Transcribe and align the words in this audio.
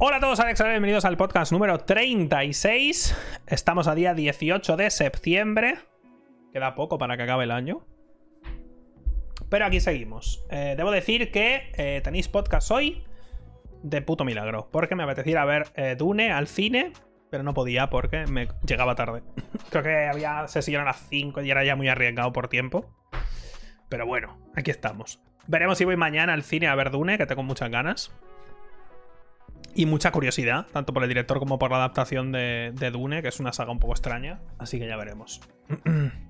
Hola 0.00 0.18
a 0.18 0.20
todos, 0.20 0.38
Alex, 0.38 0.62
bienvenidos 0.62 1.04
al 1.04 1.16
podcast 1.16 1.50
número 1.50 1.78
36. 1.78 3.16
Estamos 3.48 3.88
a 3.88 3.96
día 3.96 4.14
18 4.14 4.76
de 4.76 4.90
septiembre. 4.90 5.80
Queda 6.52 6.76
poco 6.76 6.98
para 6.98 7.16
que 7.16 7.24
acabe 7.24 7.42
el 7.42 7.50
año. 7.50 7.84
Pero 9.48 9.66
aquí 9.66 9.80
seguimos. 9.80 10.46
Eh, 10.50 10.74
debo 10.76 10.92
decir 10.92 11.32
que 11.32 11.72
eh, 11.74 12.00
tenéis 12.04 12.28
podcast 12.28 12.70
hoy 12.70 13.02
de 13.82 14.00
puto 14.00 14.24
milagro. 14.24 14.68
Porque 14.70 14.94
me 14.94 15.02
apetecía 15.02 15.44
ver 15.44 15.72
eh, 15.74 15.96
Dune 15.98 16.30
al 16.30 16.46
cine, 16.46 16.92
pero 17.28 17.42
no 17.42 17.52
podía 17.52 17.90
porque 17.90 18.24
me 18.28 18.46
llegaba 18.64 18.94
tarde. 18.94 19.24
Creo 19.70 19.82
que 19.82 20.06
había 20.06 20.46
sesión 20.46 20.82
a 20.82 20.84
las 20.84 21.08
5 21.08 21.42
y 21.42 21.50
era 21.50 21.64
ya 21.64 21.74
muy 21.74 21.88
arriesgado 21.88 22.32
por 22.32 22.46
tiempo. 22.46 22.94
Pero 23.88 24.06
bueno, 24.06 24.38
aquí 24.54 24.70
estamos. 24.70 25.20
Veremos 25.48 25.76
si 25.76 25.84
voy 25.84 25.96
mañana 25.96 26.34
al 26.34 26.44
cine 26.44 26.68
a 26.68 26.76
ver 26.76 26.92
Dune, 26.92 27.18
que 27.18 27.26
tengo 27.26 27.42
muchas 27.42 27.68
ganas 27.68 28.12
y 29.74 29.86
mucha 29.86 30.10
curiosidad, 30.10 30.66
tanto 30.72 30.92
por 30.92 31.02
el 31.02 31.08
director 31.08 31.38
como 31.38 31.58
por 31.58 31.70
la 31.70 31.78
adaptación 31.78 32.32
de, 32.32 32.90
Dune, 32.92 33.22
que 33.22 33.28
es 33.28 33.40
una 33.40 33.52
saga 33.52 33.70
un 33.70 33.78
poco 33.78 33.92
extraña, 33.92 34.40
así 34.58 34.78
que 34.78 34.86
ya 34.86 34.96
veremos. 34.96 35.40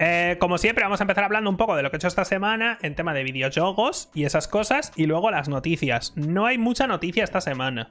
Eh, 0.00 0.36
como 0.38 0.58
siempre, 0.58 0.84
vamos 0.84 1.00
a 1.00 1.02
empezar 1.02 1.24
hablando 1.24 1.50
un 1.50 1.56
poco 1.56 1.74
de 1.74 1.82
lo 1.82 1.90
que 1.90 1.96
he 1.96 1.98
hecho 1.98 2.06
esta 2.06 2.24
semana 2.24 2.78
en 2.82 2.94
tema 2.94 3.14
de 3.14 3.24
videojuegos 3.24 4.10
y 4.14 4.26
esas 4.26 4.46
cosas, 4.46 4.92
y 4.94 5.06
luego 5.06 5.32
las 5.32 5.48
noticias. 5.48 6.12
No 6.14 6.46
hay 6.46 6.56
mucha 6.56 6.86
noticia 6.86 7.24
esta 7.24 7.40
semana. 7.40 7.90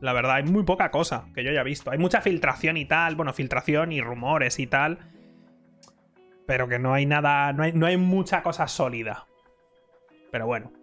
La 0.00 0.12
verdad, 0.12 0.36
hay 0.36 0.44
muy 0.44 0.62
poca 0.62 0.92
cosa 0.92 1.24
que 1.34 1.42
yo 1.42 1.50
haya 1.50 1.64
visto. 1.64 1.90
Hay 1.90 1.98
mucha 1.98 2.20
filtración 2.20 2.76
y 2.76 2.84
tal, 2.84 3.16
bueno, 3.16 3.32
filtración 3.32 3.90
y 3.90 4.00
rumores 4.00 4.60
y 4.60 4.68
tal. 4.68 4.98
Pero 6.46 6.68
que 6.68 6.78
no 6.78 6.94
hay 6.94 7.06
nada, 7.06 7.52
no 7.52 7.64
hay, 7.64 7.72
no 7.72 7.86
hay 7.86 7.96
mucha 7.96 8.44
cosa 8.44 8.68
sólida. 8.68 9.26
Pero 10.30 10.46
bueno. 10.46 10.77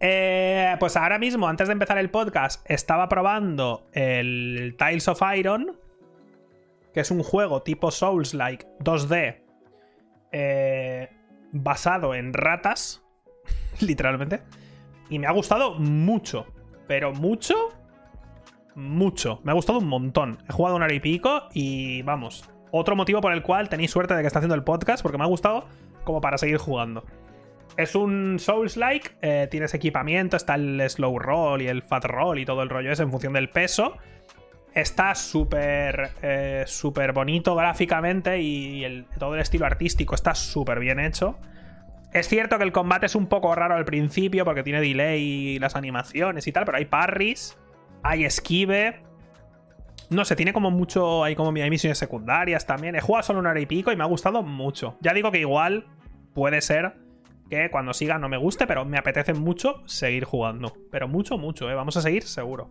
Eh, 0.00 0.76
pues 0.78 0.96
ahora 0.96 1.18
mismo, 1.18 1.48
antes 1.48 1.68
de 1.68 1.72
empezar 1.72 1.98
el 1.98 2.10
podcast, 2.10 2.64
estaba 2.70 3.08
probando 3.08 3.86
el 3.92 4.76
Tiles 4.78 5.08
of 5.08 5.22
Iron, 5.36 5.78
que 6.92 7.00
es 7.00 7.10
un 7.10 7.22
juego 7.22 7.62
tipo 7.62 7.90
Souls-like 7.90 8.66
2D, 8.80 9.42
eh, 10.32 11.10
basado 11.52 12.14
en 12.14 12.32
ratas, 12.32 13.02
literalmente. 13.80 14.42
Y 15.08 15.18
me 15.18 15.26
ha 15.26 15.32
gustado 15.32 15.74
mucho, 15.74 16.46
pero 16.86 17.12
mucho, 17.12 17.54
mucho. 18.74 19.40
Me 19.44 19.52
ha 19.52 19.54
gustado 19.54 19.78
un 19.78 19.88
montón. 19.88 20.38
He 20.48 20.52
jugado 20.52 20.76
un 20.76 20.82
hora 20.82 20.92
y 20.92 21.00
pico 21.00 21.44
y 21.54 22.02
vamos. 22.02 22.48
Otro 22.70 22.96
motivo 22.96 23.20
por 23.20 23.32
el 23.32 23.42
cual 23.42 23.68
tenéis 23.68 23.90
suerte 23.90 24.14
de 24.14 24.20
que 24.20 24.26
está 24.26 24.40
haciendo 24.40 24.54
el 24.54 24.64
podcast, 24.64 25.02
porque 25.02 25.16
me 25.16 25.24
ha 25.24 25.28
gustado 25.28 25.64
como 26.04 26.20
para 26.20 26.36
seguir 26.36 26.58
jugando. 26.58 27.04
Es 27.76 27.94
un 27.94 28.38
Souls-like, 28.38 29.16
eh, 29.20 29.48
tienes 29.50 29.74
equipamiento, 29.74 30.36
está 30.38 30.54
el 30.54 30.82
slow 30.88 31.18
roll 31.18 31.60
y 31.60 31.68
el 31.68 31.82
fat 31.82 32.04
roll 32.06 32.38
y 32.38 32.46
todo 32.46 32.62
el 32.62 32.70
rollo 32.70 32.90
es 32.90 33.00
en 33.00 33.10
función 33.10 33.34
del 33.34 33.50
peso. 33.50 33.98
Está 34.74 35.14
súper 35.14 36.10
eh, 36.22 36.64
súper 36.66 37.12
bonito 37.12 37.54
gráficamente 37.54 38.40
y 38.40 39.06
todo 39.18 39.34
el 39.34 39.40
estilo 39.40 39.66
artístico 39.66 40.14
está 40.14 40.34
súper 40.34 40.80
bien 40.80 40.98
hecho. 41.00 41.38
Es 42.12 42.28
cierto 42.28 42.56
que 42.56 42.64
el 42.64 42.72
combate 42.72 43.06
es 43.06 43.14
un 43.14 43.26
poco 43.26 43.54
raro 43.54 43.74
al 43.74 43.84
principio 43.84 44.46
porque 44.46 44.62
tiene 44.62 44.80
delay 44.80 45.20
y 45.22 45.58
las 45.58 45.76
animaciones 45.76 46.46
y 46.46 46.52
tal, 46.52 46.64
pero 46.64 46.78
hay 46.78 46.86
parries, 46.86 47.58
hay 48.02 48.24
esquive. 48.24 49.02
No 50.08 50.24
sé, 50.24 50.34
tiene 50.34 50.54
como 50.54 50.70
mucho. 50.70 51.24
Hay 51.24 51.34
como 51.34 51.52
misiones 51.52 51.98
secundarias 51.98 52.64
también. 52.64 52.94
He 52.94 53.00
jugado 53.00 53.24
solo 53.24 53.40
un 53.40 53.46
hora 53.46 53.60
y 53.60 53.66
pico 53.66 53.92
y 53.92 53.96
me 53.96 54.04
ha 54.04 54.06
gustado 54.06 54.42
mucho. 54.42 54.96
Ya 55.00 55.12
digo 55.12 55.30
que 55.30 55.40
igual 55.40 55.86
puede 56.32 56.60
ser 56.62 57.05
que 57.50 57.70
cuando 57.70 57.94
siga 57.94 58.18
no 58.18 58.28
me 58.28 58.36
guste, 58.36 58.66
pero 58.66 58.84
me 58.84 58.98
apetece 58.98 59.34
mucho 59.34 59.82
seguir 59.86 60.24
jugando. 60.24 60.72
Pero 60.90 61.08
mucho, 61.08 61.38
mucho, 61.38 61.70
¿eh? 61.70 61.74
Vamos 61.74 61.96
a 61.96 62.02
seguir 62.02 62.24
seguro. 62.24 62.70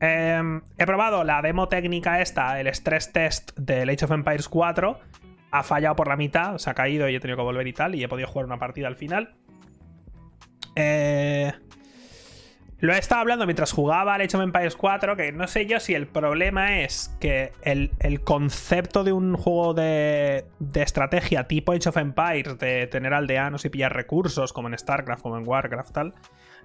Em, 0.00 0.62
he 0.78 0.86
probado 0.86 1.24
la 1.24 1.42
demo 1.42 1.68
técnica 1.68 2.20
esta, 2.20 2.58
el 2.58 2.66
stress 2.68 3.12
test 3.12 3.58
del 3.58 3.90
Age 3.90 4.06
of 4.06 4.12
Empires 4.12 4.48
4. 4.48 4.98
Ha 5.52 5.62
fallado 5.62 5.96
por 5.96 6.08
la 6.08 6.16
mitad, 6.16 6.56
se 6.58 6.70
ha 6.70 6.74
caído 6.74 7.08
y 7.08 7.14
he 7.14 7.20
tenido 7.20 7.36
que 7.36 7.42
volver 7.42 7.66
y 7.66 7.72
tal, 7.72 7.94
y 7.94 8.02
he 8.02 8.08
podido 8.08 8.28
jugar 8.28 8.46
una 8.46 8.58
partida 8.58 8.88
al 8.88 8.96
final. 8.96 9.34
Eh, 10.76 11.52
lo 12.80 12.94
he 12.94 12.98
estado 12.98 13.20
hablando 13.20 13.46
mientras 13.46 13.72
jugaba 13.72 14.14
al 14.14 14.22
Age 14.22 14.36
of 14.36 14.42
Empires 14.42 14.74
4, 14.76 15.16
que 15.16 15.32
no 15.32 15.46
sé 15.46 15.66
yo 15.66 15.80
si 15.80 15.94
el 15.94 16.06
problema 16.06 16.80
es 16.80 17.14
que 17.20 17.52
el, 17.62 17.90
concepto 18.24 19.04
de 19.04 19.12
un 19.12 19.36
juego 19.36 19.74
de, 19.74 20.46
de, 20.58 20.82
estrategia 20.82 21.46
tipo 21.46 21.72
Age 21.72 21.90
of 21.90 21.96
Empires, 21.98 22.58
de 22.58 22.86
tener 22.86 23.12
aldeanos 23.12 23.64
y 23.64 23.68
pillar 23.68 23.94
recursos, 23.94 24.52
como 24.52 24.68
en 24.68 24.78
StarCraft, 24.78 25.22
como 25.22 25.36
en 25.36 25.46
Warcraft, 25.46 25.92
tal. 25.92 26.14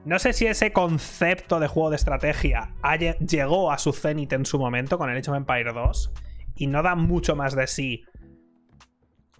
No 0.05 0.19
sé 0.19 0.33
si 0.33 0.45
ese 0.45 0.71
concepto 0.71 1.59
de 1.59 1.67
juego 1.67 1.89
de 1.89 1.95
estrategia 1.97 2.71
llegó 3.19 3.71
a 3.71 3.77
su 3.77 3.91
cenit 3.91 4.31
en 4.33 4.45
su 4.45 4.59
momento 4.59 4.97
con 4.97 5.09
el 5.09 5.17
Age 5.17 5.31
of 5.31 5.37
Empires 5.37 5.73
2 5.73 6.11
y 6.55 6.67
no 6.67 6.81
da 6.81 6.95
mucho 6.95 7.35
más 7.35 7.55
de 7.55 7.67
sí 7.67 8.05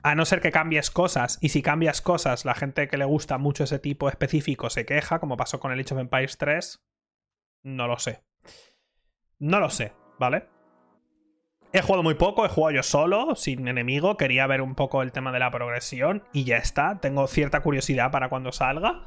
a 0.06 0.14
no 0.14 0.24
ser 0.24 0.40
que 0.40 0.52
cambies 0.52 0.92
cosas, 0.92 1.40
y 1.42 1.50
si 1.50 1.64
cambias 1.64 2.00
cosas, 2.00 2.46
la 2.46 2.54
gente 2.54 2.88
que 2.88 2.96
le 2.96 3.06
gusta 3.06 3.40
mucho 3.40 3.64
ese 3.64 3.80
tipo 3.80 4.08
específico 4.08 4.70
se 4.70 4.86
queja, 4.86 5.18
como 5.18 5.36
pasó 5.36 5.60
con 5.60 5.72
el 5.72 5.80
Age 5.80 5.96
of 5.96 6.00
Empires 6.00 6.38
3, 6.38 6.86
no 7.64 7.88
lo 7.88 7.98
sé. 7.98 8.24
No 9.40 9.60
lo 9.60 9.72
sé, 9.72 9.94
¿vale? 10.20 10.48
He 11.74 11.82
jugado 11.82 12.04
muy 12.04 12.14
poco, 12.14 12.46
he 12.46 12.50
jugado 12.50 12.76
yo 12.76 12.84
solo, 12.84 13.36
sin 13.36 13.68
enemigo, 13.68 14.16
quería 14.16 14.46
ver 14.46 14.62
un 14.62 14.76
poco 14.76 15.02
el 15.02 15.12
tema 15.12 15.32
de 15.32 15.40
la 15.40 15.50
progresión 15.50 16.24
y 16.32 16.44
ya 16.44 16.58
está. 16.58 17.00
Tengo 17.00 17.26
cierta 17.26 17.62
curiosidad 17.62 18.12
para 18.12 18.30
cuando 18.30 18.52
salga. 18.52 19.06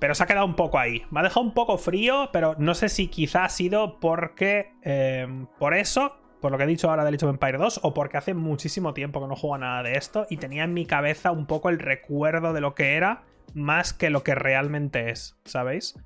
Pero 0.00 0.14
se 0.14 0.22
ha 0.22 0.26
quedado 0.26 0.46
un 0.46 0.56
poco 0.56 0.78
ahí. 0.78 1.04
Me 1.10 1.20
ha 1.20 1.24
dejado 1.24 1.44
un 1.44 1.52
poco 1.52 1.76
frío, 1.76 2.30
pero 2.32 2.54
no 2.58 2.74
sé 2.74 2.88
si 2.88 3.08
quizá 3.08 3.44
ha 3.44 3.50
sido 3.50 4.00
porque... 4.00 4.72
Eh, 4.82 5.46
por 5.58 5.74
eso 5.74 6.16
por 6.46 6.52
lo 6.52 6.58
que 6.58 6.62
he 6.64 6.68
dicho 6.68 6.88
ahora 6.88 7.04
del 7.04 7.16
Age 7.16 7.26
of 7.26 7.32
Empire 7.32 7.58
2, 7.58 7.80
o 7.82 7.92
porque 7.92 8.18
hace 8.18 8.32
muchísimo 8.32 8.94
tiempo 8.94 9.20
que 9.20 9.26
no 9.26 9.34
juego 9.34 9.58
nada 9.58 9.82
de 9.82 9.94
esto 9.94 10.28
y 10.30 10.36
tenía 10.36 10.62
en 10.62 10.74
mi 10.74 10.86
cabeza 10.86 11.32
un 11.32 11.46
poco 11.46 11.70
el 11.70 11.80
recuerdo 11.80 12.52
de 12.52 12.60
lo 12.60 12.76
que 12.76 12.94
era 12.94 13.24
más 13.52 13.92
que 13.92 14.10
lo 14.10 14.22
que 14.22 14.36
realmente 14.36 15.10
es, 15.10 15.36
¿sabéis? 15.44 15.98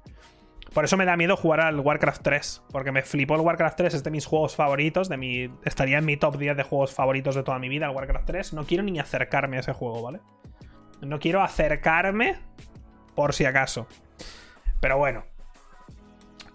Por 0.73 0.87
eso 0.87 0.97
me 0.97 1.05
da 1.05 1.19
miedo 1.19 1.37
jugar 1.37 1.61
al 1.61 1.79
Warcraft 1.79 2.23
3, 2.23 2.63
porque 2.73 2.91
me 2.91 3.03
flipó 3.03 3.35
el 3.35 3.43
Warcraft 3.43 3.77
3, 3.77 3.93
es 3.93 4.03
de 4.03 4.11
mis 4.11 4.25
juegos 4.25 4.57
favoritos, 4.57 5.11
de 5.11 5.19
mi, 5.19 5.53
estaría 5.67 5.99
en 5.99 6.07
mi 6.07 6.17
top 6.17 6.39
10 6.39 6.57
de 6.57 6.63
juegos 6.63 6.95
favoritos 6.95 7.35
de 7.35 7.43
toda 7.43 7.59
mi 7.59 7.69
vida, 7.69 7.85
el 7.85 7.95
Warcraft 7.95 8.25
3. 8.25 8.55
No 8.55 8.65
quiero 8.65 8.83
ni 8.83 8.99
acercarme 8.99 9.59
a 9.59 9.61
ese 9.61 9.75
juego, 9.75 10.01
¿vale? 10.01 10.21
No 11.03 11.19
quiero 11.19 11.43
acercarme 11.43 12.39
por 13.15 13.35
si 13.35 13.45
acaso. 13.45 13.87
Pero 14.81 14.97
bueno. 14.97 15.23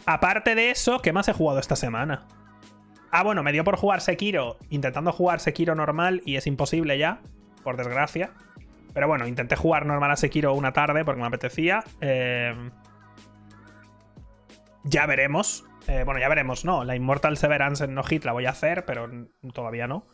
Aparte 0.08 0.56
de 0.56 0.72
eso, 0.72 1.04
¿qué 1.04 1.14
más 1.14 1.28
he 1.28 1.34
jugado 1.34 1.60
esta 1.60 1.76
semana? 1.76 2.26
Ah, 3.18 3.24
bueno, 3.24 3.44
me 3.44 3.54
dio 3.54 3.64
por 3.64 3.78
jugar 3.78 4.02
Sekiro, 4.02 4.58
intentando 4.70 5.14
jugar 5.14 5.40
Sekiro 5.40 5.74
normal 5.74 6.22
y 6.26 6.36
es 6.36 6.48
imposible 6.48 6.98
ya, 6.98 7.22
por 7.64 7.78
desgracia. 7.78 8.32
Pero 8.94 9.08
bueno, 9.08 9.26
intenté 9.26 9.56
jugar 9.56 9.86
normal 9.86 10.12
a 10.12 10.18
Sekiro 10.18 10.54
una 10.54 10.74
tarde 10.74 11.06
porque 11.06 11.22
me 11.22 11.28
apetecía. 11.28 11.86
Em, 12.02 12.72
ya 14.84 15.06
veremos. 15.06 15.64
Eh, 15.88 16.04
bueno, 16.04 16.20
ya 16.20 16.28
veremos, 16.28 16.66
no. 16.66 16.84
La 16.84 16.98
Immortal 16.98 17.38
Severance 17.38 17.86
en 17.86 17.94
No 17.94 18.04
Hit 18.04 18.26
la 18.26 18.34
voy 18.34 18.48
a 18.48 18.50
hacer, 18.50 18.84
pero 18.84 19.10
todavía 19.54 19.88
no. 19.88 20.06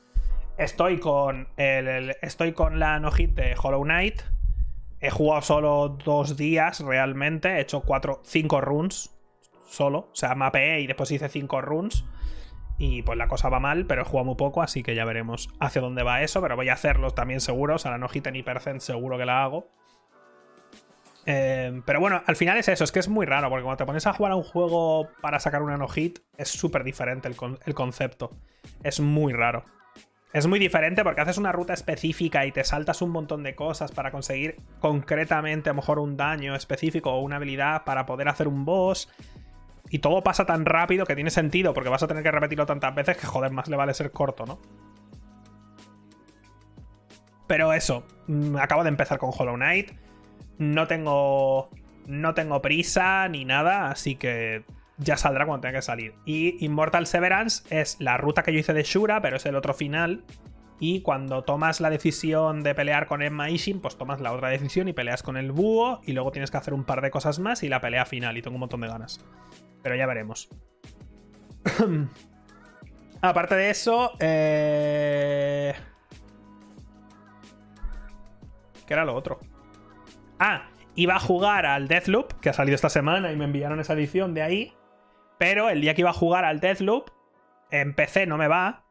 Estoy 0.60 1.00
con, 1.00 1.48
estoy 1.58 2.52
con 2.52 2.78
la 2.78 3.00
No 3.00 3.10
Hit 3.10 3.32
de 3.32 3.56
Hollow 3.60 3.82
Knight. 3.82 4.22
He 5.00 5.10
jugado 5.10 5.42
solo 5.42 5.90
dos 6.06 6.38
días 6.38 6.82
realmente. 6.82 7.50
He 7.58 7.62
hecho 7.62 7.82
cuatro, 7.82 8.22
cinco 8.24 8.62
runs 8.62 9.10
solo. 9.66 10.10
O 10.12 10.16
sea, 10.16 10.36
mapeé 10.36 10.82
y 10.82 10.86
después 10.86 11.10
hice 11.10 11.30
cinco 11.30 11.62
runs. 11.62 12.06
Y 12.84 13.04
pues 13.04 13.16
la 13.16 13.28
cosa 13.28 13.48
va 13.48 13.60
mal, 13.60 13.86
pero 13.86 14.02
he 14.02 14.06
jugado 14.06 14.26
muy 14.26 14.34
poco, 14.34 14.64
así 14.64 14.82
que 14.82 14.96
ya 14.96 15.06
veremos 15.06 15.50
hacia 15.60 15.84
dónde 15.84 16.02
va 16.02 16.24
eso. 16.24 16.42
Pero 16.42 16.56
voy 16.56 16.70
a 16.70 16.74
hacerlo 16.74 17.12
también 17.12 17.40
seguro. 17.40 17.76
O 17.76 17.78
sea, 17.78 17.92
la 17.92 18.00
no 18.00 18.10
hit 18.10 18.28
ni 18.32 18.42
percent 18.42 18.82
seguro 18.82 19.20
que 19.20 19.26
la 19.26 19.44
hago. 19.44 19.68
Eh, 21.28 21.80
pero 21.86 22.00
bueno, 22.00 22.24
al 22.26 22.36
final 22.36 22.58
es 22.58 22.68
eso, 22.70 22.84
es 22.84 22.92
que 22.92 22.98
es 22.98 23.08
muy 23.08 23.28
raro, 23.28 23.50
porque 23.50 23.64
cuando 23.64 23.78
te 23.78 23.86
pones 23.86 24.08
a 24.08 24.14
jugar 24.14 24.32
a 24.32 24.36
un 24.36 24.42
juego 24.42 25.10
para 25.22 25.40
sacar 25.40 25.62
una 25.62 25.78
no 25.78 25.88
hit, 25.88 26.18
es 26.38 26.50
súper 26.50 26.84
diferente 26.84 27.28
el, 27.28 27.36
el, 27.68 27.76
concepto. 27.76 28.32
Es 28.82 29.00
muy 29.00 29.32
raro. 29.32 29.64
Es 30.34 30.48
muy 30.48 30.58
diferente 30.58 31.04
porque 31.04 31.22
haces 31.22 31.38
una 31.38 31.52
ruta 31.52 31.76
específica 31.76 32.48
y 32.48 32.52
te 32.52 32.64
saltas 32.64 33.04
un 33.04 33.12
montón 33.12 33.44
de 33.44 33.54
cosas 33.54 33.92
para 33.92 34.10
conseguir 34.10 34.56
concretamente 34.80 35.70
a 35.70 35.74
lo 35.74 35.82
mejor 35.82 36.00
un 36.00 36.18
daño 36.18 36.56
específico 36.56 37.12
o 37.12 37.22
una 37.22 37.36
habilidad 37.36 37.84
para 37.84 38.08
poder 38.08 38.28
hacer 38.28 38.48
un 38.48 38.66
boss 38.66 39.08
y 39.92 40.00
todo 40.00 40.24
pasa 40.24 40.46
tan 40.46 40.66
rápido 40.66 41.06
que 41.06 41.16
tiene 41.16 41.30
sentido, 41.30 41.74
porque 41.74 41.90
vas 41.90 42.02
a 42.02 42.08
tener 42.08 42.24
que 42.24 42.32
repetirlo 42.32 42.66
tantas 42.66 42.96
veces 42.96 43.18
que 43.18 43.28
joder, 43.28 43.52
más 43.52 43.68
le 43.68 43.76
vale 43.76 43.94
ser 43.94 44.12
corto, 44.12 44.46
¿no? 44.46 44.60
Pero 47.46 47.74
eso, 47.74 48.06
mm, 48.28 48.56
acabo 48.56 48.84
de 48.84 48.90
empezar 48.90 49.18
con 49.18 49.32
Hollow 49.38 49.56
Knight. 49.56 49.92
No 50.58 50.88
tengo. 50.88 51.70
No 52.08 52.34
tengo 52.34 52.62
prisa 52.62 53.28
ni 53.28 53.44
nada, 53.44 53.92
así 53.92 54.16
que 54.16 54.64
ya 54.98 55.18
saldrá 55.18 55.46
cuando 55.46 55.62
tenga 55.62 55.80
que 55.80 55.84
salir. 55.84 56.16
Y 56.26 56.64
Immortal 56.64 57.06
Severance 57.06 57.64
es 57.70 57.98
la 58.00 58.16
ruta 58.16 58.44
que 58.44 58.54
yo 58.54 58.60
hice 58.60 58.74
de 58.74 58.84
Shura, 58.84 59.22
pero 59.22 59.36
es 59.36 59.46
el 59.46 59.56
otro 59.56 59.74
final. 59.74 60.24
Y 60.84 61.04
cuando 61.04 61.44
tomas 61.44 61.80
la 61.80 61.92
decisión 61.92 62.64
de 62.64 62.74
pelear 62.74 63.06
con 63.06 63.22
Emma 63.22 63.52
Ishin, 63.52 63.82
pues 63.82 64.00
tomas 64.00 64.20
la 64.20 64.34
otra 64.34 64.50
decisión 64.50 64.88
y 64.88 64.94
peleas 64.94 65.22
con 65.22 65.38
el 65.38 65.52
búho. 65.52 66.02
Y 66.08 66.14
luego 66.14 66.32
tienes 66.32 66.50
que 66.50 66.58
hacer 66.58 66.74
un 66.74 66.86
par 66.86 67.02
de 67.02 67.12
cosas 67.12 67.38
más 67.38 67.62
y 67.62 67.70
la 67.70 67.80
pelea 67.82 68.04
final. 68.08 68.36
Y 68.36 68.42
tengo 68.42 68.56
un 68.56 68.62
montón 68.62 68.82
de 68.82 68.88
ganas. 68.88 69.24
Pero 69.84 69.96
ya 69.96 70.08
veremos. 70.08 70.50
Aparte 73.22 73.54
de 73.54 73.70
eso, 73.70 74.14
eh... 74.20 75.76
¿qué 78.88 78.94
era 78.96 79.06
lo 79.06 79.14
otro? 79.14 79.40
Ah, 80.40 80.72
iba 80.96 81.14
a 81.14 81.20
jugar 81.20 81.68
al 81.68 81.88
Deathloop, 81.88 82.40
que 82.40 82.50
ha 82.50 82.54
salido 82.54 82.74
esta 82.74 82.90
semana 82.90 83.32
y 83.32 83.36
me 83.36 83.46
enviaron 83.46 83.80
esa 83.80 83.94
edición 83.94 84.34
de 84.34 84.42
ahí. 84.42 84.74
Pero 85.38 85.70
el 85.70 85.80
día 85.80 85.94
que 85.94 86.02
iba 86.02 86.10
a 86.10 86.14
jugar 86.14 86.44
al 86.44 86.60
Deathloop, 86.60 87.12
en 87.70 87.94
PC 87.94 88.26
no 88.26 88.40
me 88.40 88.48
va, 88.48 88.84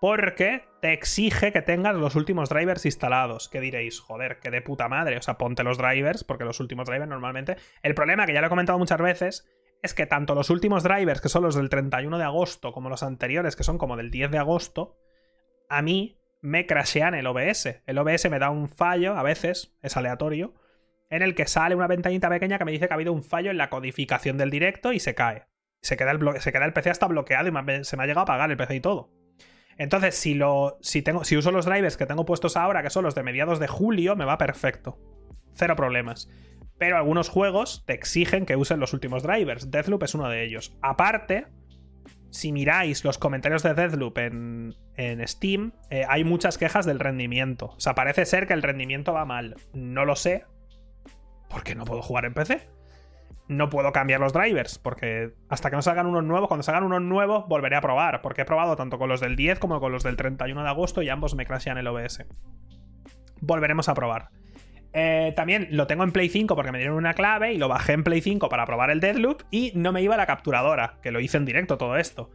porque 0.00 0.64
exige 0.92 1.52
que 1.52 1.62
tengas 1.62 1.94
los 1.94 2.16
últimos 2.16 2.48
drivers 2.48 2.84
instalados. 2.84 3.48
Que 3.48 3.60
diréis, 3.60 4.00
joder, 4.00 4.38
que 4.40 4.50
de 4.50 4.62
puta 4.62 4.88
madre. 4.88 5.16
O 5.16 5.22
sea, 5.22 5.38
ponte 5.38 5.62
los 5.62 5.78
drivers, 5.78 6.24
porque 6.24 6.44
los 6.44 6.60
últimos 6.60 6.86
drivers 6.86 7.08
normalmente. 7.08 7.56
El 7.82 7.94
problema, 7.94 8.26
que 8.26 8.32
ya 8.32 8.40
lo 8.40 8.46
he 8.46 8.50
comentado 8.50 8.78
muchas 8.78 9.00
veces, 9.00 9.48
es 9.82 9.94
que 9.94 10.06
tanto 10.06 10.34
los 10.34 10.50
últimos 10.50 10.82
drivers, 10.82 11.20
que 11.20 11.28
son 11.28 11.42
los 11.42 11.54
del 11.54 11.68
31 11.68 12.18
de 12.18 12.24
agosto, 12.24 12.72
como 12.72 12.88
los 12.88 13.02
anteriores, 13.02 13.56
que 13.56 13.64
son 13.64 13.78
como 13.78 13.96
del 13.96 14.10
10 14.10 14.30
de 14.30 14.38
agosto, 14.38 14.98
a 15.68 15.82
mí 15.82 16.20
me 16.40 16.66
crashean 16.66 17.14
el 17.14 17.26
OBS. 17.26 17.82
El 17.86 17.98
OBS 17.98 18.30
me 18.30 18.38
da 18.38 18.50
un 18.50 18.68
fallo, 18.68 19.16
a 19.16 19.22
veces, 19.22 19.76
es 19.82 19.96
aleatorio, 19.96 20.54
en 21.10 21.22
el 21.22 21.34
que 21.34 21.46
sale 21.46 21.74
una 21.74 21.86
ventanita 21.86 22.28
pequeña 22.28 22.58
que 22.58 22.64
me 22.64 22.72
dice 22.72 22.88
que 22.88 22.94
ha 22.94 22.96
habido 22.96 23.12
un 23.12 23.22
fallo 23.22 23.50
en 23.50 23.58
la 23.58 23.70
codificación 23.70 24.38
del 24.38 24.50
directo 24.50 24.92
y 24.92 25.00
se 25.00 25.14
cae. 25.14 25.46
Se 25.82 25.96
queda 25.96 26.10
el, 26.10 26.40
se 26.40 26.52
queda 26.52 26.64
el 26.64 26.72
PC 26.72 26.90
hasta 26.90 27.06
bloqueado 27.06 27.48
y 27.48 27.84
se 27.84 27.96
me 27.96 28.02
ha 28.02 28.06
llegado 28.06 28.20
a 28.20 28.22
apagar 28.22 28.50
el 28.50 28.56
PC 28.56 28.76
y 28.76 28.80
todo. 28.80 29.15
Entonces, 29.78 30.14
si, 30.14 30.34
lo, 30.34 30.78
si, 30.80 31.02
tengo, 31.02 31.24
si 31.24 31.36
uso 31.36 31.52
los 31.52 31.66
drivers 31.66 31.96
que 31.96 32.06
tengo 32.06 32.24
puestos 32.24 32.56
ahora, 32.56 32.82
que 32.82 32.90
son 32.90 33.04
los 33.04 33.14
de 33.14 33.22
mediados 33.22 33.58
de 33.58 33.68
julio, 33.68 34.16
me 34.16 34.24
va 34.24 34.38
perfecto. 34.38 34.98
Cero 35.54 35.76
problemas 35.76 36.28
pero 36.78 36.96
algunos 36.96 37.28
juegos 37.28 37.84
te 37.86 37.94
exigen 37.94 38.46
que 38.46 38.56
usen 38.56 38.80
los 38.80 38.92
últimos 38.92 39.22
drivers. 39.22 39.70
Deathloop 39.70 40.02
es 40.02 40.14
uno 40.14 40.28
de 40.28 40.44
ellos. 40.44 40.76
Aparte, 40.82 41.46
si 42.30 42.52
miráis 42.52 43.04
los 43.04 43.18
comentarios 43.18 43.62
de 43.62 43.74
Deathloop 43.74 44.18
en, 44.18 44.74
Steam, 45.26 45.72
eh, 45.90 46.04
hay 46.08 46.24
muchas 46.24 46.58
quejas 46.58 46.84
del 46.86 46.98
rendimiento. 46.98 47.66
O 47.76 47.80
sea, 47.80 47.94
parece 47.94 48.26
ser 48.26 48.46
que 48.46 48.52
el 48.52 48.62
rendimiento 48.62 49.12
va 49.12 49.24
mal. 49.24 49.56
No 49.72 50.04
lo 50.04 50.16
sé, 50.16 50.44
porque 51.48 51.74
no 51.74 51.84
puedo 51.84 52.02
jugar 52.02 52.26
en 52.26 52.34
PC. 52.34 52.68
No 53.48 53.70
puedo 53.70 53.92
cambiar 53.92 54.20
los 54.20 54.32
drivers, 54.32 54.78
porque 54.78 55.34
hasta 55.48 55.70
que 55.70 55.76
no 55.76 55.82
salgan 55.82 56.06
unos 56.06 56.24
nuevos, 56.24 56.48
cuando 56.48 56.64
salgan 56.64 56.84
unos 56.84 57.02
nuevos, 57.02 57.46
volveré 57.46 57.76
a 57.76 57.80
probar, 57.80 58.20
porque 58.22 58.42
he 58.42 58.44
probado 58.44 58.74
tanto 58.74 58.98
con 58.98 59.08
los 59.08 59.20
del 59.20 59.36
10 59.36 59.58
como 59.60 59.78
con 59.80 59.92
los 59.92 60.02
del 60.02 60.16
31 60.16 60.62
de 60.62 60.68
agosto 60.68 61.02
y 61.02 61.08
ambos 61.08 61.34
me 61.34 61.46
crashean 61.46 61.78
el 61.78 61.86
OBS. 61.86 62.24
Volveremos 63.40 63.88
a 63.88 63.94
probar. 63.94 64.30
Eh, 64.98 65.34
también 65.36 65.68
lo 65.72 65.86
tengo 65.86 66.04
en 66.04 66.10
Play 66.10 66.30
5 66.30 66.56
porque 66.56 66.72
me 66.72 66.78
dieron 66.78 66.96
una 66.96 67.12
clave 67.12 67.52
y 67.52 67.58
lo 67.58 67.68
bajé 67.68 67.92
en 67.92 68.02
Play 68.02 68.22
5 68.22 68.48
para 68.48 68.64
probar 68.64 68.90
el 68.90 68.98
Deadloop 68.98 69.42
y 69.50 69.72
no 69.74 69.92
me 69.92 70.00
iba 70.00 70.16
la 70.16 70.24
capturadora, 70.24 70.98
que 71.02 71.10
lo 71.10 71.20
hice 71.20 71.36
en 71.36 71.44
directo 71.44 71.76
todo 71.76 71.98
esto. 71.98 72.30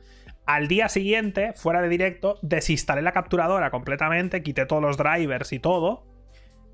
Al 0.46 0.68
día 0.68 0.88
siguiente, 0.88 1.54
fuera 1.54 1.82
de 1.82 1.90
directo, 1.90 2.38
desinstalé 2.44 3.02
la 3.02 3.14
capturadora 3.14 3.72
completamente, 3.72 4.44
quité 4.44 4.66
todos 4.66 4.82
los 4.82 4.98
drivers 4.98 5.54
y 5.54 5.60
todo, 5.60 6.06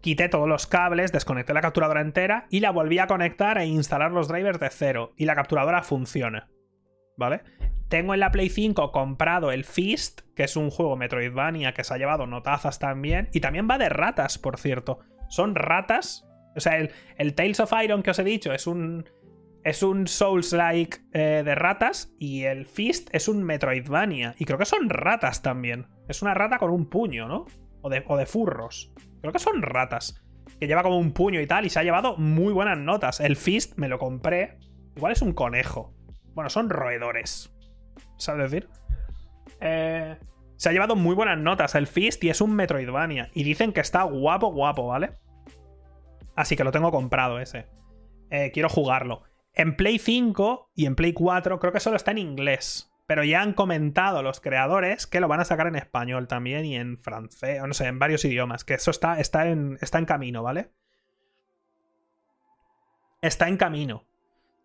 quité 0.01 0.29
todos 0.29 0.47
los 0.47 0.67
cables, 0.67 1.11
desconecté 1.11 1.53
la 1.53 1.61
capturadora 1.61 2.01
entera 2.01 2.47
y 2.49 2.59
la 2.59 2.71
volví 2.71 2.99
a 2.99 3.07
conectar 3.07 3.57
e 3.57 3.65
instalar 3.65 4.11
los 4.11 4.27
drivers 4.27 4.59
de 4.59 4.69
cero 4.69 5.13
y 5.17 5.25
la 5.25 5.35
capturadora 5.35 5.83
funciona. 5.83 6.49
¿Vale? 7.17 7.41
Tengo 7.89 8.13
en 8.13 8.19
la 8.19 8.31
Play 8.31 8.49
5 8.49 8.91
comprado 8.91 9.51
el 9.51 9.63
Fist, 9.63 10.21
que 10.35 10.43
es 10.43 10.57
un 10.57 10.69
juego 10.69 10.97
Metroidvania 10.97 11.73
que 11.73 11.83
se 11.83 11.93
ha 11.93 11.97
llevado 11.97 12.27
notazas 12.27 12.79
también, 12.79 13.29
y 13.31 13.39
también 13.39 13.67
va 13.69 13.77
de 13.77 13.89
ratas, 13.89 14.37
por 14.37 14.57
cierto. 14.57 14.99
Son 15.29 15.55
ratas. 15.55 16.27
O 16.55 16.59
sea, 16.59 16.77
el, 16.77 17.33
Tales 17.35 17.59
of 17.59 17.71
Iron 17.81 18.03
que 18.03 18.11
os 18.11 18.19
he 18.19 18.23
dicho 18.23 18.53
es 18.53 18.67
un. 18.67 19.09
Es 19.63 19.83
un 19.83 20.07
Souls-like 20.07 20.99
eh, 21.13 21.43
de 21.43 21.55
ratas. 21.55 22.13
Y 22.19 22.43
el 22.43 22.65
Fist 22.65 23.09
es 23.13 23.27
un 23.27 23.43
Metroidvania. 23.43 24.35
Y 24.37 24.45
creo 24.45 24.57
que 24.57 24.65
son 24.65 24.89
ratas 24.89 25.41
también. 25.41 25.87
Es 26.07 26.21
una 26.21 26.33
rata 26.33 26.57
con 26.57 26.71
un 26.71 26.89
puño, 26.89 27.27
¿no? 27.27 27.45
O 27.81 27.89
de, 27.89 28.03
o 28.07 28.17
de 28.17 28.25
furros. 28.25 28.93
Creo 29.21 29.33
que 29.33 29.39
son 29.39 29.61
ratas. 29.61 30.23
Que 30.59 30.67
lleva 30.67 30.83
como 30.83 30.97
un 30.97 31.11
puño 31.11 31.41
y 31.41 31.47
tal. 31.47 31.65
Y 31.65 31.69
se 31.69 31.79
ha 31.79 31.83
llevado 31.83 32.17
muy 32.17 32.53
buenas 32.53 32.77
notas. 32.77 33.19
El 33.19 33.35
Fist 33.35 33.77
me 33.77 33.87
lo 33.87 33.99
compré. 33.99 34.57
Igual 34.95 35.11
es 35.11 35.21
un 35.21 35.33
conejo. 35.33 35.93
Bueno, 36.33 36.49
son 36.49 36.69
roedores. 36.69 37.53
¿Sabes 38.17 38.51
decir? 38.51 38.69
Eh. 39.61 40.17
Se 40.57 40.69
ha 40.69 40.71
llevado 40.71 40.95
muy 40.95 41.13
buenas 41.13 41.37
notas 41.37 41.75
el 41.75 41.85
Fist 41.85 42.23
y 42.23 42.29
es 42.29 42.41
un 42.41 42.55
Metroidvania. 42.55 43.29
Y 43.33 43.43
dicen 43.43 43.73
que 43.73 43.79
está 43.79 44.03
guapo, 44.03 44.51
guapo, 44.51 44.87
¿vale? 44.87 45.11
Así 46.35 46.55
que 46.55 46.63
lo 46.63 46.71
tengo 46.71 46.91
comprado 46.91 47.39
ese. 47.39 47.67
Eh, 48.31 48.51
quiero 48.51 48.67
jugarlo. 48.67 49.23
En 49.53 49.75
Play 49.75 49.99
5 49.99 50.71
y 50.75 50.87
en 50.87 50.95
Play 50.95 51.13
4 51.13 51.59
creo 51.59 51.73
que 51.73 51.79
solo 51.79 51.95
está 51.95 52.11
en 52.11 52.17
inglés. 52.17 52.91
Pero 53.07 53.23
ya 53.23 53.41
han 53.41 53.53
comentado 53.53 54.21
los 54.21 54.41
creadores 54.41 55.07
que 55.07 55.21
lo 55.21 55.29
van 55.29 55.39
a 55.39 55.45
sacar 55.45 55.67
en 55.67 55.77
español 55.77 56.27
también 56.27 56.65
y 56.65 56.75
en 56.75 56.97
francés, 56.97 57.61
o 57.61 57.67
no 57.67 57.73
sé, 57.73 57.87
en 57.87 57.99
varios 57.99 58.25
idiomas. 58.25 58.65
Que 58.65 58.73
eso 58.73 58.91
está, 58.91 59.19
está, 59.19 59.47
en, 59.47 59.77
está 59.81 59.97
en 59.97 60.05
camino, 60.05 60.43
¿vale? 60.43 60.71
Está 63.21 63.47
en 63.47 63.57
camino. 63.57 64.05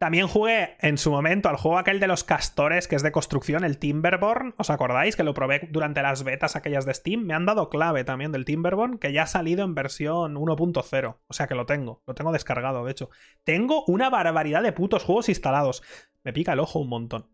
También 0.03 0.27
jugué 0.27 0.77
en 0.81 0.99
su 0.99 1.13
momento 1.13 1.49
al 1.49 1.57
juego 1.57 1.79
aquel 1.79 2.01
de 2.01 2.09
los 2.09 2.25
castores, 2.25 2.89
que 2.89 2.97
es 2.97 3.05
de 3.05 3.13
construcción, 3.13 3.63
el 3.63 3.79
Timberborn. 3.79 4.53
¿Os 4.57 4.69
acordáis? 4.69 5.15
Que 5.15 5.23
lo 5.23 5.33
probé 5.33 5.69
durante 5.71 6.03
las 6.03 6.25
betas 6.25 6.57
aquellas 6.57 6.85
de 6.85 6.93
Steam. 6.93 7.23
Me 7.23 7.35
han 7.35 7.47
dado 7.47 7.71
clave 7.71 8.03
también 8.03 8.33
del 8.33 8.45
Timberborn, 8.45 8.99
que 8.99 9.13
ya 9.13 9.23
ha 9.23 9.27
salido 9.29 9.65
en 9.65 9.77
versión 9.77 10.35
1.0. 10.35 11.19
O 11.29 11.33
sea 11.33 11.47
que 11.47 11.55
lo 11.55 11.67
tengo. 11.67 12.03
Lo 12.09 12.17
tengo 12.17 12.33
descargado, 12.33 12.85
de 12.85 12.91
hecho. 12.91 13.11
Tengo 13.45 13.85
una 13.87 14.11
barbaridad 14.11 14.65
de 14.65 14.73
putos 14.73 15.05
juegos 15.05 15.29
instalados. 15.29 15.85
Me 16.25 16.33
pica 16.33 16.55
el 16.55 16.59
ojo 16.59 16.81
un 16.81 16.89
montón. 16.89 17.29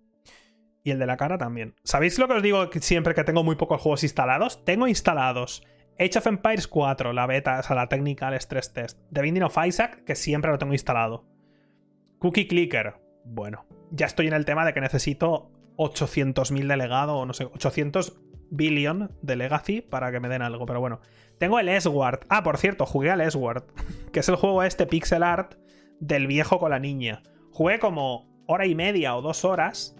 Y 0.84 0.90
el 0.90 0.98
de 0.98 1.06
la 1.06 1.16
cara 1.16 1.38
también. 1.38 1.74
¿Sabéis 1.84 2.18
lo 2.18 2.28
que 2.28 2.34
os 2.34 2.42
digo 2.42 2.70
siempre 2.80 3.14
que 3.14 3.24
tengo 3.24 3.44
muy 3.44 3.56
pocos 3.56 3.80
juegos 3.80 4.02
instalados? 4.04 4.64
Tengo 4.64 4.86
instalados 4.86 5.62
Age 6.00 6.18
of 6.18 6.26
Empires 6.28 6.68
4, 6.68 7.12
la 7.12 7.26
beta, 7.26 7.58
o 7.58 7.62
sea, 7.62 7.74
la 7.74 7.88
técnica, 7.88 8.28
el 8.28 8.34
stress 8.34 8.72
test. 8.72 9.00
The 9.12 9.20
Binding 9.20 9.42
of 9.42 9.58
Isaac, 9.66 10.04
que 10.04 10.14
siempre 10.14 10.50
lo 10.50 10.58
tengo 10.58 10.72
instalado. 10.72 11.26
Cookie 12.20 12.46
Clicker. 12.46 12.94
Bueno, 13.24 13.66
ya 13.90 14.06
estoy 14.06 14.28
en 14.28 14.32
el 14.32 14.44
tema 14.44 14.64
de 14.64 14.72
que 14.72 14.80
necesito 14.80 15.50
800.000 15.76 16.68
de 16.68 16.76
legado, 16.76 17.16
o 17.16 17.26
no 17.26 17.32
sé, 17.32 17.46
800 17.46 18.20
billion 18.50 19.10
de 19.22 19.36
legacy 19.36 19.80
para 19.80 20.12
que 20.12 20.20
me 20.20 20.28
den 20.28 20.42
algo, 20.42 20.66
pero 20.66 20.80
bueno. 20.80 21.00
Tengo 21.38 21.58
el 21.58 21.68
Esward. 21.68 22.20
Ah, 22.28 22.44
por 22.44 22.58
cierto, 22.58 22.86
jugué 22.86 23.10
al 23.10 23.20
Esward, 23.20 23.64
que 24.12 24.20
es 24.20 24.28
el 24.28 24.36
juego 24.36 24.62
este 24.62 24.86
pixel 24.86 25.24
art 25.24 25.54
del 25.98 26.28
viejo 26.28 26.60
con 26.60 26.70
la 26.70 26.78
niña. 26.78 27.22
Jugué 27.52 27.80
como 27.80 28.28
hora 28.46 28.66
y 28.66 28.76
media 28.76 29.16
o 29.16 29.22
dos 29.22 29.44
horas 29.44 29.96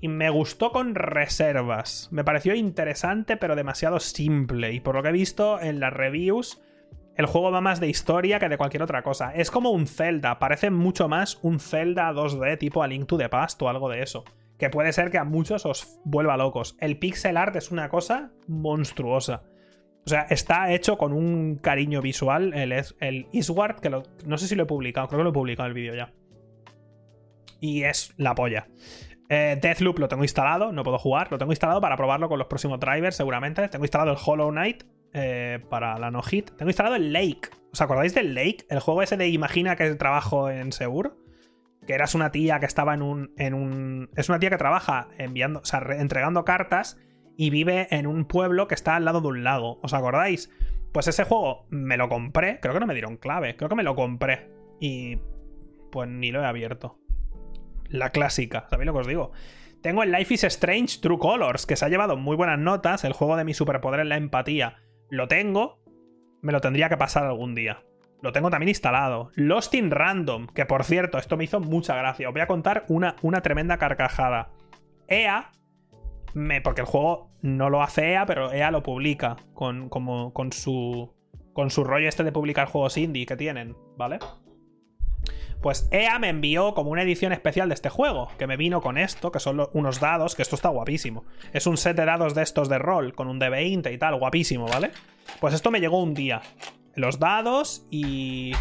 y 0.00 0.08
me 0.08 0.30
gustó 0.30 0.72
con 0.72 0.94
reservas. 0.94 2.08
Me 2.10 2.24
pareció 2.24 2.54
interesante 2.54 3.36
pero 3.36 3.56
demasiado 3.56 4.00
simple 4.00 4.72
y 4.72 4.80
por 4.80 4.94
lo 4.94 5.02
que 5.02 5.10
he 5.10 5.12
visto 5.12 5.60
en 5.60 5.80
las 5.80 5.92
reviews 5.92 6.60
el 7.16 7.26
juego 7.26 7.50
va 7.50 7.60
más 7.60 7.80
de 7.80 7.88
historia 7.88 8.38
que 8.38 8.48
de 8.48 8.56
cualquier 8.56 8.82
otra 8.82 9.02
cosa. 9.02 9.34
Es 9.34 9.50
como 9.50 9.70
un 9.70 9.86
Zelda, 9.86 10.38
parece 10.38 10.70
mucho 10.70 11.06
más 11.06 11.38
un 11.42 11.60
Zelda 11.60 12.12
2D 12.12 12.56
tipo 12.58 12.82
A 12.82 12.86
Link 12.86 13.06
to 13.06 13.18
the 13.18 13.28
Past 13.28 13.60
o 13.60 13.68
algo 13.68 13.90
de 13.90 14.02
eso. 14.02 14.24
Que 14.58 14.70
puede 14.70 14.92
ser 14.92 15.10
que 15.10 15.18
a 15.18 15.24
muchos 15.24 15.66
os 15.66 16.00
vuelva 16.04 16.38
locos. 16.38 16.76
El 16.80 16.98
pixel 16.98 17.36
art 17.36 17.56
es 17.56 17.70
una 17.70 17.90
cosa 17.90 18.30
monstruosa. 18.46 19.42
O 20.06 20.08
sea, 20.08 20.22
está 20.30 20.72
hecho 20.72 20.96
con 20.96 21.12
un 21.12 21.56
cariño 21.56 22.00
visual. 22.00 22.54
El, 22.54 22.72
el 22.72 23.26
Eastward, 23.32 23.80
que 23.80 23.90
no 23.90 24.38
sé 24.38 24.48
si 24.48 24.54
lo 24.54 24.62
he 24.62 24.66
publicado, 24.66 25.08
creo 25.08 25.20
que 25.20 25.24
lo 25.24 25.30
he 25.30 25.34
publicado 25.34 25.66
el 25.66 25.74
vídeo 25.74 25.94
ya. 25.94 26.12
Y 27.60 27.82
es 27.82 28.14
la 28.16 28.34
polla. 28.34 28.66
Eh, 29.32 29.56
Deathloop 29.62 30.00
lo 30.00 30.08
tengo 30.08 30.24
instalado, 30.24 30.72
no 30.72 30.82
puedo 30.82 30.98
jugar. 30.98 31.30
Lo 31.30 31.38
tengo 31.38 31.52
instalado 31.52 31.80
para 31.80 31.96
probarlo 31.96 32.28
con 32.28 32.38
los 32.38 32.48
próximos 32.48 32.80
drivers, 32.80 33.14
seguramente. 33.14 33.68
Tengo 33.68 33.84
instalado 33.84 34.10
el 34.10 34.18
Hollow 34.22 34.50
Knight, 34.50 34.82
eh, 35.12 35.60
para 35.70 35.98
la 35.98 36.10
no 36.10 36.20
hit. 36.22 36.50
Tengo 36.56 36.68
instalado 36.68 36.96
el 36.96 37.12
Lake. 37.12 37.48
¿Os 37.72 37.80
acordáis 37.80 38.12
del 38.12 38.34
Lake? 38.34 38.66
El 38.68 38.80
juego 38.80 39.02
ese 39.02 39.16
de 39.16 39.28
Imagina 39.28 39.76
que 39.76 39.94
trabajo 39.94 40.50
en 40.50 40.72
Segur. 40.72 41.16
Que 41.86 41.94
eras 41.94 42.16
una 42.16 42.32
tía 42.32 42.58
que 42.58 42.66
estaba 42.66 42.92
en 42.92 43.02
un. 43.02 43.32
En 43.38 43.54
un 43.54 44.10
es 44.16 44.28
una 44.28 44.40
tía 44.40 44.50
que 44.50 44.58
trabaja 44.58 45.08
enviando. 45.16 45.60
O 45.60 45.64
sea, 45.64 45.80
entregando 45.96 46.44
cartas. 46.44 46.98
Y 47.36 47.50
vive 47.50 47.86
en 47.92 48.08
un 48.08 48.24
pueblo 48.24 48.66
que 48.66 48.74
está 48.74 48.96
al 48.96 49.04
lado 49.04 49.20
de 49.20 49.28
un 49.28 49.44
lago. 49.44 49.78
¿Os 49.82 49.94
acordáis? 49.94 50.50
Pues 50.92 51.06
ese 51.06 51.22
juego 51.22 51.66
me 51.70 51.96
lo 51.96 52.08
compré. 52.08 52.58
Creo 52.60 52.74
que 52.74 52.80
no 52.80 52.86
me 52.86 52.94
dieron 52.94 53.16
clave. 53.16 53.54
Creo 53.56 53.68
que 53.68 53.76
me 53.76 53.84
lo 53.84 53.94
compré. 53.94 54.50
Y. 54.80 55.18
Pues 55.92 56.08
ni 56.08 56.32
lo 56.32 56.42
he 56.42 56.46
abierto. 56.46 56.98
La 57.90 58.10
clásica. 58.10 58.66
¿Sabéis 58.70 58.86
lo 58.86 58.92
que 58.94 59.00
os 59.00 59.06
digo? 59.06 59.32
Tengo 59.82 60.02
el 60.02 60.12
Life 60.12 60.34
is 60.34 60.44
Strange 60.44 61.00
True 61.00 61.18
Colors, 61.18 61.66
que 61.66 61.76
se 61.76 61.84
ha 61.84 61.88
llevado 61.88 62.16
muy 62.16 62.36
buenas 62.36 62.58
notas. 62.58 63.04
El 63.04 63.12
juego 63.12 63.36
de 63.36 63.44
mi 63.44 63.54
superpoder 63.54 64.00
en 64.00 64.08
la 64.08 64.16
empatía 64.16 64.76
lo 65.08 65.26
tengo, 65.26 65.82
me 66.42 66.52
lo 66.52 66.60
tendría 66.60 66.88
que 66.88 66.96
pasar 66.96 67.26
algún 67.26 67.54
día. 67.54 67.82
Lo 68.22 68.32
tengo 68.32 68.50
también 68.50 68.68
instalado. 68.68 69.30
Lost 69.34 69.74
in 69.74 69.90
Random, 69.90 70.46
que 70.48 70.66
por 70.66 70.84
cierto, 70.84 71.18
esto 71.18 71.36
me 71.36 71.44
hizo 71.44 71.60
mucha 71.60 71.96
gracia. 71.96 72.28
Os 72.28 72.34
voy 72.34 72.42
a 72.42 72.46
contar 72.46 72.84
una, 72.88 73.16
una 73.22 73.40
tremenda 73.40 73.78
carcajada. 73.78 74.50
EA, 75.08 75.50
me, 76.34 76.60
porque 76.60 76.82
el 76.82 76.86
juego 76.86 77.30
no 77.42 77.70
lo 77.70 77.82
hace 77.82 78.12
EA, 78.12 78.26
pero 78.26 78.52
EA 78.52 78.70
lo 78.70 78.82
publica 78.82 79.36
con, 79.54 79.88
como, 79.88 80.32
con, 80.32 80.52
su, 80.52 81.14
con 81.54 81.70
su 81.70 81.84
rollo 81.84 82.08
este 82.08 82.22
de 82.22 82.32
publicar 82.32 82.68
juegos 82.68 82.98
indie 82.98 83.26
que 83.26 83.36
tienen, 83.36 83.74
¿vale? 83.96 84.18
Pues 85.60 85.88
EA 85.90 86.18
me 86.18 86.30
envió 86.30 86.72
como 86.72 86.90
una 86.90 87.02
edición 87.02 87.32
especial 87.32 87.68
de 87.68 87.74
este 87.74 87.90
juego, 87.90 88.28
que 88.38 88.46
me 88.46 88.56
vino 88.56 88.80
con 88.80 88.96
esto, 88.96 89.30
que 89.30 89.40
son 89.40 89.68
unos 89.74 90.00
dados, 90.00 90.34
que 90.34 90.40
esto 90.40 90.56
está 90.56 90.70
guapísimo. 90.70 91.26
Es 91.52 91.66
un 91.66 91.76
set 91.76 91.96
de 91.96 92.06
dados 92.06 92.34
de 92.34 92.42
estos 92.42 92.70
de 92.70 92.78
rol, 92.78 93.14
con 93.14 93.28
un 93.28 93.38
de 93.38 93.50
20 93.50 93.92
y 93.92 93.98
tal, 93.98 94.18
guapísimo, 94.18 94.66
¿vale? 94.66 94.90
Pues 95.38 95.52
esto 95.52 95.70
me 95.70 95.80
llegó 95.80 96.02
un 96.02 96.14
día. 96.14 96.40
Los 96.94 97.18
dados 97.18 97.86
y... 97.90 98.52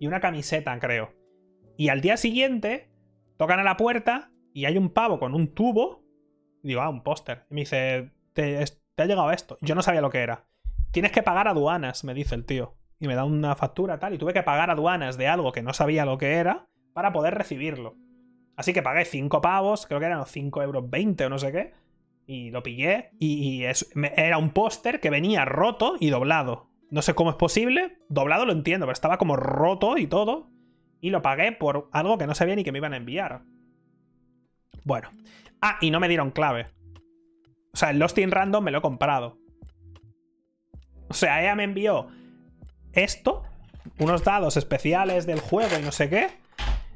y 0.00 0.06
una 0.08 0.20
camiseta, 0.20 0.76
creo. 0.80 1.14
Y 1.76 1.88
al 1.88 2.00
día 2.00 2.16
siguiente, 2.16 2.90
tocan 3.36 3.60
a 3.60 3.64
la 3.64 3.76
puerta 3.76 4.32
y 4.52 4.64
hay 4.64 4.76
un 4.76 4.90
pavo 4.90 5.20
con 5.20 5.34
un 5.34 5.54
tubo. 5.54 6.02
Y 6.64 6.68
digo, 6.68 6.80
ah, 6.80 6.88
un 6.88 7.04
póster. 7.04 7.46
Y 7.48 7.54
me 7.54 7.60
dice, 7.60 8.10
te, 8.32 8.64
te 8.96 9.02
ha 9.02 9.06
llegado 9.06 9.30
esto. 9.30 9.56
Yo 9.60 9.76
no 9.76 9.82
sabía 9.82 10.00
lo 10.00 10.10
que 10.10 10.18
era. 10.18 10.46
Tienes 10.90 11.12
que 11.12 11.22
pagar 11.22 11.46
aduanas, 11.46 12.02
me 12.02 12.12
dice 12.12 12.34
el 12.34 12.44
tío 12.44 12.79
y 13.00 13.08
me 13.08 13.14
da 13.14 13.24
una 13.24 13.56
factura 13.56 13.98
tal, 13.98 14.14
y 14.14 14.18
tuve 14.18 14.34
que 14.34 14.42
pagar 14.42 14.70
aduanas 14.70 15.16
de 15.16 15.26
algo 15.26 15.52
que 15.52 15.62
no 15.62 15.72
sabía 15.72 16.04
lo 16.04 16.18
que 16.18 16.34
era 16.34 16.68
para 16.92 17.12
poder 17.12 17.34
recibirlo. 17.34 17.96
Así 18.56 18.74
que 18.74 18.82
pagué 18.82 19.06
5 19.06 19.40
pavos, 19.40 19.86
creo 19.86 20.00
que 20.00 20.06
eran 20.06 20.24
5 20.26 20.62
euros 20.62 20.90
20 20.90 21.24
o 21.24 21.30
no 21.30 21.38
sé 21.38 21.50
qué, 21.50 21.72
y 22.26 22.50
lo 22.50 22.62
pillé, 22.62 23.10
y, 23.18 23.64
era 24.16 24.36
un 24.36 24.50
póster 24.50 25.00
que 25.00 25.08
venía 25.08 25.46
roto 25.46 25.96
y 25.98 26.10
doblado. 26.10 26.68
No 26.90 27.00
sé 27.00 27.14
cómo 27.14 27.30
es 27.30 27.36
posible, 27.36 27.98
doblado 28.08 28.44
lo 28.44 28.52
entiendo, 28.52 28.84
pero 28.84 28.92
estaba 28.92 29.16
como 29.16 29.34
roto 29.34 29.96
y 29.96 30.06
todo, 30.06 30.50
y 31.00 31.08
lo 31.08 31.22
pagué 31.22 31.52
por 31.52 31.88
algo 31.92 32.18
que 32.18 32.26
no 32.26 32.34
sabía 32.34 32.54
ni 32.54 32.64
que 32.64 32.72
me 32.72 32.78
iban 32.78 32.92
a 32.92 32.98
enviar. 32.98 33.42
Bueno. 34.84 35.10
Ah, 35.62 35.78
y 35.80 35.90
no 35.90 36.00
me 36.00 36.08
dieron 36.08 36.30
clave. 36.30 36.68
O 37.72 37.76
sea, 37.76 37.90
el 37.90 37.98
Lost 37.98 38.18
in 38.18 38.30
Random 38.30 38.62
me 38.62 38.70
lo 38.70 38.78
he 38.78 38.82
comprado. 38.82 39.38
O 41.08 41.14
sea, 41.14 41.42
ella 41.42 41.54
me 41.54 41.64
envió 41.64 42.08
esto, 42.92 43.42
unos 43.98 44.24
dados 44.24 44.56
especiales 44.56 45.26
del 45.26 45.40
juego 45.40 45.78
y 45.78 45.82
no 45.82 45.92
sé 45.92 46.08
qué, 46.08 46.28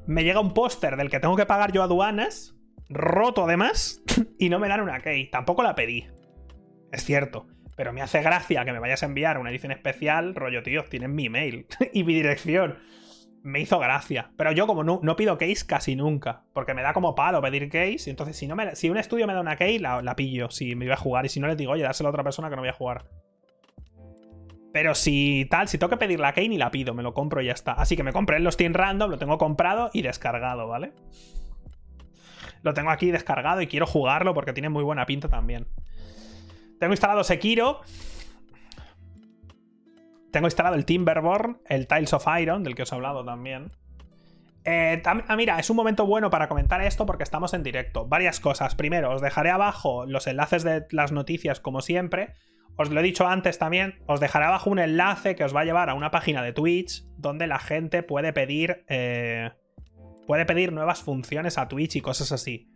me 0.06 0.24
llega 0.24 0.40
un 0.40 0.52
póster 0.52 0.96
del 0.96 1.10
que 1.10 1.20
tengo 1.20 1.36
que 1.36 1.46
pagar 1.46 1.72
yo 1.72 1.82
aduanas, 1.82 2.54
roto 2.88 3.44
además, 3.44 4.02
y 4.38 4.48
no 4.48 4.58
me 4.58 4.68
dan 4.68 4.80
una 4.80 5.00
key. 5.00 5.30
Tampoco 5.30 5.62
la 5.62 5.74
pedí. 5.74 6.06
Es 6.92 7.04
cierto. 7.04 7.46
Pero 7.76 7.92
me 7.92 8.02
hace 8.02 8.22
gracia 8.22 8.64
que 8.64 8.72
me 8.72 8.78
vayas 8.78 9.02
a 9.02 9.06
enviar 9.06 9.38
una 9.38 9.50
edición 9.50 9.72
especial, 9.72 10.34
rollo, 10.34 10.62
tío, 10.62 10.84
tienen 10.84 11.14
mi 11.14 11.26
email 11.26 11.66
y 11.92 12.04
mi 12.04 12.14
dirección. 12.14 12.78
Me 13.42 13.60
hizo 13.60 13.78
gracia. 13.78 14.30
Pero 14.38 14.52
yo, 14.52 14.66
como 14.66 14.84
no, 14.84 15.16
pido 15.16 15.36
case 15.36 15.66
casi 15.66 15.96
nunca. 15.96 16.44
Porque 16.54 16.72
me 16.72 16.82
da 16.82 16.94
como 16.94 17.14
palo 17.14 17.42
pedir 17.42 17.68
case. 17.68 18.04
Y 18.06 18.10
entonces, 18.10 18.36
si, 18.36 18.46
no 18.46 18.56
me, 18.56 18.74
si 18.74 18.88
un 18.88 18.96
estudio 18.96 19.26
me 19.26 19.34
da 19.34 19.40
una 19.40 19.56
key, 19.56 19.78
la, 19.78 20.00
la 20.00 20.16
pillo. 20.16 20.50
Si 20.50 20.74
me 20.76 20.86
iba 20.86 20.94
a 20.94 20.98
jugar. 20.98 21.26
Y 21.26 21.28
si 21.28 21.40
no, 21.40 21.48
les 21.48 21.56
digo, 21.56 21.72
oye, 21.72 21.82
dáselo 21.82 22.08
a 22.08 22.10
otra 22.10 22.24
persona 22.24 22.48
que 22.48 22.56
no 22.56 22.62
voy 22.62 22.70
a 22.70 22.74
jugar. 22.74 23.04
Pero 24.74 24.96
si 24.96 25.46
tal, 25.48 25.68
si 25.68 25.78
tengo 25.78 25.88
que 25.88 25.98
pedir 25.98 26.18
la 26.18 26.34
key, 26.34 26.48
ni 26.48 26.58
la 26.58 26.72
pido, 26.72 26.94
me 26.94 27.04
lo 27.04 27.14
compro 27.14 27.40
y 27.40 27.46
ya 27.46 27.52
está. 27.52 27.74
Así 27.74 27.94
que 27.94 28.02
me 28.02 28.12
compré 28.12 28.38
el 28.38 28.50
Steam 28.50 28.74
Random, 28.74 29.08
lo 29.08 29.18
tengo 29.18 29.38
comprado 29.38 29.88
y 29.92 30.02
descargado, 30.02 30.66
¿vale? 30.66 30.92
Lo 32.62 32.74
tengo 32.74 32.90
aquí 32.90 33.12
descargado 33.12 33.60
y 33.60 33.68
quiero 33.68 33.86
jugarlo 33.86 34.34
porque 34.34 34.52
tiene 34.52 34.70
muy 34.70 34.82
buena 34.82 35.06
pinta 35.06 35.28
también. 35.28 35.68
Tengo 36.80 36.92
instalado 36.92 37.22
Sekiro. 37.22 37.82
Tengo 40.32 40.48
instalado 40.48 40.74
el 40.74 40.84
Timberborn, 40.84 41.60
el 41.68 41.86
Tiles 41.86 42.12
of 42.12 42.26
Iron, 42.40 42.64
del 42.64 42.74
que 42.74 42.82
os 42.82 42.90
he 42.90 42.96
hablado 42.96 43.24
también. 43.24 43.70
Eh, 44.64 45.00
ah, 45.06 45.36
mira, 45.36 45.60
es 45.60 45.70
un 45.70 45.76
momento 45.76 46.04
bueno 46.04 46.30
para 46.30 46.48
comentar 46.48 46.82
esto 46.82 47.06
porque 47.06 47.22
estamos 47.22 47.54
en 47.54 47.62
directo. 47.62 48.08
Varias 48.08 48.40
cosas. 48.40 48.74
Primero, 48.74 49.12
os 49.12 49.22
dejaré 49.22 49.50
abajo 49.50 50.04
los 50.04 50.26
enlaces 50.26 50.64
de 50.64 50.84
las 50.90 51.12
noticias, 51.12 51.60
como 51.60 51.80
siempre. 51.80 52.34
Os 52.76 52.90
lo 52.90 53.00
he 53.00 53.02
dicho 53.04 53.26
antes 53.26 53.58
también, 53.58 54.00
os 54.06 54.20
dejaré 54.20 54.46
abajo 54.46 54.70
un 54.70 54.80
enlace 54.80 55.36
que 55.36 55.44
os 55.44 55.54
va 55.54 55.60
a 55.60 55.64
llevar 55.64 55.90
a 55.90 55.94
una 55.94 56.10
página 56.10 56.42
de 56.42 56.52
Twitch 56.52 57.04
donde 57.16 57.46
la 57.46 57.58
gente 57.58 58.02
puede 58.02 58.32
pedir. 58.32 58.84
Eh, 58.88 59.50
puede 60.26 60.44
pedir 60.44 60.72
nuevas 60.72 61.02
funciones 61.02 61.56
a 61.58 61.68
Twitch 61.68 61.96
y 61.96 62.00
cosas 62.00 62.32
así. 62.32 62.72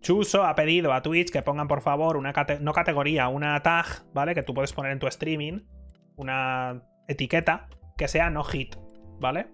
Chuso 0.00 0.44
ha 0.44 0.54
pedido 0.54 0.92
a 0.92 1.02
Twitch 1.02 1.30
que 1.30 1.42
pongan 1.42 1.68
por 1.68 1.80
favor 1.80 2.16
una 2.16 2.32
no 2.60 2.72
categoría, 2.72 3.28
una 3.28 3.60
tag, 3.62 3.86
¿vale? 4.12 4.34
Que 4.34 4.42
tú 4.42 4.52
puedes 4.52 4.72
poner 4.72 4.92
en 4.92 4.98
tu 4.98 5.06
streaming, 5.06 5.60
una 6.16 6.82
etiqueta 7.08 7.68
que 7.96 8.08
sea 8.08 8.30
no 8.30 8.42
hit, 8.44 8.76
¿vale? 9.20 9.48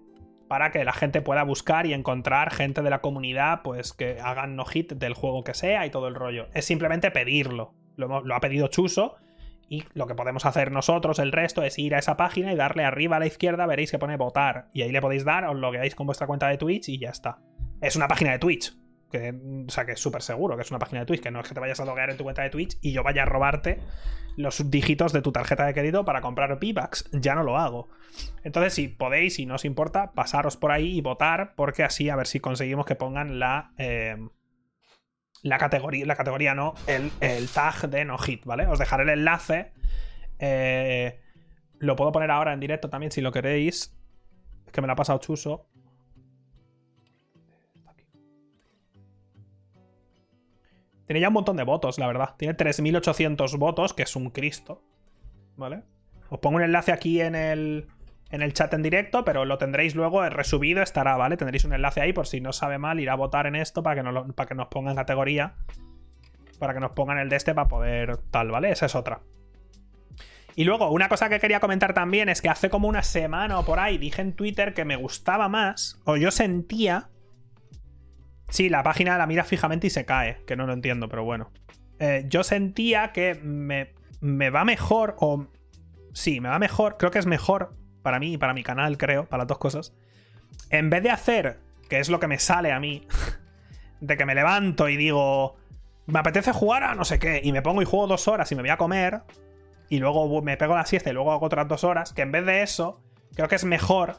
Para 0.47 0.71
que 0.71 0.83
la 0.83 0.93
gente 0.93 1.21
pueda 1.21 1.43
buscar 1.43 1.85
y 1.85 1.93
encontrar 1.93 2.51
gente 2.51 2.81
de 2.81 2.89
la 2.89 3.01
comunidad, 3.01 3.61
pues 3.63 3.93
que 3.93 4.19
hagan 4.19 4.55
no 4.55 4.65
hit 4.65 4.93
del 4.93 5.13
juego 5.13 5.43
que 5.43 5.53
sea 5.53 5.85
y 5.85 5.91
todo 5.91 6.07
el 6.07 6.15
rollo. 6.15 6.47
Es 6.53 6.65
simplemente 6.65 7.11
pedirlo. 7.11 7.73
Lo, 7.95 8.21
lo 8.21 8.35
ha 8.35 8.39
pedido 8.39 8.67
Chuso 8.67 9.17
y 9.69 9.83
lo 9.93 10.07
que 10.07 10.15
podemos 10.15 10.45
hacer 10.45 10.71
nosotros, 10.71 11.19
el 11.19 11.31
resto, 11.31 11.63
es 11.63 11.79
ir 11.79 11.95
a 11.95 11.99
esa 11.99 12.17
página 12.17 12.53
y 12.53 12.55
darle 12.55 12.83
arriba 12.83 13.17
a 13.17 13.19
la 13.19 13.25
izquierda, 13.25 13.65
veréis 13.65 13.91
que 13.91 13.99
pone 13.99 14.17
votar. 14.17 14.69
Y 14.73 14.81
ahí 14.81 14.91
le 14.91 15.01
podéis 15.01 15.25
dar, 15.25 15.45
os 15.45 15.55
logueáis 15.55 15.95
con 15.95 16.05
vuestra 16.05 16.27
cuenta 16.27 16.47
de 16.47 16.57
Twitch 16.57 16.89
y 16.89 16.99
ya 16.99 17.09
está. 17.09 17.39
Es 17.81 17.95
una 17.95 18.07
página 18.07 18.31
de 18.31 18.39
Twitch. 18.39 18.75
Que, 19.11 19.31
o 19.67 19.69
sea, 19.69 19.85
que 19.85 19.91
es 19.91 19.99
súper 19.99 20.23
seguro 20.23 20.55
que 20.55 20.63
es 20.63 20.71
una 20.71 20.79
página 20.79 21.01
de 21.01 21.05
Twitch, 21.05 21.21
que 21.21 21.29
no 21.29 21.39
es 21.39 21.47
que 21.47 21.53
te 21.53 21.59
vayas 21.59 21.79
a 21.79 21.85
loguear 21.85 22.09
en 22.09 22.17
tu 22.17 22.23
cuenta 22.23 22.41
de 22.41 22.49
Twitch 22.49 22.77
y 22.81 22.93
yo 22.93 23.03
vaya 23.03 23.21
a 23.21 23.25
robarte 23.25 23.79
los 24.37 24.71
dígitos 24.71 25.13
de 25.13 25.21
tu 25.21 25.31
tarjeta 25.31 25.65
de 25.65 25.73
crédito 25.73 26.03
para 26.05 26.21
comprar 26.21 26.51
V-Bucks. 26.53 27.09
Ya 27.13 27.35
no 27.35 27.43
lo 27.43 27.57
hago. 27.57 27.89
Entonces, 28.43 28.73
si 28.73 28.87
podéis, 28.87 29.35
si 29.35 29.45
no 29.45 29.55
os 29.55 29.65
importa, 29.65 30.13
pasaros 30.13 30.57
por 30.57 30.71
ahí 30.71 30.97
y 30.97 31.01
votar, 31.01 31.53
porque 31.55 31.83
así 31.83 32.09
a 32.09 32.15
ver 32.15 32.27
si 32.27 32.39
conseguimos 32.39 32.85
que 32.85 32.95
pongan 32.95 33.39
la. 33.39 33.71
Eh, 33.77 34.17
la 35.43 35.57
categoría, 35.57 36.05
la 36.05 36.15
categoría 36.15 36.55
no, 36.55 36.73
el, 36.87 37.11
tag 37.49 37.89
de 37.89 38.05
no 38.05 38.17
hit, 38.17 38.45
¿vale? 38.45 38.65
Os 38.65 38.79
dejaré 38.79 39.03
el 39.03 39.09
enlace. 39.09 39.73
Eh, 40.39 41.19
lo 41.79 41.95
puedo 41.97 42.13
poner 42.13 42.31
ahora 42.31 42.53
en 42.53 42.61
directo 42.61 42.89
también 42.89 43.11
si 43.11 43.21
lo 43.21 43.31
queréis. 43.31 43.93
Es 44.65 44.71
que 44.71 44.81
me 44.81 44.87
lo 44.87 44.93
ha 44.93 44.95
pasado 44.95 45.19
Chuso. 45.19 45.67
Tiene 51.05 51.19
ya 51.19 51.27
un 51.27 51.33
montón 51.33 51.57
de 51.57 51.63
votos, 51.63 51.99
la 51.99 52.07
verdad. 52.07 52.35
Tiene 52.37 52.55
3.800 52.55 53.57
votos, 53.57 53.93
que 53.93 54.03
es 54.03 54.15
un 54.15 54.29
Cristo. 54.29 54.81
¿Vale? 55.57 55.83
Os 56.29 56.39
pongo 56.39 56.55
un 56.55 56.63
enlace 56.63 56.93
aquí 56.93 57.19
en 57.19 57.35
el, 57.35 57.87
en 58.29 58.41
el 58.41 58.53
chat 58.53 58.73
en 58.73 58.81
directo, 58.81 59.23
pero 59.23 59.45
lo 59.45 59.57
tendréis 59.57 59.95
luego 59.95 60.27
resubido, 60.29 60.81
estará, 60.81 61.15
¿vale? 61.15 61.37
Tendréis 61.37 61.65
un 61.65 61.73
enlace 61.73 62.01
ahí 62.01 62.13
por 62.13 62.25
si 62.25 62.41
no 62.41 62.51
sabe 62.51 62.79
mal, 62.79 62.99
ir 62.99 63.09
a 63.09 63.15
votar 63.15 63.45
en 63.45 63.55
esto 63.55 63.83
para 63.83 63.97
que, 63.97 64.03
nos, 64.03 64.33
para 64.33 64.47
que 64.47 64.55
nos 64.55 64.67
pongan 64.69 64.95
categoría. 64.95 65.53
Para 66.57 66.73
que 66.73 66.79
nos 66.79 66.91
pongan 66.91 67.19
el 67.19 67.29
de 67.29 67.35
este 67.35 67.53
para 67.53 67.67
poder 67.67 68.17
tal, 68.31 68.49
¿vale? 68.49 68.71
Esa 68.71 68.87
es 68.87 68.95
otra. 68.95 69.21
Y 70.55 70.63
luego, 70.63 70.89
una 70.91 71.09
cosa 71.09 71.29
que 71.29 71.39
quería 71.39 71.59
comentar 71.59 71.93
también 71.93 72.29
es 72.29 72.41
que 72.41 72.49
hace 72.49 72.69
como 72.69 72.87
una 72.87 73.03
semana 73.03 73.59
o 73.59 73.65
por 73.65 73.79
ahí 73.79 73.97
dije 73.97 74.21
en 74.21 74.33
Twitter 74.33 74.73
que 74.73 74.85
me 74.85 74.95
gustaba 74.95 75.49
más, 75.49 75.99
o 76.05 76.15
yo 76.15 76.31
sentía. 76.31 77.09
Sí, 78.49 78.69
la 78.69 78.83
página 78.83 79.17
la 79.17 79.25
mira 79.25 79.43
fijamente 79.43 79.87
y 79.87 79.89
se 79.89 80.05
cae, 80.05 80.43
que 80.45 80.55
no 80.55 80.67
lo 80.67 80.73
entiendo, 80.73 81.09
pero 81.09 81.23
bueno. 81.23 81.51
Eh, 81.99 82.25
yo 82.27 82.43
sentía 82.43 83.11
que 83.11 83.35
me, 83.35 83.93
me 84.21 84.49
va 84.49 84.63
mejor, 84.63 85.15
o. 85.19 85.47
Sí, 86.13 86.39
me 86.39 86.49
va 86.49 86.59
mejor, 86.59 86.97
creo 86.97 87.09
que 87.09 87.19
es 87.19 87.25
mejor 87.25 87.75
para 88.03 88.19
mí 88.19 88.33
y 88.33 88.37
para 88.37 88.53
mi 88.53 88.63
canal, 88.63 88.97
creo, 88.97 89.25
para 89.25 89.43
las 89.43 89.47
dos 89.47 89.57
cosas. 89.57 89.93
En 90.69 90.89
vez 90.89 91.01
de 91.01 91.09
hacer, 91.09 91.59
que 91.89 91.99
es 91.99 92.09
lo 92.09 92.19
que 92.19 92.27
me 92.27 92.37
sale 92.37 92.71
a 92.71 92.79
mí, 92.79 93.07
de 94.01 94.17
que 94.17 94.25
me 94.25 94.35
levanto 94.35 94.89
y 94.89 94.97
digo, 94.97 95.55
me 96.05 96.19
apetece 96.19 96.51
jugar 96.51 96.83
a 96.83 96.95
no 96.95 97.05
sé 97.05 97.17
qué, 97.17 97.41
y 97.43 97.51
me 97.51 97.61
pongo 97.61 97.81
y 97.81 97.85
juego 97.85 98.07
dos 98.07 98.27
horas 98.27 98.51
y 98.51 98.55
me 98.55 98.61
voy 98.61 98.69
a 98.69 98.77
comer, 98.77 99.21
y 99.89 99.99
luego 99.99 100.41
me 100.41 100.57
pego 100.57 100.75
la 100.75 100.85
siesta 100.85 101.09
y 101.09 101.13
luego 101.13 101.31
hago 101.31 101.45
otras 101.45 101.67
dos 101.67 101.83
horas, 101.83 102.13
que 102.13 102.21
en 102.21 102.31
vez 102.31 102.45
de 102.45 102.61
eso, 102.61 103.01
creo 103.35 103.47
que 103.47 103.55
es 103.55 103.65
mejor 103.65 104.17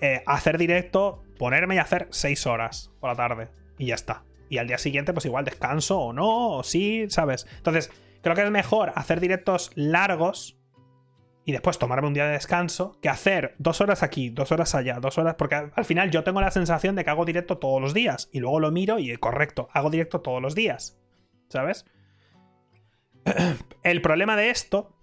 eh, 0.00 0.22
hacer 0.26 0.58
directo, 0.58 1.22
ponerme 1.38 1.76
y 1.76 1.78
hacer 1.78 2.08
seis 2.10 2.46
horas 2.46 2.90
por 3.00 3.10
la 3.10 3.16
tarde, 3.16 3.48
y 3.78 3.86
ya 3.86 3.94
está. 3.94 4.24
Y 4.48 4.58
al 4.58 4.66
día 4.66 4.78
siguiente, 4.78 5.12
pues 5.12 5.26
igual 5.26 5.44
descanso 5.44 5.98
o 5.98 6.12
no, 6.12 6.58
o 6.58 6.62
sí, 6.62 7.06
¿sabes? 7.08 7.46
Entonces, 7.56 7.90
creo 8.22 8.34
que 8.34 8.42
es 8.42 8.50
mejor 8.50 8.92
hacer 8.94 9.20
directos 9.20 9.70
largos 9.74 10.58
y 11.44 11.52
después 11.52 11.78
tomarme 11.78 12.08
un 12.08 12.14
día 12.14 12.26
de 12.26 12.32
descanso 12.32 12.98
que 13.02 13.08
hacer 13.08 13.54
dos 13.58 13.80
horas 13.80 14.02
aquí, 14.02 14.30
dos 14.30 14.50
horas 14.50 14.74
allá, 14.74 14.98
dos 15.00 15.18
horas. 15.18 15.34
Porque 15.36 15.54
al 15.54 15.84
final 15.84 16.10
yo 16.10 16.24
tengo 16.24 16.40
la 16.40 16.50
sensación 16.50 16.96
de 16.96 17.04
que 17.04 17.10
hago 17.10 17.24
directo 17.24 17.58
todos 17.58 17.80
los 17.80 17.92
días. 17.92 18.30
Y 18.32 18.40
luego 18.40 18.60
lo 18.60 18.70
miro 18.70 18.98
y 18.98 19.14
correcto, 19.16 19.68
hago 19.72 19.90
directo 19.90 20.20
todos 20.20 20.40
los 20.40 20.54
días. 20.54 20.98
¿Sabes? 21.48 21.84
El 23.82 24.00
problema 24.00 24.36
de 24.36 24.50
esto 24.50 24.96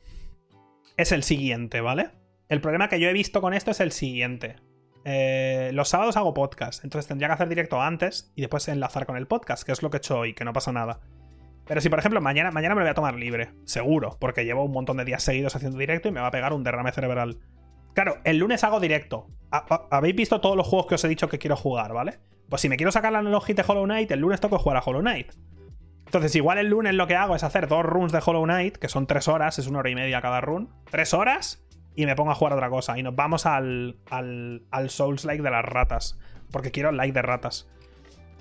es 0.97 1.11
el 1.11 1.23
siguiente, 1.23 1.81
¿vale? 1.81 2.11
El 2.49 2.61
problema 2.61 2.89
que 2.89 2.99
yo 2.99 3.07
he 3.07 3.13
visto 3.13 3.41
con 3.41 3.53
esto 3.53 3.71
es 3.71 3.79
el 3.79 3.91
siguiente. 3.91 4.57
Eh, 5.05 5.71
los 5.73 5.89
sábados 5.89 6.17
hago 6.17 6.33
podcast, 6.33 6.83
entonces 6.83 7.07
tendría 7.07 7.27
que 7.29 7.33
hacer 7.33 7.49
directo 7.49 7.81
antes 7.81 8.31
y 8.35 8.41
después 8.41 8.67
enlazar 8.67 9.05
con 9.05 9.17
el 9.17 9.25
podcast, 9.25 9.63
que 9.63 9.71
es 9.71 9.81
lo 9.81 9.89
que 9.89 9.97
he 9.97 9.99
hecho 9.99 10.19
hoy, 10.19 10.33
que 10.33 10.45
no 10.45 10.53
pasa 10.53 10.71
nada. 10.71 10.99
Pero 11.65 11.81
si, 11.81 11.89
por 11.89 11.99
ejemplo, 11.99 12.21
mañana, 12.21 12.51
mañana 12.51 12.75
me 12.75 12.81
lo 12.81 12.85
voy 12.85 12.91
a 12.91 12.95
tomar 12.95 13.15
libre, 13.15 13.51
seguro, 13.65 14.17
porque 14.19 14.45
llevo 14.45 14.65
un 14.65 14.71
montón 14.71 14.97
de 14.97 15.05
días 15.05 15.23
seguidos 15.23 15.55
haciendo 15.55 15.77
directo 15.77 16.07
y 16.07 16.11
me 16.11 16.19
va 16.19 16.27
a 16.27 16.31
pegar 16.31 16.53
un 16.53 16.63
derrame 16.63 16.91
cerebral. 16.91 17.39
Claro, 17.93 18.17
el 18.23 18.37
lunes 18.37 18.63
hago 18.63 18.79
directo. 18.79 19.27
Habéis 19.91 20.15
visto 20.15 20.41
todos 20.41 20.55
los 20.55 20.67
juegos 20.67 20.87
que 20.87 20.95
os 20.95 21.03
he 21.03 21.07
dicho 21.07 21.29
que 21.29 21.39
quiero 21.39 21.55
jugar, 21.55 21.93
¿vale? 21.93 22.19
Pues 22.49 22.61
si 22.61 22.69
me 22.69 22.77
quiero 22.77 22.91
sacar 22.91 23.11
la 23.11 23.19
analogía 23.19 23.55
de 23.55 23.63
Hollow 23.67 23.85
Knight, 23.85 24.11
el 24.11 24.19
lunes 24.19 24.41
tengo 24.41 24.57
que 24.57 24.63
jugar 24.63 24.77
a 24.77 24.83
Hollow 24.85 25.01
Knight. 25.01 25.31
Entonces, 26.05 26.35
igual 26.35 26.57
el 26.57 26.67
lunes 26.67 26.93
lo 26.93 27.07
que 27.07 27.15
hago 27.15 27.35
es 27.35 27.43
hacer 27.43 27.67
dos 27.67 27.83
runs 27.85 28.11
de 28.11 28.21
Hollow 28.25 28.43
Knight, 28.43 28.77
que 28.77 28.89
son 28.89 29.07
tres 29.07 29.27
horas, 29.27 29.59
es 29.59 29.67
una 29.67 29.79
hora 29.79 29.89
y 29.89 29.95
media 29.95 30.21
cada 30.21 30.41
run. 30.41 30.69
Tres 30.89 31.13
horas, 31.13 31.65
y 31.95 32.05
me 32.05 32.15
pongo 32.15 32.31
a 32.31 32.35
jugar 32.35 32.53
otra 32.53 32.69
cosa. 32.69 32.97
Y 32.97 33.03
nos 33.03 33.15
vamos 33.15 33.45
al, 33.45 33.97
al, 34.09 34.63
al 34.71 34.89
Souls 34.89 35.25
Like 35.25 35.43
de 35.43 35.51
las 35.51 35.63
ratas. 35.63 36.17
Porque 36.51 36.71
quiero 36.71 36.91
like 36.91 37.13
de 37.13 37.21
ratas. 37.21 37.69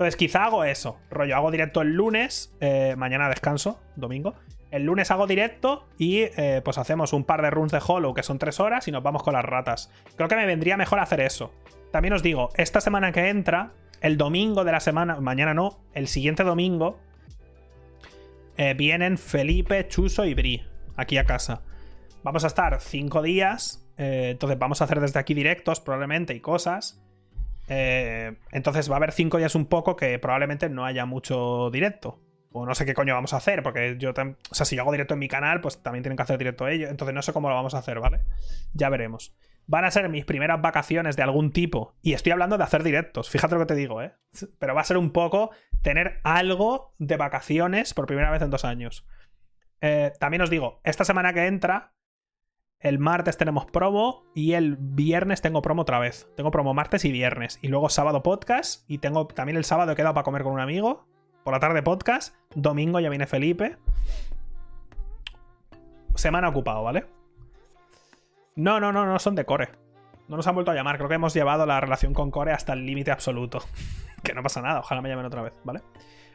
Entonces, 0.00 0.16
quizá 0.16 0.47
hago 0.47 0.64
eso. 0.64 0.99
Rollo, 1.11 1.37
hago 1.37 1.50
directo 1.50 1.83
el 1.83 1.92
lunes. 1.92 2.57
Eh, 2.61 2.95
mañana 2.97 3.28
descanso, 3.28 3.83
domingo. 3.97 4.35
El 4.71 4.85
lunes 4.85 5.11
hago 5.11 5.26
directo 5.26 5.87
y 5.99 6.21
eh, 6.21 6.62
pues 6.64 6.78
hacemos 6.78 7.12
un 7.12 7.25
par 7.25 7.42
de 7.42 7.50
runs 7.50 7.71
de 7.71 7.83
Hollow 7.87 8.14
que 8.14 8.23
son 8.23 8.38
tres 8.38 8.61
horas 8.61 8.88
y 8.88 8.92
nos 8.92 9.02
vamos 9.02 9.23
con 9.23 9.35
las 9.35 9.45
ratas. 9.45 9.92
Creo 10.16 10.26
que 10.26 10.37
me 10.37 10.47
vendría 10.47 10.78
mejor 10.78 11.00
hacer 11.00 11.21
eso. 11.21 11.52
También 11.92 12.14
os 12.14 12.23
digo, 12.23 12.49
esta 12.54 12.80
semana 12.80 13.12
que 13.12 13.28
entra, 13.28 13.73
el 14.00 14.16
domingo 14.16 14.64
de 14.64 14.73
la 14.73 14.80
semana, 14.80 15.21
mañana 15.21 15.52
no, 15.52 15.85
el 15.92 16.09
siguiente 16.09 16.45
domingo, 16.45 16.99
eh, 18.57 18.73
vienen 18.73 19.19
Felipe, 19.19 19.87
Chuso 19.87 20.25
y 20.25 20.33
Bri 20.33 20.64
aquí 20.97 21.19
a 21.19 21.26
casa. 21.26 21.61
Vamos 22.23 22.45
a 22.45 22.47
estar 22.47 22.80
cinco 22.80 23.21
días, 23.21 23.87
entonces 23.99 24.59
vamos 24.59 24.80
a 24.80 24.85
hacer 24.85 24.99
desde 25.00 25.21
aquí 25.21 25.35
directos 25.35 25.78
probablemente 25.78 26.33
y 26.33 26.40
cosas. 26.40 27.02
Entonces 27.71 28.91
va 28.91 28.95
a 28.95 28.97
haber 28.97 29.12
cinco 29.12 29.39
días 29.39 29.55
un 29.55 29.67
poco 29.67 29.97
que 29.97 30.19
probablemente 30.19 30.69
no 30.69 30.85
haya 30.85 31.07
mucho 31.07 31.71
directo. 31.71 32.21
O 32.53 32.67
no 32.67 32.75
sé 32.75 32.85
qué 32.85 32.95
coño 32.95 33.15
vamos 33.15 33.33
a 33.33 33.37
hacer, 33.37 33.62
porque 33.62 33.97
yo, 33.97 34.11
o 34.11 34.55
sea, 34.55 34.67
si 34.67 34.75
yo 34.75 34.83
hago 34.83 34.91
directo 34.91 35.15
en 35.15 35.21
mi 35.21 35.29
canal, 35.29 35.61
pues 35.61 35.83
también 35.83 36.03
tienen 36.03 36.17
que 36.17 36.25
hacer 36.25 36.37
directo 36.37 36.67
ellos. 36.67 36.91
Entonces 36.91 37.15
no 37.15 37.23
sé 37.23 37.33
cómo 37.33 37.49
lo 37.49 37.55
vamos 37.55 37.75
a 37.75 37.79
hacer, 37.79 38.00
¿vale? 38.00 38.23
Ya 38.73 38.89
veremos. 38.89 39.37
Van 39.67 39.85
a 39.85 39.91
ser 39.93 40.09
mis 40.09 40.25
primeras 40.25 40.61
vacaciones 40.61 41.15
de 41.15 41.23
algún 41.23 41.53
tipo. 41.53 41.95
Y 42.03 42.15
estoy 42.15 42.33
hablando 42.33 42.59
de 42.59 42.65
hacer 42.65 42.83
directos. 42.83 43.31
Fíjate 43.31 43.55
lo 43.55 43.61
que 43.61 43.67
te 43.67 43.77
digo, 43.77 44.03
¿eh? 44.03 44.15
Pero 44.59 44.75
va 44.75 44.81
a 44.81 44.85
ser 44.85 44.97
un 44.97 45.12
poco 45.12 45.50
tener 45.81 46.19
algo 46.25 46.97
de 46.99 47.17
vacaciones 47.17 47.95
por 47.95 48.07
primera 48.07 48.33
vez 48.33 48.43
en 48.43 48.50
dos 48.50 48.65
años. 48.65 49.07
Eh, 49.81 50.12
también 50.19 50.43
os 50.43 50.50
digo, 50.50 50.81
esta 50.83 51.05
semana 51.05 51.33
que 51.33 51.47
entra, 51.47 51.93
el 52.80 52.99
martes 52.99 53.37
tenemos 53.37 53.66
promo 53.66 54.25
y 54.34 54.54
el 54.54 54.76
viernes 54.78 55.42
tengo 55.42 55.60
promo 55.60 55.82
otra 55.82 55.99
vez. 55.99 56.28
Tengo 56.34 56.50
promo 56.50 56.72
martes 56.72 57.04
y 57.04 57.12
viernes. 57.12 57.58
Y 57.60 57.68
luego 57.68 57.90
sábado 57.90 58.22
podcast. 58.22 58.88
Y 58.88 58.99
tengo 58.99 59.26
también 59.26 59.58
el 59.58 59.64
sábado 59.64 59.92
he 59.92 59.96
quedado 59.96 60.14
para 60.14 60.25
comer 60.25 60.42
con 60.42 60.52
un 60.52 60.60
amigo. 60.60 61.06
Por 61.44 61.52
la 61.52 61.60
tarde 61.60 61.82
podcast. 61.82 62.34
Domingo 62.54 62.99
ya 62.99 63.10
viene 63.10 63.26
Felipe. 63.26 63.76
Semana 66.14 66.49
ocupado, 66.49 66.82
¿vale? 66.82 67.06
No, 68.56 68.80
no, 68.80 68.92
no, 68.92 69.04
no 69.04 69.18
son 69.18 69.34
de 69.34 69.44
Core. 69.44 69.68
No 70.28 70.37
nos 70.37 70.46
han 70.46 70.54
vuelto 70.54 70.70
a 70.70 70.75
llamar. 70.75 70.96
Creo 70.96 71.08
que 71.08 71.16
hemos 71.16 71.34
llevado 71.34 71.66
la 71.66 71.80
relación 71.80 72.14
con 72.14 72.30
Core 72.30 72.52
hasta 72.52 72.72
el 72.72 72.87
límite 72.87 73.10
absoluto. 73.10 73.62
que 74.22 74.32
no 74.32 74.42
pasa 74.42 74.62
nada. 74.62 74.80
Ojalá 74.80 75.02
me 75.02 75.10
llamen 75.10 75.26
otra 75.26 75.42
vez, 75.42 75.52
¿vale? 75.64 75.82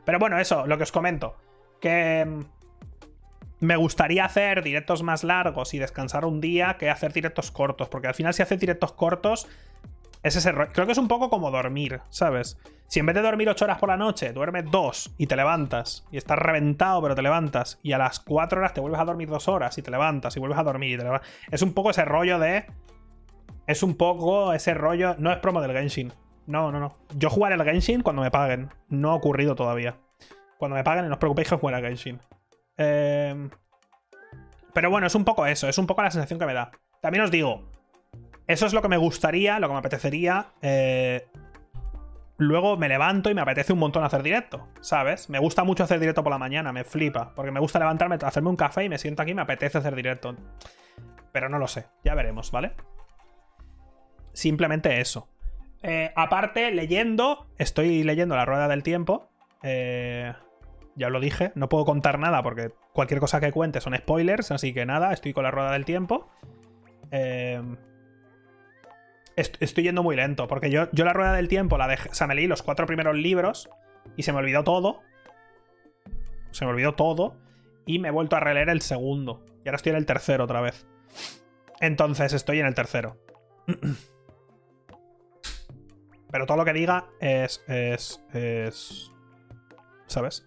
Pero 0.06 0.20
bueno, 0.20 0.38
eso, 0.40 0.68
lo 0.68 0.78
que 0.78 0.84
os 0.84 0.92
comento. 0.92 1.38
Que 1.82 2.24
mm, 2.24 2.42
me 3.66 3.76
gustaría 3.76 4.26
hacer 4.26 4.64
directos 4.64 5.04
más 5.04 5.24
largos 5.24 5.74
y 5.74 5.80
descansar 5.80 6.26
un 6.26 6.40
día 6.42 6.78
que 6.80 6.90
hacer 6.90 7.12
directos 7.14 7.52
cortos. 7.52 7.90
Porque 7.90 8.08
al 8.08 8.14
final, 8.14 8.34
si 8.34 8.42
haces 8.42 8.60
directos 8.60 8.94
cortos, 8.94 9.48
es 10.24 10.36
ese 10.36 10.54
Creo 10.54 10.86
que 10.86 10.92
es 10.92 10.98
un 10.98 11.08
poco 11.08 11.30
como 11.30 11.52
dormir, 11.52 12.02
¿sabes? 12.10 12.58
Si 12.88 13.00
en 13.00 13.06
vez 13.06 13.16
de 13.16 13.22
dormir 13.22 13.50
8 13.50 13.66
horas 13.66 13.78
por 13.78 13.90
la 13.90 13.98
noche, 13.98 14.34
duermes 14.34 14.66
2 14.72 15.16
y 15.18 15.28
te 15.28 15.36
levantas 15.36 16.06
y 16.12 16.18
estás 16.18 16.38
reventado, 16.38 17.02
pero 17.02 17.16
te 17.16 17.22
levantas 17.22 17.80
y 17.84 17.94
a 17.94 17.98
las 17.98 18.20
4 18.20 18.60
horas 18.60 18.74
te 18.74 18.82
vuelves 18.82 19.00
a 19.00 19.06
dormir 19.06 19.30
2 19.30 19.48
horas 19.48 19.78
y 19.78 19.82
te 19.82 19.92
levantas 19.92 20.36
y 20.36 20.40
vuelves 20.40 20.58
a 20.60 20.64
dormir 20.64 20.94
y 20.94 20.98
te 20.98 21.04
levantas. 21.04 21.30
Es 21.52 21.62
un 21.62 21.74
poco 21.74 21.92
ese 21.92 22.06
rollo 22.06 22.40
de. 22.40 22.66
Es 23.68 23.84
un 23.84 23.96
poco 23.96 24.54
ese 24.54 24.74
rollo. 24.74 25.16
No 25.18 25.32
es 25.32 25.38
promo 25.38 25.62
del 25.62 25.72
Genshin. 25.72 26.14
No, 26.48 26.72
no, 26.72 26.80
no. 26.80 26.98
Yo 27.16 27.30
jugaré 27.30 27.56
el 27.56 27.64
Genshin 27.64 28.02
cuando 28.02 28.22
me 28.22 28.32
paguen. 28.32 28.70
No 28.90 29.12
ha 29.12 29.16
ocurrido 29.16 29.56
todavía. 29.56 29.98
Cuando 30.58 30.76
me 30.76 30.84
paguen, 30.84 31.08
no 31.08 31.14
os 31.14 31.20
preocupéis 31.20 31.50
que 31.50 31.56
jugaré 31.56 31.78
al 31.78 31.84
Genshin. 31.84 32.20
Eh... 32.78 33.50
Pero 34.74 34.90
bueno, 34.90 35.08
es 35.08 35.16
un 35.16 35.24
poco 35.24 35.46
eso. 35.46 35.70
Es 35.70 35.78
un 35.78 35.88
poco 35.88 36.04
la 36.04 36.12
sensación 36.12 36.38
que 36.38 36.46
me 36.46 36.54
da. 36.54 36.72
También 37.02 37.24
os 37.24 37.32
digo, 37.32 37.64
eso 38.48 38.66
es 38.66 38.74
lo 38.74 38.82
que 38.82 38.90
me 38.90 38.98
gustaría, 38.98 39.60
lo 39.60 39.68
que 39.68 39.74
me 39.74 39.80
apetecería. 39.80 40.48
Eh, 40.62 41.28
luego 42.38 42.78
me 42.78 42.90
levanto 42.90 43.30
y 43.30 43.34
me 43.34 43.42
apetece 43.42 43.74
un 43.74 43.80
montón 43.80 44.04
hacer 44.04 44.22
directo, 44.22 44.68
¿sabes? 44.82 45.30
Me 45.30 45.40
gusta 45.40 45.64
mucho 45.64 45.84
hacer 45.84 46.00
directo 46.00 46.24
por 46.24 46.32
la 46.32 46.38
mañana, 46.38 46.74
me 46.74 46.84
flipa. 46.84 47.34
Porque 47.36 47.52
me 47.52 47.60
gusta 47.60 47.80
levantarme, 47.80 48.18
hacerme 48.22 48.50
un 48.50 48.56
café 48.56 48.84
y 48.84 48.90
me 48.90 48.98
siento 48.98 49.22
aquí 49.22 49.32
y 49.32 49.36
me 49.36 49.42
apetece 49.42 49.78
hacer 49.78 49.96
directo. 49.96 50.36
Pero 51.32 51.50
no 51.50 51.58
lo 51.58 51.68
sé, 51.68 51.86
ya 52.04 52.14
veremos, 52.14 52.52
¿vale? 52.52 52.74
Simplemente 54.34 55.00
eso. 55.00 55.30
Eh, 55.82 56.12
aparte, 56.16 56.72
leyendo, 56.72 57.48
estoy 57.58 58.04
leyendo 58.04 58.36
La 58.36 58.46
Rueda 58.46 58.68
del 58.68 58.84
Tiempo. 58.84 59.30
Eh, 59.64 60.34
ya 60.96 61.10
lo 61.10 61.20
dije, 61.20 61.52
no 61.56 61.70
puedo 61.70 61.86
contar 61.86 62.20
nada 62.20 62.42
porque 62.42 62.72
cualquier 62.94 63.20
cosa 63.20 63.40
que 63.40 63.52
cuente 63.52 63.82
son 63.82 63.96
spoilers, 63.96 64.52
así 64.52 64.74
que 64.74 64.86
nada, 64.86 65.14
estoy 65.14 65.34
con 65.34 65.44
La 65.44 65.52
Rueda 65.52 65.72
del 65.74 65.86
Tiempo. 65.86 66.30
Eh, 67.12 67.62
estoy 69.36 69.84
yendo 69.84 70.04
muy 70.04 70.16
lento, 70.16 70.48
porque 70.48 70.70
yo, 70.70 70.90
yo 70.92 71.06
la 71.06 71.14
rueda 71.14 71.34
del 71.34 71.48
tiempo 71.48 71.78
la 71.78 71.88
dejé, 71.88 72.10
o 72.10 72.28
me 72.28 72.36
leí 72.36 72.48
los 72.48 72.64
cuatro 72.64 72.86
primeros 72.88 73.16
libros 73.16 73.70
y 74.16 74.24
se 74.24 74.32
me 74.32 74.40
olvidó 74.40 74.64
todo. 74.64 75.02
Se 76.52 76.66
me 76.66 76.72
olvidó 76.72 76.96
todo 76.96 77.36
y 77.86 78.00
me 78.00 78.08
he 78.08 78.12
vuelto 78.12 78.36
a 78.38 78.40
releer 78.40 78.70
el 78.70 78.82
segundo. 78.82 79.44
Y 79.64 79.68
ahora 79.68 79.76
estoy 79.78 79.92
en 79.92 79.98
el 79.98 80.06
tercero 80.06 80.46
otra 80.46 80.62
vez. 80.62 80.88
Entonces 81.82 82.34
estoy 82.34 82.60
en 82.60 82.66
el 82.66 82.76
tercero. 82.76 83.18
Pero 86.32 86.46
todo 86.46 86.58
lo 86.58 86.66
que 86.66 86.74
diga 86.74 87.08
es, 87.20 87.64
es, 87.68 88.24
es... 88.34 89.12
¿Sabes? 90.08 90.46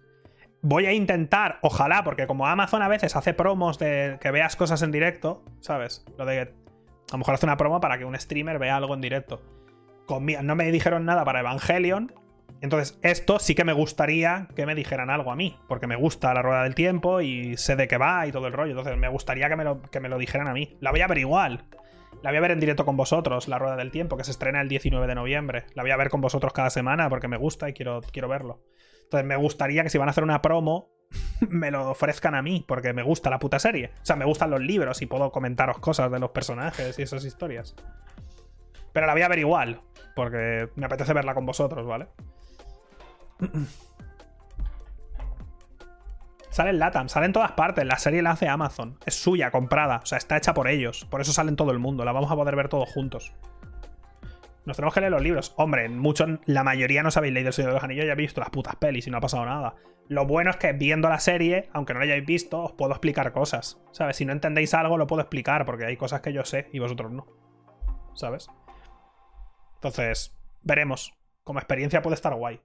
Voy 0.61 0.85
a 0.85 0.93
intentar, 0.93 1.59
ojalá, 1.61 2.03
porque 2.03 2.27
como 2.27 2.45
Amazon 2.45 2.81
a 2.81 2.87
veces 2.87 3.15
hace 3.15 3.33
promos 3.33 3.79
de 3.79 4.17
que 4.19 4.31
veas 4.31 4.55
cosas 4.55 4.81
en 4.81 4.91
directo, 4.91 5.43
¿sabes? 5.61 6.05
Lo 6.17 6.25
de 6.25 6.41
a 7.09 7.13
lo 7.13 7.17
mejor 7.19 7.33
hace 7.33 7.45
una 7.45 7.57
promo 7.57 7.79
para 7.79 7.97
que 7.97 8.05
un 8.05 8.17
streamer 8.19 8.59
vea 8.59 8.75
algo 8.75 8.93
en 8.93 9.01
directo. 9.01 9.41
no 10.09 10.55
me 10.55 10.71
dijeron 10.71 11.05
nada 11.05 11.25
para 11.25 11.39
Evangelion. 11.39 12.13
Entonces, 12.61 12.99
esto 13.03 13.39
sí 13.39 13.55
que 13.55 13.63
me 13.63 13.71
gustaría 13.71 14.47
que 14.55 14.65
me 14.65 14.75
dijeran 14.75 15.09
algo 15.09 15.31
a 15.31 15.35
mí, 15.35 15.57
porque 15.69 15.87
me 15.87 15.95
gusta 15.95 16.33
la 16.33 16.41
rueda 16.41 16.63
del 16.63 16.75
tiempo 16.75 17.21
y 17.21 17.55
sé 17.55 17.77
de 17.77 17.87
qué 17.87 17.97
va 17.97 18.27
y 18.27 18.31
todo 18.31 18.47
el 18.47 18.53
rollo. 18.53 18.71
Entonces, 18.71 18.97
me 18.97 19.07
gustaría 19.07 19.47
que 19.47 19.55
me 19.55 19.63
lo, 19.63 19.81
que 19.81 20.01
me 20.01 20.09
lo 20.09 20.17
dijeran 20.17 20.49
a 20.49 20.53
mí. 20.53 20.77
La 20.81 20.91
voy 20.91 21.01
a 21.01 21.07
ver 21.07 21.19
igual. 21.19 21.63
La 22.21 22.31
voy 22.31 22.37
a 22.37 22.41
ver 22.41 22.51
en 22.51 22.59
directo 22.59 22.85
con 22.85 22.97
vosotros, 22.97 23.47
la 23.47 23.59
rueda 23.59 23.77
del 23.77 23.91
tiempo, 23.91 24.17
que 24.17 24.25
se 24.25 24.31
estrena 24.31 24.59
el 24.59 24.67
19 24.67 25.07
de 25.07 25.15
noviembre. 25.15 25.63
La 25.73 25.83
voy 25.83 25.91
a 25.91 25.97
ver 25.97 26.09
con 26.09 26.19
vosotros 26.19 26.51
cada 26.51 26.69
semana 26.69 27.07
porque 27.07 27.29
me 27.29 27.37
gusta 27.37 27.69
y 27.69 27.73
quiero, 27.73 28.01
quiero 28.11 28.27
verlo. 28.27 28.59
Entonces, 29.09 29.27
me 29.27 29.37
gustaría 29.37 29.81
que 29.81 29.89
si 29.89 29.97
van 29.97 30.07
a 30.07 30.11
hacer 30.11 30.23
una 30.23 30.39
promo, 30.39 30.91
me 31.49 31.71
lo 31.71 31.89
ofrezcan 31.89 32.35
a 32.35 32.43
mí, 32.43 32.63
porque 32.67 32.93
me 32.93 33.01
gusta 33.01 33.31
la 33.31 33.39
puta 33.39 33.57
serie. 33.57 33.91
O 34.03 34.05
sea, 34.05 34.15
me 34.15 34.25
gustan 34.25 34.51
los 34.51 34.61
libros 34.61 35.01
y 35.01 35.07
puedo 35.07 35.31
comentaros 35.31 35.79
cosas 35.79 36.11
de 36.11 36.19
los 36.19 36.29
personajes 36.29 36.99
y 36.99 37.01
esas 37.01 37.25
historias. 37.25 37.75
Pero 38.93 39.07
la 39.07 39.13
voy 39.13 39.23
a 39.23 39.27
ver 39.27 39.39
igual, 39.39 39.81
porque 40.15 40.69
me 40.75 40.85
apetece 40.85 41.11
verla 41.13 41.33
con 41.33 41.47
vosotros, 41.47 41.87
¿vale? 41.87 42.07
Sale 46.51 46.71
en 46.71 46.79
Latam, 46.79 47.09
sale 47.09 47.27
en 47.27 47.33
todas 47.33 47.53
partes. 47.53 47.85
La 47.85 47.99
serie 47.99 48.23
la 48.23 48.31
hace 48.31 48.47
Amazon. 48.47 48.97
Es 49.05 49.13
suya, 49.13 49.51
comprada. 49.51 50.01
O 50.03 50.05
sea, 50.05 50.17
está 50.17 50.35
hecha 50.35 50.53
por 50.53 50.67
ellos. 50.67 51.05
Por 51.05 51.21
eso 51.21 51.31
sale 51.31 51.49
en 51.49 51.55
todo 51.55 51.71
el 51.71 51.77
mundo. 51.77 52.03
La 52.03 52.11
vamos 52.11 52.31
a 52.31 52.35
poder 52.35 52.55
ver 52.55 52.69
todos 52.69 52.89
juntos. 52.89 53.33
Nos 54.69 54.77
tenemos 54.77 54.93
que 54.93 54.99
leer 54.99 55.11
los 55.11 55.23
libros. 55.23 55.55
Hombre, 55.57 55.89
muchos, 55.89 56.29
la 56.45 56.63
mayoría 56.63 57.01
no 57.01 57.09
sabéis 57.09 57.33
leído 57.33 57.47
El 57.47 57.53
Señor 57.53 57.71
de 57.71 57.73
los 57.73 57.83
Anillos 57.83 58.05
y 58.05 58.11
habéis 58.11 58.27
visto 58.27 58.39
las 58.39 58.51
putas 58.51 58.75
pelis 58.75 59.07
y 59.07 59.09
no 59.09 59.17
ha 59.17 59.19
pasado 59.19 59.43
nada. 59.43 59.73
Lo 60.07 60.27
bueno 60.27 60.51
es 60.51 60.57
que 60.57 60.73
viendo 60.73 61.09
la 61.09 61.17
serie, 61.17 61.71
aunque 61.73 61.93
no 61.93 61.99
la 61.99 62.05
hayáis 62.05 62.23
visto, 62.23 62.61
os 62.61 62.73
puedo 62.73 62.91
explicar 62.91 63.31
cosas. 63.31 63.81
¿Sabes? 63.91 64.17
Si 64.17 64.25
no 64.25 64.31
entendéis 64.31 64.75
algo, 64.75 64.99
lo 64.99 65.07
puedo 65.07 65.23
explicar, 65.23 65.65
porque 65.65 65.85
hay 65.85 65.97
cosas 65.97 66.21
que 66.21 66.33
yo 66.33 66.45
sé 66.45 66.69
y 66.71 66.77
vosotros 66.77 67.11
no. 67.11 67.25
¿Sabes? 68.13 68.47
Entonces, 69.73 70.37
veremos. 70.61 71.15
Como 71.43 71.57
experiencia 71.57 72.03
puede 72.03 72.13
estar 72.13 72.35
guay. 72.35 72.61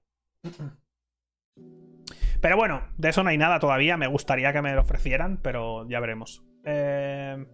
Pero 2.42 2.56
bueno, 2.58 2.82
de 2.98 3.08
eso 3.08 3.22
no 3.22 3.30
hay 3.30 3.38
nada 3.38 3.60
todavía. 3.60 3.96
Me 3.96 4.08
gustaría 4.08 4.52
que 4.52 4.60
me 4.60 4.74
lo 4.74 4.82
ofrecieran, 4.82 5.38
pero 5.38 5.88
ya 5.88 6.00
veremos. 6.00 6.44
Eh... 6.64 7.46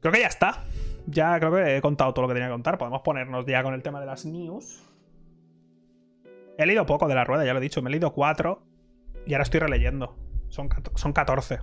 Creo 0.00 0.12
que 0.12 0.20
ya 0.20 0.26
está 0.26 0.64
ya 1.10 1.38
creo 1.40 1.52
que 1.52 1.76
he 1.76 1.80
contado 1.80 2.12
todo 2.12 2.22
lo 2.22 2.28
que 2.28 2.34
tenía 2.34 2.48
que 2.48 2.52
contar. 2.52 2.78
Podemos 2.78 3.00
ponernos 3.00 3.46
ya 3.46 3.62
con 3.62 3.74
el 3.74 3.82
tema 3.82 3.98
de 4.00 4.06
las 4.06 4.24
news. 4.26 4.82
He 6.58 6.66
leído 6.66 6.84
poco 6.86 7.08
de 7.08 7.14
la 7.14 7.24
rueda, 7.24 7.44
ya 7.44 7.52
lo 7.52 7.60
he 7.60 7.62
dicho. 7.62 7.80
Me 7.82 7.88
he 7.88 7.92
leído 7.92 8.12
cuatro 8.12 8.62
y 9.26 9.32
ahora 9.32 9.44
estoy 9.44 9.60
releyendo. 9.60 10.16
Son, 10.48 10.68
son 10.94 11.12
14. 11.12 11.60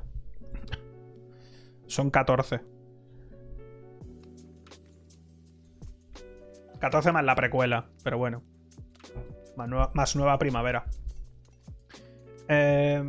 Son 1.88 2.10
14. 2.10 2.62
14 6.80 7.12
más 7.12 7.24
la 7.24 7.36
precuela, 7.36 7.86
pero 8.04 8.18
bueno. 8.18 8.42
Más 9.56 10.16
nueva, 10.16 10.38
primavera. 10.38 10.86
Eh... 12.48 13.04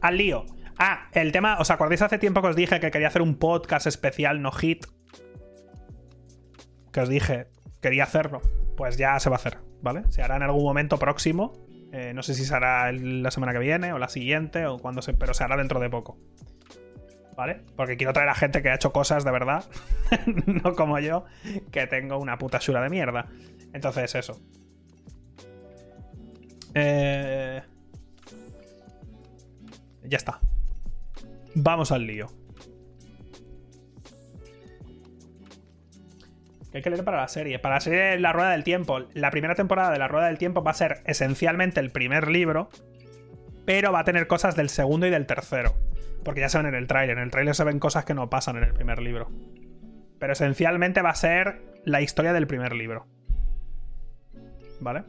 Al 0.00 0.16
lío. 0.16 0.46
Ah, 0.78 1.08
el 1.12 1.32
tema, 1.32 1.58
¿os 1.58 1.70
acordáis 1.72 2.02
hace 2.02 2.18
tiempo 2.18 2.40
que 2.40 2.48
os 2.48 2.56
dije 2.56 2.78
que 2.78 2.92
quería 2.92 3.08
hacer 3.08 3.20
un 3.20 3.36
podcast 3.36 3.86
especial 3.88 4.40
no 4.40 4.52
hit? 4.52 4.86
Que 6.92 7.00
os 7.00 7.08
dije, 7.08 7.48
quería 7.80 8.04
hacerlo. 8.04 8.40
Pues 8.76 8.96
ya 8.96 9.18
se 9.18 9.28
va 9.28 9.36
a 9.36 9.38
hacer, 9.38 9.58
¿vale? 9.82 10.04
Se 10.10 10.22
hará 10.22 10.36
en 10.36 10.44
algún 10.44 10.62
momento 10.62 10.98
próximo. 10.98 11.52
Eh, 11.92 12.12
no 12.14 12.22
sé 12.22 12.34
si 12.34 12.44
será 12.44 12.92
la 12.92 13.30
semana 13.32 13.52
que 13.52 13.58
viene 13.58 13.92
o 13.92 13.98
la 13.98 14.08
siguiente 14.08 14.66
o 14.66 14.78
cuando 14.78 15.02
se. 15.02 15.14
Pero 15.14 15.34
se 15.34 15.42
hará 15.42 15.56
dentro 15.56 15.80
de 15.80 15.90
poco. 15.90 16.16
¿Vale? 17.36 17.64
Porque 17.76 17.96
quiero 17.96 18.12
traer 18.12 18.28
a 18.28 18.34
gente 18.34 18.62
que 18.62 18.70
ha 18.70 18.74
hecho 18.76 18.92
cosas 18.92 19.24
de 19.24 19.32
verdad. 19.32 19.64
no 20.46 20.74
como 20.74 21.00
yo, 21.00 21.24
que 21.72 21.88
tengo 21.88 22.18
una 22.18 22.38
puta 22.38 22.58
shura 22.60 22.82
de 22.82 22.90
mierda. 22.90 23.26
Entonces, 23.72 24.14
eso. 24.14 24.40
Eh... 26.74 27.62
Ya 30.04 30.16
está. 30.16 30.40
Vamos 31.60 31.90
al 31.90 32.06
lío. 32.06 32.28
¿Qué 36.70 36.78
hay 36.78 36.82
que 36.82 36.90
leer 36.90 37.04
para 37.04 37.16
la 37.16 37.26
serie? 37.26 37.58
Para 37.58 37.76
la 37.76 37.80
serie 37.80 38.20
La 38.20 38.32
Rueda 38.32 38.50
del 38.50 38.62
Tiempo. 38.62 39.00
La 39.12 39.32
primera 39.32 39.56
temporada 39.56 39.90
de 39.90 39.98
La 39.98 40.06
Rueda 40.06 40.28
del 40.28 40.38
Tiempo 40.38 40.62
va 40.62 40.70
a 40.70 40.74
ser 40.74 41.02
esencialmente 41.04 41.80
el 41.80 41.90
primer 41.90 42.28
libro, 42.28 42.70
pero 43.64 43.90
va 43.90 44.00
a 44.00 44.04
tener 44.04 44.28
cosas 44.28 44.54
del 44.54 44.68
segundo 44.68 45.08
y 45.08 45.10
del 45.10 45.26
tercero. 45.26 45.74
Porque 46.22 46.42
ya 46.42 46.48
se 46.48 46.58
ven 46.58 46.68
en 46.68 46.74
el 46.76 46.86
tráiler. 46.86 47.18
En 47.18 47.24
el 47.24 47.30
tráiler 47.32 47.56
se 47.56 47.64
ven 47.64 47.80
cosas 47.80 48.04
que 48.04 48.14
no 48.14 48.30
pasan 48.30 48.56
en 48.58 48.62
el 48.62 48.72
primer 48.72 49.00
libro. 49.00 49.28
Pero 50.20 50.34
esencialmente 50.34 51.02
va 51.02 51.10
a 51.10 51.16
ser 51.16 51.60
la 51.84 52.02
historia 52.02 52.32
del 52.32 52.46
primer 52.46 52.72
libro. 52.72 53.08
¿Vale? 54.78 55.02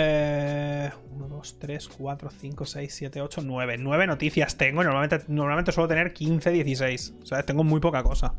Eh, 0.00 0.92
1, 1.10 1.28
2, 1.28 1.58
3, 1.58 1.88
4, 1.88 2.30
5, 2.30 2.66
6, 2.66 2.94
7, 2.94 3.20
8, 3.20 3.42
9. 3.44 3.78
9 3.78 4.06
noticias 4.06 4.56
tengo 4.56 4.84
normalmente, 4.84 5.24
normalmente 5.26 5.72
suelo 5.72 5.88
tener 5.88 6.12
15, 6.12 6.50
16. 6.50 7.14
O 7.20 7.26
sea, 7.26 7.42
tengo 7.42 7.64
muy 7.64 7.80
poca 7.80 8.04
cosa. 8.04 8.34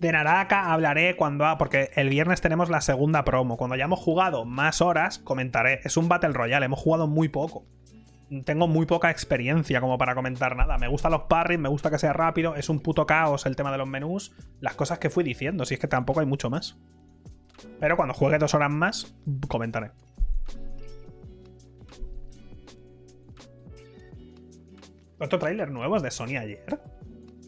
De 0.00 0.10
Naraka 0.10 0.72
hablaré 0.72 1.14
cuando. 1.14 1.46
Porque 1.58 1.90
el 1.94 2.08
viernes 2.08 2.40
tenemos 2.40 2.68
la 2.68 2.80
segunda 2.80 3.24
promo. 3.24 3.56
Cuando 3.56 3.74
hayamos 3.74 4.00
jugado 4.00 4.44
más 4.44 4.80
horas, 4.80 5.20
comentaré. 5.20 5.78
Es 5.84 5.96
un 5.96 6.08
Battle 6.08 6.32
Royale, 6.32 6.66
hemos 6.66 6.80
jugado 6.80 7.06
muy 7.06 7.28
poco 7.28 7.66
tengo 8.44 8.68
muy 8.68 8.86
poca 8.86 9.10
experiencia 9.10 9.80
como 9.80 9.98
para 9.98 10.14
comentar 10.14 10.56
nada. 10.56 10.78
Me 10.78 10.88
gustan 10.88 11.12
los 11.12 11.22
parries, 11.22 11.58
me 11.58 11.68
gusta 11.68 11.90
que 11.90 11.98
sea 11.98 12.12
rápido, 12.12 12.54
es 12.54 12.68
un 12.68 12.80
puto 12.80 13.06
caos 13.06 13.44
el 13.46 13.56
tema 13.56 13.72
de 13.72 13.78
los 13.78 13.88
menús, 13.88 14.32
las 14.60 14.74
cosas 14.74 14.98
que 14.98 15.10
fui 15.10 15.24
diciendo, 15.24 15.64
si 15.64 15.74
es 15.74 15.80
que 15.80 15.88
tampoco 15.88 16.20
hay 16.20 16.26
mucho 16.26 16.48
más. 16.48 16.78
Pero 17.80 17.96
cuando 17.96 18.14
juegue 18.14 18.38
dos 18.38 18.54
horas 18.54 18.70
más, 18.70 19.14
comentaré. 19.48 19.90
¿Otro 25.18 25.38
tráiler 25.38 25.70
nuevos 25.70 26.02
de 26.02 26.10
Sony 26.10 26.38
ayer? 26.38 26.80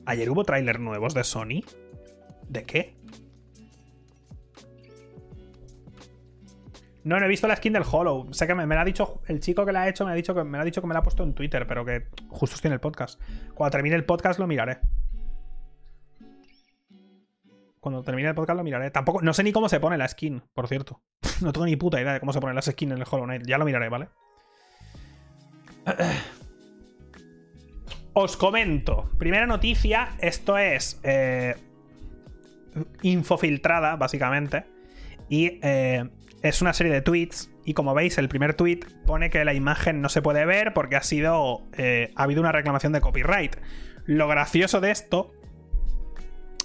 ¿Ayer 0.04 0.28
hubo 0.28 0.44
tráiler 0.44 0.78
nuevos 0.78 1.14
de 1.14 1.24
Sony? 1.24 1.62
¿De 2.48 2.64
qué? 2.64 3.01
No, 7.04 7.18
no 7.18 7.26
he 7.26 7.28
visto 7.28 7.48
la 7.48 7.56
skin 7.56 7.72
del 7.72 7.82
Hollow. 7.90 8.32
Sé 8.32 8.46
que 8.46 8.54
me, 8.54 8.66
la 8.66 8.80
ha 8.80 8.84
dicho 8.84 9.22
el 9.26 9.40
chico 9.40 9.66
que 9.66 9.72
la 9.72 9.82
ha 9.82 9.88
hecho, 9.88 10.04
me 10.04 10.12
ha 10.12 10.14
dicho 10.14 10.34
que 10.34 10.44
me 10.44 10.58
ha 10.58 10.64
dicho 10.64 10.80
que 10.80 10.86
me 10.86 10.94
la 10.94 11.00
ha 11.00 11.02
puesto 11.02 11.24
en 11.24 11.34
Twitter, 11.34 11.66
pero 11.66 11.84
que 11.84 12.06
justo 12.28 12.54
estoy 12.54 12.68
en 12.68 12.74
el 12.74 12.80
podcast. 12.80 13.20
Cuando 13.54 13.72
termine 13.72 13.96
el 13.96 14.04
podcast 14.04 14.38
lo 14.38 14.46
miraré. 14.46 14.78
Cuando 17.80 18.02
termine 18.04 18.28
el 18.28 18.34
podcast 18.36 18.56
lo 18.56 18.62
miraré. 18.62 18.92
Tampoco, 18.92 19.20
no 19.22 19.34
sé 19.34 19.42
ni 19.42 19.50
cómo 19.50 19.68
se 19.68 19.80
pone 19.80 19.98
la 19.98 20.06
skin, 20.06 20.42
por 20.54 20.68
cierto. 20.68 21.02
no 21.40 21.52
tengo 21.52 21.66
ni 21.66 21.74
puta 21.74 22.00
idea 22.00 22.12
de 22.12 22.20
cómo 22.20 22.32
se 22.32 22.40
ponen 22.40 22.54
las 22.54 22.66
skins 22.66 22.92
en 22.92 22.98
el 22.98 23.04
Hollow 23.10 23.24
Knight. 23.24 23.44
Ya 23.46 23.58
lo 23.58 23.64
miraré, 23.64 23.88
¿vale? 23.88 24.08
Os 28.14 28.36
comento. 28.36 29.10
Primera 29.18 29.46
noticia, 29.46 30.10
esto 30.20 30.56
es 30.58 31.00
eh, 31.02 31.56
info 33.02 33.36
filtrada, 33.38 33.96
básicamente. 33.96 34.66
Y 35.28 35.58
eh, 35.62 36.08
es 36.42 36.60
una 36.60 36.72
serie 36.72 36.92
de 36.92 37.02
tweets 37.02 37.50
y 37.64 37.74
como 37.74 37.94
veis 37.94 38.18
el 38.18 38.28
primer 38.28 38.54
tweet 38.54 38.80
pone 39.06 39.30
que 39.30 39.44
la 39.44 39.54
imagen 39.54 40.00
no 40.00 40.08
se 40.08 40.22
puede 40.22 40.44
ver 40.44 40.74
porque 40.74 40.96
ha 40.96 41.02
sido 41.02 41.62
eh, 41.76 42.12
ha 42.16 42.24
habido 42.24 42.40
una 42.40 42.52
reclamación 42.52 42.92
de 42.92 43.00
copyright. 43.00 43.56
Lo 44.04 44.26
gracioso 44.28 44.80
de 44.80 44.90
esto 44.90 45.32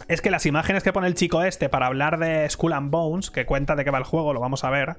es 0.08 0.22
que 0.22 0.32
las 0.32 0.46
imágenes 0.46 0.84
que 0.84 0.94
pone 0.94 1.08
el 1.08 1.16
chico 1.16 1.44
este 1.44 1.70
para 1.70 1.88
hablar 1.88 2.18
de 2.18 2.50
Skull 2.50 2.74
and 2.74 2.92
Bones, 2.92 3.30
que 3.30 3.46
cuenta 3.46 3.76
de 3.76 3.84
qué 3.84 3.92
va 3.92 3.98
el 3.98 4.04
juego, 4.04 4.34
lo 4.34 4.40
vamos 4.40 4.64
a 4.64 4.70
ver, 4.70 4.98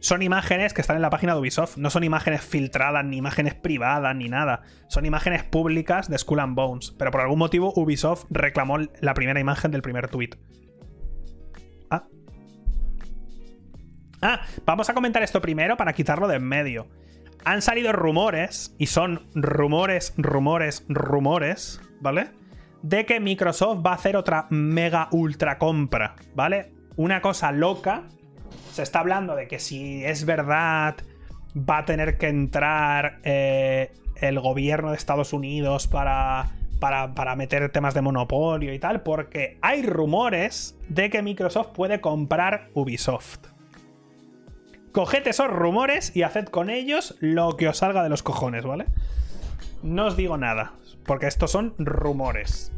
son 0.00 0.22
imágenes 0.22 0.74
que 0.74 0.80
están 0.80 0.96
en 0.96 1.02
la 1.02 1.10
página 1.10 1.34
de 1.34 1.40
Ubisoft, 1.40 1.76
no 1.76 1.90
son 1.90 2.04
imágenes 2.04 2.42
filtradas 2.42 3.04
ni 3.04 3.16
imágenes 3.16 3.54
privadas 3.54 4.14
ni 4.14 4.28
nada, 4.28 4.62
son 4.88 5.06
imágenes 5.06 5.44
públicas 5.44 6.08
de 6.08 6.18
Skull 6.18 6.40
and 6.40 6.54
Bones, 6.54 6.94
pero 6.98 7.10
por 7.10 7.22
algún 7.22 7.38
motivo 7.38 7.72
Ubisoft 7.74 8.26
reclamó 8.30 8.78
la 9.00 9.14
primera 9.14 9.40
imagen 9.40 9.70
del 9.70 9.82
primer 9.82 10.08
tweet. 10.08 10.30
Ah, 14.26 14.40
vamos 14.64 14.88
a 14.88 14.94
comentar 14.94 15.22
esto 15.22 15.42
primero 15.42 15.76
para 15.76 15.92
quitarlo 15.92 16.26
de 16.26 16.36
en 16.36 16.44
medio. 16.44 16.86
Han 17.44 17.60
salido 17.60 17.92
rumores, 17.92 18.74
y 18.78 18.86
son 18.86 19.26
rumores, 19.34 20.14
rumores, 20.16 20.86
rumores, 20.88 21.78
¿vale? 22.00 22.30
De 22.80 23.04
que 23.04 23.20
Microsoft 23.20 23.84
va 23.84 23.90
a 23.90 23.96
hacer 23.96 24.16
otra 24.16 24.46
mega 24.48 25.08
ultra 25.10 25.58
compra, 25.58 26.14
¿vale? 26.34 26.72
Una 26.96 27.20
cosa 27.20 27.52
loca. 27.52 28.04
Se 28.72 28.82
está 28.82 29.00
hablando 29.00 29.36
de 29.36 29.46
que 29.46 29.58
si 29.58 30.02
es 30.02 30.24
verdad, 30.24 30.96
va 31.54 31.78
a 31.78 31.84
tener 31.84 32.16
que 32.16 32.28
entrar 32.28 33.18
eh, 33.24 33.92
el 34.16 34.40
gobierno 34.40 34.92
de 34.92 34.96
Estados 34.96 35.34
Unidos 35.34 35.86
para, 35.86 36.46
para, 36.80 37.14
para, 37.14 37.36
meter 37.36 37.70
temas 37.70 37.92
de 37.92 38.00
monopolio 38.00 38.72
y 38.72 38.78
tal, 38.78 39.02
porque 39.02 39.58
hay 39.60 39.82
rumores 39.82 40.78
de 40.88 41.10
que 41.10 41.20
Microsoft 41.20 41.72
puede 41.74 42.00
comprar 42.00 42.70
Ubisoft. 42.72 43.53
Coged 44.94 45.26
esos 45.26 45.50
rumores 45.50 46.14
y 46.14 46.22
haced 46.22 46.44
con 46.44 46.70
ellos 46.70 47.16
lo 47.18 47.56
que 47.56 47.66
os 47.66 47.78
salga 47.78 48.04
de 48.04 48.08
los 48.08 48.22
cojones, 48.22 48.64
¿vale? 48.64 48.86
No 49.82 50.06
os 50.06 50.16
digo 50.16 50.38
nada, 50.38 50.74
porque 51.04 51.26
estos 51.26 51.50
son 51.50 51.74
rumores. 51.78 52.70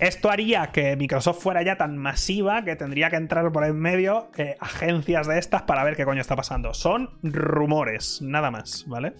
Esto 0.00 0.30
haría 0.30 0.72
que 0.72 0.96
Microsoft 0.96 1.44
fuera 1.44 1.62
ya 1.62 1.76
tan 1.76 1.96
masiva 1.96 2.64
que 2.64 2.74
tendría 2.74 3.08
que 3.08 3.14
entrar 3.14 3.52
por 3.52 3.64
en 3.64 3.78
medio 3.78 4.32
eh, 4.36 4.56
agencias 4.58 5.28
de 5.28 5.38
estas 5.38 5.62
para 5.62 5.84
ver 5.84 5.94
qué 5.94 6.04
coño 6.04 6.20
está 6.20 6.34
pasando. 6.34 6.74
Son 6.74 7.10
rumores, 7.22 8.20
nada 8.20 8.50
más, 8.50 8.84
¿vale? 8.88 9.12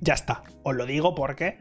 Ya 0.00 0.14
está. 0.14 0.44
Os 0.62 0.74
lo 0.74 0.86
digo 0.86 1.14
porque 1.14 1.58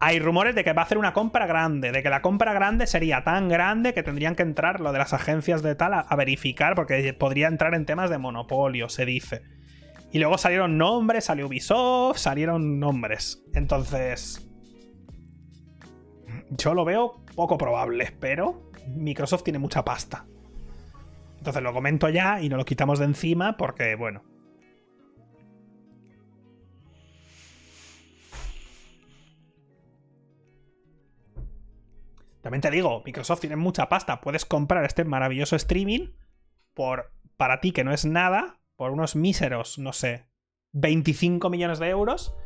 hay 0.00 0.18
rumores 0.18 0.54
de 0.54 0.64
que 0.64 0.72
va 0.72 0.82
a 0.82 0.84
hacer 0.84 0.98
una 0.98 1.12
compra 1.12 1.46
grande, 1.46 1.92
de 1.92 2.02
que 2.02 2.10
la 2.10 2.22
compra 2.22 2.52
grande 2.52 2.86
sería 2.86 3.24
tan 3.24 3.48
grande 3.48 3.94
que 3.94 4.02
tendrían 4.02 4.34
que 4.34 4.42
entrar 4.42 4.80
lo 4.80 4.92
de 4.92 4.98
las 4.98 5.12
agencias 5.12 5.62
de 5.62 5.74
tal 5.74 5.94
a, 5.94 6.16
verificar, 6.16 6.74
porque 6.74 7.12
podría 7.14 7.48
entrar 7.48 7.74
en 7.74 7.86
temas 7.86 8.10
de 8.10 8.18
monopolio, 8.18 8.88
se 8.88 9.06
dice. 9.06 9.42
Y 10.12 10.18
luego 10.18 10.38
salieron 10.38 10.78
nombres, 10.78 11.24
salió 11.24 11.46
Ubisoft, 11.46 12.18
salieron 12.18 12.78
nombres. 12.78 13.42
Entonces. 13.54 14.48
Yo 16.50 16.74
lo 16.74 16.84
veo 16.84 17.24
poco 17.34 17.58
probable, 17.58 18.14
pero 18.20 18.70
Microsoft 18.86 19.42
tiene 19.42 19.58
mucha 19.58 19.84
pasta. 19.84 20.26
Entonces 21.38 21.62
lo 21.62 21.72
comento 21.72 22.08
ya 22.08 22.40
y 22.40 22.48
no 22.48 22.56
lo 22.56 22.64
quitamos 22.64 22.98
de 22.98 23.06
encima 23.06 23.56
porque, 23.56 23.96
bueno, 23.96 24.22
También 32.44 32.60
te 32.60 32.70
digo, 32.70 33.02
Microsoft 33.06 33.40
tiene 33.40 33.56
mucha 33.56 33.88
pasta. 33.88 34.20
Puedes 34.20 34.44
comprar 34.44 34.84
este 34.84 35.06
maravilloso 35.06 35.56
streaming 35.56 36.10
por, 36.74 37.10
para 37.38 37.62
ti 37.62 37.72
que 37.72 37.84
no 37.84 37.92
es 37.92 38.04
nada, 38.04 38.60
por 38.76 38.90
unos 38.90 39.16
míseros, 39.16 39.78
no 39.78 39.94
sé, 39.94 40.26
25 40.72 41.48
millones 41.48 41.78
de 41.78 41.88
euros. 41.88 42.36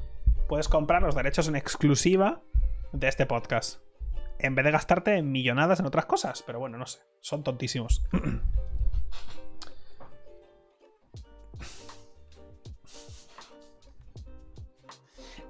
Puedes 0.49 0.69
comprar 0.69 1.03
los 1.03 1.17
derechos 1.17 1.49
en 1.49 1.57
exclusiva 1.57 2.45
de 2.93 3.09
este 3.09 3.27
podcast. 3.27 3.83
En 4.39 4.55
vez 4.55 4.65
de 4.67 4.71
gastarte 4.71 5.17
en 5.17 5.33
millonadas 5.33 5.81
en 5.81 5.87
otras 5.87 6.07
cosas. 6.07 6.45
Pero 6.47 6.61
bueno, 6.61 6.79
no 6.79 6.87
sé. 6.87 7.01
Son 7.21 7.43
tontísimos. 7.43 8.05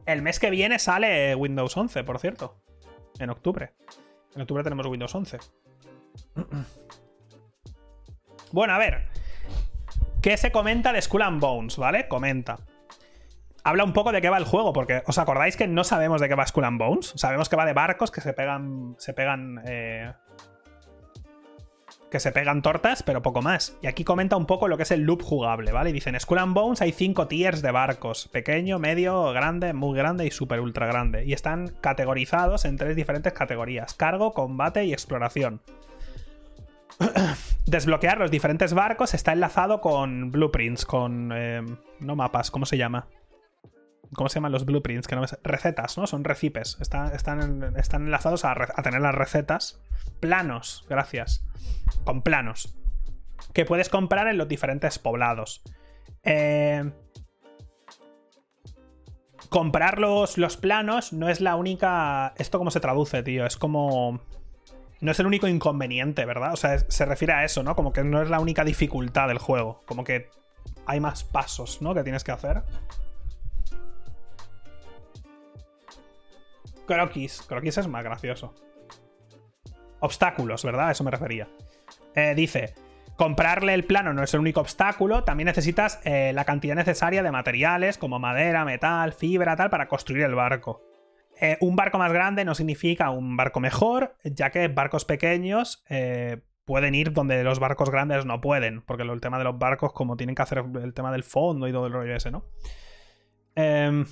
El 0.07 0.23
mes 0.23 0.41
que 0.41 0.49
viene 0.49 0.79
sale 0.79 1.35
Windows 1.35 1.77
11, 1.77 2.03
por 2.03 2.19
cierto. 2.19 2.63
En 3.19 3.29
octubre. 3.29 3.75
En 4.39 4.43
octubre 4.43 4.63
tenemos 4.63 4.87
Windows 4.87 5.13
11. 5.13 5.39
Bueno, 8.51 8.73
a 8.73 8.79
ver. 8.79 9.09
¿Qué 10.23 10.39
se 10.39 10.51
comenta 10.51 10.91
de 10.91 11.03
Skull 11.03 11.21
and 11.21 11.39
Bones? 11.39 11.77
¿Vale? 11.77 12.09
Comenta. 12.09 12.57
Habla 13.63 13.85
un 13.85 13.93
poco 13.93 14.11
de 14.11 14.23
qué 14.23 14.31
va 14.31 14.39
el 14.39 14.47
juego, 14.47 14.73
porque 14.73 15.03
¿os 15.05 15.19
acordáis 15.19 15.55
que 15.59 15.67
no 15.67 15.85
sabemos 15.85 16.23
de 16.23 16.29
qué 16.31 16.35
va 16.35 16.47
Skull 16.47 16.65
and 16.65 16.79
Bones? 16.79 17.13
Sabemos 17.17 17.51
que 17.51 17.57
va 17.57 17.67
de 17.67 17.75
barcos 17.75 18.11
que 18.11 18.23
se 18.23 18.33
pegan. 18.33 18.95
Se 18.97 19.13
pegan. 19.13 19.61
Eh, 19.67 20.11
que 22.11 22.21
se 22.21 22.33
pegan 22.33 22.63
tortas, 22.63 23.03
pero 23.03 23.23
poco 23.23 23.43
más. 23.43 23.77
Y 23.83 23.87
aquí 23.87 24.05
comenta 24.05 24.37
un 24.37 24.47
poco 24.47 24.69
lo 24.69 24.77
que 24.77 24.85
es 24.85 24.91
el 24.91 25.03
loop 25.03 25.23
jugable, 25.23 25.73
¿vale? 25.73 25.93
Dicen, 25.93 26.15
en 26.15 26.21
Skull 26.21 26.39
and 26.39 26.55
Bones 26.55 26.81
hay 26.81 26.93
cinco 26.93 27.29
tiers 27.29 27.63
de 27.63 27.71
barcos, 27.71 28.29
pequeño, 28.29 28.79
medio, 28.79 29.33
grande, 29.33 29.73
muy 29.73 29.97
grande 29.97 30.27
y 30.27 30.31
super 30.31 30.61
ultra 30.61 30.87
grande. 30.87 31.25
Y 31.25 31.33
están 31.33 31.69
categorizados 31.81 32.65
en 32.65 32.77
tres 32.77 32.97
diferentes 32.97 33.33
categorías, 33.33 33.95
cargo, 33.95 34.33
combate 34.33 34.85
y 34.85 34.93
exploración. 34.93 35.61
Desbloquear 37.67 38.19
los 38.19 38.31
diferentes 38.31 38.73
barcos 38.75 39.15
está 39.15 39.33
enlazado 39.33 39.81
con 39.81 40.31
blueprints, 40.31 40.85
con... 40.85 41.33
Eh, 41.35 41.63
no 42.01 42.17
mapas, 42.17 42.51
¿cómo 42.51 42.67
se 42.67 42.79
llama? 42.79 43.07
¿Cómo 44.15 44.29
se 44.29 44.37
llaman 44.37 44.53
los 44.53 44.65
blueprints? 44.65 45.07
Que 45.07 45.17
no 45.17 45.25
Recetas, 45.43 45.99
¿no? 45.99 46.07
Son 46.07 46.25
recipes. 46.25 46.79
Están, 46.81 47.15
están, 47.15 47.75
están 47.77 48.05
enlazados 48.05 48.45
a, 48.45 48.55
tener 48.83 49.01
las 49.01 49.15
recetas. 49.15 49.81
Planos, 50.21 50.87
gracias 50.89 51.45
con 52.05 52.23
planos 52.23 52.75
que 53.53 53.65
puedes 53.65 53.89
comprar 53.89 54.29
en 54.29 54.39
los 54.39 54.49
diferentes 54.49 54.99
poblados. 54.99 55.63
Eh, 56.23 56.91
comprar 59.49 59.99
los, 59.99 60.37
planos 60.57 61.13
no 61.13 61.29
es 61.29 61.41
la 61.41 61.57
única... 61.57 62.35
¿Esto 62.37 62.59
cómo 62.59 62.71
se 62.71 62.81
traduce, 62.81 63.23
tío? 63.23 63.47
Es 63.47 63.57
como... 63.57 64.21
No 65.01 65.13
es 65.13 65.21
el 65.21 65.27
único 65.27 65.47
inconveniente, 65.47 66.25
¿verdad? 66.25 66.53
O 66.53 66.57
sea, 66.57 66.79
se 66.79 67.05
refiere 67.05 67.33
a 67.33 67.45
eso, 67.45 67.63
¿no? 67.63 67.77
Como 67.77 67.93
que 67.93 68.03
no 68.03 68.21
es 68.21 68.31
la 68.31 68.41
única 68.41 68.65
dificultad 68.65 69.29
del 69.29 69.39
juego. 69.39 69.83
Como 69.87 70.03
que 70.03 70.31
hay 70.87 70.99
más 70.99 71.23
pasos, 71.23 71.81
¿no? 71.81 71.95
Que 71.95 72.03
tienes 72.03 72.25
que 72.25 72.33
hacer. 72.33 72.65
Croquis. 76.89 77.43
Croquis 77.43 77.79
es 77.79 77.87
más 77.87 78.03
gracioso. 78.03 78.55
Obstáculos, 80.01 80.65
¿verdad? 80.65 80.89
A 80.89 80.93
eso 80.93 81.05
me 81.05 81.11
refería. 81.11 81.49
Eh, 82.15 82.35
dice, 82.35 82.75
comprarle 83.17 83.75
el 83.75 83.85
plano 83.85 84.13
no 84.15 84.23
es 84.23 84.33
el 84.33 84.41
único 84.41 84.61
obstáculo, 84.61 85.23
también 85.23 85.47
necesitas 85.47 86.01
eh, 86.05 86.33
la 86.35 86.45
cantidad 86.45 86.75
necesaria 86.75 87.23
de 87.23 87.31
materiales 87.31 87.99
como 87.99 88.19
madera, 88.19 88.65
metal, 88.65 89.13
fibra, 89.13 89.55
tal, 89.55 89.71
para 89.71 89.87
construir 89.87 90.25
el 90.25 90.35
barco. 90.35 90.83
Eh, 91.41 91.59
un 91.61 91.77
barco 91.77 91.99
más 91.99 92.13
grande 92.13 92.45
no 92.45 92.55
significa 92.55 93.11
un 93.11 93.37
barco 93.37 93.61
mejor, 93.61 94.17
ya 94.25 94.51
que 94.51 94.67
barcos 94.69 95.05
pequeños 95.05 95.85
pueden 96.65 96.95
ir 96.95 97.13
donde 97.13 97.45
los 97.45 97.61
barcos 97.61 97.91
grandes 97.91 98.25
no 98.27 98.41
pueden, 98.41 98.83
porque 98.83 99.03
el 99.03 99.21
tema 99.21 99.39
de 99.39 99.45
los 99.45 99.59
barcos, 99.59 99.93
como 99.93 100.17
tienen 100.17 100.35
que 100.35 100.43
hacer 100.43 100.65
el 100.83 100.95
tema 100.95 101.13
del 101.13 101.23
fondo 101.23 101.69
y 101.69 101.73
todo 101.73 101.87
el 101.87 101.93
rollo 101.93 102.15
ese, 102.15 102.31
¿no? 102.31 102.45
Em, 103.55 104.05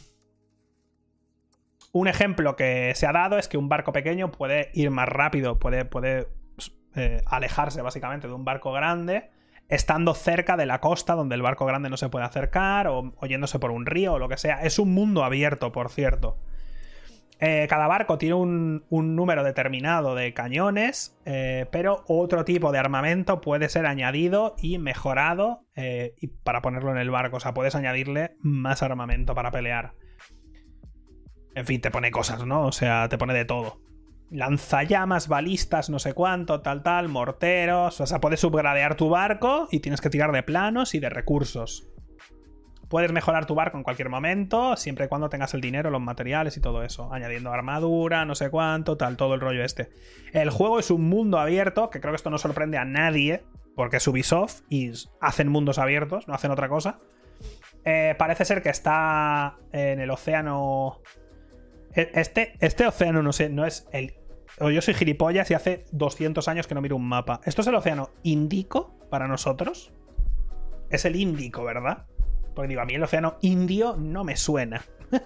un 1.92 2.08
ejemplo 2.08 2.56
que 2.56 2.92
se 2.94 3.06
ha 3.06 3.12
dado 3.12 3.38
es 3.38 3.48
que 3.48 3.58
un 3.58 3.68
barco 3.68 3.92
pequeño 3.92 4.30
puede 4.30 4.70
ir 4.74 4.90
más 4.90 5.08
rápido, 5.08 5.58
puede, 5.58 6.28
eh, 6.94 7.22
alejarse 7.26 7.82
básicamente 7.82 8.26
de 8.26 8.34
un 8.34 8.44
barco 8.44 8.72
grande, 8.72 9.30
estando 9.68 10.14
cerca 10.14 10.56
de 10.56 10.66
la 10.66 10.80
costa 10.80 11.14
donde 11.14 11.34
el 11.34 11.42
barco 11.42 11.66
grande 11.66 11.90
no 11.90 11.96
se 11.96 12.08
puede 12.08 12.24
acercar, 12.24 12.86
o, 12.88 13.14
oyéndose 13.18 13.58
por 13.58 13.70
un 13.70 13.86
río 13.86 14.14
o 14.14 14.18
lo 14.18 14.28
que 14.28 14.36
sea. 14.36 14.62
Es 14.62 14.78
un 14.78 14.92
mundo 14.92 15.24
abierto, 15.24 15.72
por 15.72 15.90
cierto. 15.90 16.38
Eh, 17.38 17.66
cada 17.68 17.86
barco 17.86 18.16
tiene 18.16 18.34
un, 18.34 18.86
número 18.90 19.44
determinado 19.44 20.14
de 20.14 20.32
cañones, 20.32 21.18
eh, 21.26 21.66
pero 21.70 22.04
otro 22.08 22.46
tipo 22.46 22.72
de 22.72 22.78
armamento 22.78 23.42
puede 23.42 23.68
ser 23.68 23.84
añadido 23.84 24.54
y 24.58 24.78
mejorado 24.78 25.66
y 25.76 26.28
para 26.28 26.62
ponerlo 26.62 26.92
en 26.92 26.98
el 26.98 27.10
barco. 27.10 27.36
O 27.36 27.40
sea, 27.40 27.52
puedes 27.52 27.74
añadirle 27.74 28.36
más 28.40 28.82
armamento 28.82 29.34
para 29.34 29.50
pelear. 29.50 29.92
En 31.56 31.66
fin, 31.66 31.80
te 31.80 31.90
pone 31.90 32.12
cosas, 32.12 32.46
¿no? 32.46 32.66
O 32.66 32.72
sea, 32.72 33.08
te 33.08 33.18
pone 33.18 33.34
de 33.34 33.46
todo 33.46 33.80
lanzallamas, 34.30 35.28
balistas, 35.28 35.88
no 35.88 35.98
sé 35.98 36.12
cuánto, 36.12 36.60
tal, 36.60 36.82
tal, 36.82 37.08
morteros. 37.08 38.00
O 38.00 38.06
sea, 38.06 38.20
puedes 38.20 38.40
subgradear 38.40 38.94
tu 38.94 39.08
barco 39.08 39.66
y 39.70 39.80
tienes 39.80 40.00
que 40.02 40.10
tirar 40.10 40.32
de 40.32 40.42
planos 40.42 40.94
y 40.94 40.98
de 40.98 41.08
recursos. 41.08 41.88
Puedes 42.90 43.10
mejorar 43.10 43.46
tu 43.46 43.54
barco 43.54 43.78
en 43.78 43.84
cualquier 43.84 44.10
momento, 44.10 44.76
siempre 44.76 45.06
y 45.06 45.08
cuando 45.08 45.30
tengas 45.30 45.54
el 45.54 45.62
dinero, 45.62 45.90
los 45.90 46.00
materiales 46.02 46.58
y 46.58 46.60
todo 46.60 46.84
eso. 46.84 47.10
Añadiendo 47.10 47.50
armadura, 47.50 48.26
no 48.26 48.34
sé 48.34 48.50
cuánto, 48.50 48.98
tal, 48.98 49.16
todo 49.16 49.34
el 49.34 49.40
rollo 49.40 49.64
este. 49.64 49.88
El 50.34 50.50
juego 50.50 50.78
es 50.78 50.90
un 50.90 51.08
mundo 51.08 51.38
abierto, 51.38 51.88
que 51.88 52.00
creo 52.00 52.12
que 52.12 52.16
esto 52.16 52.30
no 52.30 52.38
sorprende 52.38 52.76
a 52.76 52.84
nadie, 52.84 53.44
porque 53.74 53.96
es 53.96 54.06
Ubisoft 54.06 54.60
y 54.68 54.92
hacen 55.20 55.48
mundos 55.48 55.78
abiertos, 55.78 56.28
no 56.28 56.34
hacen 56.34 56.50
otra 56.50 56.68
cosa. 56.68 57.00
Eh, 57.84 58.14
parece 58.18 58.44
ser 58.44 58.62
que 58.62 58.70
está 58.70 59.56
en 59.72 60.00
el 60.00 60.10
océano 60.10 61.00
este, 61.96 62.54
este 62.60 62.86
océano, 62.86 63.22
no 63.22 63.32
sé, 63.32 63.48
no 63.48 63.64
es 63.66 63.88
el. 63.92 64.14
O 64.58 64.70
yo 64.70 64.80
soy 64.80 64.94
gilipollas 64.94 65.50
y 65.50 65.54
hace 65.54 65.84
200 65.92 66.46
años 66.48 66.66
que 66.66 66.74
no 66.74 66.80
miro 66.80 66.96
un 66.96 67.06
mapa. 67.06 67.40
¿Esto 67.44 67.62
es 67.62 67.66
el 67.66 67.74
océano 67.74 68.10
Índico 68.22 68.98
para 69.10 69.28
nosotros? 69.28 69.92
Es 70.90 71.04
el 71.04 71.16
Índico, 71.16 71.64
¿verdad? 71.64 72.06
Porque 72.54 72.68
digo, 72.68 72.80
a 72.80 72.86
mí 72.86 72.94
el 72.94 73.02
océano 73.02 73.36
Indio 73.42 73.96
no 73.98 74.24
me 74.24 74.36
suena. 74.36 74.82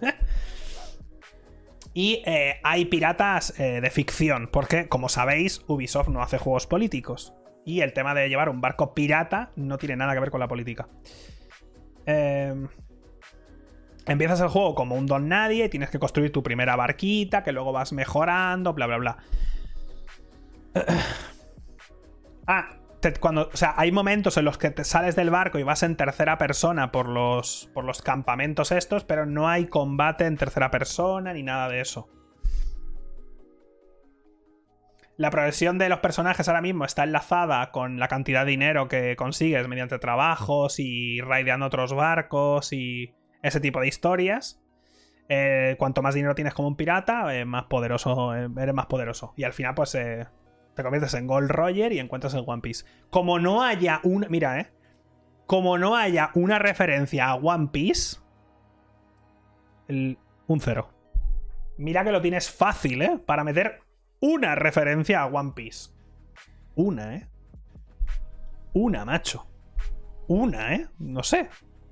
y 1.95 2.23
eh, 2.27 2.57
hay 2.65 2.87
piratas 2.87 3.59
eh, 3.61 3.81
de 3.81 3.91
ficción, 3.91 4.49
porque, 4.51 4.89
como 4.89 5.09
sabéis, 5.09 5.63
Ubisoft 5.69 6.09
no 6.09 6.23
hace 6.23 6.39
juegos 6.39 6.67
políticos. 6.67 7.35
Y 7.65 7.83
el 7.83 7.93
tema 7.93 8.15
de 8.15 8.29
llevar 8.29 8.49
un 8.49 8.61
barco 8.61 8.95
pirata 8.95 9.53
no 9.55 9.79
tiene 9.79 9.97
nada 9.97 10.15
que 10.15 10.21
ver 10.21 10.31
con 10.31 10.41
la 10.41 10.49
política. 10.49 10.89
Eh. 12.07 12.67
Empiezas 14.07 14.41
el 14.41 14.49
juego 14.49 14.75
como 14.75 14.95
un 14.95 15.07
don 15.07 15.29
nadie, 15.29 15.69
tienes 15.69 15.91
que 15.91 15.99
construir 15.99 16.33
tu 16.33 16.43
primera 16.43 16.77
barquita, 16.77 17.43
que 17.43 17.53
luego 17.53 17.73
vas 17.73 17.93
mejorando, 17.93 18.73
bla, 18.75 18.87
bla, 18.87 18.97
bla. 18.99 19.17
Ah, 22.53 22.81
cuando, 23.21 23.49
o 23.53 23.57
sea, 23.57 23.75
hay 23.77 23.93
momentos 23.93 24.37
en 24.37 24.45
los 24.45 24.59
que 24.59 24.71
te 24.71 24.83
sales 24.83 25.15
del 25.15 25.31
barco 25.31 25.59
y 25.59 25.63
vas 25.63 25.85
en 25.85 25.97
tercera 25.97 26.37
persona 26.37 26.91
por 26.91 27.09
los, 27.09 27.71
por 27.73 27.85
los 27.85 28.03
campamentos 28.03 28.73
estos, 28.73 29.05
pero 29.05 29.25
no 29.25 29.49
hay 29.49 29.67
combate 29.67 30.27
en 30.27 30.37
tercera 30.37 30.71
persona 30.71 31.33
ni 31.33 31.45
nada 31.45 31.69
de 31.69 31.81
eso. 31.81 32.09
La 35.17 35.31
progresión 35.31 35.79
de 35.79 35.89
los 35.89 36.01
personajes 36.01 36.49
ahora 36.49 36.63
mismo 36.63 36.85
está 36.85 37.05
enlazada 37.05 37.71
con 37.73 37.99
la 37.99 38.09
cantidad 38.09 38.45
de 38.45 38.53
dinero 38.53 38.89
que 38.89 39.17
consigues 39.17 39.69
mediante 39.69 39.99
trabajos 39.99 40.79
y 40.79 41.21
raideando 41.21 41.67
otros 41.67 41.93
barcos 41.93 42.73
y 42.73 43.15
ese 43.43 43.61
tipo 43.61 43.81
de 43.81 43.89
historias. 43.89 44.61
Eh, 45.33 45.77
cuanto 45.79 46.03
más 46.03 46.15
dinero 46.15 46.35
tienes 46.35 46.55
como 46.55 46.69
un 46.69 46.77
pirata, 46.77 47.37
eh, 47.37 47.45
más 47.45 47.65
poderoso, 47.65 48.35
eh, 48.35 48.49
eres 48.59 48.75
más 48.75 48.87
poderoso. 48.87 49.33
Y 49.37 49.45
al 49.45 49.53
final, 49.53 49.75
pues 49.75 49.93
te 49.93 50.83
conviertes 50.83 51.15
en 51.15 51.27
Gold 51.27 51.51
Roger 51.51 51.93
y 51.93 52.01
encuentras 52.01 52.35
el 52.35 52.45
One 52.47 52.63
Piece. 52.63 52.85
Como 53.11 53.39
no 53.39 53.63
haya 53.63 54.01
un. 54.03 54.27
Mira, 54.29 54.59
eh. 54.61 54.73
Como 55.47 55.79
no 55.79 55.97
haya 55.97 56.31
una 56.35 56.59
referencia 56.59 57.29
a 57.29 57.35
One 57.37 57.69
Piece. 57.73 58.19
un 59.89 60.61
cero. 60.61 60.91
Mira 61.77 62.05
que 62.05 62.13
lo 62.13 62.21
tienes 62.21 62.51
fácil, 62.51 63.01
¿eh? 63.03 63.21
Para 63.25 63.45
meter 63.45 63.81
una 64.21 64.55
referencia 64.55 65.23
a 65.23 65.27
One 65.27 65.53
Piece. 65.55 65.91
Una, 66.75 67.17
¿eh? 67.17 67.29
Una, 68.75 69.05
macho. 69.05 69.47
Una, 70.29 70.75
¿eh? 70.75 70.89
No 70.99 71.23
sé. 71.23 71.49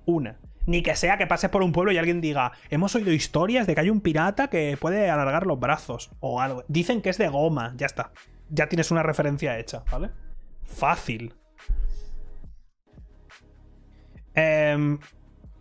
Una 0.07 0.39
ni 0.69 0.83
que 0.83 0.95
sea 0.95 1.17
que 1.17 1.27
pases 1.27 1.49
por 1.49 1.63
un 1.63 1.73
pueblo 1.73 1.93
y 1.93 1.99
alguien 1.99 2.21
diga, 2.21 2.53
hemos 2.69 2.95
oído 2.95 3.11
historias 3.11 3.67
de 3.67 3.75
que 3.75 3.81
hay 3.81 3.89
un 3.89 4.03
pirata 4.03 4.49
que 4.49 4.77
puede 4.79 5.09
alargar 5.09 5.47
los 5.47 5.59
brazos 5.59 6.11
o 6.21 6.43
algo. 6.43 6.63
Dicen 6.69 7.01
que 7.01 7.09
es 7.09 7.17
de 7.17 7.27
goma, 7.27 7.73
ya 7.79 7.87
está. 7.87 8.13
Ya 8.51 8.69
tienes 8.69 8.91
una 8.91 9.03
referencia 9.03 9.59
hecha, 9.59 9.83
¿vale? 9.91 10.11
Fácil. 10.65 11.35
Em, 14.35 14.99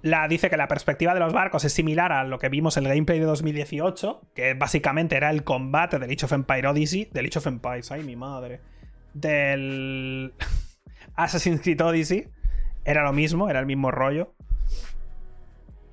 la, 0.01 0.27
dice 0.27 0.49
que 0.49 0.57
la 0.57 0.67
perspectiva 0.67 1.13
de 1.13 1.21
los 1.21 1.31
barcos 1.31 1.63
es 1.63 1.71
similar 1.71 2.11
a 2.11 2.25
lo 2.25 2.37
que 2.37 2.49
vimos 2.49 2.75
en 2.75 2.85
el 2.85 2.89
gameplay 2.89 3.19
de 3.19 3.25
2018, 3.25 4.31
que 4.35 4.55
básicamente 4.55 5.15
era 5.15 5.29
el 5.29 5.45
combate 5.45 5.99
del 5.99 6.11
Age 6.11 6.25
of 6.25 6.33
Empire 6.33 6.67
Odyssey, 6.67 7.09
del 7.13 7.27
Age 7.27 7.39
of 7.39 7.47
Empires, 7.47 7.93
ay 7.93 8.03
mi 8.03 8.17
madre, 8.17 8.59
del 9.13 10.33
Assassin's 11.15 11.61
Creed 11.61 11.79
Odyssey, 11.79 12.27
era 12.83 13.03
lo 13.03 13.13
mismo, 13.13 13.49
era 13.49 13.61
el 13.61 13.65
mismo 13.65 13.89
rollo 13.89 14.33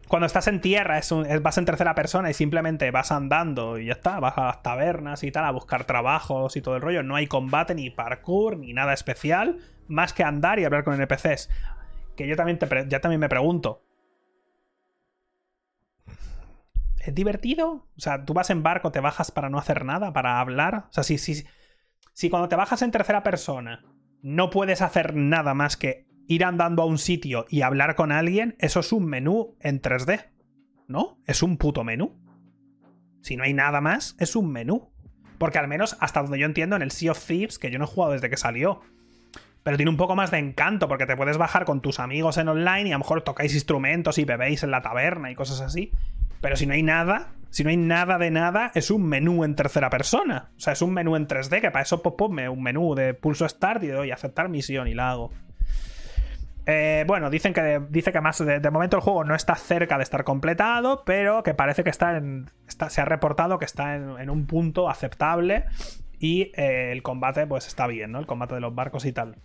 cuando 0.08 0.26
estás 0.26 0.48
en 0.48 0.60
tierra, 0.60 0.98
es 0.98 1.12
vas 1.42 1.58
en 1.58 1.64
tercera 1.64 1.94
persona 1.94 2.30
y 2.30 2.34
simplemente 2.34 2.90
vas 2.90 3.12
andando 3.12 3.78
y 3.78 3.86
ya 3.86 3.92
está, 3.92 4.20
vas 4.20 4.36
a 4.36 4.46
las 4.46 4.62
tabernas 4.62 5.22
y 5.24 5.32
tal, 5.32 5.44
a 5.44 5.50
buscar 5.50 5.84
trabajos 5.84 6.56
y 6.56 6.62
todo 6.62 6.76
el 6.76 6.82
rollo. 6.82 7.02
No 7.02 7.16
hay 7.16 7.26
combate, 7.26 7.74
ni 7.74 7.90
parkour, 7.90 8.58
ni 8.58 8.72
nada 8.72 8.92
especial, 8.92 9.58
más 9.88 10.12
que 10.12 10.24
andar 10.24 10.58
y 10.58 10.64
hablar 10.64 10.84
con 10.84 10.94
NPCs. 10.94 11.48
Que 12.16 12.26
yo 12.26 12.36
también, 12.36 12.58
te 12.58 12.68
ya 12.88 13.00
también 13.00 13.20
me 13.20 13.28
pregunto. 13.28 13.82
¿Es 16.98 17.14
divertido? 17.14 17.86
O 17.96 18.00
sea, 18.00 18.24
tú 18.24 18.32
vas 18.32 18.50
en 18.50 18.62
barco, 18.62 18.90
te 18.92 19.00
bajas 19.00 19.30
para 19.30 19.50
no 19.50 19.58
hacer 19.58 19.84
nada, 19.84 20.12
para 20.12 20.40
hablar. 20.40 20.86
O 20.88 20.92
sea, 20.92 21.02
si, 21.04 21.18
si, 21.18 21.44
si 22.12 22.30
cuando 22.30 22.48
te 22.48 22.56
bajas 22.56 22.82
en 22.82 22.90
tercera 22.90 23.22
persona 23.22 23.84
no 24.22 24.48
puedes 24.48 24.80
hacer 24.80 25.14
nada 25.14 25.52
más 25.52 25.76
que 25.76 26.06
ir 26.26 26.44
andando 26.44 26.82
a 26.82 26.86
un 26.86 26.98
sitio 26.98 27.46
y 27.48 27.62
hablar 27.62 27.94
con 27.94 28.12
alguien, 28.12 28.56
eso 28.58 28.80
es 28.80 28.92
un 28.92 29.06
menú 29.06 29.56
en 29.60 29.80
3D. 29.80 30.26
¿No? 30.86 31.18
Es 31.26 31.42
un 31.42 31.56
puto 31.56 31.82
menú. 31.82 32.14
Si 33.22 33.36
no 33.36 33.44
hay 33.44 33.54
nada 33.54 33.80
más, 33.80 34.16
es 34.18 34.36
un 34.36 34.52
menú. 34.52 34.90
Porque 35.38 35.58
al 35.58 35.68
menos 35.68 35.96
hasta 36.00 36.22
donde 36.22 36.38
yo 36.38 36.46
entiendo 36.46 36.76
en 36.76 36.82
el 36.82 36.90
Sea 36.90 37.12
of 37.12 37.26
Thieves, 37.26 37.58
que 37.58 37.70
yo 37.70 37.78
no 37.78 37.84
he 37.84 37.88
jugado 37.88 38.12
desde 38.12 38.28
que 38.28 38.36
salió, 38.36 38.82
pero 39.62 39.78
tiene 39.78 39.90
un 39.90 39.96
poco 39.96 40.14
más 40.14 40.30
de 40.30 40.38
encanto 40.38 40.88
porque 40.88 41.06
te 41.06 41.16
puedes 41.16 41.38
bajar 41.38 41.64
con 41.64 41.80
tus 41.80 41.98
amigos 41.98 42.36
en 42.36 42.48
online 42.48 42.90
y 42.90 42.92
a 42.92 42.96
lo 42.96 42.98
mejor 42.98 43.22
tocáis 43.22 43.54
instrumentos 43.54 44.18
y 44.18 44.24
bebéis 44.24 44.62
en 44.62 44.70
la 44.70 44.82
taberna 44.82 45.30
y 45.30 45.34
cosas 45.34 45.62
así. 45.62 45.90
Pero 46.42 46.56
si 46.56 46.66
no 46.66 46.74
hay 46.74 46.82
nada, 46.82 47.32
si 47.48 47.64
no 47.64 47.70
hay 47.70 47.78
nada 47.78 48.18
de 48.18 48.30
nada, 48.30 48.70
es 48.74 48.90
un 48.90 49.06
menú 49.06 49.42
en 49.42 49.54
tercera 49.54 49.88
persona. 49.88 50.50
O 50.58 50.60
sea, 50.60 50.74
es 50.74 50.82
un 50.82 50.92
menú 50.92 51.16
en 51.16 51.26
3D 51.26 51.62
que 51.62 51.70
para 51.70 51.82
eso 51.82 52.02
pues, 52.02 52.14
ponme 52.18 52.48
un 52.50 52.62
menú 52.62 52.94
de 52.94 53.14
pulso 53.14 53.48
start 53.48 53.82
y 53.84 53.86
doy 53.86 54.10
aceptar 54.10 54.50
misión 54.50 54.86
y 54.86 54.92
la 54.92 55.12
hago. 55.12 55.30
Eh, 56.66 57.04
bueno, 57.06 57.28
dicen 57.28 57.52
que 57.52 57.82
dice 57.90 58.12
que 58.12 58.20
más 58.20 58.38
de, 58.38 58.70
momento 58.70 58.96
el 58.96 59.02
juego 59.02 59.24
no 59.24 59.34
está 59.34 59.54
cerca 59.54 59.98
de 59.98 60.04
estar 60.04 60.24
completado, 60.24 61.02
pero 61.04 61.42
que 61.42 61.54
parece 61.54 61.84
que 61.84 61.90
está 61.90 62.16
en. 62.16 62.50
se 62.66 63.00
ha 63.00 63.04
reportado 63.04 63.58
que 63.58 63.64
está 63.64 63.96
en, 63.96 64.30
un 64.30 64.46
punto 64.46 64.88
aceptable. 64.88 65.66
Y 66.18 66.52
eh, 66.54 66.92
el 66.92 67.02
combate, 67.02 67.46
pues 67.46 67.66
está 67.66 67.86
bien, 67.86 68.12
¿no? 68.12 68.18
El 68.18 68.26
combate 68.26 68.54
de 68.54 68.60
los 68.60 68.74
barcos 68.74 69.04
y 69.04 69.12
tal 69.12 69.36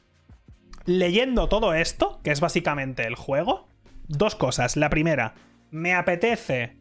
leyendo 0.90 1.48
todo 1.48 1.74
esto, 1.74 2.20
que 2.24 2.32
es 2.32 2.40
básicamente 2.40 3.06
el 3.06 3.16
juego, 3.16 3.68
dos 4.08 4.36
cosas. 4.36 4.76
La 4.76 4.90
primera, 4.90 5.36
me 5.72 5.94
apetece 5.94 6.78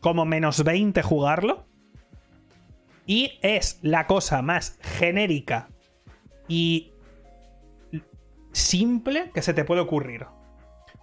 como 0.00 0.24
menos 0.24 0.64
20 0.64 1.02
jugarlo. 1.02 1.66
Y 3.06 3.38
es 3.42 3.78
la 3.82 4.06
cosa 4.06 4.40
más 4.42 4.78
genérica 4.80 5.68
y 6.48 6.93
simple 8.54 9.30
que 9.34 9.42
se 9.42 9.54
te 9.54 9.64
puede 9.64 9.80
ocurrir. 9.80 10.26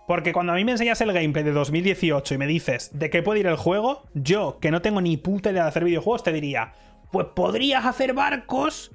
Porque 0.07 0.33
cuando 0.33 0.53
a 0.53 0.55
mí 0.55 0.65
me 0.65 0.71
enseñas 0.71 0.99
el 1.01 1.13
gameplay 1.13 1.43
de 1.43 1.51
2018 1.51 2.33
y 2.33 2.37
me 2.37 2.47
dices 2.47 2.89
de 2.93 3.09
qué 3.09 3.21
puede 3.21 3.41
ir 3.41 3.47
el 3.47 3.55
juego, 3.55 4.03
yo, 4.13 4.57
que 4.59 4.71
no 4.71 4.81
tengo 4.81 4.99
ni 4.99 5.17
puta 5.17 5.51
idea 5.51 5.63
de 5.63 5.69
hacer 5.69 5.85
videojuegos, 5.85 6.23
te 6.23 6.33
diría, 6.33 6.73
pues 7.11 7.27
podrías 7.35 7.85
hacer 7.85 8.13
barcos 8.13 8.91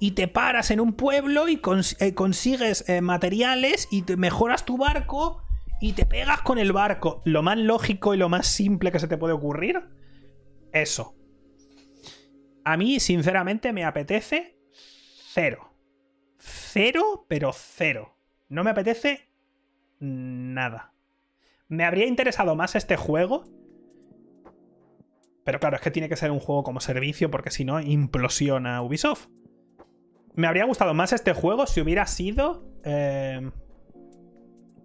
y 0.00 0.12
te 0.12 0.28
paras 0.28 0.70
en 0.70 0.80
un 0.80 0.92
pueblo 0.92 1.48
y 1.48 1.60
eh, 2.00 2.14
consigues 2.14 2.88
eh, 2.88 3.00
materiales 3.00 3.88
y 3.90 4.02
te 4.02 4.16
mejoras 4.16 4.64
tu 4.64 4.76
barco 4.76 5.42
y 5.80 5.92
te 5.92 6.06
pegas 6.06 6.42
con 6.42 6.58
el 6.58 6.72
barco. 6.72 7.22
Lo 7.24 7.42
más 7.42 7.56
lógico 7.56 8.14
y 8.14 8.18
lo 8.18 8.28
más 8.28 8.46
simple 8.46 8.92
que 8.92 8.98
se 8.98 9.08
te 9.08 9.16
puede 9.16 9.34
ocurrir, 9.34 9.82
eso. 10.72 11.14
A 12.64 12.76
mí, 12.76 13.00
sinceramente, 13.00 13.72
me 13.72 13.84
apetece 13.84 14.58
cero. 15.32 15.67
Cero, 16.38 17.26
pero 17.28 17.52
cero. 17.52 18.16
No 18.48 18.64
me 18.64 18.70
apetece 18.70 19.28
nada. 20.00 20.94
Me 21.68 21.84
habría 21.84 22.06
interesado 22.06 22.54
más 22.54 22.74
este 22.74 22.96
juego. 22.96 23.44
Pero 25.44 25.60
claro, 25.60 25.76
es 25.76 25.82
que 25.82 25.90
tiene 25.90 26.08
que 26.08 26.16
ser 26.16 26.30
un 26.30 26.40
juego 26.40 26.62
como 26.62 26.80
servicio 26.80 27.30
porque 27.30 27.50
si 27.50 27.64
no 27.64 27.80
implosiona 27.80 28.82
Ubisoft 28.82 29.28
me 30.38 30.46
habría 30.46 30.66
gustado 30.66 30.94
más 30.94 31.12
este 31.12 31.32
juego 31.32 31.66
si 31.66 31.80
hubiera 31.80 32.06
sido 32.06 32.64
eh, 32.84 33.50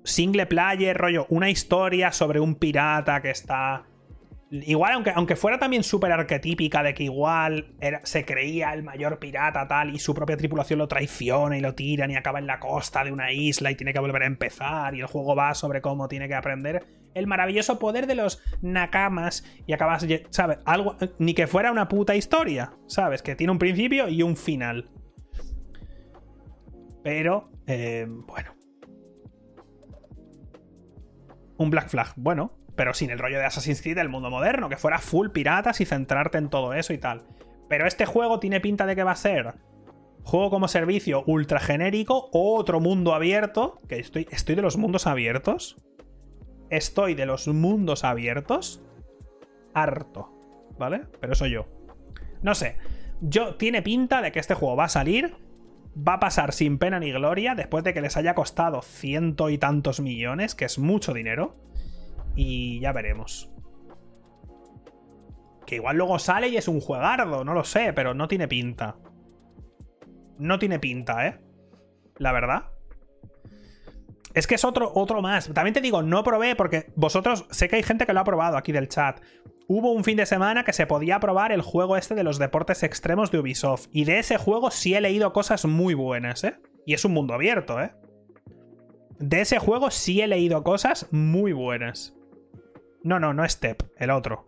single 0.03 0.47
player, 0.47 0.97
rollo, 0.97 1.27
una 1.29 1.51
historia 1.51 2.11
sobre 2.11 2.39
un 2.39 2.55
pirata 2.55 3.21
que 3.21 3.29
está... 3.29 3.85
Igual, 4.61 4.93
aunque, 4.93 5.11
aunque 5.15 5.35
fuera 5.35 5.57
también 5.57 5.81
súper 5.81 6.11
arquetípica 6.11 6.83
de 6.83 6.93
que 6.93 7.05
igual 7.05 7.73
se 8.03 8.23
creía 8.23 8.71
el 8.73 8.83
mayor 8.83 9.17
pirata 9.17 9.67
tal 9.67 9.95
y 9.95 9.97
su 9.97 10.13
propia 10.13 10.37
tripulación 10.37 10.77
lo 10.77 10.87
traiciona 10.87 11.57
y 11.57 11.59
lo 11.59 11.73
tiran 11.73 12.11
y 12.11 12.15
acaba 12.15 12.37
en 12.37 12.45
la 12.45 12.59
costa 12.59 13.03
de 13.03 13.11
una 13.11 13.31
isla 13.31 13.71
y 13.71 13.75
tiene 13.75 13.93
que 13.93 13.99
volver 13.99 14.21
a 14.21 14.27
empezar 14.27 14.93
y 14.93 14.99
el 14.99 15.07
juego 15.07 15.35
va 15.35 15.55
sobre 15.55 15.81
cómo 15.81 16.07
tiene 16.07 16.27
que 16.27 16.35
aprender 16.35 16.85
el 17.15 17.25
maravilloso 17.25 17.79
poder 17.79 18.05
de 18.05 18.13
los 18.13 18.43
nakamas 18.61 19.43
y 19.65 19.73
acabas, 19.73 20.05
¿sabes? 20.29 20.59
Algo, 20.65 20.97
ni 21.17 21.33
que 21.33 21.47
fuera 21.47 21.71
una 21.71 21.87
puta 21.87 22.15
historia, 22.15 22.73
¿sabes? 22.85 23.23
Que 23.23 23.35
tiene 23.35 23.49
un 23.49 23.59
principio 23.59 24.07
y 24.07 24.21
un 24.21 24.37
final. 24.37 24.87
Pero, 27.03 27.49
eh, 27.65 28.05
bueno. 28.07 28.53
Un 31.57 31.71
Black 31.71 31.89
Flag, 31.89 32.13
bueno, 32.17 32.62
pero 32.75 32.93
sin 32.93 33.09
el 33.09 33.19
rollo 33.19 33.39
de 33.39 33.45
Assassin's 33.45 33.81
Creed 33.81 33.95
del 33.95 34.09
mundo 34.09 34.29
moderno, 34.29 34.69
que 34.69 34.77
fuera 34.77 34.99
full 34.99 35.29
piratas 35.29 35.81
y 35.81 35.85
centrarte 35.85 36.37
en 36.37 36.49
todo 36.49 36.73
eso 36.73 36.93
y 36.93 36.97
tal. 36.97 37.23
Pero 37.69 37.87
este 37.87 38.05
juego 38.05 38.39
tiene 38.39 38.61
pinta 38.61 38.85
de 38.85 38.95
que 38.95 39.03
va 39.03 39.11
a 39.11 39.15
ser 39.15 39.55
juego 40.23 40.49
como 40.49 40.67
servicio 40.67 41.23
ultra 41.27 41.59
genérico, 41.59 42.29
otro 42.31 42.79
mundo 42.79 43.13
abierto, 43.13 43.79
que 43.89 43.99
estoy, 43.99 44.27
estoy 44.31 44.55
de 44.55 44.61
los 44.61 44.77
mundos 44.77 45.05
abiertos. 45.07 45.77
Estoy 46.69 47.13
de 47.13 47.25
los 47.25 47.47
mundos 47.47 48.03
abiertos. 48.03 48.81
Harto, 49.73 50.31
¿vale? 50.79 51.01
Pero 51.19 51.33
eso 51.33 51.45
yo. 51.45 51.67
No 52.41 52.55
sé. 52.55 52.77
Yo 53.21 53.55
tiene 53.55 53.81
pinta 53.81 54.21
de 54.21 54.31
que 54.31 54.39
este 54.39 54.53
juego 54.53 54.75
va 54.75 54.85
a 54.85 54.89
salir 54.89 55.35
va 55.95 56.15
a 56.15 56.19
pasar 56.19 56.53
sin 56.53 56.77
pena 56.77 56.99
ni 56.99 57.11
gloria 57.11 57.55
después 57.55 57.83
de 57.83 57.93
que 57.93 58.01
les 58.01 58.17
haya 58.17 58.35
costado 58.35 58.81
ciento 58.81 59.49
y 59.49 59.57
tantos 59.57 59.99
millones, 59.99 60.55
que 60.55 60.65
es 60.65 60.79
mucho 60.79 61.13
dinero. 61.13 61.55
Y 62.35 62.79
ya 62.79 62.91
veremos. 62.91 63.49
Que 65.65 65.75
igual 65.75 65.97
luego 65.97 66.19
sale 66.19 66.49
y 66.49 66.57
es 66.57 66.67
un 66.67 66.81
juegardo, 66.81 67.43
no 67.43 67.53
lo 67.53 67.63
sé, 67.63 67.93
pero 67.93 68.13
no 68.13 68.27
tiene 68.27 68.47
pinta. 68.47 68.97
No 70.37 70.59
tiene 70.59 70.79
pinta, 70.79 71.27
¿eh? 71.27 71.39
La 72.17 72.31
verdad. 72.31 72.65
Es 74.33 74.47
que 74.47 74.55
es 74.55 74.65
otro, 74.65 74.91
otro 74.95 75.21
más. 75.21 75.51
También 75.53 75.73
te 75.73 75.81
digo, 75.81 76.01
no 76.01 76.23
probé 76.23 76.55
porque 76.55 76.91
vosotros, 76.95 77.45
sé 77.51 77.69
que 77.69 77.75
hay 77.77 77.83
gente 77.83 78.05
que 78.05 78.13
lo 78.13 78.19
ha 78.19 78.25
probado 78.25 78.57
aquí 78.57 78.71
del 78.71 78.89
chat. 78.89 79.21
Hubo 79.67 79.91
un 79.91 80.03
fin 80.03 80.17
de 80.17 80.25
semana 80.25 80.65
que 80.65 80.73
se 80.73 80.87
podía 80.87 81.19
probar 81.19 81.51
el 81.51 81.61
juego 81.61 81.95
este 81.95 82.15
de 82.15 82.23
los 82.23 82.39
deportes 82.39 82.83
extremos 82.83 83.31
de 83.31 83.39
Ubisoft. 83.39 83.87
Y 83.91 84.05
de 84.05 84.19
ese 84.19 84.37
juego 84.37 84.71
sí 84.71 84.95
he 84.95 85.01
leído 85.01 85.31
cosas 85.33 85.65
muy 85.65 85.93
buenas, 85.93 86.43
¿eh? 86.43 86.59
Y 86.85 86.93
es 86.93 87.05
un 87.05 87.13
mundo 87.13 87.33
abierto, 87.33 87.79
¿eh? 87.81 87.93
De 89.19 89.41
ese 89.41 89.59
juego 89.59 89.89
sí 89.91 90.21
he 90.21 90.27
leído 90.27 90.63
cosas 90.63 91.07
muy 91.11 91.53
buenas. 91.53 92.15
No, 93.03 93.19
no, 93.19 93.33
no 93.33 93.47
Step, 93.47 93.83
el 93.97 94.09
otro. 94.09 94.45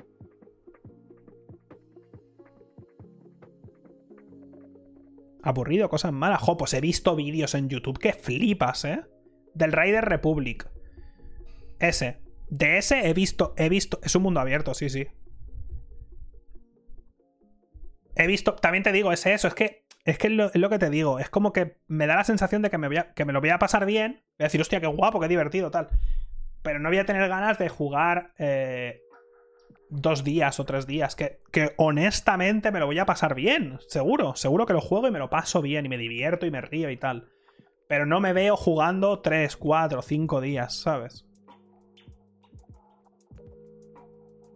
Aburrido, 5.44 5.90
cosas 5.90 6.12
malas. 6.12 6.42
Jo, 6.42 6.58
pues 6.58 6.74
he 6.74 6.82
visto 6.82 7.16
vídeos 7.16 7.54
en 7.54 7.70
YouTube 7.70 8.00
que 8.00 8.14
flipas, 8.14 8.86
¿eh? 8.86 9.04
del 9.56 9.72
Raider 9.72 10.06
Republic. 10.06 10.70
Ese. 11.80 12.20
De 12.50 12.78
ese 12.78 13.08
he 13.10 13.14
visto, 13.14 13.54
he 13.58 13.70
visto. 13.70 14.00
Es 14.04 14.16
un 14.16 14.24
mundo 14.24 14.40
abierto, 14.40 14.74
sí, 14.76 14.90
sí. 14.90 15.08
He 18.16 18.28
visto. 18.28 18.56
También 18.56 18.84
te 18.84 18.92
digo, 18.92 19.12
es 19.12 19.26
eso. 19.26 19.48
Es 19.48 19.56
que. 19.56 19.86
Es 20.04 20.20
que 20.20 20.28
es 20.28 20.34
lo, 20.34 20.70
que 20.70 20.78
te 20.78 20.92
digo. 20.92 21.18
Es 21.18 21.30
como 21.30 21.52
que 21.52 21.80
me 21.88 22.06
da 22.06 22.16
la 22.16 22.24
sensación 22.24 22.62
de 22.62 22.70
que 22.70 22.78
me, 22.78 22.88
voy 22.88 23.00
que 23.16 23.26
me 23.26 23.34
lo 23.34 23.42
voy 23.42 23.50
a 23.50 23.58
pasar 23.58 23.88
bien. 23.88 24.24
Voy 24.38 24.44
a 24.44 24.46
decir, 24.46 24.62
hostia, 24.62 24.80
qué 24.80 24.86
guapo, 24.86 25.20
qué 25.20 25.28
divertido, 25.28 25.72
tal. 25.72 25.90
Pero 26.66 26.80
no 26.80 26.90
voy 26.90 26.98
a 26.98 27.06
tener 27.06 27.30
ganas 27.30 27.60
de 27.60 27.70
jugar 27.70 28.34
eh, 28.40 29.04
dos 29.90 30.24
días 30.24 30.60
o 30.60 30.66
tres 30.66 30.88
días. 30.88 31.16
Que, 31.16 31.40
que 31.52 31.76
honestamente 31.78 32.72
me 32.72 32.80
lo 32.80 32.88
voy 32.88 32.98
a 32.98 33.06
pasar 33.06 33.36
bien. 33.36 33.78
Seguro. 33.88 34.36
Seguro 34.36 34.66
que 34.66 34.74
lo 34.74 34.82
juego 34.82 35.08
y 35.08 35.12
me 35.12 35.20
lo 35.20 35.30
paso 35.30 35.62
bien. 35.62 35.86
Y 35.86 35.90
me 35.90 36.00
divierto 36.00 36.48
y 36.48 36.52
me 36.52 36.62
río 36.62 36.90
y 36.90 36.98
tal. 36.98 37.30
Pero 37.88 38.08
no 38.08 38.20
me 38.20 38.34
veo 38.34 38.58
jugando 38.58 39.20
3, 39.20 39.56
4, 39.56 40.02
5 40.02 40.42
días, 40.42 40.74
¿sabes? 40.74 41.28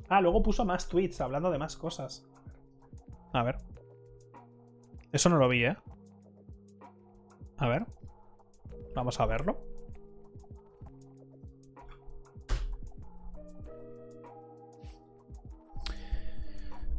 Ah, 0.10 0.20
luego 0.20 0.42
puso 0.42 0.66
más 0.66 0.88
tweets 0.88 1.22
hablando 1.22 1.52
de 1.52 1.60
más 1.60 1.78
cosas. 1.78 2.28
A 3.34 3.44
ver. 3.44 3.58
Eso 5.12 5.30
no 5.30 5.38
lo 5.38 5.48
vi, 5.48 5.66
¿eh? 5.66 5.78
A 7.58 7.68
ver. 7.68 7.86
Vamos 8.96 9.20
a 9.20 9.28
verlo. 9.28 9.69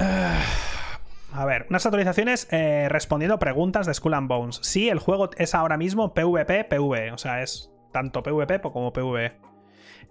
A 1.34 1.46
ver, 1.46 1.66
unas 1.70 1.86
actualizaciones 1.86 2.48
eh, 2.52 2.88
respondiendo 2.90 3.40
preguntas 3.40 3.88
de 3.88 3.94
Skull 3.94 4.16
and 4.16 4.28
Bones. 4.28 4.60
Sí, 4.62 4.90
el 4.90 5.00
juego 5.00 5.30
es 5.38 5.56
ahora 5.56 5.78
mismo 5.78 6.14
PvP, 6.14 6.66
PvE. 6.66 7.14
O 7.14 7.18
sea, 7.18 7.42
es 7.42 7.72
tanto 7.94 8.22
PvP 8.22 8.60
como 8.62 8.92
PvE. 8.92 9.38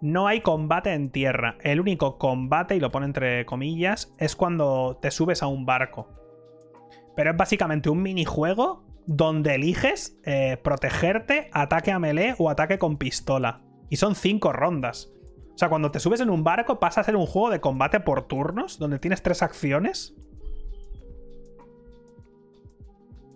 No 0.00 0.26
hay 0.26 0.40
combate 0.40 0.94
en 0.94 1.11
tierra. 1.11 1.56
El 1.61 1.78
único 1.78 2.16
combate, 2.16 2.74
y 2.74 2.80
lo 2.80 2.90
pone 2.90 3.04
entre 3.04 3.44
comillas, 3.44 4.14
es 4.18 4.34
cuando 4.34 4.99
te 5.03 5.11
subes 5.11 5.42
a 5.42 5.47
un 5.47 5.66
barco. 5.66 6.09
Pero 7.14 7.32
es 7.32 7.36
básicamente 7.36 7.90
un 7.90 8.03
minijuego 8.03 8.82
donde 9.07 9.57
eliges 9.57 10.18
eh, 10.24 10.57
protegerte, 10.62 11.51
ataque 11.53 11.92
a 11.92 11.99
melee 11.99 12.34
o 12.38 12.49
ataque 12.49 12.78
con 12.78 12.97
pistola. 12.97 13.61
Y 13.90 13.97
son 13.97 14.14
cinco 14.14 14.53
rondas. 14.55 15.12
O 15.61 15.62
sea, 15.62 15.68
cuando 15.68 15.90
te 15.90 16.00
subes 16.00 16.20
en 16.20 16.30
un 16.30 16.42
barco 16.42 16.80
pasa 16.80 17.02
a 17.02 17.04
ser 17.04 17.16
un 17.16 17.26
juego 17.26 17.50
de 17.50 17.61
combate 17.61 18.00
por 18.00 18.26
turnos, 18.26 18.78
donde 18.78 18.98
tienes 18.98 19.22
tres 19.22 19.42
acciones 19.42 20.14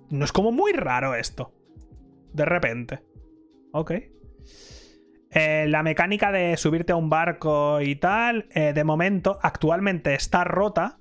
No 0.08 0.24
es 0.24 0.32
como 0.32 0.50
muy 0.50 0.72
raro 0.72 1.14
esto. 1.14 1.52
De 2.32 2.46
repente. 2.46 3.00
Ok. 3.72 3.92
Eh, 5.32 5.66
la 5.68 5.82
mecánica 5.82 6.32
de 6.32 6.56
subirte 6.56 6.92
a 6.92 6.96
un 6.96 7.10
barco 7.10 7.82
y 7.82 7.96
tal, 7.96 8.46
eh, 8.54 8.72
de 8.72 8.84
momento, 8.84 9.38
actualmente 9.42 10.14
está 10.14 10.44
rota. 10.44 10.98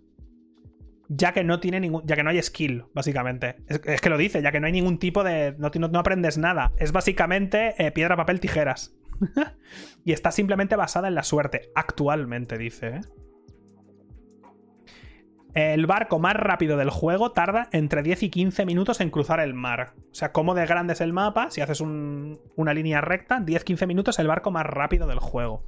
ya 1.08 1.32
que 1.32 1.46
no 1.46 1.62
tiene 1.62 1.80
ningún. 1.80 2.02
ya 2.06 2.18
que 2.18 2.24
no 2.24 2.32
hay 2.32 2.42
skill, 2.42 2.84
básicamente. 2.94 3.56
Es, 3.68 4.02
que 4.02 4.10
lo 4.10 4.18
dice, 4.18 4.42
ya 4.42 4.52
que 4.52 4.60
no 4.60 4.66
hay 4.66 4.74
ningún 4.74 4.98
tipo 4.98 5.24
de. 5.24 5.56
no, 5.58 6.00
aprendes 6.00 6.38
nada. 6.38 6.74
Es 6.76 6.92
básicamente 6.92 7.76
eh, 7.78 7.92
piedra, 7.92 8.18
papel, 8.18 8.42
tijeras. 8.42 8.94
y 10.06 10.12
está 10.12 10.32
simplemente 10.32 10.76
basada 10.76 11.08
en 11.08 11.16
la 11.16 11.24
suerte. 11.24 11.72
Actualmente, 11.76 12.58
dice, 12.58 12.88
¿eh? 12.88 13.02
El 15.54 15.86
barco 15.86 16.18
más 16.18 16.34
rápido 16.36 16.78
del 16.78 16.90
juego 16.90 17.32
tarda 17.32 17.70
entre 17.72 18.02
10 18.02 18.24
y 18.24 18.30
15 18.32 18.66
minutos 18.66 19.00
en 19.02 19.12
cruzar 19.12 19.40
el 19.40 19.54
mar. 19.54 19.94
O 20.12 20.16
sea, 20.16 20.32
como 20.32 20.56
de 20.56 20.66
grande 20.66 20.94
es 20.94 21.02
el 21.02 21.14
mapa, 21.14 21.52
si 21.52 21.62
haces 21.62 21.80
una 21.80 22.74
línea 22.74 23.02
recta, 23.02 23.40
10-15 23.40 23.86
minutos 23.86 24.18
el 24.18 24.28
barco 24.28 24.50
más 24.50 24.66
rápido 24.66 25.06
del 25.06 25.20
juego. 25.20 25.64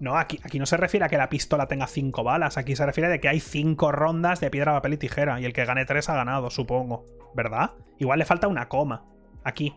No, 0.00 0.16
aquí, 0.16 0.38
aquí 0.44 0.58
no 0.58 0.66
se 0.66 0.76
refiere 0.76 1.06
a 1.06 1.08
que 1.08 1.16
la 1.16 1.28
pistola 1.28 1.66
tenga 1.66 1.86
5 1.86 2.22
balas, 2.22 2.56
aquí 2.56 2.76
se 2.76 2.86
refiere 2.86 3.12
a 3.12 3.18
que 3.18 3.28
hay 3.28 3.40
5 3.40 3.90
rondas 3.90 4.40
de 4.40 4.50
piedra, 4.50 4.72
papel 4.72 4.94
y 4.94 4.96
tijera, 4.98 5.40
y 5.40 5.44
el 5.44 5.52
que 5.52 5.64
gane 5.64 5.84
3 5.84 6.08
ha 6.08 6.14
ganado, 6.14 6.50
supongo. 6.50 7.04
¿Verdad? 7.34 7.72
Igual 7.98 8.20
le 8.20 8.24
falta 8.24 8.48
una 8.48 8.68
coma. 8.68 9.04
Aquí. 9.44 9.76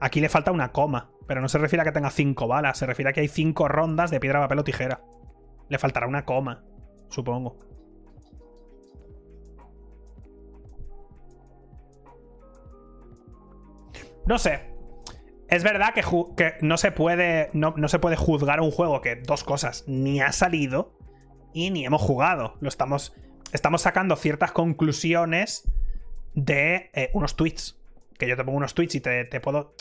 Aquí 0.00 0.20
le 0.20 0.28
falta 0.28 0.50
una 0.50 0.72
coma, 0.72 1.10
pero 1.26 1.40
no 1.40 1.48
se 1.48 1.58
refiere 1.58 1.82
a 1.82 1.84
que 1.84 1.92
tenga 1.92 2.10
cinco 2.10 2.48
balas, 2.48 2.78
se 2.78 2.86
refiere 2.86 3.10
a 3.10 3.12
que 3.12 3.20
hay 3.20 3.28
cinco 3.28 3.68
rondas 3.68 4.10
de 4.10 4.18
piedra, 4.18 4.40
papel 4.40 4.58
o 4.58 4.64
tijera. 4.64 5.02
Le 5.68 5.78
faltará 5.78 6.06
una 6.06 6.24
coma, 6.24 6.64
supongo. 7.08 7.58
No 14.26 14.38
sé. 14.38 14.71
Es 15.52 15.64
verdad 15.64 15.92
que, 15.92 16.54
no, 16.62 16.78
se 16.78 16.92
puede, 16.92 17.50
no, 17.52 17.74
se 17.86 17.98
puede 17.98 18.16
juzgar 18.16 18.62
un 18.62 18.70
juego 18.70 19.02
que 19.02 19.16
dos 19.16 19.44
cosas 19.44 19.84
ni 19.86 20.18
ha 20.22 20.32
salido 20.32 20.98
y 21.52 21.70
ni 21.70 21.84
hemos 21.84 22.00
jugado. 22.00 22.56
Lo 22.60 22.70
estamos, 22.70 23.14
estamos 23.52 23.82
sacando 23.82 24.16
ciertas 24.16 24.52
conclusiones 24.52 25.70
de 26.32 26.90
eh, 26.94 27.10
unos 27.12 27.36
tweets. 27.36 27.78
Que 28.18 28.26
yo 28.26 28.34
te 28.34 28.44
pongo 28.44 28.56
unos 28.56 28.72
tweets 28.72 28.94
y 28.94 29.00
te, 29.02 29.26
te 29.26 29.40
puedo 29.40 29.74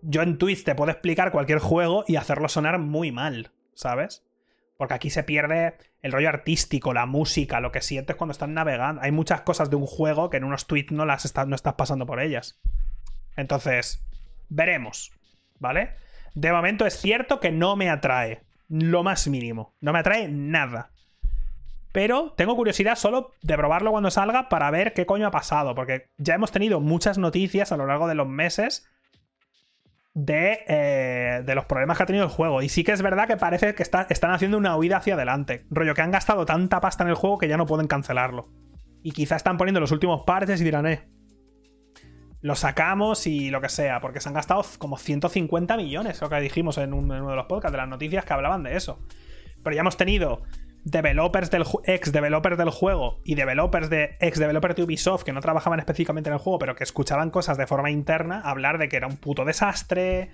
yo 0.00 0.22
en 0.22 0.38
Twitch 0.38 0.64
te 0.64 0.74
puedo 0.74 0.90
explicar 0.90 1.30
cualquier 1.30 1.58
juego 1.58 2.04
y 2.08 2.16
hacerlo 2.16 2.48
sonar 2.48 2.78
muy 2.78 3.12
mal, 3.12 3.52
¿sabes? 3.74 4.24
Porque 4.78 4.94
aquí 4.94 5.10
se 5.10 5.24
pierde 5.24 5.76
el 6.00 6.12
rollo 6.12 6.30
artístico, 6.30 6.94
la 6.94 7.04
música, 7.04 7.60
lo 7.60 7.70
que 7.70 7.82
sientes 7.82 8.16
cuando 8.16 8.32
estás 8.32 8.48
navegando. 8.48 9.02
Hay 9.02 9.12
muchas 9.12 9.42
cosas 9.42 9.68
de 9.68 9.76
un 9.76 9.84
juego 9.84 10.30
que 10.30 10.38
en 10.38 10.44
unos 10.44 10.66
tweets 10.66 10.92
no 10.92 11.04
las 11.04 11.34
no 11.46 11.54
estás 11.54 11.74
pasando 11.74 12.06
por 12.06 12.18
ellas. 12.18 12.58
Entonces, 13.36 14.02
veremos, 14.48 15.17
¿vale? 15.58 15.90
De 16.34 16.52
momento 16.52 16.86
es 16.86 16.98
cierto 16.98 17.40
que 17.40 17.50
no 17.50 17.76
me 17.76 17.90
atrae, 17.90 18.42
lo 18.68 19.02
más 19.02 19.26
mínimo. 19.28 19.74
No 19.80 19.92
me 19.92 19.98
atrae 20.00 20.28
nada. 20.28 20.90
Pero 21.92 22.32
tengo 22.36 22.54
curiosidad 22.54 22.96
solo 22.96 23.32
de 23.42 23.56
probarlo 23.56 23.90
cuando 23.90 24.10
salga 24.10 24.48
para 24.48 24.70
ver 24.70 24.92
qué 24.92 25.06
coño 25.06 25.26
ha 25.26 25.30
pasado. 25.30 25.74
Porque 25.74 26.10
ya 26.18 26.34
hemos 26.34 26.52
tenido 26.52 26.80
muchas 26.80 27.18
noticias 27.18 27.72
a 27.72 27.76
lo 27.76 27.86
largo 27.86 28.06
de 28.08 28.14
los 28.14 28.28
meses 28.28 28.86
eh, 30.26 31.42
de, 31.44 31.54
los 31.54 31.64
problemas 31.66 31.96
que 31.96 32.02
ha 32.02 32.06
tenido 32.06 32.24
el 32.24 32.30
juego. 32.30 32.62
Y 32.62 32.68
sí 32.68 32.84
que 32.84 32.92
es 32.92 33.02
verdad 33.02 33.26
que 33.26 33.36
parece 33.36 33.74
que 33.74 33.82
están 33.82 34.30
haciendo 34.30 34.58
una 34.58 34.76
huida 34.76 34.98
hacia 34.98 35.14
adelante. 35.14 35.64
Rollo 35.70 35.94
que 35.94 36.02
han 36.02 36.10
gastado 36.10 36.44
tanta 36.44 36.80
pasta 36.80 37.04
en 37.04 37.10
el 37.10 37.14
juego 37.14 37.38
que 37.38 37.48
ya 37.48 37.56
no 37.56 37.66
pueden 37.66 37.86
cancelarlo. 37.86 38.48
Y 39.02 39.12
quizá 39.12 39.36
están 39.36 39.56
poniendo 39.56 39.80
los 39.80 39.92
últimos 39.92 40.22
partes 40.26 40.60
y 40.60 40.64
dirán, 40.64 40.86
eh, 40.86 41.08
lo 42.40 42.54
sacamos 42.54 43.26
y 43.26 43.50
lo 43.50 43.60
que 43.60 43.68
sea, 43.68 44.00
porque 44.00 44.20
se 44.20 44.28
han 44.28 44.34
gastado 44.34 44.64
como 44.78 44.96
150 44.96 45.76
millones, 45.76 46.20
lo 46.20 46.28
que 46.28 46.40
dijimos 46.40 46.78
en, 46.78 46.84
en 46.84 46.94
uno 46.94 47.30
de 47.30 47.36
los 47.36 47.46
podcasts, 47.46 47.72
de 47.72 47.78
las 47.78 47.88
noticias 47.88 48.24
que 48.24 48.32
hablaban 48.32 48.62
de 48.62 48.76
eso. 48.76 49.00
Pero 49.62 49.74
ya 49.74 49.80
hemos 49.80 49.96
tenido 49.96 50.42
developers 50.84 51.50
del 51.50 51.64
ex 51.84 52.12
developers 52.12 52.56
del 52.56 52.70
juego 52.70 53.20
y 53.24 53.34
developers 53.34 53.90
de 53.90 54.16
ex 54.20 54.38
developers 54.38 54.76
de 54.76 54.84
Ubisoft 54.84 55.24
que 55.24 55.32
no 55.32 55.40
trabajaban 55.40 55.80
específicamente 55.80 56.30
en 56.30 56.34
el 56.34 56.40
juego, 56.40 56.58
pero 56.58 56.74
que 56.74 56.84
escuchaban 56.84 57.30
cosas 57.30 57.58
de 57.58 57.66
forma 57.66 57.90
interna, 57.90 58.40
hablar 58.40 58.78
de 58.78 58.88
que 58.88 58.96
era 58.96 59.06
un 59.06 59.16
puto 59.16 59.44
desastre, 59.44 60.30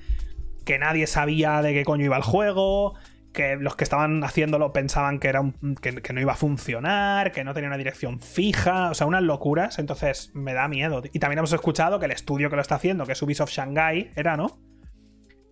que 0.65 0.79
nadie 0.79 1.07
sabía 1.07 1.63
de 1.63 1.73
qué 1.73 1.85
coño 1.85 2.05
iba 2.05 2.17
el 2.17 2.23
juego, 2.23 2.95
que 3.35 3.57
los 3.57 3.76
que 3.76 3.85
estaban 3.85 4.24
haciéndolo 4.24 4.72
pensaban 4.72 5.18
que, 5.18 5.28
era 5.28 5.43
que, 5.82 6.12
no 6.14 6.20
iba 6.20 6.32
a 6.32 6.37
funcionar, 6.37 7.32
que 7.32 7.45
no 7.45 7.53
tenía 7.53 7.68
una 7.68 7.76
dirección 7.76 8.20
fija, 8.20 8.91
o 8.91 8.95
sea, 8.95 9.07
unas 9.07 9.22
locuras, 9.22 9.78
entonces 9.78 10.30
me 10.32 10.55
da 10.55 10.68
miedo. 10.68 11.03
Y 11.12 11.18
también 11.18 11.41
hemos 11.41 11.53
escuchado 11.53 11.99
que 11.99 12.07
el 12.07 12.12
estudio 12.12 12.49
que 12.49 12.57
lo 12.57 12.62
está 12.62 12.76
haciendo, 12.76 13.05
que 13.05 13.12
es 13.12 13.20
Ubisoft 13.20 13.51
Shanghai, 13.51 14.11
era, 14.16 14.39
¿no? 14.39 14.59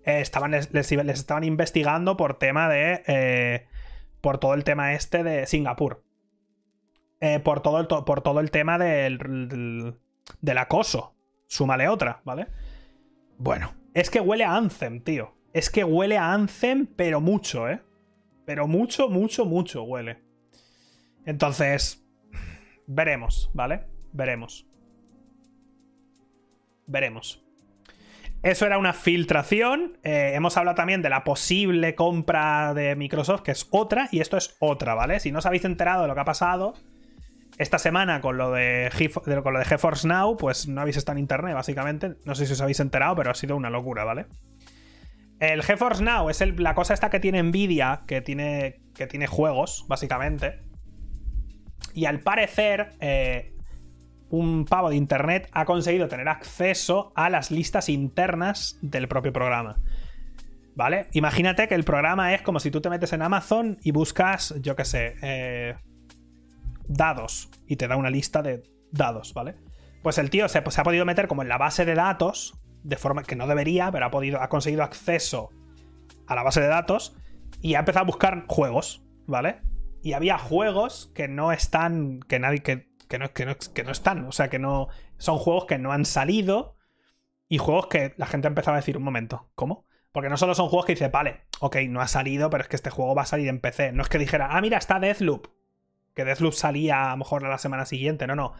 Eh, 0.04 0.20
estaban, 0.20 0.52
les, 0.52 0.72
les, 0.72 0.90
estaban 0.90 1.44
investigando 1.44 2.16
por 2.16 2.38
tema 2.38 2.70
de... 2.70 3.02
Eh, 3.06 3.66
por 4.22 4.38
todo 4.38 4.54
el 4.54 4.64
tema 4.64 4.94
este 4.94 5.22
de 5.22 5.46
Singapur. 5.46 6.04
Eh, 7.20 7.40
por, 7.40 7.60
todo 7.60 7.80
el, 7.80 7.86
por 7.86 8.22
todo 8.22 8.40
el 8.40 8.50
tema 8.50 8.78
del, 8.78 9.96
del, 10.40 10.58
acoso. 10.58 11.14
Súmale 11.46 11.88
otra, 11.88 12.22
¿vale? 12.24 12.46
Bueno, 13.36 13.74
es 13.94 14.10
que 14.10 14.20
huele 14.20 14.44
a 14.44 14.56
Anthem, 14.56 15.02
tío. 15.02 15.34
Es 15.52 15.68
que 15.70 15.84
huele 15.84 16.16
a 16.16 16.32
Anthem, 16.32 16.86
pero 16.86 17.20
mucho, 17.20 17.68
¿eh? 17.68 17.82
Pero 18.46 18.66
mucho, 18.66 19.08
mucho, 19.08 19.44
mucho 19.44 19.82
huele. 19.82 20.22
Entonces, 21.26 22.04
veremos, 22.86 23.50
¿vale? 23.52 23.86
Veremos. 24.12 24.66
Veremos. 26.86 27.44
Eso 28.42 28.66
era 28.66 28.78
una 28.78 28.92
filtración. 28.92 29.98
Eh, 30.02 30.32
hemos 30.34 30.56
hablado 30.56 30.74
también 30.74 31.00
de 31.00 31.10
la 31.10 31.22
posible 31.22 31.94
compra 31.94 32.74
de 32.74 32.96
Microsoft, 32.96 33.42
que 33.42 33.52
es 33.52 33.68
otra, 33.70 34.08
y 34.10 34.20
esto 34.20 34.36
es 34.36 34.56
otra, 34.58 34.94
¿vale? 34.94 35.20
Si 35.20 35.30
no 35.30 35.38
os 35.38 35.46
habéis 35.46 35.64
enterado 35.64 36.02
de 36.02 36.08
lo 36.08 36.14
que 36.14 36.20
ha 36.20 36.24
pasado 36.24 36.74
esta 37.58 37.78
semana 37.78 38.20
con 38.20 38.38
lo 38.38 38.50
de, 38.50 38.90
con 39.44 39.52
lo 39.52 39.58
de 39.58 39.64
GeForce 39.64 40.08
Now, 40.08 40.36
pues 40.36 40.66
no 40.66 40.80
habéis 40.80 40.96
estado 40.96 41.18
en 41.18 41.20
internet, 41.20 41.54
básicamente. 41.54 42.16
No 42.24 42.34
sé 42.34 42.46
si 42.46 42.54
os 42.54 42.60
habéis 42.60 42.80
enterado, 42.80 43.14
pero 43.14 43.30
ha 43.30 43.34
sido 43.34 43.54
una 43.54 43.70
locura, 43.70 44.02
¿vale? 44.02 44.26
El 45.42 45.64
GeForce 45.64 46.04
Now 46.04 46.30
es 46.30 46.40
la 46.56 46.72
cosa 46.76 46.94
esta 46.94 47.10
que 47.10 47.18
tiene 47.18 47.42
Nvidia, 47.42 48.02
que 48.06 48.20
tiene, 48.20 48.80
que 48.94 49.08
tiene 49.08 49.26
juegos, 49.26 49.84
básicamente. 49.88 50.60
Y 51.94 52.04
al 52.04 52.20
parecer, 52.20 52.90
eh, 53.00 53.52
un 54.30 54.64
pavo 54.66 54.90
de 54.90 54.94
internet 54.94 55.48
ha 55.50 55.64
conseguido 55.64 56.06
tener 56.06 56.28
acceso 56.28 57.12
a 57.16 57.28
las 57.28 57.50
listas 57.50 57.88
internas 57.88 58.78
del 58.82 59.08
propio 59.08 59.32
programa. 59.32 59.80
¿Vale? 60.76 61.08
Imagínate 61.10 61.66
que 61.66 61.74
el 61.74 61.82
programa 61.82 62.34
es 62.34 62.42
como 62.42 62.60
si 62.60 62.70
tú 62.70 62.80
te 62.80 62.88
metes 62.88 63.12
en 63.12 63.22
Amazon 63.22 63.78
y 63.82 63.90
buscas, 63.90 64.54
yo 64.60 64.76
qué 64.76 64.84
sé, 64.84 65.16
eh, 65.22 65.74
dados 66.86 67.50
y 67.66 67.74
te 67.74 67.88
da 67.88 67.96
una 67.96 68.10
lista 68.10 68.42
de 68.42 68.62
dados, 68.92 69.34
¿vale? 69.34 69.56
Pues 70.04 70.18
el 70.18 70.30
tío 70.30 70.48
se, 70.48 70.62
se, 70.70 70.80
ha 70.80 70.84
podido 70.84 71.04
meter 71.04 71.26
como 71.26 71.42
en 71.42 71.48
la 71.48 71.58
base 71.58 71.84
de 71.84 71.96
datos, 71.96 72.61
de 72.82 72.96
forma 72.96 73.22
que 73.22 73.36
no 73.36 73.46
debería, 73.46 73.90
pero 73.90 74.06
ha, 74.06 74.10
podido, 74.10 74.40
ha 74.40 74.48
conseguido 74.48 74.82
acceso 74.82 75.50
a 76.26 76.34
la 76.34 76.42
base 76.42 76.60
de 76.60 76.68
datos 76.68 77.16
y 77.60 77.74
ha 77.74 77.80
empezado 77.80 78.04
a 78.04 78.06
buscar 78.06 78.44
juegos, 78.48 79.04
¿vale? 79.26 79.60
Y 80.02 80.14
había 80.14 80.38
juegos 80.38 81.12
que 81.14 81.28
no 81.28 81.52
están, 81.52 82.20
que 82.20 82.38
nadie, 82.38 82.60
que 82.60 82.92
que 83.12 83.18
no, 83.18 83.30
que, 83.34 83.44
no, 83.44 83.56
que 83.74 83.84
no 83.84 83.92
están. 83.92 84.24
O 84.24 84.32
sea, 84.32 84.48
que 84.48 84.58
no. 84.58 84.88
Son 85.18 85.36
juegos 85.36 85.66
que 85.66 85.76
no 85.76 85.92
han 85.92 86.06
salido. 86.06 86.76
Y 87.46 87.58
juegos 87.58 87.88
que 87.88 88.14
la 88.16 88.24
gente 88.24 88.48
empezaba 88.48 88.78
a 88.78 88.80
decir, 88.80 88.96
un 88.96 89.02
momento, 89.02 89.50
¿cómo? 89.54 89.84
Porque 90.12 90.30
no 90.30 90.38
solo 90.38 90.54
son 90.54 90.70
juegos 90.70 90.86
que 90.86 90.94
dice, 90.94 91.08
vale, 91.08 91.42
ok, 91.60 91.76
no 91.90 92.00
ha 92.00 92.08
salido, 92.08 92.48
pero 92.48 92.62
es 92.62 92.68
que 92.70 92.76
este 92.76 92.88
juego 92.88 93.14
va 93.14 93.22
a 93.22 93.26
salir 93.26 93.48
en 93.48 93.60
PC. 93.60 93.92
No 93.92 94.02
es 94.02 94.08
que 94.08 94.16
dijera, 94.16 94.56
ah, 94.56 94.60
mira, 94.62 94.78
está 94.78 94.98
Deathloop. 94.98 95.48
Que 96.14 96.24
Deathloop 96.24 96.54
salía 96.54 97.08
a 97.08 97.10
lo 97.10 97.18
mejor 97.18 97.44
a 97.44 97.50
la 97.50 97.58
semana 97.58 97.84
siguiente. 97.84 98.26
No, 98.26 98.34
no. 98.34 98.54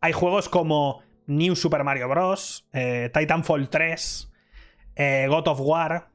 Hay 0.00 0.12
juegos 0.12 0.48
como 0.48 1.02
New 1.26 1.56
Super 1.56 1.84
Mario 1.84 2.08
Bros., 2.08 2.68
eh, 2.72 3.10
Titanfall 3.12 3.68
3, 3.68 4.32
eh, 4.96 5.26
God 5.28 5.48
of 5.48 5.60
War, 5.60 6.14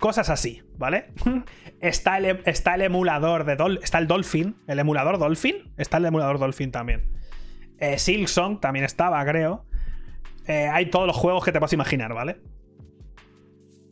Cosas 0.00 0.30
así, 0.30 0.62
¿vale? 0.78 1.12
está, 1.80 2.16
el, 2.16 2.40
está 2.46 2.74
el 2.74 2.80
emulador 2.80 3.44
de 3.44 3.54
Dolphin. 3.54 3.84
Está 3.84 3.98
el 3.98 4.06
Dolphin. 4.06 4.56
El 4.66 4.78
emulador 4.78 5.18
Dolphin. 5.18 5.74
Está 5.76 5.98
el 5.98 6.06
emulador 6.06 6.38
Dolphin 6.38 6.72
también. 6.72 7.12
Eh, 7.78 7.98
Silksong 7.98 8.60
también 8.60 8.86
estaba, 8.86 9.22
creo. 9.26 9.66
Eh, 10.46 10.68
hay 10.72 10.86
todos 10.86 11.06
los 11.06 11.16
juegos 11.16 11.44
que 11.44 11.52
te 11.52 11.58
puedas 11.58 11.74
imaginar, 11.74 12.14
¿vale? 12.14 12.40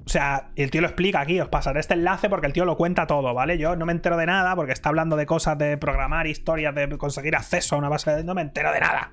O 0.07 0.09
sea, 0.09 0.51
el 0.57 0.71
tío 0.71 0.81
lo 0.81 0.87
explica 0.87 1.21
aquí, 1.21 1.39
os 1.39 1.49
pasaré 1.49 1.81
este 1.81 1.93
enlace 1.93 2.31
porque 2.31 2.47
el 2.47 2.55
tío 2.55 2.65
lo 2.65 2.79
cuenta 2.79 3.07
todo, 3.07 3.35
¿vale? 3.35 3.59
Yo 3.59 3.77
no 3.77 3.85
me 3.85 3.93
entero 3.93 4.17
de 4.17 4.25
nada 4.25 4.57
porque 4.57 4.73
está 4.73 4.89
hablando 4.89 5.15
de 5.17 5.27
cosas 5.27 5.59
de 5.59 5.77
programar, 5.77 6.27
historias, 6.27 6.75
de 6.75 6.89
conseguir 6.97 7.37
acceso 7.37 7.75
a 7.75 7.79
una 7.79 7.91
base 7.91 8.11
de... 8.13 8.25
No 8.25 8.35
me 8.35 8.41
entero 8.41 8.73
de 8.73 8.81
nada. 8.81 9.13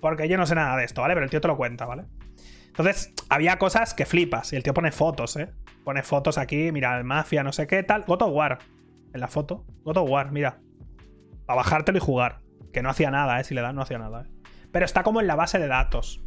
Porque 0.00 0.28
yo 0.28 0.36
no 0.36 0.46
sé 0.46 0.54
nada 0.54 0.76
de 0.76 0.84
esto, 0.84 1.02
¿vale? 1.02 1.14
Pero 1.14 1.24
el 1.24 1.30
tío 1.30 1.40
te 1.40 1.48
lo 1.48 1.56
cuenta, 1.56 1.86
¿vale? 1.86 2.04
Entonces, 2.68 3.12
había 3.28 3.58
cosas 3.58 3.94
que 3.94 4.06
flipas. 4.06 4.52
Y 4.52 4.56
el 4.56 4.62
tío 4.62 4.72
pone 4.72 4.92
fotos, 4.92 5.36
¿eh? 5.36 5.52
Pone 5.84 6.02
fotos 6.02 6.38
aquí, 6.38 6.72
mira, 6.72 7.02
Mafia, 7.02 7.42
no 7.42 7.52
sé 7.52 7.66
qué, 7.66 7.82
tal. 7.82 8.04
God 8.06 8.22
of 8.22 8.32
War. 8.32 8.58
En 9.12 9.20
la 9.20 9.28
foto. 9.28 9.64
God 9.84 9.98
of 9.98 10.10
War, 10.10 10.32
mira. 10.32 10.60
Para 11.46 11.58
bajártelo 11.58 11.98
y 11.98 12.00
jugar. 12.00 12.40
Que 12.72 12.82
no 12.82 12.90
hacía 12.90 13.10
nada, 13.10 13.40
¿eh? 13.40 13.44
Si 13.44 13.54
le 13.54 13.60
das, 13.60 13.74
no 13.74 13.82
hacía 13.82 13.98
nada, 13.98 14.22
¿eh? 14.22 14.40
Pero 14.72 14.84
está 14.84 15.02
como 15.02 15.20
en 15.20 15.26
la 15.26 15.36
base 15.36 15.58
de 15.58 15.66
datos. 15.66 16.22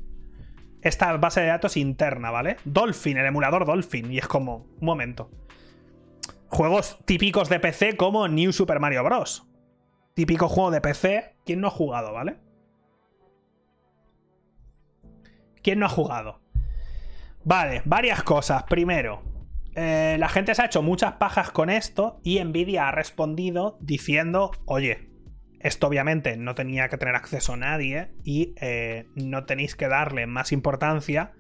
esta 0.82 1.16
base 1.16 1.40
de 1.42 1.48
datos 1.48 1.78
interna, 1.78 2.30
¿vale? 2.30 2.58
Dolphin, 2.66 3.18
el 3.18 3.26
emulador 3.26 3.66
Dolphin. 3.66 4.12
Y 4.12 4.18
es 4.18 4.28
como, 4.28 4.68
un 4.80 4.86
momento. 4.86 5.32
Juegos 6.50 7.00
típicos 7.06 7.50
de 7.50 7.60
PC 7.60 7.96
como 7.96 8.28
New 8.28 8.52
Super 8.52 8.80
Mario 8.80 9.04
Bros. 9.04 9.48
Típico 10.14 10.50
juego 10.50 10.72
de 10.72 10.82
PC. 10.82 11.38
¿Quién 11.46 11.62
no 11.62 11.68
ha 11.68 11.72
jugado, 11.72 12.12
vale? 12.14 12.38
¿Quién 15.64 15.80
no 15.80 15.86
ha 15.86 15.90
jugado? 15.90 16.42
Vale, 17.46 17.82
varias 17.86 18.22
cosas. 18.24 18.64
Primero, 18.64 19.24
eh, 19.76 20.18
la 20.20 20.30
gente 20.30 20.54
se 20.54 20.62
ha 20.62 20.66
hecho 20.66 20.84
muchas 20.84 21.14
pajas 21.14 21.52
con 21.52 21.70
esto 21.70 22.20
y 22.24 22.44
Nvidia 22.44 22.90
ha 22.90 22.92
respondido 22.92 23.78
diciendo, 23.82 24.52
oye, 24.66 25.10
esto 25.60 25.88
obviamente 25.88 26.36
no 26.36 26.54
tenía 26.54 26.90
que 26.90 26.98
tener 26.98 27.16
acceso 27.16 27.54
a 27.54 27.58
nadie 27.58 28.12
y 28.24 28.54
eh, 28.60 29.08
no 29.16 29.46
tenéis 29.46 29.76
que 29.76 29.88
darle 29.88 30.28
más 30.28 30.52
importancia 30.52 31.32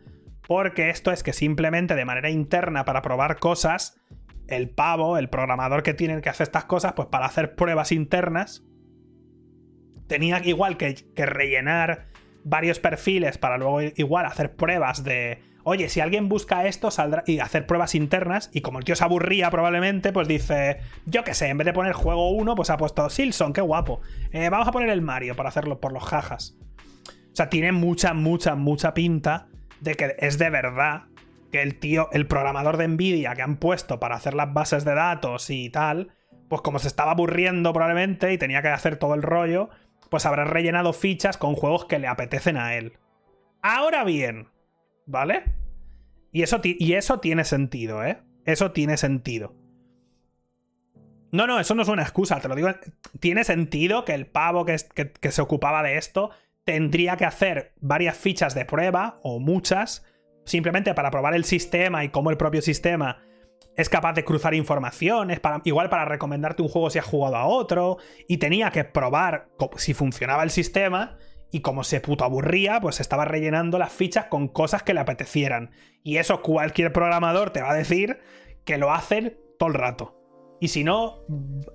porque 0.47 0.89
esto 0.89 1.11
es 1.11 1.23
que 1.23 1.33
simplemente 1.33 1.95
de 1.95 2.05
manera 2.05 2.29
interna 2.29 2.85
para 2.85 3.01
probar 3.01 3.39
cosas, 3.39 4.01
el 4.47 4.69
pavo, 4.69 5.17
el 5.17 5.29
programador 5.29 5.83
que 5.83 5.93
tiene 5.93 6.21
que 6.21 6.29
hacer 6.29 6.45
estas 6.45 6.65
cosas, 6.65 6.93
pues 6.93 7.09
para 7.09 7.25
hacer 7.25 7.55
pruebas 7.55 7.91
internas, 7.91 8.63
tenía 10.07 10.41
igual 10.45 10.77
que, 10.77 10.95
que 10.95 11.25
rellenar 11.25 12.12
varios 12.43 12.79
perfiles 12.79 13.37
para 13.37 13.57
luego 13.57 13.81
igual 13.81 14.25
hacer 14.25 14.55
pruebas 14.55 15.03
de 15.03 15.39
oye, 15.63 15.89
si 15.89 16.01
alguien 16.01 16.29
busca 16.29 16.65
esto, 16.67 16.91
saldrá 16.91 17.23
y 17.25 17.39
hacer 17.39 17.65
pruebas 17.65 17.95
internas. 17.95 18.49
Y 18.53 18.61
como 18.61 18.79
el 18.79 18.85
tío 18.85 18.95
se 18.95 19.03
aburría 19.03 19.49
probablemente, 19.49 20.11
pues 20.11 20.27
dice, 20.27 20.79
yo 21.05 21.23
qué 21.23 21.33
sé, 21.33 21.47
en 21.47 21.57
vez 21.57 21.65
de 21.65 21.73
poner 21.73 21.93
juego 21.93 22.31
1, 22.31 22.55
pues 22.55 22.69
ha 22.69 22.77
puesto 22.77 23.09
Silson, 23.09 23.53
qué 23.53 23.61
guapo. 23.61 24.01
Eh, 24.31 24.49
vamos 24.49 24.67
a 24.67 24.71
poner 24.71 24.89
el 24.89 25.01
Mario 25.01 25.35
para 25.35 25.49
hacerlo 25.49 25.79
por 25.79 25.93
los 25.93 26.03
jajas. 26.03 26.55
O 27.07 27.35
sea, 27.35 27.49
tiene 27.49 27.71
mucha, 27.71 28.13
mucha, 28.13 28.55
mucha 28.55 28.93
pinta 28.93 29.47
de 29.79 29.95
que 29.95 30.15
es 30.19 30.37
de 30.37 30.49
verdad 30.49 31.03
que 31.51 31.61
el 31.61 31.79
tío, 31.79 32.09
el 32.11 32.27
programador 32.27 32.77
de 32.77 32.87
Nvidia 32.87 33.33
que 33.35 33.41
han 33.41 33.57
puesto 33.57 33.99
para 33.99 34.15
hacer 34.15 34.33
las 34.33 34.53
bases 34.53 34.85
de 34.85 34.93
datos 34.95 35.49
y 35.49 35.69
tal, 35.69 36.11
pues 36.47 36.61
como 36.61 36.79
se 36.79 36.87
estaba 36.87 37.11
aburriendo 37.11 37.73
probablemente 37.73 38.33
y 38.33 38.37
tenía 38.37 38.61
que 38.61 38.69
hacer 38.69 38.97
todo 38.97 39.13
el 39.13 39.21
rollo, 39.21 39.69
pues 40.13 40.27
habrá 40.27 40.45
rellenado 40.45 40.93
fichas 40.93 41.37
con 41.37 41.55
juegos 41.55 41.85
que 41.85 41.97
le 41.97 42.05
apetecen 42.05 42.55
a 42.55 42.75
él. 42.75 42.93
Ahora 43.63 44.03
bien, 44.03 44.53
¿Vale? 45.07 45.43
Y 46.31 46.43
eso, 46.43 46.61
y 46.63 46.93
eso 46.93 47.19
tiene 47.19 47.45
sentido, 47.45 48.05
¿eh? 48.05 48.19
Eso 48.45 48.73
tiene 48.73 48.95
sentido. 48.97 49.55
No, 51.31 51.47
no, 51.47 51.59
eso 51.59 51.73
no 51.73 51.81
es 51.81 51.87
una 51.87 52.03
excusa, 52.03 52.39
te 52.39 52.47
lo 52.47 52.53
digo. 52.53 52.69
Tiene 53.19 53.43
sentido 53.43 54.05
que 54.05 54.13
el 54.13 54.27
pavo 54.27 54.65
que, 54.65 54.77
que, 55.19 55.31
se 55.31 55.41
ocupaba 55.41 55.81
de 55.81 55.97
esto 55.97 56.29
tendría 56.63 57.17
que 57.17 57.25
hacer 57.25 57.73
varias 57.81 58.15
fichas 58.15 58.53
de 58.53 58.65
prueba, 58.65 59.19
o 59.23 59.39
muchas, 59.39 60.05
simplemente 60.45 60.93
para 60.93 61.09
probar 61.09 61.33
el 61.33 61.43
sistema 61.43 62.03
y 62.03 62.09
cómo 62.09 62.29
el 62.29 62.37
propio 62.37 62.61
sistema 62.61 63.23
es 63.75 63.89
capaz 63.89 64.13
de 64.13 64.23
cruzar 64.23 64.53
informaciones, 64.53 65.39
para, 65.39 65.61
igual 65.63 65.89
para 65.89 66.05
recomendarte 66.05 66.61
un 66.61 66.69
juego 66.69 66.89
si 66.89 66.99
has 66.99 67.05
jugado 67.05 67.35
a 67.35 67.45
otro, 67.45 67.97
y 68.27 68.37
tenía 68.37 68.71
que 68.71 68.83
probar 68.83 69.49
si 69.77 69.93
funcionaba 69.93 70.43
el 70.43 70.51
sistema 70.51 71.17
y 71.53 71.61
como 71.61 71.83
se 71.83 72.01
puto 72.01 72.25
aburría, 72.25 72.81
pues 72.81 72.99
estaba 72.99 73.25
rellenando 73.25 73.77
las 73.77 73.93
fichas 73.93 74.25
con 74.25 74.47
cosas 74.47 74.81
que 74.81 74.95
le 74.95 74.99
apetecieran. 75.01 75.69
Y 76.01 76.17
eso 76.17 76.41
cualquier 76.41 76.91
programador 76.91 77.51
te 77.51 77.61
va 77.61 77.71
a 77.71 77.75
decir 77.75 78.19
que 78.65 78.79
lo 78.79 78.91
hacen 78.91 79.37
todo 79.59 79.69
el 79.69 79.75
rato. 79.75 80.19
Y 80.59 80.69
si 80.69 80.83
no, 80.83 81.25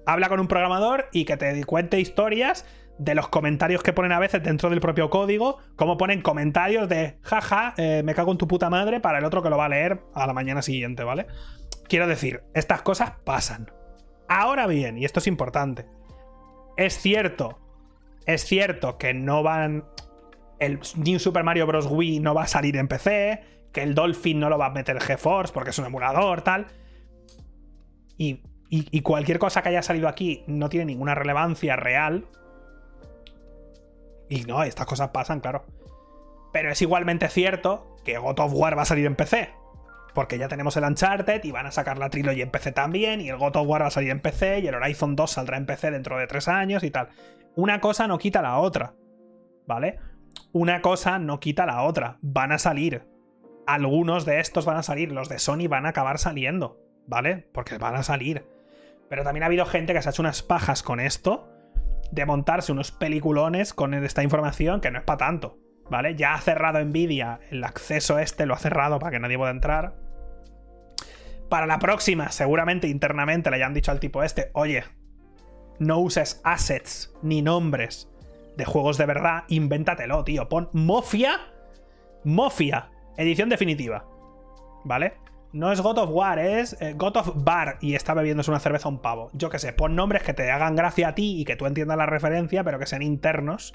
habla 0.04 0.28
con 0.28 0.40
un 0.40 0.48
programador 0.48 1.08
y 1.12 1.26
que 1.26 1.36
te 1.36 1.62
cuente 1.64 2.00
historias 2.00 2.66
de 2.98 3.14
los 3.14 3.28
comentarios 3.28 3.84
que 3.84 3.92
ponen 3.92 4.10
a 4.10 4.18
veces 4.18 4.42
dentro 4.42 4.68
del 4.68 4.80
propio 4.80 5.10
código, 5.10 5.58
como 5.76 5.96
ponen 5.96 6.22
comentarios 6.22 6.88
de 6.88 7.18
jaja, 7.22 7.74
eh, 7.76 8.02
me 8.04 8.14
cago 8.14 8.32
en 8.32 8.38
tu 8.38 8.48
puta 8.48 8.70
madre 8.70 8.98
para 8.98 9.18
el 9.18 9.24
otro 9.24 9.42
que 9.42 9.50
lo 9.50 9.58
va 9.58 9.66
a 9.66 9.68
leer 9.68 10.00
a 10.14 10.26
la 10.26 10.32
mañana 10.32 10.60
siguiente, 10.60 11.04
¿vale? 11.04 11.26
Quiero 11.88 12.06
decir, 12.06 12.42
estas 12.54 12.82
cosas 12.82 13.12
pasan. 13.24 13.70
Ahora 14.28 14.66
bien, 14.66 14.98
y 14.98 15.04
esto 15.04 15.20
es 15.20 15.26
importante, 15.26 15.86
es 16.76 16.98
cierto 16.98 17.58
es 18.28 18.44
cierto 18.44 18.98
que 18.98 19.14
no 19.14 19.42
van. 19.42 19.84
El 20.60 20.80
New 20.96 21.18
Super 21.18 21.44
Mario 21.44 21.66
Bros. 21.66 21.86
Wii 21.90 22.20
no 22.20 22.34
va 22.34 22.42
a 22.42 22.46
salir 22.46 22.76
en 22.76 22.86
PC. 22.86 23.40
Que 23.72 23.82
el 23.82 23.94
Dolphin 23.94 24.38
no 24.38 24.50
lo 24.50 24.58
va 24.58 24.66
a 24.66 24.70
meter 24.70 25.00
GeForce 25.00 25.52
porque 25.52 25.70
es 25.70 25.78
un 25.78 25.86
emulador, 25.86 26.42
tal. 26.42 26.66
Y, 28.18 28.42
y, 28.68 29.00
cualquier 29.00 29.38
cosa 29.38 29.62
que 29.62 29.70
haya 29.70 29.82
salido 29.82 30.08
aquí 30.08 30.44
no 30.46 30.68
tiene 30.68 30.86
ninguna 30.86 31.14
relevancia 31.14 31.76
real. 31.76 32.26
Y 34.28 34.42
no, 34.42 34.62
estas 34.62 34.86
cosas 34.86 35.08
pasan, 35.08 35.40
claro. 35.40 35.64
Pero 36.52 36.70
es 36.70 36.82
igualmente 36.82 37.28
cierto 37.28 37.96
que 38.04 38.18
God 38.18 38.40
of 38.40 38.52
War 38.52 38.76
va 38.76 38.82
a 38.82 38.86
salir 38.86 39.06
en 39.06 39.16
PC. 39.16 39.50
Porque 40.18 40.36
ya 40.36 40.48
tenemos 40.48 40.76
el 40.76 40.82
Uncharted 40.82 41.44
y 41.44 41.52
van 41.52 41.66
a 41.66 41.70
sacar 41.70 41.96
la 41.96 42.10
trilogy 42.10 42.42
en 42.42 42.50
PC 42.50 42.72
también. 42.72 43.20
Y 43.20 43.28
el 43.28 43.36
God 43.36 43.54
of 43.54 43.68
War 43.68 43.82
va 43.82 43.86
a 43.86 43.90
salir 43.92 44.10
en 44.10 44.18
PC. 44.18 44.58
Y 44.58 44.66
el 44.66 44.74
Horizon 44.74 45.14
2 45.14 45.30
saldrá 45.30 45.56
en 45.56 45.64
PC 45.64 45.92
dentro 45.92 46.18
de 46.18 46.26
tres 46.26 46.48
años 46.48 46.82
y 46.82 46.90
tal. 46.90 47.10
Una 47.54 47.80
cosa 47.80 48.08
no 48.08 48.18
quita 48.18 48.42
la 48.42 48.58
otra. 48.58 48.94
¿Vale? 49.68 50.00
Una 50.50 50.82
cosa 50.82 51.20
no 51.20 51.38
quita 51.38 51.66
la 51.66 51.84
otra. 51.84 52.18
Van 52.20 52.50
a 52.50 52.58
salir. 52.58 53.06
Algunos 53.68 54.24
de 54.24 54.40
estos 54.40 54.64
van 54.64 54.76
a 54.76 54.82
salir. 54.82 55.12
Los 55.12 55.28
de 55.28 55.38
Sony 55.38 55.68
van 55.68 55.86
a 55.86 55.90
acabar 55.90 56.18
saliendo. 56.18 56.80
¿Vale? 57.06 57.48
Porque 57.54 57.78
van 57.78 57.94
a 57.94 58.02
salir. 58.02 58.44
Pero 59.08 59.22
también 59.22 59.44
ha 59.44 59.46
habido 59.46 59.66
gente 59.66 59.92
que 59.94 60.02
se 60.02 60.08
ha 60.08 60.10
hecho 60.10 60.22
unas 60.22 60.42
pajas 60.42 60.82
con 60.82 60.98
esto. 60.98 61.48
De 62.10 62.26
montarse 62.26 62.72
unos 62.72 62.90
peliculones 62.90 63.72
con 63.72 63.94
esta 63.94 64.24
información 64.24 64.80
que 64.80 64.90
no 64.90 64.98
es 64.98 65.04
para 65.04 65.18
tanto. 65.18 65.58
¿Vale? 65.88 66.16
Ya 66.16 66.34
ha 66.34 66.40
cerrado 66.40 66.84
Nvidia 66.84 67.38
el 67.52 67.62
acceso 67.62 68.18
este, 68.18 68.46
lo 68.46 68.54
ha 68.54 68.58
cerrado 68.58 68.98
para 68.98 69.12
que 69.12 69.20
nadie 69.20 69.38
pueda 69.38 69.52
entrar. 69.52 70.07
Para 71.48 71.66
la 71.66 71.78
próxima, 71.78 72.30
seguramente 72.30 72.88
internamente 72.88 73.50
le 73.50 73.56
hayan 73.56 73.74
dicho 73.74 73.90
al 73.90 74.00
tipo 74.00 74.22
este, 74.22 74.50
oye, 74.52 74.84
no 75.78 75.98
uses 75.98 76.40
assets 76.44 77.12
ni 77.22 77.42
nombres 77.42 78.08
de 78.56 78.64
juegos 78.64 78.98
de 78.98 79.06
verdad, 79.06 79.44
invéntatelo, 79.48 80.24
tío. 80.24 80.48
Pon 80.48 80.68
Mafia, 80.72 81.38
Mafia, 82.24 82.90
edición 83.16 83.48
definitiva. 83.48 84.04
¿Vale? 84.84 85.14
No 85.52 85.72
es 85.72 85.80
God 85.80 85.98
of 85.98 86.10
War, 86.10 86.38
es 86.38 86.76
eh, 86.80 86.92
God 86.94 87.16
of 87.16 87.32
Bar 87.36 87.78
y 87.80 87.94
está 87.94 88.12
bebiéndose 88.12 88.50
una 88.50 88.60
cerveza 88.60 88.88
un 88.88 89.00
pavo. 89.00 89.30
Yo 89.32 89.48
qué 89.48 89.58
sé, 89.58 89.72
pon 89.72 89.96
nombres 89.96 90.22
que 90.22 90.34
te 90.34 90.50
hagan 90.50 90.76
gracia 90.76 91.08
a 91.08 91.14
ti 91.14 91.40
y 91.40 91.44
que 91.44 91.56
tú 91.56 91.66
entiendas 91.66 91.96
la 91.96 92.06
referencia, 92.06 92.64
pero 92.64 92.78
que 92.78 92.86
sean 92.86 93.02
internos 93.02 93.72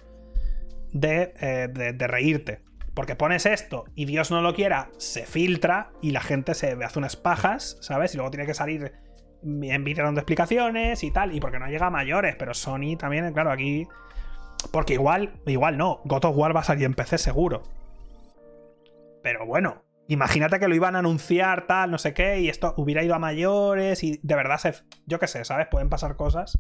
de, 0.92 1.34
eh, 1.40 1.68
de, 1.74 2.08
reírte. 2.08 2.62
Porque 2.94 3.16
pones 3.16 3.46
esto 3.46 3.86
y 3.96 4.06
Dios 4.06 4.30
no 4.30 4.42
lo 4.42 4.54
quiera, 4.54 4.90
se 4.98 5.26
filtra 5.26 5.92
y 6.02 6.12
la 6.12 6.22
gente 6.22 6.54
se 6.54 6.78
hace 6.84 7.00
unas 7.00 7.16
pajas, 7.16 7.78
¿sabes? 7.82 8.14
Y 8.14 8.18
luego 8.18 8.32
tiene 8.32 8.46
que 8.46 8.54
salir 8.54 8.94
en 9.44 9.84
vídeo 9.84 10.04
dando 10.04 10.22
explicaciones 10.22 11.04
y 11.04 11.12
tal, 11.12 11.36
y 11.36 11.40
porque 11.40 11.60
no 11.60 11.68
llega 11.68 11.88
a 11.88 11.92
mayores, 11.92 12.36
pero 12.38 12.54
Sony 12.54 12.96
también, 12.98 13.32
claro, 13.34 13.52
aquí... 13.52 13.88
Porque 14.72 14.94
igual, 14.94 15.42
igual 15.46 15.78
no, 15.78 16.02
God 16.06 16.26
of 16.26 16.38
War 16.38 16.56
va 16.56 16.62
a 16.62 16.64
salir 16.64 16.86
en 16.86 16.94
PC 16.94 17.18
seguro. 17.18 17.64
Pero 19.22 19.46
bueno, 19.46 19.84
imagínate 20.08 20.60
que 20.60 20.70
lo 20.70 20.76
iban 20.76 20.96
a 20.96 21.00
anunciar 21.00 21.68
tal, 21.68 21.92
no 21.92 21.98
sé 21.98 22.14
qué, 22.14 22.40
y 22.40 22.48
esto 22.48 22.74
hubiera 22.78 23.04
ido 23.04 23.16
a 23.16 23.20
mayores 23.20 24.04
y 24.04 24.22
de 24.24 24.36
verdad 24.36 24.60
se... 24.60 24.74
Yo 25.06 25.20
qué 25.20 25.28
sé, 25.28 25.44
¿sabes? 25.44 25.68
Pueden 25.70 25.90
pasar 25.90 26.16
cosas. 26.16 26.58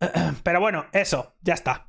Pero 0.42 0.60
bueno, 0.60 0.86
eso, 0.92 1.36
ya 1.42 1.54
está 1.54 1.86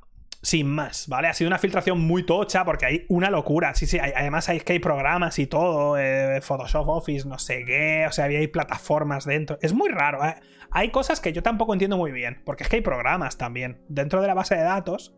sin 0.48 0.66
más, 0.66 1.08
¿vale? 1.08 1.28
Ha 1.28 1.34
sido 1.34 1.48
una 1.48 1.58
filtración 1.58 2.00
muy 2.00 2.22
tocha 2.22 2.64
porque 2.64 2.86
hay 2.86 3.06
una 3.08 3.28
locura. 3.28 3.74
Sí, 3.74 3.86
sí, 3.86 3.98
además 3.98 4.48
hay 4.48 4.60
que 4.60 4.72
hay 4.72 4.78
programas 4.78 5.38
y 5.38 5.46
todo, 5.46 5.98
eh, 5.98 6.40
Photoshop 6.40 6.88
Office, 6.88 7.28
no 7.28 7.38
sé 7.38 7.66
qué, 7.66 8.06
o 8.08 8.12
sea, 8.12 8.24
había 8.24 8.38
hay 8.38 8.46
plataformas 8.46 9.26
dentro. 9.26 9.58
Es 9.60 9.74
muy 9.74 9.90
raro, 9.90 10.24
¿eh? 10.24 10.36
Hay 10.70 10.88
cosas 10.88 11.20
que 11.20 11.34
yo 11.34 11.42
tampoco 11.42 11.74
entiendo 11.74 11.98
muy 11.98 12.12
bien, 12.12 12.40
porque 12.46 12.62
es 12.62 12.70
que 12.70 12.76
hay 12.76 12.82
programas 12.82 13.36
también. 13.36 13.82
Dentro 13.88 14.22
de 14.22 14.26
la 14.26 14.32
base 14.32 14.54
de 14.54 14.62
datos, 14.62 15.14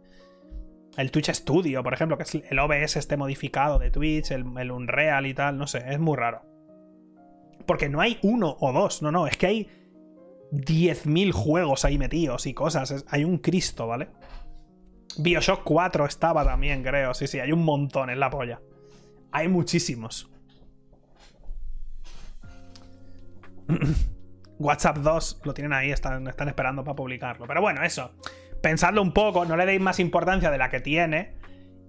el 0.96 1.12
Twitch 1.12 1.30
Studio, 1.30 1.84
por 1.84 1.94
ejemplo, 1.94 2.16
que 2.16 2.24
es 2.24 2.34
el 2.34 2.58
OBS 2.58 2.96
este 2.96 3.16
modificado 3.16 3.78
de 3.78 3.92
Twitch, 3.92 4.32
el, 4.32 4.44
Unreal 4.72 5.26
y 5.26 5.34
tal, 5.34 5.58
no 5.58 5.68
sé, 5.68 5.84
es 5.86 6.00
muy 6.00 6.16
raro. 6.16 6.42
Porque 7.66 7.88
no 7.88 8.00
hay 8.00 8.18
uno 8.22 8.56
o 8.58 8.72
dos, 8.72 9.00
no, 9.00 9.12
no, 9.12 9.28
es 9.28 9.36
que 9.36 9.46
hay 9.46 9.68
10.000 10.50 11.30
juegos 11.30 11.84
ahí 11.84 11.98
metidos 11.98 12.46
y 12.46 12.54
cosas, 12.54 13.04
hay 13.08 13.22
un 13.22 13.38
Cristo, 13.38 13.86
¿vale? 13.86 14.08
Bioshock 15.18 15.62
4 15.64 16.06
estaba 16.06 16.44
también, 16.44 16.82
creo. 16.82 17.14
Sí, 17.14 17.26
sí, 17.26 17.40
hay 17.40 17.52
un 17.52 17.64
montón 17.64 18.10
en 18.10 18.20
la 18.20 18.30
polla. 18.30 18.60
Hay 19.32 19.48
muchísimos. 19.48 20.30
WhatsApp 24.58 24.98
2 24.98 25.40
lo 25.44 25.54
tienen 25.54 25.72
ahí, 25.72 25.90
están, 25.90 26.26
están 26.28 26.48
esperando 26.48 26.84
para 26.84 26.96
publicarlo. 26.96 27.46
Pero 27.46 27.60
bueno, 27.60 27.82
eso. 27.82 28.12
Pensadlo 28.62 29.00
un 29.00 29.12
poco, 29.12 29.44
no 29.46 29.56
le 29.56 29.64
deis 29.64 29.80
más 29.80 29.98
importancia 30.00 30.50
de 30.50 30.58
la 30.58 30.68
que 30.68 30.80
tiene. 30.80 31.38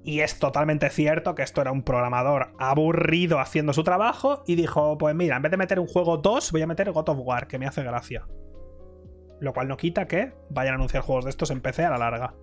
Y 0.04 0.22
es 0.22 0.40
totalmente 0.40 0.90
cierto 0.90 1.36
que 1.36 1.44
esto 1.44 1.62
era 1.62 1.72
un 1.72 1.84
programador 1.84 2.54
aburrido 2.58 3.40
haciendo 3.40 3.72
su 3.72 3.84
trabajo 3.84 4.44
y 4.48 4.56
dijo, 4.56 4.98
pues 4.98 5.14
mira, 5.14 5.36
en 5.36 5.44
vez 5.44 5.52
de 5.52 5.58
meter 5.58 5.80
un 5.80 5.86
juego 5.86 6.18
2, 6.18 6.52
voy 6.52 6.62
a 6.64 6.68
meter 6.68 6.92
God 6.92 7.10
of 7.10 7.20
War, 7.20 7.48
que 7.48 7.60
me 7.60 7.68
hace 7.68 7.84
gracia. 7.84 8.26
Lo 9.40 9.54
cual 9.54 9.68
no 9.68 9.78
quita 9.78 10.08
que 10.08 10.34
vayan 10.50 10.74
a 10.74 10.76
anunciar 10.76 11.04
juegos 11.04 11.26
de 11.26 11.30
estos 11.30 11.52
en 11.52 11.62
PC 11.62 11.86
a 11.86 11.92
la 11.92 11.98
larga. 12.00 12.34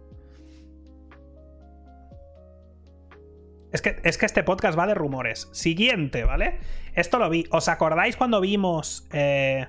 Es 3.73 3.83
que, 3.83 4.01
es 4.03 4.17
que 4.17 4.27
este 4.27 4.43
podcast 4.43 4.79
va 4.79 4.87
de 4.87 4.95
rumores. 4.95 5.49
Siguiente, 5.53 6.25
¿vale? 6.25 6.61
Esto 6.95 7.19
lo 7.19 7.29
vi. 7.29 7.45
¿Os 7.51 7.69
acordáis 7.69 8.17
cuando 8.17 8.41
vimos. 8.41 9.07
Eh, 9.13 9.67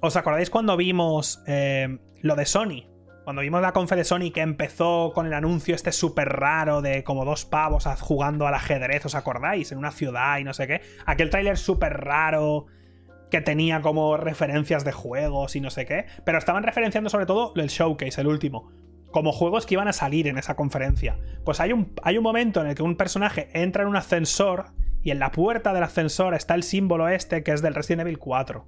¿Os 0.00 0.16
acordáis 0.16 0.50
cuando 0.50 0.76
vimos 0.76 1.42
eh, 1.46 1.98
lo 2.22 2.34
de 2.34 2.46
Sony? 2.46 2.86
Cuando 3.24 3.42
vimos 3.42 3.62
la 3.62 3.72
confe 3.72 3.94
de 3.96 4.04
Sony 4.04 4.32
que 4.34 4.40
empezó 4.40 5.12
con 5.14 5.26
el 5.26 5.34
anuncio 5.34 5.74
este 5.74 5.92
súper 5.92 6.30
raro 6.30 6.82
de 6.82 7.04
como 7.04 7.24
dos 7.24 7.44
pavos 7.44 7.86
jugando 8.00 8.46
al 8.46 8.54
ajedrez, 8.54 9.04
¿os 9.06 9.14
acordáis? 9.14 9.70
En 9.70 9.78
una 9.78 9.92
ciudad 9.92 10.38
y 10.38 10.44
no 10.44 10.54
sé 10.54 10.66
qué. 10.66 10.80
Aquel 11.06 11.30
tráiler 11.30 11.58
súper 11.58 11.98
raro 11.98 12.66
que 13.30 13.40
tenía 13.40 13.82
como 13.82 14.16
referencias 14.16 14.84
de 14.84 14.90
juegos 14.90 15.54
y 15.54 15.60
no 15.60 15.70
sé 15.70 15.86
qué. 15.86 16.06
Pero 16.24 16.38
estaban 16.38 16.64
referenciando 16.64 17.08
sobre 17.08 17.26
todo 17.26 17.52
el 17.54 17.68
showcase, 17.68 18.20
el 18.20 18.26
último 18.26 18.72
como 19.10 19.32
juegos 19.32 19.66
que 19.66 19.74
iban 19.74 19.88
a 19.88 19.92
salir 19.92 20.26
en 20.28 20.38
esa 20.38 20.56
conferencia. 20.56 21.18
Pues 21.44 21.60
hay 21.60 21.72
un, 21.72 21.92
hay 22.02 22.16
un 22.16 22.22
momento 22.22 22.60
en 22.60 22.68
el 22.68 22.74
que 22.74 22.82
un 22.82 22.96
personaje 22.96 23.48
entra 23.54 23.82
en 23.82 23.88
un 23.88 23.96
ascensor 23.96 24.66
y 25.02 25.10
en 25.10 25.18
la 25.18 25.32
puerta 25.32 25.72
del 25.72 25.82
ascensor 25.82 26.34
está 26.34 26.54
el 26.54 26.62
símbolo 26.62 27.08
este 27.08 27.42
que 27.42 27.52
es 27.52 27.62
del 27.62 27.74
Resident 27.74 28.02
Evil 28.02 28.18
4. 28.18 28.66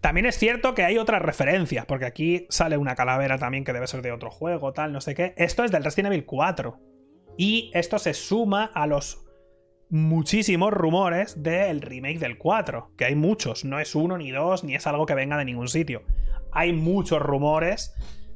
También 0.00 0.26
es 0.26 0.38
cierto 0.38 0.74
que 0.74 0.84
hay 0.84 0.98
otras 0.98 1.22
referencias, 1.22 1.86
porque 1.86 2.04
aquí 2.04 2.46
sale 2.50 2.76
una 2.76 2.94
calavera 2.94 3.38
también 3.38 3.64
que 3.64 3.72
debe 3.72 3.86
ser 3.86 4.02
de 4.02 4.12
otro 4.12 4.30
juego, 4.30 4.72
tal, 4.72 4.92
no 4.92 5.00
sé 5.00 5.14
qué. 5.14 5.34
Esto 5.38 5.64
es 5.64 5.70
del 5.70 5.82
Resident 5.82 6.12
Evil 6.12 6.26
4. 6.26 6.78
Y 7.38 7.70
esto 7.72 7.98
se 7.98 8.12
suma 8.12 8.70
a 8.74 8.86
los 8.86 9.24
muchísimos 9.88 10.72
rumores 10.72 11.42
del 11.42 11.80
remake 11.80 12.18
del 12.18 12.36
4, 12.36 12.92
que 12.96 13.06
hay 13.06 13.14
muchos, 13.14 13.64
no 13.64 13.80
es 13.80 13.94
uno 13.94 14.18
ni 14.18 14.30
dos, 14.30 14.62
ni 14.62 14.74
es 14.74 14.86
algo 14.86 15.06
que 15.06 15.14
venga 15.14 15.36
de 15.38 15.44
ningún 15.44 15.68
sitio 15.68 16.02
hay 16.54 16.72
muchos 16.72 17.20
rumores 17.20 17.94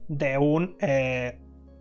de 0.09 0.39
un. 0.39 0.77
Eh, 0.81 1.39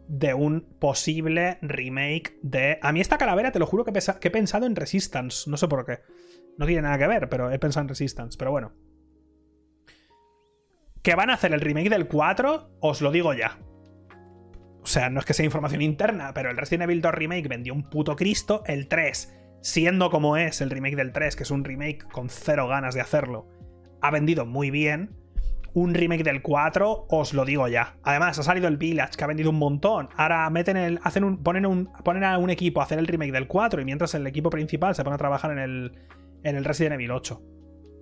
de 0.07 0.33
un 0.33 0.61
posible 0.79 1.57
remake 1.61 2.39
de. 2.41 2.79
A 2.81 2.93
mí 2.93 3.01
esta 3.01 3.17
calavera, 3.17 3.51
te 3.51 3.59
lo 3.59 3.65
juro 3.65 3.83
que, 3.83 3.91
he 3.91 4.31
pensado 4.31 4.65
en 4.65 4.75
Resistance. 4.75 5.49
No 5.49 5.57
sé 5.57 5.67
por 5.67 5.85
qué. 5.85 5.99
No 6.57 6.65
tiene 6.65 6.83
nada 6.83 6.97
que 6.97 7.07
ver, 7.07 7.27
pero 7.27 7.51
he 7.51 7.59
pensado 7.59 7.81
en 7.83 7.89
Resistance. 7.89 8.37
Pero 8.37 8.51
bueno. 8.51 8.73
Que 11.03 11.15
van 11.15 11.29
a 11.29 11.33
hacer 11.33 11.53
el 11.53 11.61
remake 11.61 11.89
del 11.89 12.07
4, 12.07 12.77
os 12.79 13.01
lo 13.01 13.11
digo 13.11 13.33
ya. 13.33 13.59
O 14.81 14.85
sea, 14.85 15.09
no 15.09 15.19
es 15.19 15.25
que 15.25 15.33
sea 15.33 15.45
información 15.45 15.81
interna, 15.81 16.33
pero 16.33 16.49
el 16.49 16.57
Resident 16.57 16.83
Evil 16.83 17.01
2 17.01 17.13
Remake 17.13 17.47
vendió 17.49 17.73
un 17.73 17.83
puto 17.83 18.15
Cristo. 18.15 18.63
El 18.65 18.87
3, 18.87 19.37
siendo 19.61 20.09
como 20.09 20.37
es 20.37 20.61
el 20.61 20.69
remake 20.69 20.95
del 20.95 21.11
3, 21.11 21.35
que 21.35 21.43
es 21.43 21.51
un 21.51 21.65
remake 21.65 22.07
con 22.07 22.29
cero 22.29 22.67
ganas 22.67 22.95
de 22.95 23.01
hacerlo, 23.01 23.49
ha 24.01 24.11
vendido 24.11 24.45
muy 24.45 24.71
bien 24.71 25.17
un 25.77 25.93
remake 25.93 26.23
del 26.23 26.41
4, 26.41 27.05
os 27.07 27.33
lo 27.35 27.45
digo 27.45 27.67
ya. 27.67 27.97
Además, 28.01 28.39
ha 28.39 28.43
salido 28.43 28.67
el 28.67 28.77
Village, 28.77 29.15
que 29.15 29.23
ha 29.23 29.27
vendido 29.27 29.51
un 29.51 29.59
montón. 29.59 30.09
Ahora 30.17 30.49
meten 30.49 30.75
el. 30.75 30.99
Hacen 31.03 31.23
un. 31.23 31.43
Ponen 31.43 31.67
un. 31.67 31.93
Ponen 32.03 32.23
a 32.23 32.39
un 32.39 32.49
equipo 32.49 32.81
a 32.81 32.85
hacer 32.85 32.97
el 32.97 33.05
remake 33.05 33.31
del 33.31 33.45
4. 33.45 33.81
Y 33.81 33.85
mientras 33.85 34.15
el 34.15 34.25
equipo 34.25 34.49
principal 34.49 34.95
se 34.95 35.03
pone 35.03 35.13
a 35.13 35.19
trabajar 35.19 35.51
en 35.51 35.59
el. 35.59 35.99
En 36.43 36.55
el 36.55 36.65
Resident 36.65 36.95
Evil 36.95 37.11
8. 37.11 37.41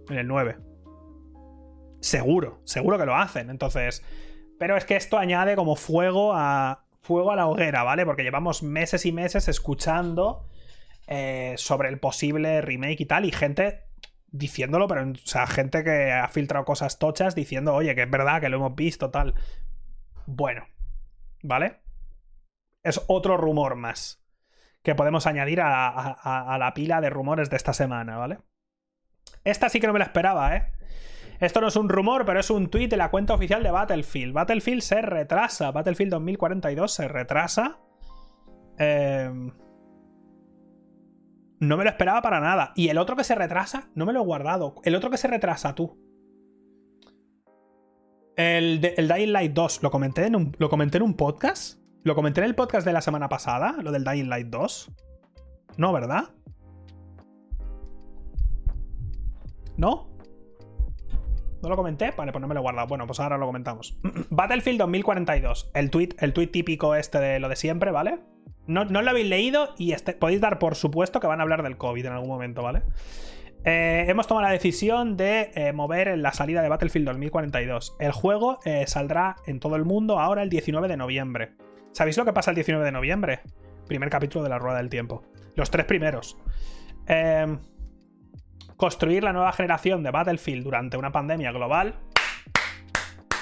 En 0.09 0.17
el 0.17 0.25
9. 0.25 0.55
Seguro, 1.99 2.61
seguro 2.63 2.97
que 2.97 3.05
lo 3.05 3.15
hacen. 3.15 3.49
Entonces. 3.49 4.05
Pero 4.57 4.77
es 4.77 4.85
que 4.85 4.95
esto 4.95 5.17
añade 5.17 5.57
como 5.57 5.75
fuego 5.75 6.31
a. 6.33 6.85
Fuego 7.01 7.31
a 7.31 7.35
la 7.35 7.47
hoguera, 7.47 7.83
¿vale? 7.83 8.05
Porque 8.05 8.23
llevamos 8.23 8.63
meses 8.63 9.05
y 9.05 9.11
meses 9.11 9.49
escuchando. 9.49 10.47
Eh, 11.07 11.55
sobre 11.57 11.89
el 11.89 11.99
posible 11.99 12.61
remake 12.61 13.01
y 13.01 13.05
tal. 13.05 13.25
Y 13.25 13.33
gente 13.33 13.84
diciéndolo, 14.37 14.87
pero, 14.87 15.09
o 15.09 15.15
sea, 15.23 15.47
gente 15.47 15.83
que 15.83 16.11
ha 16.11 16.27
filtrado 16.27 16.65
cosas 16.65 16.99
tochas 16.99 17.35
diciendo, 17.35 17.73
oye, 17.73 17.95
que 17.95 18.03
es 18.03 18.09
verdad, 18.09 18.41
que 18.41 18.49
lo 18.49 18.57
hemos 18.57 18.75
visto, 18.75 19.09
tal. 19.09 19.33
Bueno, 20.25 20.65
¿vale? 21.43 21.81
Es 22.83 23.01
otro 23.07 23.37
rumor 23.37 23.75
más 23.75 24.21
que 24.83 24.93
podemos 24.93 25.25
añadir 25.25 25.61
a, 25.61 26.57
la 26.59 26.73
pila 26.75 27.01
de 27.01 27.09
rumores 27.09 27.49
de 27.49 27.57
esta 27.57 27.73
semana, 27.73 28.17
¿vale? 28.17 28.37
Esta 29.43 29.69
sí 29.69 29.79
que 29.79 29.87
no 29.87 29.93
me 29.93 29.99
la 29.99 30.05
esperaba, 30.05 30.55
¿eh? 30.55 30.71
Esto 31.39 31.59
no 31.59 31.67
es 31.67 31.75
un 31.75 31.89
rumor, 31.89 32.25
pero 32.25 32.39
es 32.39 32.49
un 32.49 32.69
tweet 32.69 32.87
de 32.87 32.97
la 32.97 33.09
cuenta 33.09 33.33
oficial 33.33 33.63
de 33.63 33.71
Battlefield. 33.71 34.33
Battlefield 34.33 34.81
se 34.81 35.01
retrasa. 35.01 35.71
Battlefield 35.71 36.11
2042 36.11 36.93
se 36.93 37.07
retrasa. 37.07 37.79
Eh 38.77 39.29
no 41.59 41.77
me 41.77 41.83
lo 41.83 41.89
esperaba 41.89 42.21
para 42.21 42.39
nada. 42.39 42.73
Y 42.75 42.89
el 42.89 42.97
otro 42.97 43.15
que 43.15 43.23
se 43.23 43.35
retrasa, 43.35 43.89
no 43.95 44.05
me 44.05 44.13
lo 44.13 44.21
he 44.21 44.25
guardado. 44.25 44.75
El 44.83 44.95
otro 44.95 45.09
que 45.09 45.17
se 45.17 45.27
retrasa, 45.27 45.75
tú. 45.75 45.97
El, 48.35 48.93
el 48.97 49.07
Dying 49.07 49.31
Light 49.31 49.53
2, 49.53 49.83
¿lo 49.83 49.91
comenté, 49.91 50.25
en 50.25 50.35
un, 50.35 50.55
¿lo 50.59 50.69
comenté 50.69 50.97
en 50.97 51.03
un 51.03 51.13
podcast? 51.13 51.79
¿Lo 52.03 52.15
comenté 52.15 52.41
en 52.41 52.45
el 52.45 52.55
podcast 52.55 52.85
de 52.85 52.93
la 52.93 53.01
semana 53.01 53.29
pasada? 53.29 53.77
Lo 53.81 53.91
del 53.91 54.03
Dying 54.03 54.29
Light 54.29 54.47
2. 54.47 54.91
No, 55.77 55.93
¿verdad? 55.93 56.25
¿No? 59.77 60.15
¿No 61.61 61.69
lo 61.69 61.75
comenté? 61.75 62.11
Vale, 62.11 62.31
pues 62.31 62.41
no 62.41 62.47
me 62.47 62.53
lo 62.53 62.59
he 62.59 62.63
guardado. 62.63 62.87
Bueno, 62.87 63.07
pues 63.07 63.19
ahora 63.19 63.37
lo 63.37 63.47
comentamos. 63.47 63.97
Battlefield 64.29 64.79
2042. 64.79 65.71
El 65.73 65.89
tweet, 65.89 66.09
el 66.19 66.33
tweet 66.33 66.47
típico 66.47 66.93
este 66.93 67.19
de 67.19 67.39
lo 67.39 67.49
de 67.49 67.55
siempre, 67.55 67.91
¿vale? 67.91 68.19
No, 68.67 68.83
lo 68.85 69.09
habéis 69.09 69.27
leído 69.27 69.73
y 69.77 69.91
este, 69.91 70.13
podéis 70.13 70.41
dar 70.41 70.59
por 70.59 70.75
supuesto 70.75 71.19
que 71.19 71.27
van 71.27 71.39
a 71.39 71.43
hablar 71.43 71.61
del 71.63 71.77
COVID 71.77 72.05
en 72.05 72.13
algún 72.13 72.29
momento, 72.29 72.63
¿vale? 72.63 72.81
Eh, 73.63 74.05
hemos 74.07 74.27
tomado 74.27 74.45
la 74.45 74.53
decisión 74.53 75.17
de 75.17 75.51
eh, 75.55 75.73
mover 75.73 76.17
la 76.17 76.33
salida 76.33 76.61
de 76.61 76.69
Battlefield 76.69 77.07
2042. 77.07 77.95
El 77.99 78.11
juego 78.11 78.59
eh, 78.63 78.85
saldrá 78.87 79.37
en 79.47 79.59
todo 79.59 79.75
el 79.75 79.85
mundo 79.85 80.19
ahora 80.19 80.43
el 80.43 80.49
19 80.49 80.87
de 80.87 80.97
noviembre. 80.97 81.53
¿Sabéis 81.91 82.17
lo 82.17 82.25
que 82.25 82.33
pasa 82.33 82.51
el 82.51 82.55
19 82.55 82.85
de 82.85 82.91
noviembre? 82.91 83.39
Primer 83.87 84.09
capítulo 84.09 84.43
de 84.43 84.49
la 84.49 84.59
Rueda 84.59 84.77
del 84.77 84.89
Tiempo. 84.89 85.23
Los 85.55 85.71
tres 85.71 85.85
primeros. 85.85 86.37
Em, 87.07 87.59
construir 88.77 89.23
la 89.23 89.33
nueva 89.33 89.51
generación 89.51 90.03
de 90.03 90.11
Battlefield 90.11 90.63
durante 90.63 90.97
una 90.97 91.11
pandemia 91.11 91.51
global. 91.51 91.95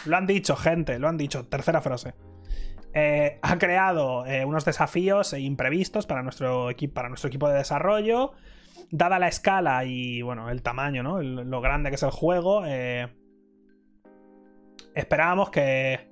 Lo 0.05 0.17
han 0.17 0.28
dicho, 0.28 0.55
gente, 0.55 0.99
lo 0.99 1.07
han 1.07 1.17
dicho. 1.17 1.47
Tercera 1.47 1.82
frase. 1.82 2.13
Eh, 2.93 3.39
ha 3.41 3.57
creado 3.57 4.25
eh, 4.27 4.45
unos 4.45 4.65
desafíos 4.65 5.33
imprevistos 5.33 6.05
para 6.05 6.21
nuestro, 6.21 6.69
para 6.93 7.09
nuestro 7.09 7.27
equipo 7.27 7.49
de 7.49 7.57
desarrollo. 7.57 8.33
Dada 8.91 9.17
la 9.17 9.27
escala 9.27 9.83
y 9.85 10.21
bueno, 10.21 10.49
el 10.49 10.61
tamaño, 10.61 11.01
¿no? 11.01 11.21
lo 11.21 11.61
grande 11.61 11.89
que 11.89 11.95
es 11.95 12.03
el 12.03 12.11
juego. 12.11 12.63
Eh, 12.65 13.07
esperábamos 14.93 15.49
que. 15.49 16.11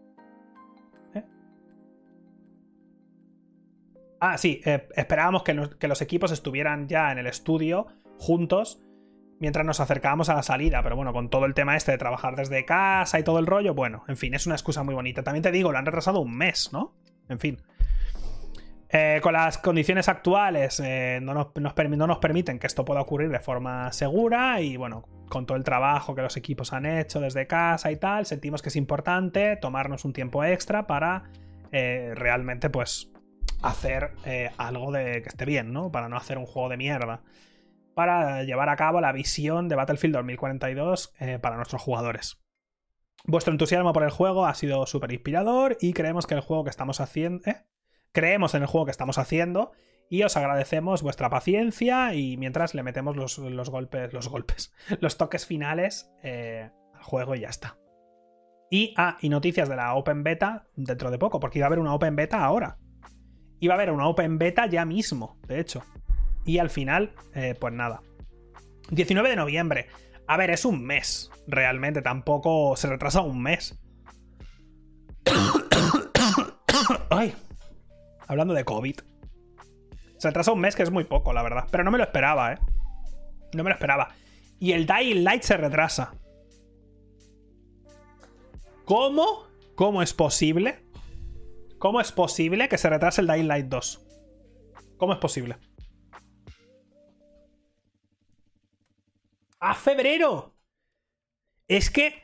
Ah, 4.19 4.37
sí, 4.37 4.61
esperábamos 4.63 5.41
que, 5.41 5.69
que 5.79 5.87
los 5.87 6.01
equipos 6.01 6.31
estuvieran 6.31 6.87
ya 6.87 7.11
en 7.11 7.17
el 7.17 7.25
estudio 7.25 7.87
juntos 8.19 8.79
mientras 9.41 9.65
nos 9.65 9.79
acercábamos 9.79 10.29
a 10.29 10.35
la 10.35 10.43
salida. 10.43 10.81
Pero 10.83 10.95
bueno, 10.95 11.11
con 11.11 11.29
todo 11.29 11.45
el 11.45 11.53
tema 11.53 11.75
este 11.75 11.91
de 11.91 11.97
trabajar 11.97 12.37
desde 12.37 12.63
casa 12.63 13.19
y 13.19 13.23
todo 13.23 13.39
el 13.39 13.47
rollo, 13.47 13.73
bueno, 13.73 14.05
en 14.07 14.15
fin, 14.15 14.33
es 14.33 14.45
una 14.45 14.55
excusa 14.55 14.83
muy 14.83 14.93
bonita. 14.93 15.23
También 15.23 15.43
te 15.43 15.51
digo, 15.51 15.71
lo 15.71 15.77
han 15.77 15.85
retrasado 15.85 16.21
un 16.21 16.37
mes, 16.37 16.69
¿no? 16.71 16.93
En 17.27 17.39
fin. 17.39 17.57
Eh, 18.89 19.19
con 19.23 19.33
las 19.33 19.57
condiciones 19.57 20.09
actuales 20.09 20.81
eh, 20.83 21.19
no, 21.21 21.33
nos, 21.33 21.47
no, 21.55 22.07
nos, 22.07 22.17
permiten 22.19 22.59
que 22.59 22.67
esto 22.67 22.83
pueda 22.83 22.99
ocurrir 22.99 23.29
de 23.29 23.39
forma 23.39 23.91
segura 23.93 24.59
y 24.59 24.75
bueno, 24.75 25.05
con 25.29 25.45
todo 25.45 25.57
el 25.57 25.63
trabajo 25.63 26.13
que 26.13 26.21
los 26.21 26.35
equipos 26.35 26.73
han 26.73 26.85
hecho 26.85 27.21
desde 27.21 27.47
casa 27.47 27.89
y 27.89 27.95
tal, 27.95 28.25
sentimos 28.25 28.61
que 28.61 28.67
es 28.67 28.75
importante 28.75 29.55
tomarnos 29.55 30.03
un 30.03 30.11
tiempo 30.11 30.43
extra 30.43 30.87
para 30.87 31.23
eh, 31.71 32.11
realmente 32.15 32.69
pues 32.69 33.13
hacer 33.61 34.11
algo 34.57 34.91
de 34.91 35.21
que 35.21 35.29
esté 35.29 35.45
bien, 35.45 35.71
¿no? 35.71 35.89
Para 35.89 36.09
no 36.09 36.17
hacer 36.17 36.37
un 36.37 36.45
juego 36.45 36.67
de 36.67 36.75
mierda 36.75 37.21
para 37.95 38.43
llevar 38.43 38.69
a 38.69 38.75
cabo 38.75 39.01
la 39.01 39.11
visión 39.11 39.67
de 39.67 39.75
Battlefield 39.75 40.15
2042 40.15 41.13
eh, 41.19 41.39
para 41.39 41.57
nuestros 41.57 41.81
jugadores. 41.81 42.41
Vuestro 43.25 43.51
entusiasmo 43.51 43.93
por 43.93 44.03
el 44.03 44.09
juego 44.09 44.45
ha 44.45 44.53
sido 44.55 44.85
súper 44.85 45.11
inspirador 45.11 45.77
y 45.79 45.93
creemos 45.93 46.25
que 46.25 46.35
el 46.35 46.41
juego 46.41 46.63
que 46.63 46.69
estamos 46.69 46.99
haciendo... 46.99 47.49
¿eh? 47.49 47.65
Creemos 48.13 48.55
en 48.55 48.63
el 48.63 48.67
juego 48.67 48.85
que 48.85 48.91
estamos 48.91 49.17
haciendo 49.17 49.71
y 50.09 50.23
os 50.23 50.35
agradecemos 50.35 51.01
vuestra 51.01 51.29
paciencia 51.29 52.13
y 52.13 52.35
mientras 52.35 52.75
le 52.75 52.83
metemos 52.83 53.15
los, 53.15 53.39
golpes, 53.69 54.11
los 54.11 54.27
golpes, 54.27 54.73
los 54.99 55.17
toques 55.17 55.45
finales 55.45 56.11
eh, 56.23 56.69
al 56.93 57.03
juego 57.03 57.35
y 57.35 57.41
ya 57.41 57.49
está. 57.49 57.77
Y, 58.69 58.93
ah, 58.97 59.17
y 59.21 59.29
noticias 59.29 59.69
de 59.69 59.75
la 59.75 59.93
Open 59.95 60.23
Beta 60.23 60.67
dentro 60.75 61.11
de 61.11 61.17
poco, 61.17 61.39
porque 61.39 61.59
iba 61.59 61.65
a 61.65 61.67
haber 61.67 61.79
una 61.79 61.93
Open 61.93 62.15
Beta 62.15 62.43
ahora. 62.43 62.77
Iba 63.59 63.75
a 63.75 63.77
haber 63.77 63.91
una 63.91 64.07
Open 64.07 64.37
Beta 64.37 64.65
ya 64.65 64.85
mismo, 64.85 65.39
de 65.47 65.59
hecho. 65.59 65.83
Y 66.45 66.57
al 66.57 66.69
final, 66.69 67.13
eh, 67.33 67.55
pues 67.59 67.73
nada. 67.73 68.01
19 68.89 69.29
de 69.29 69.35
noviembre. 69.35 69.87
A 70.27 70.37
ver, 70.37 70.49
es 70.51 70.65
un 70.65 70.83
mes, 70.83 71.31
realmente. 71.47 72.01
Tampoco 72.01 72.75
se 72.75 72.87
retrasa 72.87 73.21
un 73.21 73.41
mes. 73.41 73.79
Ay. 77.09 77.33
Hablando 78.27 78.53
de 78.53 78.63
COVID. 78.63 78.95
Se 80.17 80.27
retrasa 80.27 80.51
un 80.51 80.59
mes, 80.59 80.75
que 80.75 80.83
es 80.83 80.91
muy 80.91 81.03
poco, 81.03 81.33
la 81.33 81.43
verdad. 81.43 81.67
Pero 81.71 81.83
no 81.83 81.91
me 81.91 81.97
lo 81.97 82.03
esperaba, 82.03 82.53
¿eh? 82.53 82.59
No 83.53 83.63
me 83.63 83.69
lo 83.69 83.75
esperaba. 83.75 84.09
Y 84.59 84.73
el 84.73 84.85
Dying 84.85 85.23
Light 85.23 85.43
se 85.43 85.57
retrasa. 85.57 86.13
¿Cómo? 88.85 89.47
¿Cómo 89.75 90.01
es 90.01 90.13
posible? 90.13 90.85
¿Cómo 91.79 91.99
es 91.99 92.11
posible 92.11 92.69
que 92.69 92.77
se 92.77 92.89
retrase 92.89 93.21
el 93.21 93.27
Dying 93.27 93.47
Light 93.47 93.65
2? 93.65 94.05
¿Cómo 94.97 95.13
es 95.13 95.19
posible? 95.19 95.57
¡A 99.61 99.75
febrero! 99.75 100.57
Es 101.67 101.89
que. 101.89 102.23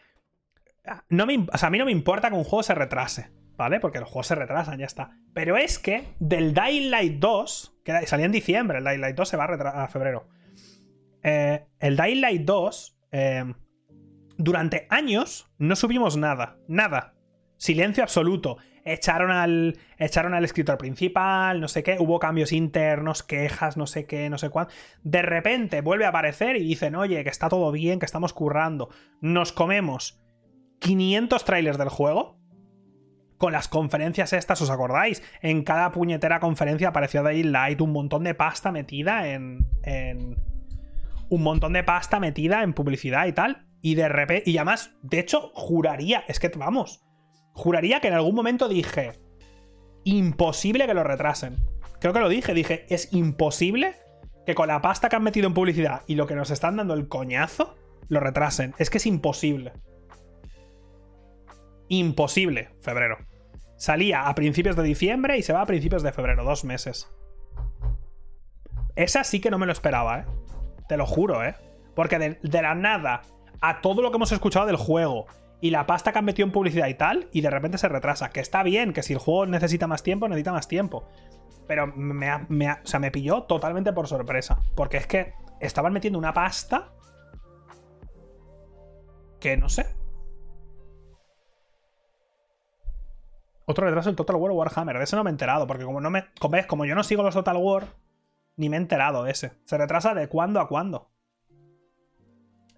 No 1.10 1.26
me, 1.26 1.48
o 1.52 1.58
sea, 1.58 1.68
a 1.68 1.70
mí 1.70 1.78
no 1.78 1.86
me 1.86 1.92
importa 1.92 2.30
que 2.30 2.36
un 2.36 2.44
juego 2.44 2.64
se 2.64 2.74
retrase, 2.74 3.30
¿vale? 3.56 3.80
Porque 3.80 4.00
los 4.00 4.10
juegos 4.10 4.28
se 4.28 4.36
retrasan, 4.36 4.80
ya 4.80 4.86
está. 4.86 5.12
Pero 5.34 5.56
es 5.58 5.80
que 5.80 6.16
del 6.20 6.54
Dying 6.54 6.90
Light 6.90 7.20
2, 7.20 7.80
que 7.84 8.08
salía 8.08 8.26
en 8.26 8.32
diciembre, 8.32 8.80
el 8.80 8.86
Dying 8.86 9.02
Light 9.02 9.16
2 9.16 9.30
se 9.30 9.38
va 9.38 9.46
a, 9.46 9.84
a 9.84 9.88
febrero. 9.88 10.28
Eh, 11.24 11.68
el 11.80 11.98
Dying 11.98 12.22
Light 12.22 12.42
2, 12.44 13.00
eh, 13.12 13.54
durante 14.38 14.88
años 14.90 15.52
no 15.58 15.76
subimos 15.76 16.18
nada, 16.18 16.58
nada. 16.68 17.16
Silencio 17.58 18.04
absoluto 18.04 18.58
echaron 18.94 19.32
al, 19.32 19.78
echaron 19.98 20.34
al 20.34 20.44
escritor 20.44 20.78
principal, 20.78 21.60
no 21.60 21.68
sé 21.68 21.84
qué, 21.84 21.98
hubo 22.00 22.20
cambios 22.20 22.52
internos, 22.52 23.24
quejas, 23.24 23.78
no 23.78 23.88
sé 23.88 24.06
qué, 24.06 24.30
no 24.30 24.38
sé 24.38 24.50
cuánto. 24.50 24.74
De 25.04 25.22
repente 25.22 25.82
vuelve 25.82 26.06
a 26.06 26.10
aparecer 26.10 26.56
y 26.56 26.64
dicen, 26.64 26.96
oye, 26.96 27.24
que 27.24 27.30
está 27.30 27.50
todo 27.50 27.72
bien, 27.72 28.00
que 28.00 28.06
estamos 28.06 28.34
currando. 28.34 28.90
Nos 29.22 29.52
comemos 29.52 30.22
500 30.80 31.46
trailers 31.46 31.78
del 31.78 31.90
juego. 31.90 32.38
Con 33.38 33.54
las 33.54 33.68
conferencias 33.68 34.34
estas, 34.34 34.62
¿os 34.62 34.72
acordáis? 34.72 35.22
En 35.42 35.64
cada 35.64 35.92
puñetera 35.92 36.40
conferencia 36.40 36.88
apareció 36.88 37.22
Light 37.22 37.82
un 37.82 37.92
montón 37.92 38.24
de 38.24 38.34
pasta 38.34 38.72
metida 38.72 39.28
en, 39.28 39.68
en... 39.84 40.38
Un 41.30 41.44
montón 41.44 41.74
de 41.74 41.84
pasta 41.84 42.20
metida 42.20 42.64
en 42.64 42.74
publicidad 42.74 43.28
y 43.28 43.34
tal. 43.34 43.68
Y 43.82 43.94
de 43.94 44.10
repente... 44.10 44.50
Y 44.50 44.58
además, 44.58 44.96
de 45.04 45.20
hecho, 45.20 45.52
juraría... 45.54 46.24
Es 46.28 46.40
que, 46.40 46.50
vamos 46.50 47.07
Juraría 47.58 48.02
que 48.02 48.08
en 48.08 48.14
algún 48.14 48.36
momento 48.36 48.70
dije, 48.70 49.14
imposible 50.04 50.86
que 50.86 50.94
lo 50.94 51.04
retrasen. 51.04 51.58
Creo 52.00 52.14
que 52.14 52.20
lo 52.20 52.30
dije, 52.30 52.54
dije, 52.54 52.86
es 52.90 53.12
imposible 53.12 53.96
que 54.46 54.54
con 54.54 54.68
la 54.68 54.80
pasta 54.80 55.10
que 55.10 55.16
han 55.16 55.24
metido 55.24 55.48
en 55.48 55.56
publicidad 55.56 56.04
y 56.06 56.14
lo 56.14 56.28
que 56.28 56.36
nos 56.36 56.52
están 56.52 56.78
dando 56.78 56.94
el 56.94 57.08
coñazo, 57.08 57.76
lo 58.10 58.20
retrasen. 58.20 58.76
Es 58.78 58.92
que 58.92 59.00
es 59.00 59.08
imposible. 59.08 59.74
Imposible, 61.88 62.70
febrero. 62.80 63.18
Salía 63.76 64.28
a 64.28 64.36
principios 64.36 64.76
de 64.76 64.84
diciembre 64.84 65.40
y 65.40 65.42
se 65.42 65.52
va 65.52 65.62
a 65.62 65.66
principios 65.66 66.04
de 66.04 66.12
febrero, 66.12 66.44
dos 66.44 66.64
meses. 66.64 67.10
Esa 68.96 69.24
sí 69.24 69.40
que 69.40 69.50
no 69.50 69.58
me 69.58 69.66
lo 69.66 69.72
esperaba, 69.72 70.20
¿eh? 70.20 70.26
Te 70.88 70.96
lo 70.96 71.08
juro, 71.08 71.44
¿eh? 71.44 71.56
Porque 71.96 72.20
de, 72.20 72.38
de 72.44 72.62
la 72.62 72.76
nada 72.76 73.24
a 73.62 73.82
todo 73.82 74.04
lo 74.04 74.12
que 74.12 74.18
hemos 74.18 74.32
escuchado 74.32 74.68
del 74.68 74.76
juego, 74.76 75.26
y 75.60 75.72
la 75.72 75.88
pasta 75.88 76.12
que 76.12 76.20
han 76.20 76.26
metido 76.26 76.46
en 76.46 76.52
publicidad 76.52 76.88
y 76.88 76.94
tal, 76.94 77.30
y 77.32 77.42
de 77.42 77.50
repente 77.50 77.78
se 77.78 77.90
retrasa. 77.90 78.30
Que 78.30 78.40
está 78.40 78.64
bien, 78.64 78.94
que 78.94 79.04
si 79.04 79.14
el 79.14 79.20
juego 79.20 79.46
necesita 79.46 79.88
más 79.88 80.04
tiempo, 80.04 80.28
necesita 80.28 80.52
más 80.52 80.68
tiempo. 80.68 81.08
Pero 81.68 81.88
me, 81.88 82.46
me, 82.48 82.72
o 82.72 82.78
sea, 82.84 83.00
me 83.00 83.12
pilló 83.12 83.44
totalmente 83.44 83.92
por 83.92 84.08
sorpresa. 84.08 84.60
Porque 84.76 84.98
es 84.98 85.08
que 85.08 85.34
estaban 85.60 85.94
metiendo 85.94 86.20
una 86.20 86.34
pasta 86.34 86.94
que 89.40 89.58
no 89.58 89.70
sé. 89.70 89.88
Otro 93.66 93.86
retraso 93.86 94.10
el 94.10 94.16
Total 94.16 94.38
War 94.38 94.52
Warhammer. 94.52 94.98
De 94.98 95.04
ese 95.04 95.16
no 95.16 95.24
me 95.24 95.30
he 95.30 95.32
enterado, 95.32 95.68
porque 95.68 95.84
como 95.84 96.00
no 96.00 96.10
me. 96.10 96.26
Como, 96.40 96.58
como 96.68 96.86
yo 96.86 96.96
no 96.96 97.04
sigo 97.04 97.24
los 97.24 97.34
Total 97.34 97.58
War, 97.58 97.88
ni 98.56 98.70
me 98.70 98.78
he 98.78 98.80
enterado 98.80 99.24
de 99.24 99.32
ese. 99.32 99.54
Se 99.66 99.78
retrasa 99.78 100.14
de 100.14 100.30
cuándo 100.30 100.62
a 100.62 100.68
cuándo. 100.68 101.10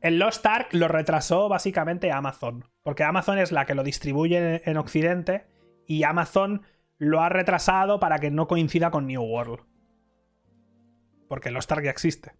El 0.02 0.18
Lost 0.18 0.46
Ark 0.46 0.70
lo 0.72 0.88
retrasó 0.88 1.50
básicamente 1.50 2.12
Amazon, 2.12 2.64
porque 2.84 3.04
Amazon 3.04 3.38
es 3.38 3.52
la 3.52 3.66
que 3.66 3.76
lo 3.76 3.84
distribuye 3.84 4.62
en 4.70 4.78
Occidente 4.78 5.48
y 5.86 6.04
Amazon 6.04 6.62
lo 6.98 7.22
ha 7.22 7.28
retrasado 7.28 8.00
para 8.00 8.20
que 8.20 8.32
no 8.32 8.48
coincida 8.48 8.92
con 8.92 9.08
New 9.08 9.22
World. 9.22 9.66
Porque 11.28 11.52
Lost 11.52 11.72
Ark 11.72 11.84
ya 11.84 11.92
existe. 11.92 12.32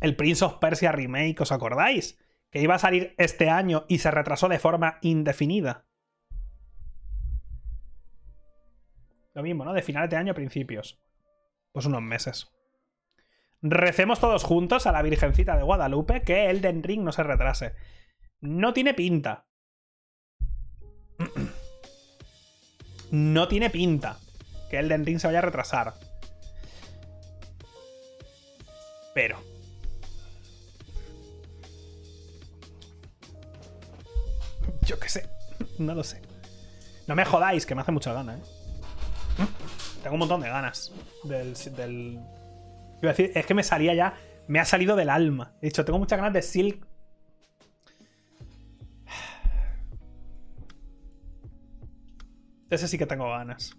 El 0.00 0.16
Prince 0.16 0.44
of 0.44 0.58
Persia 0.58 0.90
Remake, 0.90 1.40
¿os 1.40 1.52
acordáis? 1.52 2.18
Que 2.50 2.60
iba 2.60 2.74
a 2.74 2.80
salir 2.80 3.14
este 3.18 3.50
año 3.50 3.84
y 3.88 3.98
se 3.98 4.10
retrasó 4.10 4.48
de 4.48 4.58
forma 4.58 4.98
indefinida. 5.00 5.86
Lo 9.32 9.42
mismo, 9.42 9.64
¿no? 9.64 9.72
De 9.72 9.82
finales 9.82 10.10
de 10.10 10.16
año 10.16 10.32
a 10.32 10.34
principios 10.34 11.00
pues 11.76 11.84
unos 11.84 12.00
meses. 12.00 12.48
Recemos 13.60 14.18
todos 14.18 14.44
juntos 14.44 14.86
a 14.86 14.92
la 14.92 15.02
Virgencita 15.02 15.58
de 15.58 15.62
Guadalupe 15.62 16.22
que 16.22 16.48
Elden 16.48 16.82
Ring 16.82 17.02
no 17.02 17.12
se 17.12 17.22
retrase. 17.22 17.74
No 18.40 18.72
tiene 18.72 18.94
pinta. 18.94 19.44
No 23.10 23.46
tiene 23.46 23.68
pinta 23.68 24.18
que 24.70 24.78
Elden 24.78 25.04
Ring 25.04 25.18
se 25.18 25.26
vaya 25.26 25.40
a 25.40 25.42
retrasar. 25.42 25.92
Pero. 29.12 29.38
Yo 34.80 34.98
qué 34.98 35.10
sé. 35.10 35.28
No 35.78 35.94
lo 35.94 36.04
sé. 36.04 36.22
No 37.06 37.14
me 37.14 37.26
jodáis, 37.26 37.66
que 37.66 37.74
me 37.74 37.82
hace 37.82 37.92
mucha 37.92 38.14
gana, 38.14 38.38
¿eh? 38.38 38.55
Tengo 40.06 40.14
un 40.14 40.20
montón 40.20 40.40
de 40.40 40.48
ganas 40.48 40.92
del. 41.24 41.54
del... 41.74 42.20
Es 43.02 43.44
que 43.44 43.54
me 43.54 43.64
salía 43.64 43.92
ya. 43.92 44.14
Me 44.46 44.60
ha 44.60 44.64
salido 44.64 44.94
del 44.94 45.10
alma. 45.10 45.56
He 45.60 45.66
dicho, 45.66 45.84
tengo 45.84 45.98
muchas 45.98 46.18
ganas 46.18 46.32
de 46.32 46.42
Silk. 46.42 46.86
Ese 52.70 52.86
sí 52.86 52.96
que 52.96 53.06
tengo 53.06 53.28
ganas. 53.28 53.76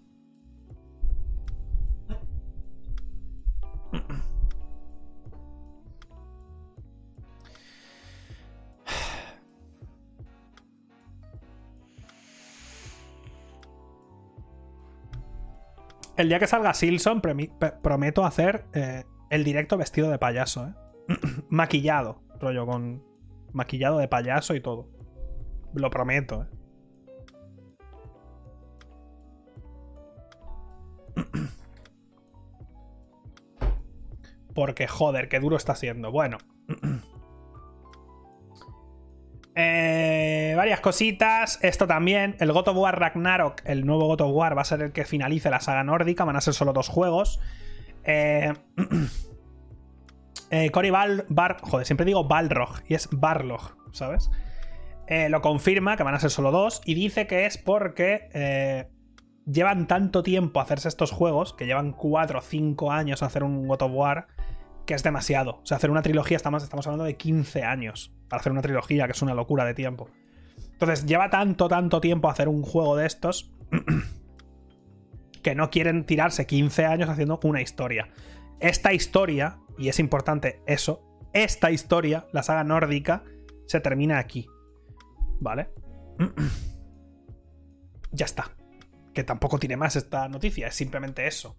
El 16.18 16.28
día 16.28 16.38
que 16.40 16.46
salga 16.48 16.74
Silson, 16.74 17.22
prometo 17.22 18.26
hacer 18.26 18.66
eh, 18.74 19.04
el 19.30 19.44
directo 19.44 19.78
vestido 19.78 20.10
de 20.10 20.18
payaso, 20.18 20.66
¿eh? 20.66 20.74
Maquillado, 21.48 22.20
rollo, 22.40 22.66
con 22.66 23.04
maquillado 23.52 23.98
de 23.98 24.08
payaso 24.08 24.56
y 24.56 24.60
todo. 24.60 24.90
Lo 25.74 25.90
prometo, 25.90 26.42
¿eh? 26.42 26.46
Porque, 34.54 34.88
joder, 34.88 35.28
qué 35.28 35.38
duro 35.38 35.56
está 35.56 35.76
siendo. 35.76 36.10
Bueno. 36.10 36.38
Eh, 39.60 40.54
varias 40.56 40.78
cositas. 40.78 41.58
Esto 41.62 41.88
también. 41.88 42.36
El 42.38 42.52
God 42.52 42.68
of 42.68 42.76
War 42.76 43.00
Ragnarok, 43.00 43.60
el 43.64 43.84
nuevo 43.84 44.06
God 44.06 44.20
of 44.20 44.30
War, 44.32 44.56
va 44.56 44.62
a 44.62 44.64
ser 44.64 44.80
el 44.82 44.92
que 44.92 45.04
finalice 45.04 45.50
la 45.50 45.58
saga 45.58 45.82
nórdica. 45.82 46.24
Van 46.24 46.36
a 46.36 46.40
ser 46.40 46.54
solo 46.54 46.72
dos 46.72 46.86
juegos. 46.86 47.40
Eh, 48.04 48.52
eh, 50.50 50.70
Cory 50.70 50.90
Bar, 50.90 51.56
Joder, 51.60 51.84
siempre 51.84 52.06
digo 52.06 52.28
Balrog. 52.28 52.82
Y 52.86 52.94
es 52.94 53.08
Barlog, 53.10 53.74
¿sabes? 53.90 54.30
Eh, 55.08 55.28
lo 55.28 55.42
confirma 55.42 55.96
que 55.96 56.04
van 56.04 56.14
a 56.14 56.20
ser 56.20 56.30
solo 56.30 56.52
dos. 56.52 56.80
Y 56.84 56.94
dice 56.94 57.26
que 57.26 57.44
es 57.44 57.58
porque. 57.58 58.86
llevan 59.44 59.88
tanto 59.88 60.22
tiempo 60.22 60.60
hacerse 60.60 60.86
estos 60.86 61.10
juegos. 61.10 61.52
Que 61.52 61.66
llevan 61.66 61.90
4 61.94 62.38
o 62.38 62.42
5 62.42 62.92
años 62.92 63.24
a 63.24 63.26
hacer 63.26 63.42
un 63.42 63.66
God 63.66 63.82
of 63.82 63.90
War 63.92 64.28
que 64.88 64.94
es 64.94 65.02
demasiado. 65.02 65.60
O 65.62 65.66
sea, 65.66 65.76
hacer 65.76 65.90
una 65.90 66.00
trilogía, 66.00 66.38
estamos, 66.38 66.62
estamos 66.62 66.86
hablando 66.86 67.04
de 67.04 67.18
15 67.18 67.62
años 67.62 68.10
para 68.26 68.40
hacer 68.40 68.50
una 68.50 68.62
trilogía, 68.62 69.04
que 69.04 69.12
es 69.12 69.20
una 69.20 69.34
locura 69.34 69.66
de 69.66 69.74
tiempo. 69.74 70.08
Entonces, 70.72 71.04
lleva 71.04 71.28
tanto, 71.28 71.68
tanto 71.68 72.00
tiempo 72.00 72.30
hacer 72.30 72.48
un 72.48 72.62
juego 72.62 72.96
de 72.96 73.06
estos 73.06 73.52
que 75.42 75.54
no 75.54 75.68
quieren 75.68 76.04
tirarse 76.04 76.46
15 76.46 76.86
años 76.86 77.10
haciendo 77.10 77.38
una 77.42 77.60
historia. 77.60 78.08
Esta 78.60 78.94
historia, 78.94 79.58
y 79.76 79.90
es 79.90 79.98
importante 79.98 80.62
eso, 80.66 81.04
esta 81.34 81.70
historia, 81.70 82.26
la 82.32 82.42
saga 82.42 82.64
nórdica, 82.64 83.24
se 83.66 83.80
termina 83.80 84.18
aquí. 84.18 84.48
¿Vale? 85.38 85.68
ya 88.10 88.24
está. 88.24 88.52
Que 89.12 89.22
tampoco 89.22 89.58
tiene 89.58 89.76
más 89.76 89.96
esta 89.96 90.30
noticia, 90.30 90.68
es 90.68 90.74
simplemente 90.74 91.26
eso 91.26 91.58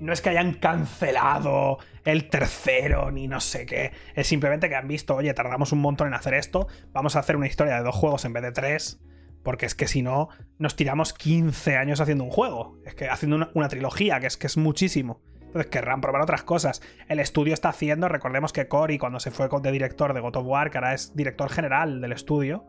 no 0.00 0.12
es 0.12 0.20
que 0.20 0.30
hayan 0.30 0.54
cancelado 0.54 1.78
el 2.04 2.28
tercero 2.28 3.10
ni 3.10 3.28
no 3.28 3.40
sé 3.40 3.66
qué. 3.66 3.92
Es 4.14 4.26
simplemente 4.26 4.68
que 4.68 4.74
han 4.74 4.88
visto, 4.88 5.14
oye, 5.14 5.32
tardamos 5.34 5.72
un 5.72 5.80
montón 5.80 6.08
en 6.08 6.14
hacer 6.14 6.34
esto, 6.34 6.66
vamos 6.92 7.16
a 7.16 7.20
hacer 7.20 7.36
una 7.36 7.46
historia 7.46 7.76
de 7.76 7.82
dos 7.82 7.94
juegos 7.94 8.24
en 8.24 8.32
vez 8.32 8.42
de 8.42 8.52
tres. 8.52 9.00
Porque 9.42 9.64
es 9.64 9.74
que 9.74 9.88
si 9.88 10.02
no, 10.02 10.28
nos 10.58 10.76
tiramos 10.76 11.14
15 11.14 11.76
años 11.76 12.00
haciendo 12.00 12.24
un 12.24 12.30
juego. 12.30 12.78
Es 12.84 12.94
que 12.94 13.08
haciendo 13.08 13.50
una, 13.54 13.68
trilogía, 13.68 14.20
que 14.20 14.26
es 14.26 14.36
que 14.36 14.46
es 14.46 14.58
muchísimo. 14.58 15.22
Entonces 15.40 15.70
querrán 15.70 16.02
probar 16.02 16.20
otras 16.20 16.42
cosas. 16.42 16.82
El 17.08 17.20
estudio 17.20 17.54
está 17.54 17.70
haciendo, 17.70 18.08
recordemos 18.08 18.52
que 18.52 18.68
Cory, 18.68 18.98
cuando 18.98 19.18
se 19.18 19.30
fue 19.30 19.48
de 19.62 19.72
director 19.72 20.12
de 20.12 20.20
God 20.20 20.36
of 20.36 20.46
War, 20.46 20.70
que 20.70 20.76
ahora 20.76 20.92
es 20.92 21.16
director 21.16 21.48
general 21.48 22.02
del 22.02 22.12
estudio, 22.12 22.66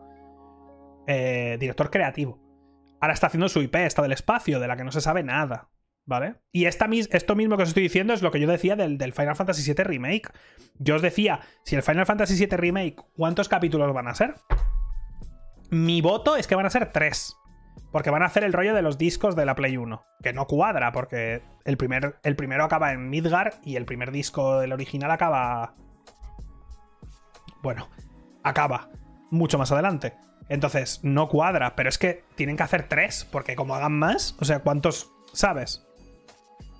eh, 1.08 1.58
director 1.60 1.92
creativo. 1.92 2.40
Ahora 3.02 3.14
está 3.14 3.28
haciendo 3.28 3.50
su 3.50 3.62
IP, 3.62 3.76
esta 3.76 4.02
del 4.02 4.14
espacio, 4.14 4.60
de 4.60 4.68
la 4.68 4.78
que 4.78 4.86
no 4.86 4.92
se 4.94 5.02
sabe 5.02 5.24
nada. 5.24 5.71
¿Vale? 6.12 6.36
Y 6.52 6.66
esta, 6.66 6.90
esto 6.92 7.36
mismo 7.38 7.56
que 7.56 7.64
os 7.64 7.70
estoy 7.70 7.84
diciendo 7.84 8.12
es 8.12 8.22
lo 8.22 8.32
que 8.32 8.42
yo 8.42 8.46
decía 8.46 8.76
del, 8.76 8.98
del, 8.98 9.14
Final 9.14 9.38
Fantasy 9.38 9.64
VII 9.64 9.86
Remake. 9.86 10.30
Yo 10.78 10.98
os 10.98 11.02
decía, 11.02 11.40
si 11.64 11.78
el 11.78 11.84
Final 11.84 12.06
Fantasy 12.06 12.36
VII 12.36 12.58
Remake, 12.58 12.98
¿cuántos 13.16 13.48
capítulos 13.48 13.94
van 13.94 14.10
a 14.10 14.14
ser? 14.14 14.36
Mi 15.70 16.02
voto 16.02 16.36
es 16.36 16.48
que 16.48 16.56
van 16.56 16.66
a 16.66 16.70
ser 16.70 16.92
tres. 16.92 17.38
Porque 17.94 18.10
van 18.10 18.24
a 18.24 18.26
hacer 18.26 18.44
el 18.44 18.52
rollo 18.52 18.76
de 18.76 18.82
los 18.82 18.98
discos 18.98 19.38
de 19.38 19.46
la 19.46 19.56
Play 19.56 19.78
1. 19.78 20.04
Que 20.22 20.34
no 20.34 20.48
cuadra, 20.48 20.92
porque 20.92 21.44
el, 21.64 21.78
primer, 21.78 22.20
el 22.24 22.36
primero 22.36 22.66
acaba 22.66 22.92
en 22.92 23.10
Midgar 23.10 23.62
y 23.64 23.78
el 23.78 23.86
primer 23.86 24.12
disco 24.12 24.60
del 24.60 24.74
original 24.74 25.12
acaba. 25.12 25.76
Bueno, 27.64 27.90
acaba 28.44 28.90
mucho 29.30 29.58
más 29.58 29.72
adelante. 29.72 30.16
Entonces, 30.50 31.00
no 31.04 31.30
cuadra, 31.30 31.78
pero 31.78 31.88
es 31.88 31.98
que 31.98 32.26
tienen 32.36 32.58
que 32.58 32.64
hacer 32.64 32.90
tres, 32.90 33.26
porque 33.32 33.56
como 33.56 33.76
hagan 33.76 33.94
más, 33.98 34.36
o 34.42 34.44
sea, 34.44 34.60
¿cuántos? 34.60 35.10
¿Sabes? 35.32 35.88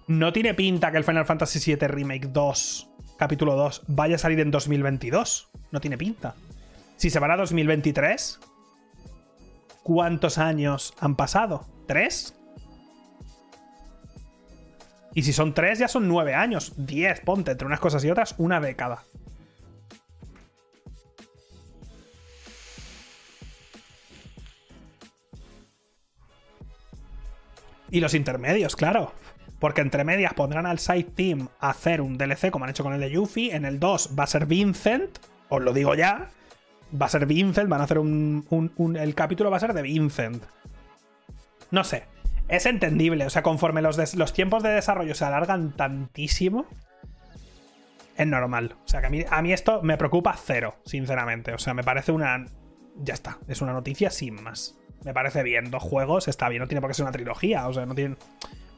No 0.08 0.34
tiene 0.34 0.54
pinta 0.54 0.92
que 0.92 0.98
el 0.98 1.04
Final 1.04 1.26
Fantasy 1.26 1.60
VII 1.76 1.88
Remake 1.88 2.28
2, 2.28 2.90
capítulo 3.18 3.56
2, 3.56 3.84
vaya 3.88 4.16
a 4.16 4.20
salir 4.20 4.40
en 4.40 4.52
2022. 4.52 5.50
No 5.72 5.80
tiene 5.80 5.98
pinta. 5.98 6.36
Si 6.98 7.10
se 7.10 7.20
van 7.20 7.32
a 7.32 7.38
2023, 7.38 8.40
¿cuántos 9.84 10.38
años 10.38 10.94
han 11.00 11.16
pasado? 11.16 11.66
¿Tres? 11.88 12.36
Y 15.14 15.24
si 15.24 15.34
son 15.34 15.54
tres, 15.54 15.80
ya 15.80 15.88
son 15.88 16.08
nueve 16.08 16.34
años. 16.36 16.74
Diez, 16.78 17.20
ponte, 17.22 17.52
entre 17.52 17.68
unas 17.68 17.80
cosas 17.80 18.04
y 18.04 18.10
otras, 18.10 18.36
una 18.38 18.60
década. 18.62 19.04
Y 27.90 28.00
los 28.00 28.14
intermedios, 28.14 28.78
claro. 28.78 29.14
Porque 29.62 29.82
entre 29.82 30.04
medias 30.04 30.34
pondrán 30.34 30.66
al 30.66 30.80
Side 30.80 31.12
Team 31.16 31.48
a 31.60 31.70
hacer 31.70 32.02
un 32.02 32.18
DLC 32.18 32.50
como 32.50 32.66
han 32.66 32.72
hecho 32.72 32.84
con 32.84 32.94
el 32.94 33.00
de 33.00 33.12
Yuffie. 33.12 33.56
En 33.56 33.64
el 33.64 33.80
2 33.80 34.16
va 34.18 34.24
a 34.24 34.28
ser 34.28 34.48
Vincent, 34.48 35.20
os 35.50 35.62
lo 35.62 35.72
digo 35.72 35.94
ya. 35.94 36.30
Va 37.00 37.06
a 37.06 37.10
ser 37.10 37.28
Vincent, 37.28 37.70
van 37.70 37.80
a 37.80 37.84
hacer 37.84 38.00
un, 38.00 38.98
El 39.00 39.14
capítulo 39.14 39.52
va 39.52 39.58
a 39.58 39.60
ser 39.60 39.74
de 39.74 39.84
Vincent. 39.84 40.44
No 41.70 41.84
sé. 41.84 42.06
Es 42.48 42.66
entendible. 42.66 43.24
O 43.24 43.30
sea, 43.30 43.44
conforme 43.44 43.84
los, 43.84 44.34
tiempos 44.34 44.64
de 44.64 44.70
desarrollo 44.70 45.14
se 45.14 45.26
alargan 45.26 45.74
tantísimo. 45.74 46.66
Es 48.18 48.26
normal. 48.26 48.78
O 48.84 48.88
sea, 48.88 49.00
que 49.02 49.06
a 49.06 49.10
mí, 49.12 49.24
a 49.30 49.44
mí 49.44 49.54
esto 49.54 49.84
me 49.84 49.96
preocupa 49.96 50.36
cero, 50.44 50.78
sinceramente. 50.86 51.54
O 51.54 51.60
sea, 51.60 51.76
me 51.76 51.84
parece 51.84 52.12
una. 52.12 52.48
Ya 52.96 53.14
está. 53.14 53.38
Es 53.48 53.62
una 53.62 53.74
noticia 53.74 54.10
sin 54.10 54.42
más. 54.42 54.76
Me 55.06 55.14
parece 55.14 55.44
bien. 55.44 55.70
Dos 55.70 55.84
juegos 55.84 56.28
está 56.28 56.50
bien. 56.50 56.62
No 56.62 56.68
tiene 56.68 56.82
por 56.82 56.90
qué 56.90 56.96
ser 56.96 57.04
una 57.04 57.12
trilogía. 57.12 57.68
O 57.68 57.74
sea, 57.74 57.86
no 57.86 57.94
tienen. 57.94 58.18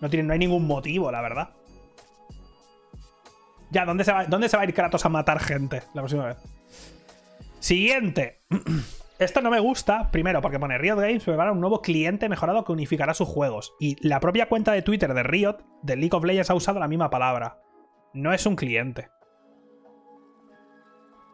No, 0.04 0.10
no 0.10 0.34
hay 0.34 0.39
ningún 0.39 0.68
motivo, 0.68 1.10
la 1.12 1.22
verdad. 1.22 1.51
Ya, 3.72 3.86
¿dónde 3.86 4.04
se, 4.04 4.12
va, 4.12 4.26
¿dónde 4.26 4.49
se 4.49 4.58
va 4.58 4.64
a 4.64 4.66
ir 4.66 4.74
Kratos 4.74 5.06
a 5.06 5.10
matar 5.10 5.39
gente 5.39 5.82
la 5.93 6.01
próxima 6.01 6.26
vez? 6.26 6.38
Siguiente. 7.60 8.41
Esto 9.20 9.39
no 9.39 9.49
me 9.49 9.62
gusta, 9.62 10.12
primero, 10.12 10.41
porque 10.41 10.60
pone 10.60 10.78
Riot 10.78 10.97
Games 10.97 11.24
prepara 11.24 11.54
un 11.54 11.62
nuevo 11.62 11.82
cliente 11.82 12.28
mejorado 12.28 12.66
que 12.66 12.74
unificará 12.74 13.14
sus 13.14 13.30
juegos. 13.30 13.76
Y 13.80 13.95
la 14.06 14.20
propia 14.20 14.49
cuenta 14.49 14.74
de 14.74 14.82
Twitter 14.82 15.14
de 15.14 15.24
Riot, 15.24 15.60
de 15.84 15.95
League 15.95 16.16
of 16.16 16.26
Legends, 16.26 16.49
ha 16.49 16.56
usado 16.56 16.82
la 16.82 16.89
misma 16.89 17.10
palabra. 17.10 17.62
No 18.14 18.34
es 18.34 18.45
un 18.45 18.58
cliente. 18.58 19.08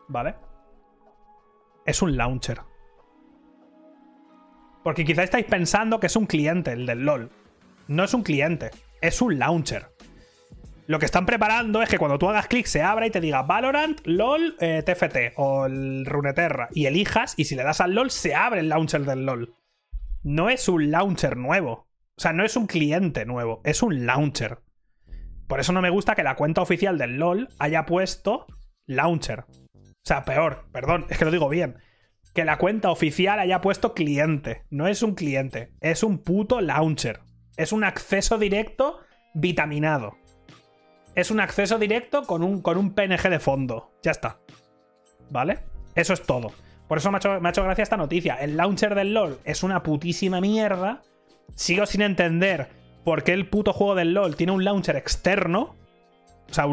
¿Vale? 0.08 0.36
Es 1.88 2.04
un 2.04 2.16
launcher. 2.16 2.62
Porque 4.84 5.04
quizá 5.04 5.24
estáis 5.24 5.48
pensando 5.48 6.00
que 6.00 6.06
es 6.06 6.16
un 6.16 6.28
cliente, 6.28 6.74
el 6.74 6.86
del 6.86 7.04
LOL 7.04 7.32
no 7.90 8.04
es 8.04 8.14
un 8.14 8.22
cliente, 8.22 8.70
es 9.02 9.20
un 9.20 9.40
launcher. 9.40 9.88
Lo 10.86 11.00
que 11.00 11.06
están 11.06 11.26
preparando 11.26 11.82
es 11.82 11.90
que 11.90 11.98
cuando 11.98 12.20
tú 12.20 12.30
hagas 12.30 12.48
clic 12.48 12.68
se 12.68 12.84
abra 12.84 13.08
y 13.08 13.12
te 13.12 13.20
diga 13.20 13.42
Valorant, 13.42 14.00
LOL, 14.06 14.56
TFT 14.58 15.16
eh, 15.16 15.34
o 15.38 15.66
el 15.66 16.06
Runeterra 16.06 16.70
y 16.72 16.86
elijas 16.86 17.34
y 17.36 17.46
si 17.46 17.56
le 17.56 17.64
das 17.64 17.82
al 17.82 17.96
LOL 17.96 18.12
se 18.12 18.36
abre 18.36 18.60
el 18.60 18.70
launcher 18.70 19.06
del 19.06 19.26
LOL. 19.26 19.56
No 20.22 20.50
es 20.50 20.70
un 20.70 20.92
launcher 20.92 21.36
nuevo. 21.36 21.88
O 22.16 22.22
sea, 22.22 22.32
no 22.32 22.46
es 22.46 22.56
un 22.56 22.68
cliente 22.68 23.26
nuevo, 23.26 23.62
es 23.64 23.82
un 23.82 24.06
launcher. 24.06 24.60
Por 25.48 25.60
eso 25.60 25.74
no 25.74 25.82
me 25.82 25.90
gusta 25.90 26.14
que 26.14 26.24
la 26.24 26.36
cuenta 26.36 26.62
oficial 26.62 26.98
del 26.98 27.18
LOL 27.18 27.50
haya 27.58 27.86
puesto 27.88 28.46
launcher. 28.86 29.46
O 29.74 30.06
sea, 30.06 30.26
peor, 30.26 30.66
perdón, 30.72 31.08
es 31.10 31.18
que 31.18 31.26
lo 31.26 31.32
digo 31.32 31.50
bien. 31.50 31.78
Que 32.36 32.46
la 32.46 32.60
cuenta 32.60 32.92
oficial 32.92 33.40
haya 33.40 33.62
puesto 33.62 33.96
cliente. 33.96 34.64
No 34.70 34.88
es 34.88 35.02
un 35.02 35.16
cliente, 35.16 35.74
es 35.82 36.04
un 36.04 36.20
puto 36.20 36.62
launcher. 36.62 37.22
Es 37.60 37.74
un 37.74 37.84
acceso 37.84 38.38
directo 38.38 39.02
vitaminado. 39.34 40.16
Es 41.14 41.30
un 41.30 41.42
acceso 41.42 41.78
directo 41.78 42.24
con 42.24 42.42
un, 42.42 42.62
con 42.62 42.78
un 42.78 42.96
PNG 42.96 43.30
de 43.30 43.42
fondo. 43.42 43.92
Ya 44.02 44.12
está. 44.12 44.40
¿Vale? 45.30 45.60
Eso 45.94 46.14
es 46.14 46.22
todo. 46.22 46.54
Por 46.88 47.00
eso 47.00 47.12
me 47.12 47.18
ha, 47.18 47.20
hecho, 47.20 47.42
me 47.42 47.50
ha 47.50 47.52
hecho 47.52 47.64
gracia 47.66 47.84
esta 47.84 47.98
noticia. 47.98 48.36
El 48.36 48.56
launcher 48.56 48.96
del 48.96 49.14
LOL 49.14 49.40
es 49.44 49.62
una 49.62 49.84
putísima 49.84 50.40
mierda. 50.40 51.02
Sigo 51.54 51.86
sin 51.86 52.02
entender 52.02 52.70
por 53.04 53.24
qué 53.26 53.34
el 53.34 53.50
puto 53.50 53.74
juego 53.74 53.94
del 53.94 54.14
LOL 54.14 54.38
tiene 54.38 54.54
un 54.54 54.64
launcher 54.64 54.96
externo. 54.96 55.76
O 56.50 56.54
sea, 56.54 56.66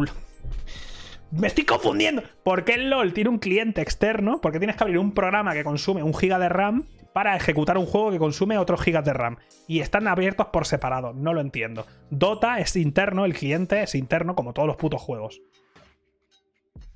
Me 1.33 1.49
estoy 1.49 1.65
confundiendo. 1.65 2.23
¿Por 2.45 2.65
qué 2.65 2.75
el 2.75 2.91
LOL 2.91 3.13
tiene 3.13 3.31
un 3.31 3.41
cliente 3.41 3.81
externo? 3.83 4.41
¿Por 4.41 4.53
qué 4.53 4.61
tienes 4.61 4.77
que 4.77 4.85
abrir 4.85 5.01
un 5.01 5.15
programa 5.15 5.53
que 5.53 5.65
consume 5.65 6.05
un 6.05 6.15
giga 6.15 6.39
de 6.39 6.49
RAM 6.49 6.85
para 7.17 7.35
ejecutar 7.35 7.79
un 7.79 7.87
juego 7.87 8.11
que 8.11 8.19
consume 8.19 8.59
otros 8.59 8.83
gigas 8.83 9.03
de 9.03 9.15
RAM. 9.15 9.39
Y 9.67 9.81
están 9.81 10.07
abiertos 10.07 10.49
por 10.49 10.67
separado, 10.67 11.15
no 11.15 11.33
lo 11.33 11.41
entiendo. 11.41 11.87
Dota 12.11 12.59
es 12.59 12.77
interno, 12.77 13.25
el 13.25 13.33
cliente 13.33 13.83
es 13.83 13.95
interno 13.95 14.35
como 14.35 14.53
todos 14.53 14.69
los 14.69 14.77
putos 14.77 15.01
juegos. 15.01 15.41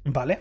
¿Vale? 0.05 0.41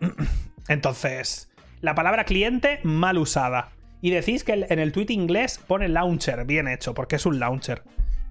Entonces, 0.68 1.48
la 1.80 1.94
palabra 1.94 2.24
cliente 2.24 2.80
mal 2.82 3.18
usada. 3.18 3.70
Y 4.00 4.10
decís 4.10 4.42
que 4.42 4.66
en 4.68 4.80
el 4.80 4.90
tweet 4.90 5.10
inglés 5.10 5.60
pone 5.64 5.88
launcher, 5.88 6.44
bien 6.44 6.66
hecho, 6.66 6.92
porque 6.92 7.14
es 7.14 7.24
un 7.24 7.38
launcher. 7.38 7.84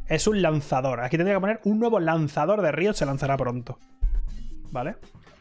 Es 0.08 0.28
un 0.28 0.42
lanzador. 0.42 1.00
Aquí 1.00 1.16
tendría 1.16 1.38
que 1.38 1.42
poner 1.42 1.62
un 1.64 1.80
nuevo 1.80 2.02
lanzador 2.02 2.62
de 2.62 2.74
Riot, 2.74 2.96
se 2.96 3.06
lanzará 3.06 3.38
pronto. 3.38 3.80
¿Vale? 4.72 4.98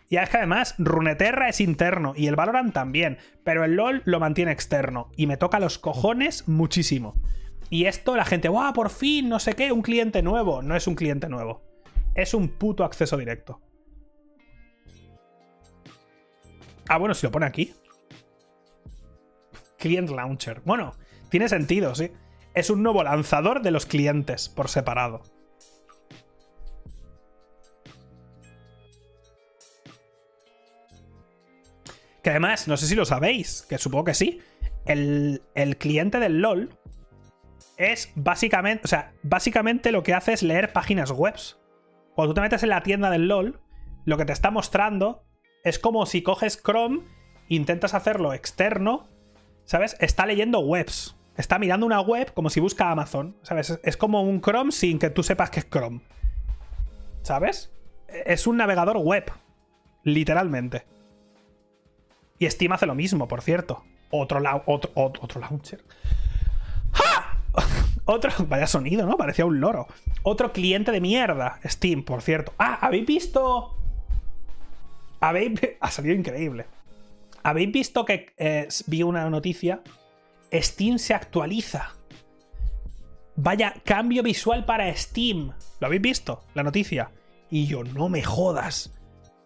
Y 0.08 0.16
es 0.16 0.30
que 0.30 0.36
además, 0.36 0.74
Runeterra 0.78 1.48
es 1.48 1.60
interno 1.60 2.12
y 2.16 2.28
el 2.28 2.36
Valorant 2.36 2.72
también, 2.72 3.18
pero 3.44 3.64
el 3.64 3.74
LOL 3.74 4.02
lo 4.04 4.20
mantiene 4.20 4.52
externo 4.52 5.10
y 5.16 5.26
me 5.26 5.36
toca 5.36 5.58
los 5.58 5.78
cojones 5.78 6.46
muchísimo. 6.46 7.14
Y 7.70 7.86
esto 7.86 8.14
la 8.14 8.24
gente, 8.24 8.48
¡guau! 8.48 8.72
Por 8.72 8.90
fin, 8.90 9.28
no 9.28 9.40
sé 9.40 9.54
qué, 9.54 9.72
un 9.72 9.82
cliente 9.82 10.22
nuevo. 10.22 10.62
No 10.62 10.76
es 10.76 10.86
un 10.86 10.94
cliente 10.94 11.28
nuevo. 11.28 11.62
Es 12.14 12.34
un 12.34 12.48
puto 12.48 12.84
acceso 12.84 13.16
directo. 13.16 13.60
Ah, 16.88 16.98
bueno, 16.98 17.14
si 17.14 17.26
lo 17.26 17.32
pone 17.32 17.46
aquí. 17.46 17.74
Client 19.78 20.10
Launcher. 20.10 20.62
Bueno, 20.64 20.94
tiene 21.28 21.48
sentido, 21.48 21.94
sí. 21.96 22.12
Es 22.54 22.70
un 22.70 22.82
nuevo 22.82 23.02
lanzador 23.02 23.60
de 23.62 23.72
los 23.72 23.86
clientes 23.86 24.48
por 24.48 24.68
separado. 24.68 25.22
Que 32.26 32.30
además, 32.30 32.66
no 32.66 32.76
sé 32.76 32.88
si 32.88 32.96
lo 32.96 33.04
sabéis, 33.04 33.64
que 33.68 33.78
supongo 33.78 34.06
que 34.06 34.14
sí. 34.14 34.40
El, 34.84 35.40
cliente 35.78 36.18
del 36.18 36.40
LOL 36.40 36.76
es 37.76 38.10
básicamente. 38.16 38.82
O 38.84 38.88
sea, 38.88 39.12
básicamente 39.22 39.92
lo 39.92 40.02
que 40.02 40.12
hace 40.12 40.32
es 40.32 40.42
leer 40.42 40.72
páginas 40.72 41.12
web. 41.12 41.36
Cuando 42.16 42.34
tú 42.34 42.34
te 42.34 42.40
metes 42.40 42.64
en 42.64 42.70
la 42.70 42.82
tienda 42.82 43.10
del 43.10 43.28
LOL, 43.28 43.60
lo 44.06 44.16
que 44.16 44.24
te 44.24 44.32
está 44.32 44.50
mostrando 44.50 45.22
es 45.62 45.78
como 45.78 46.04
si 46.04 46.22
coges 46.22 46.60
Chrome, 46.60 47.04
intentas 47.46 47.94
hacerlo 47.94 48.34
externo, 48.34 49.06
¿sabes? 49.64 49.96
Está 50.00 50.26
leyendo 50.26 50.58
webs. 50.58 51.14
Está 51.36 51.60
mirando 51.60 51.86
una 51.86 52.00
web 52.00 52.34
como 52.34 52.50
si 52.50 52.58
busca 52.58 52.90
Amazon, 52.90 53.36
¿sabes? 53.42 53.78
Es 53.84 53.96
como 53.96 54.22
un 54.22 54.40
Chrome 54.40 54.72
sin 54.72 54.98
que 54.98 55.10
tú 55.10 55.22
sepas 55.22 55.50
que 55.50 55.60
es 55.60 55.70
Chrome. 55.70 56.00
¿Sabes? 57.22 57.72
Es 58.08 58.48
un 58.48 58.56
navegador 58.56 58.96
web. 58.96 59.30
Literalmente. 60.02 60.95
Y 62.38 62.48
Steam 62.50 62.72
hace 62.72 62.86
lo 62.86 62.94
mismo, 62.94 63.28
por 63.28 63.42
cierto. 63.42 63.84
Otro, 64.10 64.40
launcher. 64.40 65.84
¡Ja! 66.92 67.40
Otro. 68.04 68.30
Vaya 68.46 68.66
sonido, 68.66 69.06
¿no? 69.06 69.16
Parecía 69.16 69.46
un 69.46 69.60
loro. 69.60 69.86
Otro 70.22 70.52
cliente 70.52 70.92
de 70.92 71.00
mierda. 71.00 71.60
Steam, 71.64 72.02
por 72.02 72.22
cierto. 72.22 72.52
Ah, 72.58 72.78
¿habéis 72.80 73.06
visto? 73.06 73.76
¿Habéis. 75.20 75.60
Ha 75.80 75.90
salido 75.90 76.14
increíble. 76.14 76.66
¿Habéis 77.42 77.72
visto 77.72 78.04
que 78.04 78.32
eh, 78.36 78.68
vi 78.86 79.02
una 79.02 79.28
noticia? 79.30 79.80
Steam 80.52 80.98
se 80.98 81.14
actualiza. 81.14 81.92
Vaya 83.36 83.74
cambio 83.84 84.22
visual 84.22 84.64
para 84.64 84.94
Steam. 84.96 85.52
¿Lo 85.80 85.86
habéis 85.86 86.02
visto? 86.02 86.42
La 86.54 86.62
noticia. 86.62 87.10
Y 87.50 87.66
yo, 87.66 87.84
no 87.84 88.08
me 88.08 88.22
jodas. 88.22 88.92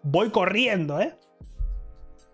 Voy 0.01 0.31
corriendo, 0.31 0.99
¿eh? 0.99 1.15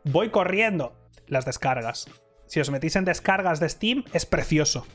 Voy 0.09 0.29
corriendo. 0.29 0.95
Las 1.27 1.45
descargas. 1.45 2.09
Si 2.45 2.61
os 2.61 2.71
metís 2.71 2.95
en 2.95 3.03
descargas 3.03 3.59
de 3.59 3.67
Steam, 3.67 4.05
es 4.13 4.25
precioso. 4.25 4.87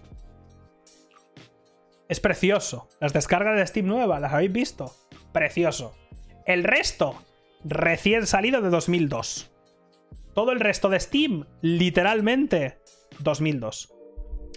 Es 2.09 2.19
precioso. 2.19 2.89
Las 2.99 3.13
descargas 3.13 3.59
de 3.59 3.67
Steam 3.67 3.87
nuevas, 3.87 4.21
¿las 4.23 4.33
habéis 4.33 4.53
visto? 4.53 4.95
Precioso. 5.33 5.95
El 6.47 6.65
resto, 6.65 7.23
recién 7.63 8.27
salido 8.27 8.63
de 8.63 8.71
2002. 8.71 9.51
Todo 10.35 10.53
el 10.53 10.61
resto 10.61 10.89
de 10.89 10.99
Steam, 10.99 11.47
literalmente, 11.61 12.79
2002. 13.19 13.93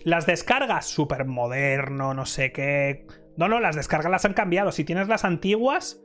Las 0.06 0.26
descargas, 0.26 0.86
súper 0.86 1.26
moderno, 1.26 2.14
no 2.14 2.26
sé 2.26 2.54
qué. 2.54 3.06
No, 3.36 3.50
no, 3.50 3.60
las 3.60 3.76
descargas 3.76 4.12
las 4.12 4.24
han 4.24 4.34
cambiado. 4.34 4.72
Si 4.72 4.86
tienes 4.86 5.10
las 5.10 5.26
antiguas, 5.26 6.00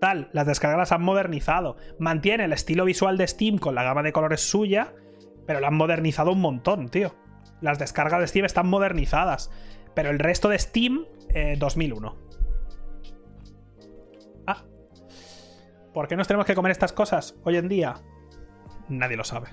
tal, 0.00 0.28
las 0.32 0.46
descargas 0.46 0.78
las 0.78 0.92
han 0.92 1.02
modernizado. 1.02 1.76
Mantiene 1.98 2.44
el 2.44 2.52
estilo 2.52 2.84
visual 2.84 3.16
de 3.16 3.28
Steam 3.28 3.58
con 3.58 3.74
la 3.74 3.82
gama 3.82 4.02
de 4.02 4.12
colores 4.12 4.40
suya, 4.40 4.94
pero 5.46 5.60
la 5.60 5.68
han 5.68 5.76
modernizado 5.76 6.32
un 6.32 6.40
montón, 6.40 6.88
tío. 6.88 7.14
Las 7.60 7.78
descargas 7.78 8.20
de 8.20 8.26
Steam 8.26 8.46
están 8.46 8.68
modernizadas. 8.68 9.50
Pero 9.94 10.10
el 10.10 10.18
resto 10.18 10.48
de 10.48 10.58
Steam, 10.58 11.04
2001. 11.58 12.08
Eh, 12.08 12.12
ah. 14.46 14.64
¿Por 15.92 16.08
qué 16.08 16.16
nos 16.16 16.26
tenemos 16.26 16.46
que 16.46 16.54
comer 16.54 16.72
estas 16.72 16.92
cosas 16.92 17.36
hoy 17.44 17.56
en 17.56 17.68
día? 17.68 17.94
Nadie 18.88 19.16
lo 19.16 19.24
sabe. 19.24 19.48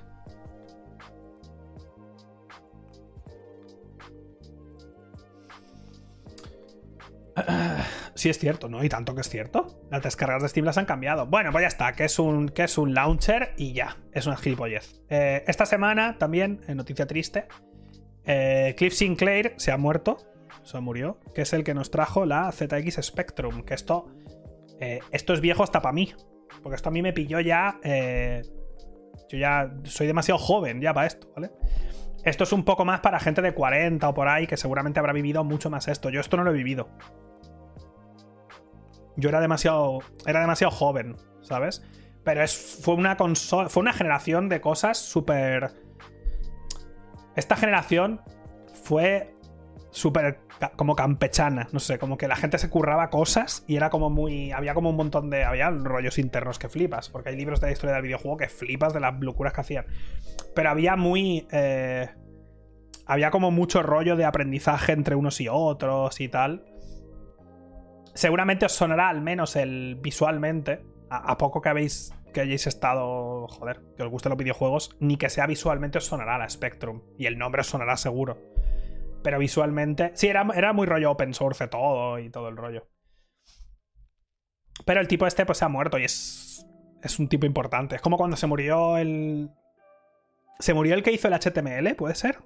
Sí 8.18 8.28
es 8.28 8.38
cierto, 8.40 8.68
¿no? 8.68 8.82
Y 8.82 8.88
tanto 8.88 9.14
que 9.14 9.20
es 9.20 9.28
cierto. 9.28 9.80
Las 9.92 10.02
descargas 10.02 10.42
de 10.42 10.48
Steam 10.48 10.66
las 10.66 10.76
han 10.76 10.86
cambiado. 10.86 11.26
Bueno, 11.26 11.52
pues 11.52 11.62
ya 11.62 11.68
está, 11.68 11.92
que 11.92 12.04
es 12.04 12.18
un, 12.18 12.48
que 12.48 12.64
es 12.64 12.76
un 12.76 12.92
launcher 12.92 13.52
y 13.56 13.74
ya. 13.74 13.96
Es 14.12 14.26
una 14.26 14.36
gilipollez. 14.36 15.00
Eh, 15.08 15.44
esta 15.46 15.64
semana 15.66 16.18
también, 16.18 16.60
en 16.66 16.78
noticia 16.78 17.06
triste, 17.06 17.46
eh, 18.24 18.74
Cliff 18.76 18.92
Sinclair 18.92 19.54
se 19.56 19.70
ha 19.70 19.76
muerto. 19.76 20.16
Se 20.64 20.80
murió. 20.80 21.20
Que 21.32 21.42
es 21.42 21.52
el 21.52 21.62
que 21.62 21.74
nos 21.74 21.92
trajo 21.92 22.26
la 22.26 22.50
ZX 22.50 22.98
Spectrum. 23.00 23.62
Que 23.62 23.74
esto. 23.74 24.06
Eh, 24.80 24.98
esto 25.12 25.32
es 25.32 25.40
viejo 25.40 25.62
hasta 25.62 25.80
para 25.80 25.92
mí. 25.92 26.12
Porque 26.60 26.74
esto 26.74 26.88
a 26.88 26.92
mí 26.92 27.02
me 27.02 27.12
pilló 27.12 27.38
ya. 27.38 27.78
yo 27.84 29.38
ya 29.38 29.72
soy 29.84 30.08
demasiado 30.08 30.38
joven 30.40 30.80
ya 30.80 30.92
para 30.92 31.06
esto, 31.06 31.30
¿vale? 31.36 31.52
Esto 32.24 32.42
es 32.42 32.52
un 32.52 32.64
poco 32.64 32.84
más 32.84 32.98
para 32.98 33.20
gente 33.20 33.42
de 33.42 33.54
40 33.54 34.08
o 34.08 34.12
por 34.12 34.26
ahí 34.26 34.48
que 34.48 34.56
seguramente 34.56 34.98
habrá 34.98 35.12
vivido 35.12 35.44
mucho 35.44 35.70
más 35.70 35.86
esto. 35.86 36.10
Yo 36.10 36.20
esto 36.20 36.36
no 36.36 36.42
lo 36.42 36.50
he 36.50 36.54
vivido. 36.54 36.88
Yo 39.18 39.28
era 39.28 39.40
demasiado. 39.40 39.98
Era 40.26 40.40
demasiado 40.40 40.70
joven, 40.70 41.16
¿sabes? 41.42 41.82
Pero 42.24 42.42
es, 42.42 42.80
fue 42.82 42.94
una 42.94 43.16
consola. 43.16 43.68
Fue 43.68 43.80
una 43.80 43.92
generación 43.92 44.48
de 44.48 44.60
cosas 44.60 44.96
súper. 44.96 45.72
Esta 47.34 47.56
generación 47.56 48.22
fue 48.84 49.34
súper 49.90 50.40
como 50.76 50.96
campechana, 50.96 51.68
no 51.72 51.78
sé, 51.78 51.98
como 51.98 52.16
que 52.16 52.26
la 52.28 52.36
gente 52.36 52.58
se 52.58 52.68
curraba 52.68 53.10
cosas 53.10 53.64
y 53.66 53.76
era 53.76 53.90
como 53.90 54.10
muy... 54.10 54.50
Había 54.52 54.74
como 54.74 54.90
un 54.90 54.96
montón 54.96 55.30
de... 55.30 55.44
Había 55.44 55.70
rollos 55.70 56.18
internos 56.18 56.58
que 56.58 56.68
flipas, 56.68 57.08
porque 57.08 57.30
hay 57.30 57.36
libros 57.36 57.60
de 57.60 57.68
la 57.68 57.72
historia 57.72 57.94
del 57.94 58.02
videojuego 58.02 58.36
que 58.36 58.48
flipas 58.48 58.92
de 58.92 59.00
las 59.00 59.18
locuras 59.20 59.52
que 59.52 59.60
hacían. 59.60 59.86
Pero 60.54 60.70
había 60.70 60.96
muy... 60.96 61.46
Eh, 61.52 62.08
había 63.06 63.30
como 63.30 63.50
mucho 63.50 63.82
rollo 63.82 64.16
de 64.16 64.24
aprendizaje 64.24 64.92
entre 64.92 65.14
unos 65.14 65.40
y 65.40 65.48
otros 65.48 66.20
y 66.20 66.28
tal 66.28 66.64
seguramente 68.14 68.66
os 68.66 68.72
sonará 68.72 69.08
al 69.08 69.20
menos 69.20 69.56
el 69.56 69.96
visualmente, 70.00 70.84
a, 71.10 71.38
poco 71.38 71.60
que 71.60 71.68
habéis 71.68 72.12
que 72.32 72.42
hayáis 72.42 72.66
estado, 72.66 73.48
joder, 73.48 73.80
que 73.96 74.02
os 74.02 74.10
gusten 74.10 74.30
los 74.30 74.38
videojuegos, 74.38 74.94
ni 75.00 75.16
que 75.16 75.30
sea 75.30 75.46
visualmente 75.46 75.98
os 75.98 76.04
sonará 76.04 76.36
la 76.36 76.48
Spectrum 76.48 77.02
y 77.16 77.26
el 77.26 77.38
nombre 77.38 77.62
os 77.62 77.68
sonará 77.68 77.96
seguro. 77.96 78.38
Pero 79.22 79.38
visualmente, 79.38 80.12
sí, 80.14 80.28
era, 80.28 80.46
era 80.54 80.72
muy 80.72 80.86
rollo 80.86 81.10
open 81.10 81.32
source 81.32 81.66
todo 81.68 82.18
y 82.18 82.30
todo 82.30 82.48
el 82.48 82.56
rollo. 82.56 82.86
Pero 84.84 85.00
el 85.00 85.08
tipo 85.08 85.26
este 85.26 85.46
pues 85.46 85.58
se 85.58 85.64
ha 85.64 85.68
muerto 85.68 85.98
y 85.98 86.04
es 86.04 86.48
es 87.02 87.18
un 87.18 87.28
tipo 87.28 87.46
importante. 87.46 87.96
Es 87.96 88.02
como 88.02 88.16
cuando 88.16 88.36
se 88.36 88.46
murió 88.46 88.96
el 88.96 89.50
se 90.58 90.74
murió 90.74 90.94
el 90.94 91.02
que 91.02 91.12
hizo 91.12 91.28
el 91.28 91.34
HTML, 91.34 91.94
¿puede 91.94 92.14
ser? 92.14 92.38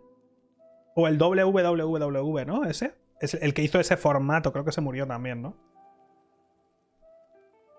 O 0.94 1.08
el 1.08 1.18
WWW, 1.18 2.44
¿no? 2.44 2.64
Ese 2.64 2.94
el 3.22 3.54
que 3.54 3.62
hizo 3.62 3.78
ese 3.78 3.96
formato, 3.96 4.52
creo 4.52 4.64
que 4.64 4.72
se 4.72 4.80
murió 4.80 5.06
también, 5.06 5.42
¿no? 5.42 5.56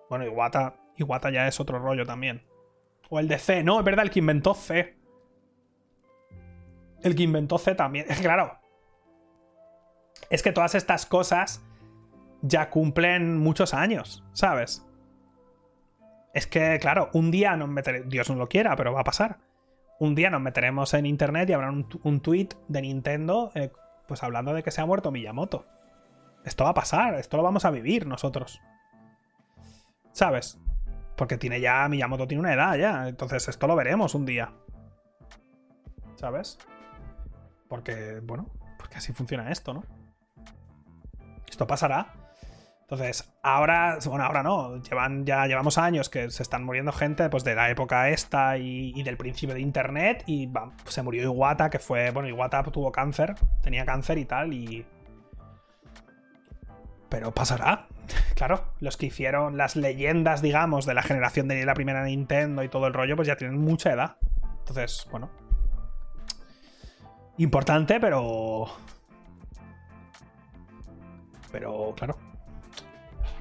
Bueno, 0.09 0.25
Iwata, 0.25 0.75
Iwata 0.97 1.31
ya 1.31 1.47
es 1.47 1.59
otro 1.59 1.79
rollo 1.79 2.05
también. 2.05 2.45
O 3.09 3.19
el 3.19 3.27
de 3.27 3.37
C, 3.37 3.63
no, 3.63 3.79
es 3.79 3.85
verdad, 3.85 4.05
el 4.05 4.11
que 4.11 4.19
inventó 4.19 4.53
C. 4.53 4.95
El 7.01 7.15
que 7.15 7.23
inventó 7.23 7.57
C 7.57 7.75
también. 7.75 8.05
Es 8.09 8.21
claro. 8.21 8.57
Es 10.29 10.41
que 10.41 10.51
todas 10.51 10.75
estas 10.75 11.05
cosas 11.05 11.65
ya 12.41 12.69
cumplen 12.69 13.37
muchos 13.37 13.73
años, 13.73 14.23
¿sabes? 14.33 14.85
Es 16.33 16.47
que, 16.47 16.79
claro, 16.79 17.09
un 17.13 17.31
día 17.31 17.55
nos 17.55 17.69
meteremos. 17.69 18.09
Dios 18.09 18.29
no 18.29 18.35
lo 18.35 18.47
quiera, 18.47 18.75
pero 18.75 18.93
va 18.93 19.01
a 19.01 19.05
pasar. 19.05 19.39
Un 19.99 20.15
día 20.15 20.29
nos 20.29 20.41
meteremos 20.41 20.93
en 20.93 21.05
internet 21.05 21.49
y 21.49 21.53
habrá 21.53 21.69
un, 21.69 21.87
un 22.03 22.19
tweet 22.19 22.49
de 22.67 22.81
Nintendo 22.81 23.51
eh, 23.53 23.71
pues 24.07 24.23
hablando 24.23 24.53
de 24.53 24.63
que 24.63 24.71
se 24.71 24.81
ha 24.81 24.85
muerto 24.85 25.11
Miyamoto. 25.11 25.65
Esto 26.43 26.63
va 26.65 26.71
a 26.71 26.75
pasar, 26.75 27.15
esto 27.15 27.37
lo 27.37 27.43
vamos 27.43 27.65
a 27.65 27.71
vivir 27.71 28.05
nosotros. 28.05 28.61
¿Sabes? 30.11 30.59
Porque 31.15 31.37
tiene 31.37 31.61
ya, 31.61 31.87
Miyamoto 31.87 32.27
tiene 32.27 32.41
una 32.41 32.53
edad 32.53 32.75
ya, 32.75 33.07
entonces 33.07 33.47
esto 33.47 33.67
lo 33.67 33.75
veremos 33.75 34.15
un 34.15 34.25
día. 34.25 34.51
¿Sabes? 36.15 36.57
Porque, 37.67 38.19
bueno, 38.21 38.49
porque 38.77 38.97
así 38.97 39.13
funciona 39.13 39.51
esto, 39.51 39.73
¿no? 39.73 39.83
Esto 41.49 41.67
pasará. 41.67 42.22
Entonces, 42.93 43.33
ahora, 43.41 43.97
bueno, 44.05 44.23
ahora 44.23 44.43
no, 44.43 44.79
llevan, 44.83 45.25
ya 45.25 45.47
llevamos 45.47 45.79
años 45.79 46.09
que 46.09 46.29
se 46.29 46.43
están 46.43 46.63
muriendo 46.63 46.91
gente 46.91 47.27
pues, 47.31 47.43
de 47.43 47.55
la 47.55 47.71
época 47.71 48.09
esta 48.09 48.59
y, 48.59 49.01
del 49.01 49.17
principio 49.17 49.55
de 49.55 49.61
Internet 49.61 50.23
y 50.27 50.47
se 50.85 51.01
murió 51.01 51.23
Iwata, 51.23 51.71
que 51.71 51.79
fue, 51.79 52.11
bueno, 52.11 52.29
Iwata 52.29 52.61
tuvo 52.65 52.91
cáncer, 52.91 53.33
tenía 53.63 53.83
cáncer 53.83 54.19
y 54.19 54.25
tal, 54.25 54.53
y... 54.53 54.85
Pero 57.09 57.31
pasará, 57.31 57.87
claro, 58.35 58.63
los 58.79 58.95
que 58.95 59.07
hicieron 59.07 59.57
las 59.57 59.75
leyendas, 59.75 60.43
digamos, 60.43 60.85
de 60.85 60.93
la 60.93 61.01
generación 61.01 61.47
de 61.47 61.65
la 61.65 61.73
primera 61.73 62.03
Nintendo 62.03 62.61
y 62.61 62.69
todo 62.69 62.85
el 62.85 62.93
rollo, 62.93 63.15
pues 63.15 63.27
ya 63.27 63.37
tienen 63.37 63.59
mucha 63.59 63.91
edad. 63.91 64.17
Entonces, 64.59 65.07
bueno. 65.09 65.31
Importante, 67.39 67.99
pero... 67.99 68.67
Pero, 71.51 71.93
claro, 71.95 72.17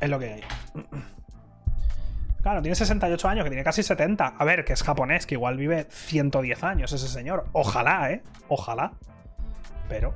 es 0.03 0.11
lo 0.11 0.18
que 0.18 0.32
hay. 0.32 0.42
Claro, 2.42 2.61
tiene 2.61 2.74
68 2.74 3.28
años, 3.28 3.44
que 3.44 3.50
tiene 3.50 3.62
casi 3.62 3.84
70. 3.84 4.26
A 4.26 4.44
ver, 4.44 4.64
que 4.64 4.72
es 4.72 4.82
japonés, 4.82 5.26
que 5.26 5.36
igual 5.36 5.57
vive 5.57 5.86
110 5.88 6.64
años 6.64 6.92
ese 6.92 7.07
señor. 7.07 7.46
Ojalá, 7.53 8.11
¿eh? 8.11 8.22
Ojalá. 8.48 8.94
Pero... 9.88 10.12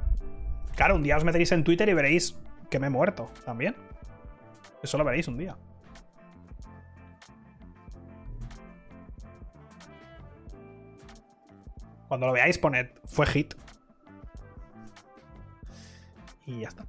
Claro, 0.75 0.97
un 0.97 1.05
día 1.05 1.17
os 1.17 1.25
meteréis 1.25 1.53
en 1.53 1.63
Twitter 1.63 1.89
y 1.89 1.95
veréis 1.95 2.37
que 2.69 2.81
me 2.81 2.89
he 2.89 2.91
muerto 2.91 3.31
también. 3.45 3.77
Eso 4.83 4.99
lo 4.99 5.05
veréis 5.05 5.29
un 5.29 5.39
día. 5.39 5.57
Cuando 12.09 12.27
lo 12.27 12.33
veáis, 12.33 12.59
poned 12.59 12.89
fue 13.05 13.27
hit. 13.27 13.55
Y 16.45 16.61
ya 16.61 16.69
está. 16.69 16.85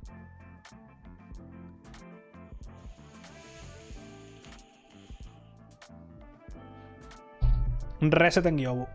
Reset 8.01 8.45
en 8.45 8.57
Gyobu. 8.57 8.87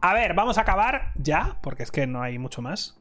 a 0.00 0.14
ver, 0.14 0.34
vamos 0.34 0.58
a 0.58 0.62
acabar 0.62 1.12
ya, 1.16 1.58
porque 1.62 1.82
es 1.82 1.90
que 1.90 2.06
no 2.06 2.22
hay 2.22 2.38
mucho 2.38 2.62
más. 2.62 3.00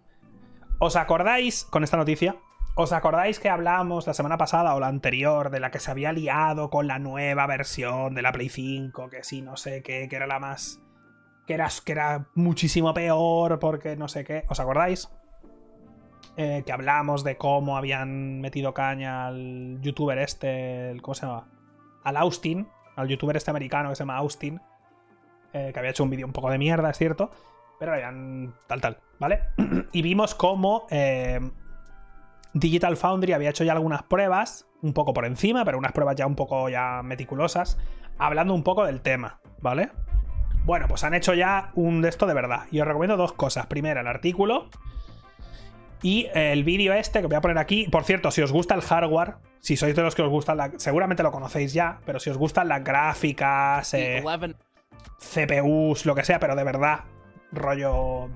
¿Os 0.80 0.96
acordáis 0.96 1.66
con 1.66 1.84
esta 1.84 1.98
noticia? 1.98 2.36
¿Os 2.76 2.94
acordáis 2.94 3.40
que 3.40 3.50
hablábamos 3.50 4.06
la 4.06 4.14
semana 4.14 4.38
pasada 4.38 4.76
o 4.76 4.80
la 4.80 4.88
anterior 4.88 5.50
de 5.50 5.60
la 5.60 5.72
que 5.72 5.80
se 5.80 5.90
había 5.90 6.12
liado 6.12 6.70
con 6.70 6.86
la 6.86 7.00
nueva 7.00 7.48
versión 7.48 8.14
de 8.14 8.22
la 8.22 8.32
Play 8.32 8.50
5? 8.50 9.10
Que 9.10 9.24
sí, 9.24 9.42
no 9.42 9.58
sé 9.58 9.82
qué, 9.82 10.08
que 10.08 10.16
era 10.16 10.28
la 10.28 10.40
más. 10.40 10.80
Que 11.48 11.56
era, 11.56 11.68
que 11.84 11.92
era 11.92 12.28
muchísimo 12.36 12.94
peor 12.94 13.58
porque 13.58 13.96
no 13.96 14.08
sé 14.08 14.24
qué. 14.24 14.46
¿Os 14.48 14.60
acordáis? 14.60 15.10
Eh, 16.36 16.62
que 16.68 16.72
hablamos 16.72 17.24
de 17.24 17.36
cómo 17.36 17.78
habían 17.78 18.42
metido 18.42 18.76
caña 18.76 19.26
al 19.26 19.80
youtuber 19.82 20.20
este, 20.20 20.96
¿cómo 21.02 21.16
se 21.16 21.26
llama? 21.26 21.48
Al 22.04 22.16
Austin, 22.18 22.68
al 22.98 23.08
youtuber 23.08 23.38
este 23.38 23.52
americano 23.52 23.90
que 23.90 23.96
se 23.96 24.02
llama 24.02 24.18
Austin, 24.18 24.60
eh, 25.54 25.72
que 25.72 25.80
había 25.80 25.92
hecho 25.92 26.04
un 26.04 26.10
vídeo 26.10 26.28
un 26.28 26.34
poco 26.34 26.50
de 26.50 26.58
mierda, 26.58 26.90
es 26.90 26.98
cierto, 26.98 27.32
Pero 27.80 27.94
eran 27.96 28.54
tal, 28.68 28.82
tal, 28.82 28.98
¿vale? 29.20 29.44
y 29.94 30.02
vimos 30.02 30.36
cómo 30.36 30.88
eh, 30.90 31.40
Digital 32.54 32.98
Foundry 32.98 33.34
había 33.34 33.52
hecho 33.52 33.64
ya 33.64 33.74
algunas 33.74 34.04
pruebas, 34.04 34.68
un 34.82 34.94
poco 34.94 35.14
por 35.14 35.26
encima, 35.26 35.64
pero 35.64 35.78
unas 35.78 35.94
pruebas 35.94 36.16
ya 36.16 36.28
un 36.28 36.36
poco 36.36 36.70
ya 36.70 37.02
meticulosas, 37.04 37.78
hablando 38.18 38.54
un 38.54 38.64
poco 38.64 38.86
del 38.86 39.02
tema, 39.02 39.40
¿vale? 39.62 39.92
Bueno, 40.66 40.88
pues 40.90 41.06
han 41.06 41.14
hecho 41.14 41.34
ya 41.34 41.72
un 41.76 42.02
de 42.02 42.10
esto 42.10 42.26
de 42.26 42.34
verdad. 42.34 42.66
Y 42.72 42.82
os 42.82 42.88
recomiendo 42.88 43.16
dos 43.16 43.32
cosas. 43.32 43.68
Primera, 43.68 44.02
el 44.02 44.08
artículo. 44.08 44.70
Y 46.02 46.28
el 46.34 46.64
vídeo 46.64 46.94
este 46.94 47.22
que 47.22 47.28
voy 47.28 47.36
a 47.36 47.42
poner 47.42 47.58
aquí. 47.58 47.88
Por 47.90 48.04
cierto, 48.04 48.32
si 48.32 48.42
os 48.42 48.52
gusta 48.52 48.76
el 48.76 48.82
hardware, 48.82 49.36
si 49.60 49.78
sois 49.78 49.96
de 49.96 50.02
los 50.02 50.16
que 50.16 50.22
os 50.22 50.30
gustan, 50.30 50.58
la, 50.58 50.72
seguramente 50.78 51.24
lo 51.24 51.32
conocéis 51.32 51.74
ya, 51.74 52.00
pero 52.06 52.20
si 52.20 52.30
os 52.30 52.38
gustan 52.38 52.68
las 52.68 52.84
gráficas, 52.84 53.94
eh, 53.94 54.24
CPUs, 55.20 56.06
lo 56.06 56.16
que 56.16 56.24
sea, 56.24 56.40
pero 56.40 56.56
de 56.56 56.64
verdad, 56.64 57.00
rollo... 57.52 58.30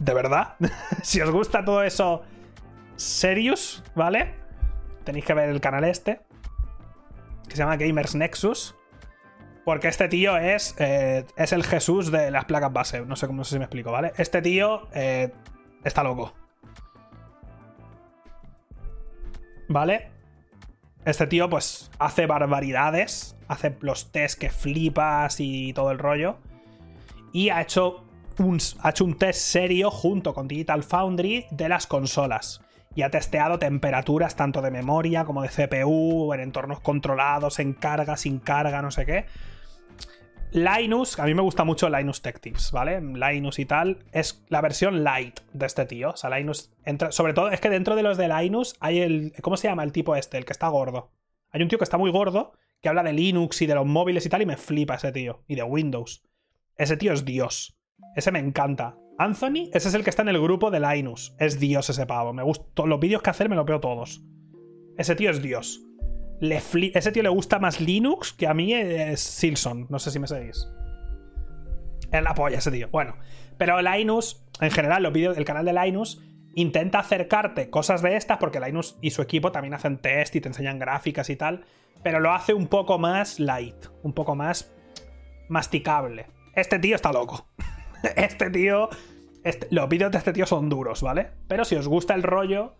De 0.00 0.12
verdad. 0.12 0.56
si 1.02 1.20
os 1.20 1.30
gusta 1.30 1.64
todo 1.64 1.82
eso 1.82 2.22
serious, 2.96 3.84
¿vale? 3.94 4.34
Tenéis 5.04 5.24
que 5.24 5.34
ver 5.34 5.50
el 5.50 5.60
canal 5.60 5.84
este, 5.84 6.20
que 7.48 7.52
se 7.52 7.58
llama 7.58 7.76
Gamers 7.76 8.14
Nexus. 8.14 8.74
Porque 9.64 9.88
este 9.88 10.08
tío 10.08 10.36
es, 10.36 10.74
eh, 10.78 11.24
es 11.36 11.52
el 11.52 11.64
Jesús 11.64 12.10
de 12.10 12.30
las 12.30 12.44
placas 12.44 12.72
base. 12.72 13.00
No 13.00 13.16
sé 13.16 13.26
cómo 13.26 13.44
si 13.44 13.58
me 13.58 13.64
explico, 13.64 13.90
¿vale? 13.92 14.12
Este 14.18 14.42
tío 14.42 14.88
eh, 14.92 15.32
está 15.84 16.02
loco. 16.02 16.34
¿Vale? 19.68 20.10
Este 21.04 21.26
tío, 21.26 21.48
pues, 21.50 21.90
hace 21.98 22.26
barbaridades. 22.26 23.36
Hace 23.48 23.76
los 23.80 24.10
test 24.10 24.38
que 24.38 24.50
flipas 24.50 25.38
y 25.38 25.72
todo 25.74 25.90
el 25.90 25.98
rollo. 25.98 26.38
Y 27.32 27.50
ha 27.50 27.60
hecho 27.60 28.04
un, 28.38 28.58
ha 28.80 28.90
hecho 28.90 29.04
un 29.04 29.18
test 29.18 29.40
serio 29.40 29.90
junto 29.90 30.34
con 30.34 30.48
Digital 30.48 30.82
Foundry 30.82 31.46
de 31.50 31.68
las 31.68 31.86
consolas 31.86 32.60
y 32.94 33.02
ha 33.02 33.10
testeado 33.10 33.58
temperaturas 33.58 34.36
tanto 34.36 34.62
de 34.62 34.70
memoria 34.70 35.24
como 35.24 35.42
de 35.42 35.48
CPU, 35.48 36.32
en 36.32 36.40
entornos 36.40 36.80
controlados, 36.80 37.58
en 37.58 37.72
carga, 37.72 38.16
sin 38.16 38.38
carga, 38.38 38.82
no 38.82 38.90
sé 38.90 39.04
qué. 39.04 39.26
Linus, 40.54 41.18
a 41.18 41.24
mí 41.24 41.34
me 41.34 41.42
gusta 41.42 41.64
mucho 41.64 41.90
Linus 41.90 42.22
Tech 42.22 42.38
Tips, 42.38 42.70
¿vale? 42.70 43.00
Linus 43.00 43.58
y 43.58 43.64
tal, 43.64 44.04
es 44.12 44.44
la 44.48 44.60
versión 44.60 45.02
light 45.02 45.40
de 45.52 45.66
este 45.66 45.84
tío. 45.84 46.10
O 46.10 46.16
sea, 46.16 46.30
Linus 46.30 46.70
entra. 46.84 47.10
Sobre 47.10 47.34
todo, 47.34 47.50
es 47.50 47.60
que 47.60 47.68
dentro 47.68 47.96
de 47.96 48.04
los 48.04 48.16
de 48.16 48.28
Linus 48.28 48.76
hay 48.78 49.00
el. 49.00 49.32
¿Cómo 49.42 49.56
se 49.56 49.66
llama 49.66 49.82
el 49.82 49.90
tipo 49.90 50.14
este? 50.14 50.38
El 50.38 50.44
que 50.44 50.52
está 50.52 50.68
gordo. 50.68 51.10
Hay 51.50 51.60
un 51.60 51.66
tío 51.66 51.76
que 51.76 51.82
está 51.82 51.98
muy 51.98 52.12
gordo, 52.12 52.52
que 52.80 52.88
habla 52.88 53.02
de 53.02 53.12
Linux 53.12 53.62
y 53.62 53.66
de 53.66 53.74
los 53.74 53.84
móviles 53.84 54.26
y 54.26 54.28
tal, 54.28 54.42
y 54.42 54.46
me 54.46 54.56
flipa 54.56 54.94
ese 54.94 55.10
tío. 55.10 55.42
Y 55.48 55.56
de 55.56 55.64
Windows. 55.64 56.22
Ese 56.76 56.96
tío 56.96 57.12
es 57.12 57.24
Dios. 57.24 57.76
Ese 58.14 58.30
me 58.30 58.38
encanta. 58.38 58.96
Anthony, 59.18 59.70
ese 59.72 59.88
es 59.88 59.94
el 59.94 60.04
que 60.04 60.10
está 60.10 60.22
en 60.22 60.28
el 60.28 60.40
grupo 60.40 60.70
de 60.70 60.78
Linus. 60.78 61.34
Es 61.40 61.58
Dios 61.58 61.90
ese 61.90 62.06
pavo. 62.06 62.32
Me 62.32 62.44
gusta. 62.44 62.86
Los 62.86 63.00
vídeos 63.00 63.22
que 63.22 63.30
hacer 63.30 63.48
me 63.48 63.56
los 63.56 63.66
veo 63.66 63.80
todos. 63.80 64.22
Ese 64.98 65.16
tío 65.16 65.30
es 65.30 65.42
Dios. 65.42 65.82
Ese 66.52 67.12
tío 67.12 67.22
le 67.22 67.28
gusta 67.28 67.58
más 67.58 67.80
Linux 67.80 68.32
que 68.32 68.46
a 68.46 68.54
mí 68.54 68.72
es 68.72 69.20
Silson. 69.20 69.86
No 69.88 69.98
sé 69.98 70.10
si 70.10 70.18
me 70.18 70.26
seguís. 70.26 70.68
Es 72.10 72.22
la 72.22 72.34
polla 72.34 72.58
ese 72.58 72.70
tío. 72.70 72.88
Bueno. 72.90 73.16
Pero 73.56 73.80
Linus, 73.80 74.44
en 74.60 74.70
general, 74.70 75.02
los 75.02 75.12
vídeos 75.12 75.36
del 75.36 75.44
canal 75.44 75.64
de 75.64 75.72
Linus 75.72 76.22
intenta 76.56 77.00
acercarte 77.00 77.70
cosas 77.70 78.02
de 78.02 78.16
estas 78.16 78.38
porque 78.38 78.60
Linus 78.60 78.96
y 79.00 79.10
su 79.10 79.22
equipo 79.22 79.52
también 79.52 79.74
hacen 79.74 79.98
test 79.98 80.34
y 80.36 80.40
te 80.40 80.48
enseñan 80.48 80.78
gráficas 80.78 81.30
y 81.30 81.36
tal. 81.36 81.64
Pero 82.02 82.20
lo 82.20 82.32
hace 82.32 82.52
un 82.52 82.66
poco 82.66 82.98
más 82.98 83.38
light. 83.40 83.86
Un 84.02 84.12
poco 84.12 84.34
más 84.34 84.72
masticable. 85.48 86.26
Este 86.54 86.78
tío 86.78 86.96
está 86.96 87.12
loco. 87.12 87.46
este 88.16 88.50
tío. 88.50 88.88
Este, 89.42 89.68
los 89.70 89.88
vídeos 89.88 90.10
de 90.10 90.18
este 90.18 90.32
tío 90.32 90.46
son 90.46 90.68
duros, 90.68 91.02
¿vale? 91.02 91.30
Pero 91.48 91.64
si 91.64 91.76
os 91.76 91.86
gusta 91.86 92.14
el 92.14 92.22
rollo, 92.22 92.74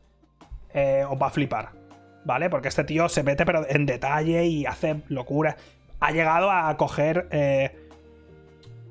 eh, 0.72 1.04
os 1.08 1.20
va 1.20 1.26
a 1.26 1.30
flipar, 1.30 1.72
¿vale? 2.24 2.50
Porque 2.50 2.68
este 2.68 2.84
tío 2.84 3.08
se 3.08 3.22
mete 3.22 3.44
pero 3.44 3.66
en 3.68 3.86
detalle 3.86 4.46
y 4.46 4.66
hace 4.66 5.02
locura. 5.08 5.56
Ha 6.00 6.10
llegado 6.12 6.50
a 6.50 6.76
coger 6.76 7.28
eh, 7.30 7.88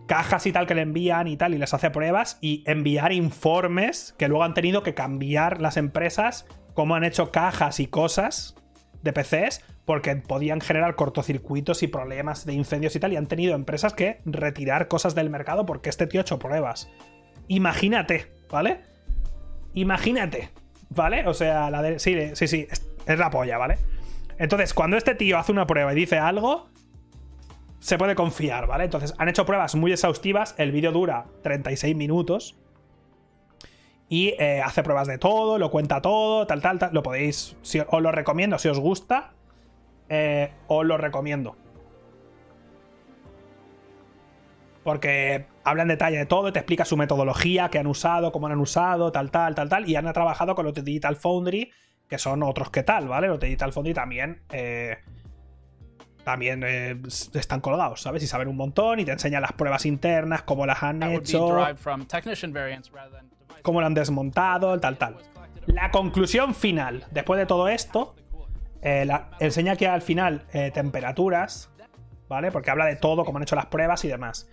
cajas 0.08 0.46
y 0.46 0.52
tal 0.52 0.68
que 0.68 0.76
le 0.76 0.82
envían 0.82 1.28
y 1.28 1.38
tal 1.38 1.54
y 1.54 1.58
les 1.58 1.74
hace 1.74 1.90
pruebas 1.90 2.38
y 2.42 2.64
enviar 2.66 3.12
informes 3.12 4.16
que 4.18 4.28
luego 4.28 4.44
han 4.44 4.54
tenido 4.54 4.84
que 4.84 4.94
cambiar 4.94 5.62
las 5.62 5.78
empresas, 5.78 6.46
cómo 6.74 6.96
han 6.96 7.04
hecho 7.04 7.32
cajas 7.32 7.80
y 7.80 7.88
cosas 7.88 8.56
de 9.02 9.14
PCs 9.14 9.62
porque 9.86 10.16
podían 10.16 10.62
generar 10.62 10.96
cortocircuitos 10.96 11.84
y 11.84 11.88
problemas 11.88 12.46
de 12.46 12.54
incendios 12.54 12.96
y 12.96 13.00
tal, 13.00 13.14
y 13.14 13.18
han 13.18 13.28
tenido 13.28 13.54
empresas 13.54 13.94
que 13.94 14.22
retirar 14.26 14.88
cosas 14.88 15.14
del 15.14 15.30
mercado 15.30 15.66
porque 15.66 15.90
este 15.90 16.08
tío 16.08 16.22
ha 16.22 16.24
hecho 16.24 16.40
pruebas. 16.40 16.90
Imagínate, 17.48 18.32
¿vale? 18.50 18.80
Imagínate, 19.74 20.52
¿vale? 20.90 21.28
O 21.28 21.34
sea, 21.34 21.70
la 21.70 21.82
de... 21.82 22.00
Sí, 22.00 22.16
sí, 22.34 22.48
sí, 22.48 22.68
es 23.06 23.20
la 23.20 23.30
polla, 23.30 23.58
¿vale? 23.58 23.78
Entonces, 24.38 24.74
cuando 24.74 24.98
este 24.98 25.16
tío 25.16 25.38
hace 25.38 25.52
una 25.52 25.68
prueba 25.68 25.94
y 25.94 25.96
dice 25.96 26.18
algo, 26.18 26.70
se 27.80 27.98
puede 27.98 28.16
confiar, 28.16 28.68
¿vale? 28.68 28.86
Entonces, 28.86 29.14
han 29.18 29.30
hecho 29.30 29.46
pruebas 29.46 29.76
muy 29.76 29.92
exhaustivas, 29.92 30.56
el 30.58 30.72
vídeo 30.72 30.92
dura 30.92 31.26
36 31.44 31.96
minutos. 31.96 32.56
Y 34.10 34.36
eh, 34.40 34.62
hace 34.64 34.84
pruebas 34.84 35.08
de 35.08 35.18
todo, 35.18 35.58
lo 35.58 35.72
cuenta 35.72 36.02
todo, 36.02 36.46
tal, 36.46 36.62
tal, 36.62 36.78
tal. 36.78 36.94
Lo 36.94 37.02
podéis. 37.04 37.56
os 37.88 38.02
lo 38.02 38.12
recomiendo 38.12 38.60
si 38.60 38.68
os 38.68 38.80
gusta 38.80 39.34
eh, 40.10 40.52
os 40.68 40.86
lo 40.86 40.98
recomiendo. 40.98 41.56
Porque 44.84 45.48
habla 45.64 45.84
en 45.84 45.88
detalle 45.88 46.18
de 46.18 46.26
todo, 46.26 46.52
te 46.52 46.60
explica 46.60 46.84
su 46.84 46.98
metodología, 46.98 47.70
qué 47.70 47.80
han 47.80 47.88
usado, 47.88 48.32
cómo 48.32 48.48
han 48.48 48.60
usado, 48.60 49.12
tal, 49.12 49.32
tal, 49.32 49.56
tal, 49.56 49.70
tal. 49.70 49.90
Y 49.90 49.96
han 49.96 50.12
trabajado 50.12 50.56
con 50.56 50.66
los 50.66 50.74
de 50.74 50.82
Digital 50.82 51.16
Foundry, 51.16 51.72
que 52.08 52.18
son 52.18 52.44
otros 52.44 52.70
que 52.70 52.84
tal, 52.84 53.08
¿vale? 53.08 53.28
Los 53.28 53.40
de 53.40 53.48
Digital 53.48 53.74
Foundry 53.74 53.94
también. 53.94 54.42
Eh, 54.52 54.98
también 56.24 56.64
eh, 56.66 57.02
están 57.34 57.60
colgados, 57.60 58.02
¿sabes? 58.02 58.24
Y 58.24 58.28
saben 58.28 58.48
un 58.48 58.56
montón 58.56 59.00
y 59.00 59.06
te 59.06 59.12
enseñan 59.12 59.42
las 59.42 59.54
pruebas 59.54 59.86
internas, 59.86 60.44
cómo 60.44 60.66
las 60.66 60.82
han 60.82 61.04
hecho, 61.04 61.50
cómo 63.62 63.82
lo 63.82 63.88
han 63.88 63.94
desmontado, 63.94 64.80
tal, 64.80 64.98
tal. 64.98 65.18
La 65.66 65.92
conclusión 65.92 66.56
final, 66.56 67.06
después 67.12 67.40
de 67.40 67.46
todo 67.46 67.68
esto, 67.68 68.16
eh, 68.82 69.08
enseña 69.40 69.74
aquí 69.74 69.86
al 69.86 70.02
final 70.02 70.44
eh, 70.54 70.72
temperaturas, 70.72 71.72
¿vale? 72.28 72.52
Porque 72.52 72.70
habla 72.70 72.86
de 72.86 72.98
todo, 72.98 73.24
cómo 73.24 73.38
han 73.38 73.44
hecho 73.44 73.56
las 73.56 73.68
pruebas 73.68 74.04
y 74.04 74.10
demás. 74.10 74.50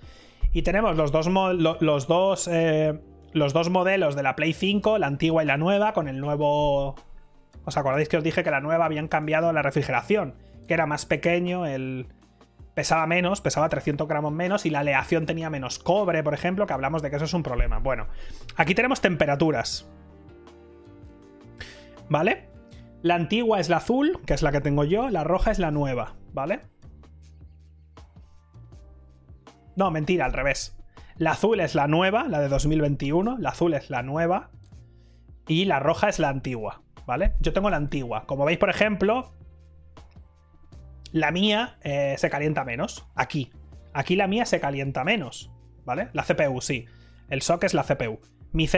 Y 0.52 0.62
tenemos 0.62 0.96
los 0.96 1.12
dos, 1.12 1.28
los 1.28 2.06
dos, 2.06 2.48
eh, 2.48 3.00
los 3.32 3.52
dos 3.52 3.70
modelos 3.70 4.14
de 4.16 4.22
la 4.22 4.36
Play 4.36 4.52
5, 4.52 4.98
la 4.98 5.08
antigua 5.08 5.42
y 5.42 5.46
la 5.46 5.56
nueva, 5.56 5.92
con 5.92 6.08
el 6.08 6.20
nuevo... 6.20 6.96
¿Os 7.70 7.76
acordáis 7.76 8.08
que 8.08 8.16
os 8.16 8.24
dije 8.24 8.42
que 8.42 8.50
la 8.50 8.60
nueva 8.60 8.84
habían 8.84 9.06
cambiado 9.06 9.52
la 9.52 9.62
refrigeración? 9.62 10.34
Que 10.66 10.74
era 10.74 10.86
más 10.86 11.06
pequeño, 11.06 11.66
el... 11.66 12.08
pesaba 12.74 13.06
menos, 13.06 13.40
pesaba 13.40 13.68
300 13.68 14.08
gramos 14.08 14.32
menos 14.32 14.66
y 14.66 14.70
la 14.70 14.80
aleación 14.80 15.24
tenía 15.24 15.50
menos 15.50 15.78
cobre, 15.78 16.24
por 16.24 16.34
ejemplo, 16.34 16.66
que 16.66 16.72
hablamos 16.72 17.00
de 17.00 17.10
que 17.10 17.16
eso 17.16 17.26
es 17.26 17.32
un 17.32 17.44
problema. 17.44 17.78
Bueno, 17.78 18.08
aquí 18.56 18.74
tenemos 18.74 19.00
temperaturas. 19.00 19.88
¿Vale? 22.08 22.48
La 23.02 23.14
antigua 23.14 23.60
es 23.60 23.68
la 23.68 23.76
azul, 23.76 24.18
que 24.26 24.34
es 24.34 24.42
la 24.42 24.50
que 24.50 24.60
tengo 24.60 24.82
yo, 24.82 25.08
la 25.08 25.22
roja 25.22 25.52
es 25.52 25.60
la 25.60 25.70
nueva, 25.70 26.16
¿vale? 26.32 26.62
No, 29.76 29.92
mentira, 29.92 30.24
al 30.24 30.32
revés. 30.32 30.76
La 31.18 31.30
azul 31.30 31.60
es 31.60 31.76
la 31.76 31.86
nueva, 31.86 32.26
la 32.26 32.40
de 32.40 32.48
2021, 32.48 33.38
la 33.38 33.50
azul 33.50 33.74
es 33.74 33.90
la 33.90 34.02
nueva 34.02 34.50
y 35.46 35.66
la 35.66 35.78
roja 35.78 36.08
es 36.08 36.18
la 36.18 36.30
antigua, 36.30 36.82
¿vale? 37.10 37.34
Yo 37.40 37.52
tengo 37.52 37.68
la 37.70 37.76
antigua. 37.76 38.24
Como 38.26 38.44
veis, 38.44 38.58
por 38.58 38.70
ejemplo, 38.70 39.32
la 41.12 41.32
mía 41.32 41.76
eh, 41.82 42.14
se 42.16 42.30
calienta 42.30 42.64
menos. 42.64 43.06
Aquí. 43.16 43.50
Aquí 43.92 44.14
la 44.14 44.28
mía 44.28 44.46
se 44.46 44.60
calienta 44.60 45.02
menos, 45.02 45.50
¿vale? 45.84 46.08
La 46.12 46.22
CPU, 46.22 46.60
sí. 46.60 46.86
El 47.28 47.42
SOC 47.42 47.64
es 47.64 47.74
la 47.74 47.82
CPU 47.82 48.20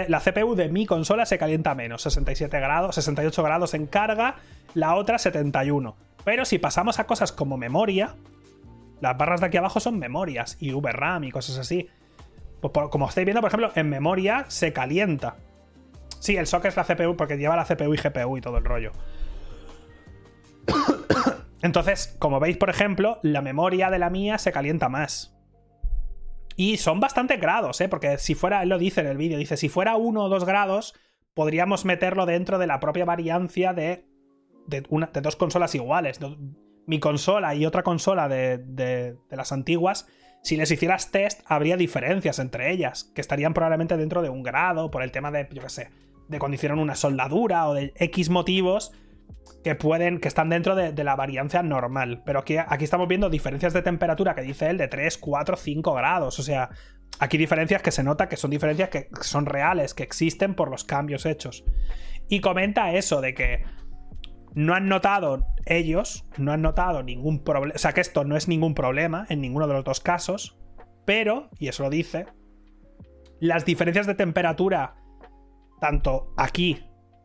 la 0.09 0.21
CPU 0.21 0.55
de 0.55 0.69
mi 0.69 0.87
consola 0.87 1.25
se 1.25 1.39
calienta 1.39 1.75
menos, 1.75 2.03
67 2.03 2.61
grados, 2.61 2.95
68 2.97 3.43
grados 3.43 3.75
en 3.75 3.87
carga, 3.87 4.37
la 4.75 4.95
otra 4.95 5.19
71. 5.19 5.97
Pero 6.25 6.45
si 6.45 6.59
pasamos 6.59 6.99
a 6.99 7.07
cosas 7.07 7.33
como 7.33 7.57
memoria, 7.57 8.15
las 9.01 9.17
barras 9.17 9.41
de 9.41 9.47
aquí 9.47 9.57
abajo 9.57 9.81
son 9.81 9.99
memorias 9.99 10.57
y 10.61 10.73
VRAM 10.73 11.25
y 11.25 11.31
cosas 11.31 11.59
así. 11.59 11.89
Pues 12.61 12.73
como 12.91 13.09
estáis 13.09 13.25
viendo, 13.25 13.41
por 13.41 13.49
ejemplo, 13.49 13.73
en 13.75 13.89
memoria 13.89 14.45
se 14.49 14.73
calienta. 14.73 15.37
Sí, 16.23 16.37
el 16.37 16.47
SOC 16.47 16.67
es 16.67 16.77
la 16.77 16.85
CPU 16.85 17.17
porque 17.17 17.37
lleva 17.37 17.57
la 17.57 17.65
CPU 17.65 17.95
y 17.95 17.97
GPU 17.97 18.37
y 18.37 18.41
todo 18.41 18.57
el 18.57 18.65
rollo. 18.65 18.93
Entonces, 21.63 22.15
como 22.21 22.39
veis, 22.39 22.57
por 22.57 22.71
ejemplo, 22.71 23.19
la 23.23 23.43
memoria 23.43 23.91
de 23.91 23.99
la 23.99 24.09
mía 24.09 24.39
se 24.39 24.53
calienta 24.53 24.89
más. 24.89 25.37
Y 26.55 26.77
son 26.77 27.01
bastante 27.01 27.39
grados, 27.39 27.81
¿eh? 27.81 27.89
Porque 27.89 28.19
si 28.19 28.37
fuera, 28.37 28.63
él 28.63 28.69
lo 28.69 28.79
dice 28.79 29.01
en 29.01 29.09
el 29.09 29.17
vídeo, 29.17 29.37
dice, 29.37 29.57
si 29.57 29.69
fuera 29.69 29.97
uno 29.97 30.23
o 30.23 30.29
dos 30.29 30.45
grados, 30.45 30.95
podríamos 31.35 31.85
meterlo 31.85 32.25
dentro 32.25 32.59
de 32.59 32.69
la 32.69 32.79
propia 32.79 33.05
variancia 33.05 33.73
de, 33.73 34.07
de, 34.69 34.83
de 34.83 35.21
dos 35.23 35.35
consolas 35.35 35.75
iguales. 35.75 36.21
Mi 36.87 37.01
consola 37.01 37.57
y 37.57 37.67
otra 37.67 37.83
consola 37.83 38.29
de, 38.29 38.59
de, 38.59 39.17
las 39.29 39.51
antiguas 39.51 40.07
si 40.43 40.57
les 40.57 40.71
hicieras 40.73 41.13
test, 41.13 41.41
habría 41.47 41.77
diferencias 41.77 42.41
entre 42.41 42.73
ellas, 42.73 43.11
que 43.15 43.21
estarían 43.21 43.55
probablemente 43.55 43.97
dentro 43.97 44.23
de 44.23 44.29
un 44.29 44.43
grado, 44.43 44.91
por 44.91 45.05
el 45.05 45.13
tema 45.13 45.31
de, 45.31 45.49
yo 45.53 45.63
qué 45.63 45.69
sé, 45.69 45.91
de 46.29 46.39
condicionar 46.39 46.79
una 46.79 46.95
soldadura 46.95 47.69
o 47.69 47.75
de 47.75 47.93
X 47.97 48.31
motivos 48.31 48.93
que 49.65 49.75
pueden, 49.75 50.19
que 50.19 50.29
están 50.29 50.49
dentro 50.49 50.75
de, 50.75 51.05
la 51.05 51.17
variancia 51.17 51.63
normal. 51.63 52.23
Pero 52.25 52.41
aquí, 52.41 52.57
aquí 52.57 52.85
estamos 52.85 53.09
viendo 53.09 53.31
diferencias 53.31 53.73
de 53.73 53.83
temperatura 53.83 54.35
que 54.35 54.43
dice 54.43 54.69
él 54.69 54.79
de 54.79 54.89
3, 54.89 55.19
4, 55.19 55.57
5 55.57 55.95
grados. 55.95 56.39
O 56.39 56.43
sea, 56.43 56.71
aquí 57.19 57.39
diferencias 57.39 57.83
que 57.83 57.93
se 57.93 58.03
nota 58.03 58.29
que 58.29 58.37
son 58.37 58.51
diferencias 58.51 58.89
que 58.89 59.09
son 59.21 59.47
reales, 59.47 59.95
que 59.95 60.03
existen 60.03 60.55
por 60.55 60.71
los 60.71 60.85
cambios 60.85 61.27
hechos. 61.27 61.65
Y 62.29 62.41
comenta 62.41 62.93
eso 62.93 63.21
de 63.21 63.35
que 63.35 63.65
no 64.55 64.75
han 64.75 64.89
notado 64.89 65.47
ellos, 65.67 66.27
no 66.37 66.53
han 66.53 66.63
notado 66.63 67.03
ningún 67.03 67.43
problema, 67.43 67.75
o 67.75 67.79
sea 67.79 67.93
que 67.93 68.01
esto 68.01 68.25
no 68.25 68.37
es 68.37 68.49
ningún 68.49 68.75
problema 68.75 69.27
en 69.29 69.41
ninguno 69.41 69.67
de 69.67 69.75
los 69.75 69.85
dos 69.85 70.01
casos, 70.01 70.59
pero, 71.05 71.51
y 71.59 71.69
eso 71.69 71.85
lo 71.85 71.91
dice, 71.91 72.27
las 73.41 73.65
diferencias 73.65 74.07
de 74.07 74.15
temperatura, 74.15 74.97
tanto 75.83 76.33
aquí 76.37 76.85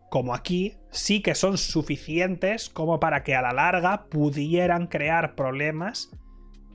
como 0.10 0.34
aquí, 0.34 0.78
sí 0.90 1.22
que 1.22 1.36
son 1.36 1.60
suficientes 1.60 2.70
como 2.70 3.00
para 3.00 3.24
que 3.24 3.36
a 3.36 3.42
la 3.44 3.54
larga 3.54 4.06
pudieran 4.10 4.88
crear 4.88 5.36
problemas 5.36 6.10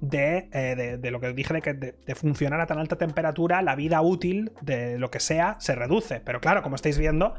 de, 0.00 0.48
eh, 0.52 0.98
de, 1.00 1.10
lo 1.10 1.18
que 1.18 1.32
dije 1.32 1.54
de 1.54 1.60
que 1.60 1.74
de, 1.74 2.14
funcionar 2.14 2.60
a 2.60 2.66
tan 2.66 2.78
alta 2.78 2.96
temperatura, 2.96 3.62
la 3.62 3.74
vida 3.74 4.00
útil 4.00 4.52
de 4.60 4.96
lo 4.96 5.10
que 5.10 5.18
sea 5.18 5.56
se 5.58 5.74
reduce. 5.74 6.20
Pero 6.20 6.40
claro, 6.40 6.62
como 6.62 6.76
estáis 6.76 6.98
viendo, 6.98 7.34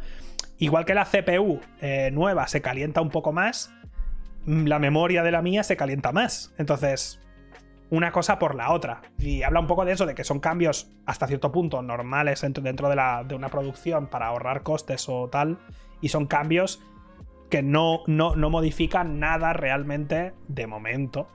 igual 0.58 0.84
que 0.84 0.94
la 0.94 1.06
CPU 1.06 1.62
eh, 1.80 2.12
nueva 2.12 2.48
se 2.48 2.62
calienta 2.62 3.00
un 3.00 3.12
poco 3.12 3.32
más, 3.32 3.72
la 4.46 4.78
memoria 4.78 5.24
de 5.24 5.32
la 5.32 5.42
mía 5.42 5.64
se 5.64 5.78
calienta 5.78 6.12
más. 6.12 6.54
Entonces, 6.58 7.23
una 7.94 8.12
cosa 8.12 8.40
por 8.40 8.56
la 8.56 8.72
otra. 8.72 9.04
Y 9.20 9.44
habla 9.44 9.60
un 9.60 9.68
poco 9.68 9.86
de 9.86 9.92
eso, 9.92 10.08
de 10.08 10.16
que 10.16 10.24
son 10.24 10.40
cambios 10.40 10.92
hasta 11.06 11.28
cierto 11.28 11.52
punto 11.52 11.84
normales 11.84 12.42
dentro 12.42 12.90
de, 12.90 12.96
la, 12.96 13.24
de 13.24 13.36
una 13.36 13.50
producción 13.50 14.08
para 14.08 14.28
ahorrar 14.28 14.64
costes 14.64 15.08
o 15.08 15.30
tal. 15.30 15.60
Y 16.02 16.10
son 16.10 16.26
cambios 16.26 16.82
que 17.52 17.62
no, 17.62 18.00
no, 18.08 18.36
no 18.36 18.50
modifican 18.50 19.20
nada 19.20 19.54
realmente 19.54 20.34
de 20.48 20.66
momento. 20.66 21.28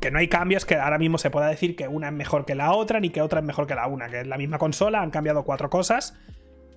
Que 0.00 0.10
no 0.10 0.18
hay 0.18 0.28
cambios 0.28 0.64
que 0.64 0.76
ahora 0.76 0.96
mismo 0.96 1.18
se 1.18 1.28
pueda 1.28 1.48
decir 1.48 1.76
que 1.76 1.86
una 1.86 2.08
es 2.08 2.14
mejor 2.14 2.46
que 2.46 2.54
la 2.54 2.72
otra, 2.72 2.98
ni 2.98 3.10
que 3.10 3.20
otra 3.20 3.40
es 3.40 3.46
mejor 3.46 3.66
que 3.66 3.74
la 3.74 3.88
una. 3.88 4.08
Que 4.08 4.22
es 4.22 4.26
la 4.26 4.38
misma 4.38 4.56
consola, 4.56 5.02
han 5.02 5.10
cambiado 5.10 5.44
cuatro 5.44 5.68
cosas. 5.68 6.18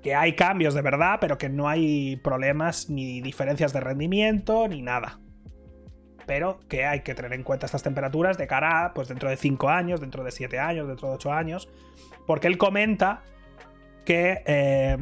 Que 0.02 0.16
hay 0.16 0.36
cambios 0.36 0.74
de 0.74 0.82
verdad, 0.82 1.20
pero 1.22 1.38
que 1.38 1.48
no 1.48 1.70
hay 1.70 2.18
problemas 2.18 2.90
ni 2.90 3.22
diferencias 3.22 3.72
de 3.72 3.80
rendimiento, 3.80 4.68
ni 4.68 4.82
nada 4.82 5.23
pero 6.26 6.60
que 6.68 6.86
hay 6.86 7.02
que 7.02 7.16
tener 7.16 7.34
en 7.34 7.44
cuenta 7.44 7.66
estas 7.66 7.84
temperaturas 7.84 8.38
de 8.38 8.48
cara 8.48 8.86
a, 8.86 8.94
pues 8.94 9.08
dentro 9.08 9.30
de 9.30 9.38
5 9.38 9.70
años, 9.70 10.02
dentro 10.02 10.24
de 10.24 10.32
7 10.32 10.60
años, 10.60 10.88
dentro 10.88 11.10
de 11.10 11.16
8 11.16 11.34
años, 11.34 11.70
porque 12.26 12.48
él 12.48 12.58
comenta 12.58 13.24
que... 14.06 14.42
Eh, 14.46 14.98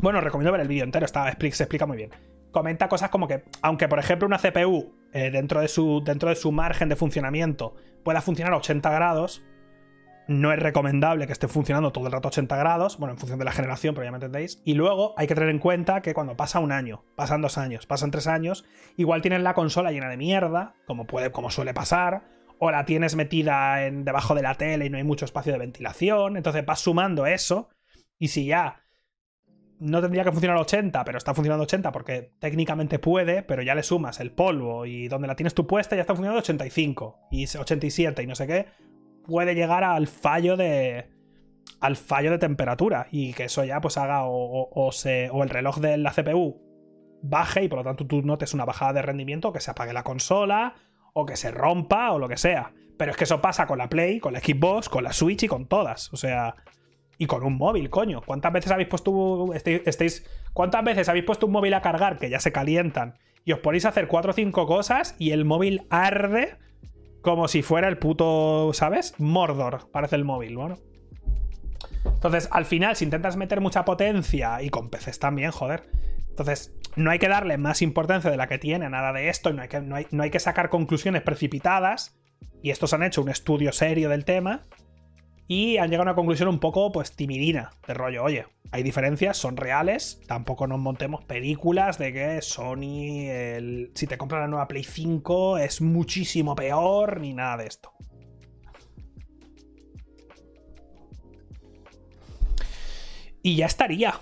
bueno, 0.00 0.20
recomiendo 0.20 0.52
ver 0.52 0.60
el 0.62 0.68
vídeo 0.68 0.84
entero, 0.84 1.04
está, 1.04 1.24
se 1.24 1.62
explica 1.64 1.86
muy 1.86 1.96
bien. 1.96 2.10
Comenta 2.52 2.88
cosas 2.88 3.10
como 3.10 3.28
que, 3.28 3.44
aunque 3.62 3.86
por 3.86 3.98
ejemplo 3.98 4.26
una 4.26 4.38
CPU 4.38 4.92
eh, 5.12 5.30
dentro, 5.30 5.60
de 5.60 5.68
su, 5.68 6.02
dentro 6.04 6.30
de 6.30 6.36
su 6.36 6.52
margen 6.52 6.88
de 6.88 6.96
funcionamiento 6.96 7.74
pueda 8.02 8.20
funcionar 8.20 8.54
a 8.54 8.56
80 8.56 8.90
grados, 8.90 9.42
no 10.30 10.52
es 10.52 10.60
recomendable 10.60 11.26
que 11.26 11.32
esté 11.32 11.48
funcionando 11.48 11.90
todo 11.90 12.06
el 12.06 12.12
rato 12.12 12.28
a 12.28 12.30
80 12.30 12.56
grados, 12.56 12.98
bueno, 12.98 13.14
en 13.14 13.18
función 13.18 13.40
de 13.40 13.44
la 13.44 13.50
generación, 13.50 13.96
pero 13.96 14.04
ya 14.04 14.12
me 14.12 14.18
entendéis. 14.18 14.62
Y 14.64 14.74
luego 14.74 15.12
hay 15.16 15.26
que 15.26 15.34
tener 15.34 15.50
en 15.50 15.58
cuenta 15.58 16.02
que 16.02 16.14
cuando 16.14 16.36
pasa 16.36 16.60
un 16.60 16.70
año, 16.70 17.02
pasan 17.16 17.42
dos 17.42 17.58
años, 17.58 17.86
pasan 17.86 18.12
tres 18.12 18.28
años, 18.28 18.64
igual 18.96 19.22
tienes 19.22 19.42
la 19.42 19.54
consola 19.54 19.90
llena 19.90 20.08
de 20.08 20.16
mierda, 20.16 20.74
como, 20.86 21.08
puede, 21.08 21.32
como 21.32 21.50
suele 21.50 21.74
pasar, 21.74 22.22
o 22.60 22.70
la 22.70 22.84
tienes 22.84 23.16
metida 23.16 23.84
en, 23.84 24.04
debajo 24.04 24.36
de 24.36 24.42
la 24.42 24.54
tele 24.54 24.86
y 24.86 24.90
no 24.90 24.98
hay 24.98 25.04
mucho 25.04 25.24
espacio 25.24 25.52
de 25.52 25.58
ventilación, 25.58 26.36
entonces 26.36 26.64
vas 26.64 26.78
sumando 26.78 27.26
eso, 27.26 27.68
y 28.16 28.28
si 28.28 28.46
ya 28.46 28.84
no 29.80 30.00
tendría 30.00 30.22
que 30.22 30.30
funcionar 30.30 30.58
a 30.58 30.60
80, 30.60 31.04
pero 31.04 31.18
está 31.18 31.34
funcionando 31.34 31.62
a 31.62 31.66
80 31.66 31.90
porque 31.90 32.34
técnicamente 32.38 33.00
puede, 33.00 33.42
pero 33.42 33.62
ya 33.62 33.74
le 33.74 33.82
sumas 33.82 34.20
el 34.20 34.30
polvo 34.30 34.86
y 34.86 35.08
donde 35.08 35.26
la 35.26 35.34
tienes 35.34 35.54
tú 35.54 35.66
puesta 35.66 35.96
ya 35.96 36.02
está 36.02 36.14
funcionando 36.14 36.38
a 36.38 36.42
85 36.42 37.18
y 37.32 37.46
87 37.46 38.22
y 38.22 38.26
no 38.26 38.34
sé 38.36 38.46
qué, 38.46 38.66
puede 39.26 39.54
llegar 39.54 39.84
al 39.84 40.06
fallo 40.06 40.56
de 40.56 41.08
al 41.80 41.96
fallo 41.96 42.30
de 42.30 42.38
temperatura 42.38 43.06
y 43.10 43.32
que 43.32 43.44
eso 43.44 43.64
ya 43.64 43.80
pues 43.80 43.96
haga 43.96 44.24
o, 44.24 44.90
se, 44.92 45.30
o 45.30 45.42
el 45.42 45.48
reloj 45.48 45.78
de 45.78 45.96
la 45.96 46.12
CPU 46.12 46.60
baje 47.22 47.64
y 47.64 47.68
por 47.68 47.78
lo 47.78 47.84
tanto 47.84 48.06
tú 48.06 48.22
notes 48.22 48.54
una 48.54 48.64
bajada 48.64 48.92
de 48.94 49.02
rendimiento, 49.02 49.52
que 49.52 49.60
se 49.60 49.70
apague 49.70 49.92
la 49.92 50.02
consola 50.02 50.74
o 51.12 51.26
que 51.26 51.36
se 51.36 51.50
rompa 51.50 52.12
o 52.12 52.18
lo 52.18 52.28
que 52.28 52.36
sea. 52.36 52.72
Pero 52.98 53.12
es 53.12 53.16
que 53.16 53.24
eso 53.24 53.40
pasa 53.40 53.66
con 53.66 53.78
la 53.78 53.88
Play, 53.88 54.20
con 54.20 54.34
la 54.34 54.40
Xbox, 54.40 54.88
con 54.88 55.04
la 55.04 55.12
Switch 55.12 55.42
y 55.44 55.48
con 55.48 55.66
todas. 55.66 56.12
O 56.12 56.16
sea, 56.16 56.56
y 57.16 57.26
con 57.26 57.44
un 57.44 57.56
móvil, 57.56 57.88
coño. 57.88 58.20
¿Cuántas 58.24 58.52
veces 58.52 58.72
habéis 58.72 58.88
puesto 58.88 59.52
estáis, 59.54 60.26
¿Cuántas 60.52 60.84
veces 60.84 61.08
habéis 61.08 61.24
puesto 61.24 61.46
un 61.46 61.52
móvil 61.52 61.74
a 61.74 61.82
cargar 61.82 62.18
que 62.18 62.30
ya 62.30 62.40
se 62.40 62.52
calientan 62.52 63.18
y 63.44 63.52
os 63.52 63.60
ponéis 63.60 63.86
a 63.86 63.90
hacer 63.90 64.06
4 64.06 64.30
o 64.30 64.34
5 64.34 64.66
cosas 64.66 65.16
y 65.18 65.30
el 65.30 65.44
móvil 65.44 65.86
arde 65.90 66.58
como 67.22 67.48
si 67.48 67.62
fuera 67.62 67.88
el 67.88 67.98
puto, 67.98 68.72
¿sabes? 68.72 69.14
Mordor, 69.18 69.90
parece 69.90 70.16
el 70.16 70.24
móvil, 70.24 70.56
bueno. 70.56 70.78
Entonces, 72.04 72.48
al 72.50 72.64
final, 72.64 72.96
si 72.96 73.04
intentas 73.04 73.36
meter 73.36 73.60
mucha 73.60 73.84
potencia, 73.84 74.62
y 74.62 74.70
con 74.70 74.90
PCs 74.90 75.18
también, 75.18 75.50
joder. 75.50 75.90
Entonces, 76.28 76.74
no 76.96 77.10
hay 77.10 77.18
que 77.18 77.28
darle 77.28 77.58
más 77.58 77.82
importancia 77.82 78.30
de 78.30 78.36
la 78.36 78.46
que 78.46 78.58
tiene 78.58 78.86
a 78.86 78.90
nada 78.90 79.12
de 79.12 79.28
esto, 79.28 79.50
y 79.50 79.54
no 79.54 79.62
hay 79.62 79.68
que, 79.68 79.80
no 79.80 79.96
hay, 79.96 80.06
no 80.10 80.22
hay 80.22 80.30
que 80.30 80.40
sacar 80.40 80.70
conclusiones 80.70 81.22
precipitadas. 81.22 82.18
Y 82.62 82.70
estos 82.70 82.92
han 82.92 83.02
hecho 83.02 83.22
un 83.22 83.28
estudio 83.28 83.72
serio 83.72 84.08
del 84.08 84.24
tema 84.24 84.66
y 85.50 85.78
han 85.78 85.90
llegado 85.90 86.02
a 86.02 86.12
una 86.12 86.14
conclusión 86.14 86.48
un 86.48 86.60
poco, 86.60 86.92
pues, 86.92 87.16
timidina, 87.16 87.72
de 87.84 87.92
rollo, 87.92 88.22
oye, 88.22 88.46
hay 88.70 88.84
diferencias, 88.84 89.36
son 89.36 89.56
reales, 89.56 90.20
tampoco 90.28 90.68
nos 90.68 90.78
montemos 90.78 91.24
películas 91.24 91.98
de 91.98 92.12
que 92.12 92.40
Sony, 92.40 93.26
el, 93.28 93.90
si 93.96 94.06
te 94.06 94.16
compras 94.16 94.42
la 94.42 94.46
nueva 94.46 94.68
Play 94.68 94.84
5, 94.84 95.58
es 95.58 95.80
muchísimo 95.80 96.54
peor, 96.54 97.20
ni 97.20 97.34
nada 97.34 97.56
de 97.56 97.66
esto. 97.66 97.90
Y 103.42 103.56
ya 103.56 103.66
estaría. 103.66 104.14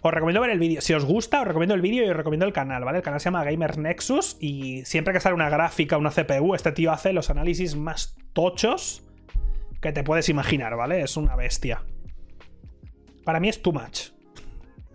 Os 0.00 0.14
recomiendo 0.14 0.40
ver 0.40 0.50
el 0.50 0.60
vídeo. 0.60 0.80
Si 0.80 0.94
os 0.94 1.04
gusta, 1.04 1.40
os 1.40 1.48
recomiendo 1.48 1.74
el 1.74 1.80
vídeo 1.80 2.06
y 2.06 2.08
os 2.08 2.16
recomiendo 2.16 2.46
el 2.46 2.52
canal, 2.52 2.84
¿vale? 2.84 2.98
El 2.98 3.04
canal 3.04 3.18
se 3.18 3.24
llama 3.24 3.42
Gamer 3.42 3.78
Nexus 3.78 4.36
y 4.38 4.84
siempre 4.84 5.12
que 5.12 5.18
sale 5.18 5.34
una 5.34 5.50
gráfica, 5.50 5.98
una 5.98 6.12
CPU, 6.12 6.54
este 6.54 6.70
tío 6.70 6.92
hace 6.92 7.12
los 7.12 7.30
análisis 7.30 7.74
más 7.74 8.14
tochos 8.32 9.02
que 9.86 9.92
te 9.92 10.02
puedes 10.02 10.28
imaginar, 10.28 10.74
¿vale? 10.74 11.00
Es 11.00 11.16
una 11.16 11.36
bestia. 11.36 11.84
Para 13.24 13.38
mí 13.38 13.48
es 13.48 13.62
too 13.62 13.72
much. 13.72 14.08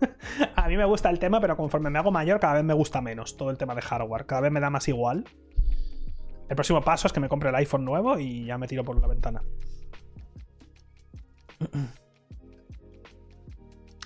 a 0.54 0.68
mí 0.68 0.76
me 0.76 0.84
gusta 0.84 1.08
el 1.08 1.18
tema, 1.18 1.40
pero 1.40 1.56
conforme 1.56 1.88
me 1.88 1.98
hago 1.98 2.10
mayor, 2.10 2.38
cada 2.38 2.52
vez 2.52 2.64
me 2.64 2.74
gusta 2.74 3.00
menos 3.00 3.38
todo 3.38 3.48
el 3.48 3.56
tema 3.56 3.74
de 3.74 3.80
hardware. 3.80 4.26
Cada 4.26 4.42
vez 4.42 4.52
me 4.52 4.60
da 4.60 4.68
más 4.68 4.86
igual. 4.88 5.24
El 6.46 6.56
próximo 6.56 6.82
paso 6.82 7.06
es 7.06 7.12
que 7.14 7.20
me 7.20 7.30
compre 7.30 7.48
el 7.48 7.54
iPhone 7.54 7.86
nuevo 7.86 8.18
y 8.18 8.44
ya 8.44 8.58
me 8.58 8.68
tiro 8.68 8.84
por 8.84 9.00
la 9.00 9.06
ventana. 9.06 9.42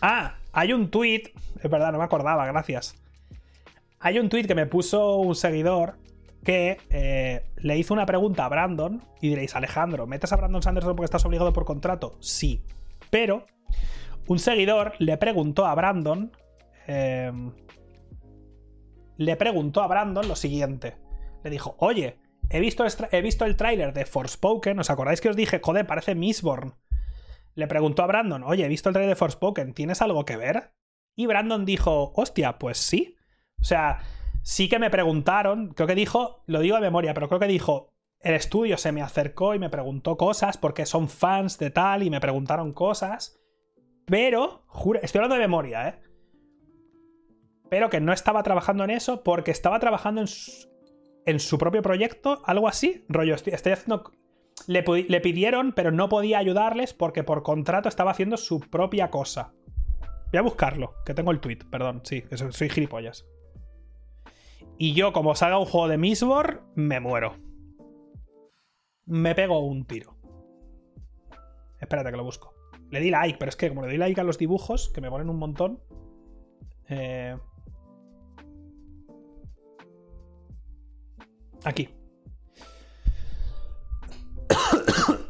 ah, 0.03 0.37
hay 0.53 0.73
un 0.73 0.89
tweet. 0.89 1.33
Es 1.61 1.69
verdad, 1.69 1.91
no 1.91 1.99
me 1.99 2.05
acordaba, 2.05 2.47
gracias. 2.47 2.95
Hay 3.99 4.21
un 4.21 4.29
tweet 4.29 4.45
que 4.45 4.55
me 4.55 4.67
puso 4.67 5.17
un 5.17 5.35
seguidor 5.35 5.99
que 6.47 6.79
eh, 6.91 7.45
le 7.57 7.77
hizo 7.77 7.93
una 7.93 8.07
pregunta 8.07 8.45
a 8.45 8.49
Brandon 8.49 9.03
y 9.21 9.31
diréis, 9.31 9.57
Alejandro, 9.57 10.07
¿metes 10.07 10.33
a 10.33 10.37
Brandon 10.37 10.63
Sanderson 10.63 10.95
porque 10.95 11.07
estás 11.07 11.25
obligado 11.25 11.53
por 11.53 11.65
contrato? 11.65 12.17
Sí. 12.21 12.63
Pero 13.11 13.47
un 14.29 14.39
seguidor 14.39 14.93
le 15.01 15.17
preguntó 15.17 15.67
a 15.67 15.75
Brandon. 15.75 16.31
Em, 16.87 17.51
le 19.17 19.35
preguntó 19.35 19.83
a 19.83 19.89
Brandon 19.89 20.29
lo 20.29 20.37
siguiente. 20.37 20.97
Le 21.43 21.51
dijo, 21.51 21.75
oye, 21.81 22.17
he 22.49 22.61
visto, 22.61 22.87
he 23.11 23.23
visto 23.23 23.45
el 23.45 23.57
tráiler 23.57 23.93
de 23.93 24.07
Forspoken. 24.07 24.79
¿Os 24.79 24.89
acordáis 24.89 25.21
que 25.21 25.31
os 25.31 25.37
dije, 25.37 25.61
joder, 25.61 25.85
parece 25.85 26.15
Mistborn? 26.15 26.77
Le 27.57 27.67
preguntó 27.67 28.05
a 28.05 28.07
Brandon, 28.07 28.45
oye, 28.45 28.65
he 28.65 28.69
visto 28.69 28.89
el 28.89 28.93
tráiler 28.93 29.17
de 29.17 29.19
Forspoken, 29.19 29.75
¿tienes 29.75 30.01
algo 30.01 30.25
que 30.25 30.37
ver? 30.37 30.75
Y 31.17 31.27
Brandon 31.27 31.65
dijo, 31.65 32.13
hostia, 32.15 32.57
pues 32.61 32.79
sí. 32.79 33.17
O 33.61 33.65
sea, 33.65 33.99
sí 34.47 34.69
que 34.69 34.79
me 34.79 34.91
preguntaron, 34.91 35.75
creo 35.75 35.89
que 35.89 35.97
dijo, 35.97 36.45
lo 36.47 36.61
digo 36.61 36.77
de 36.77 36.83
memoria, 36.83 37.13
pero 37.15 37.27
creo 37.27 37.41
que 37.41 37.49
dijo, 37.49 37.93
el 38.21 38.35
estudio 38.35 38.79
se 38.79 38.93
me 38.93 39.03
acercó 39.03 39.57
y 39.57 39.59
me 39.59 39.71
preguntó 39.71 40.17
cosas 40.17 40.57
porque 40.57 40.87
son 40.87 41.09
fans 41.09 41.59
de 41.59 41.71
tal 41.71 42.05
y 42.05 42.11
me 42.11 42.21
preguntaron 42.21 42.73
cosas. 42.73 43.41
Pero, 44.05 44.63
juro, 44.69 45.01
estoy 45.03 45.19
hablando 45.19 45.35
de 45.35 45.41
memoria, 45.41 45.89
¿eh? 45.89 46.01
Pero 47.69 47.91
que 47.91 48.01
no 48.01 48.13
estaba 48.13 48.45
trabajando 48.45 48.85
en 48.85 48.91
eso 48.91 49.25
porque 49.25 49.51
estaba 49.51 49.81
trabajando 49.81 50.21
en 50.21 50.29
su, 50.29 50.69
en 51.27 51.41
su 51.41 51.59
propio 51.59 51.83
proyecto, 51.83 52.41
algo 52.45 52.69
así. 52.69 53.05
Rollo, 53.09 53.35
estoy, 53.35 53.53
haciendo. 53.53 54.13
Le, 54.69 54.85
le, 55.09 55.21
pidieron, 55.21 55.73
pero 55.73 55.91
no 55.91 56.09
podía 56.09 56.39
ayudarles 56.39 56.95
porque 56.95 57.25
por 57.25 57.43
contrato 57.43 57.89
estaba 57.89 58.13
haciendo 58.13 58.37
su 58.37 58.61
propia 58.61 59.11
cosa. 59.11 59.53
Voy 60.31 60.39
a 60.39 60.43
buscarlo, 60.43 60.95
que 61.05 61.15
tengo 61.15 61.33
el 61.33 61.41
tweet, 61.41 61.59
perdón, 61.69 62.03
sí, 62.05 62.23
soy 62.53 62.69
gilipollas. 62.69 63.27
Y 64.79 64.95
yo, 64.95 65.13
como 65.13 65.35
salga 65.35 65.59
un 65.59 65.67
juego 65.67 65.89
de 65.89 65.99
Mistborn, 65.99 66.61
me 66.75 67.01
muero. 67.01 67.37
me 69.07 69.35
pego 69.35 69.61
un 69.61 69.87
tiro. 69.87 70.17
Espérate 71.81 72.11
que 72.11 72.17
lo 72.17 72.25
busco. 72.25 72.55
Le 72.91 73.01
di 73.01 73.11
like, 73.11 73.39
pero 73.39 73.49
es 73.49 73.57
que 73.57 73.69
como 73.69 73.83
le 73.83 73.89
doy 73.89 73.97
like 73.97 74.21
a 74.21 74.25
los 74.25 74.39
dibujos, 74.39 74.91
que 74.91 75.01
me 75.01 75.11
ponen 75.11 75.31
un 75.31 75.39
montón. 75.39 75.81
Eh... 76.89 77.37
Aquí. 81.65 81.89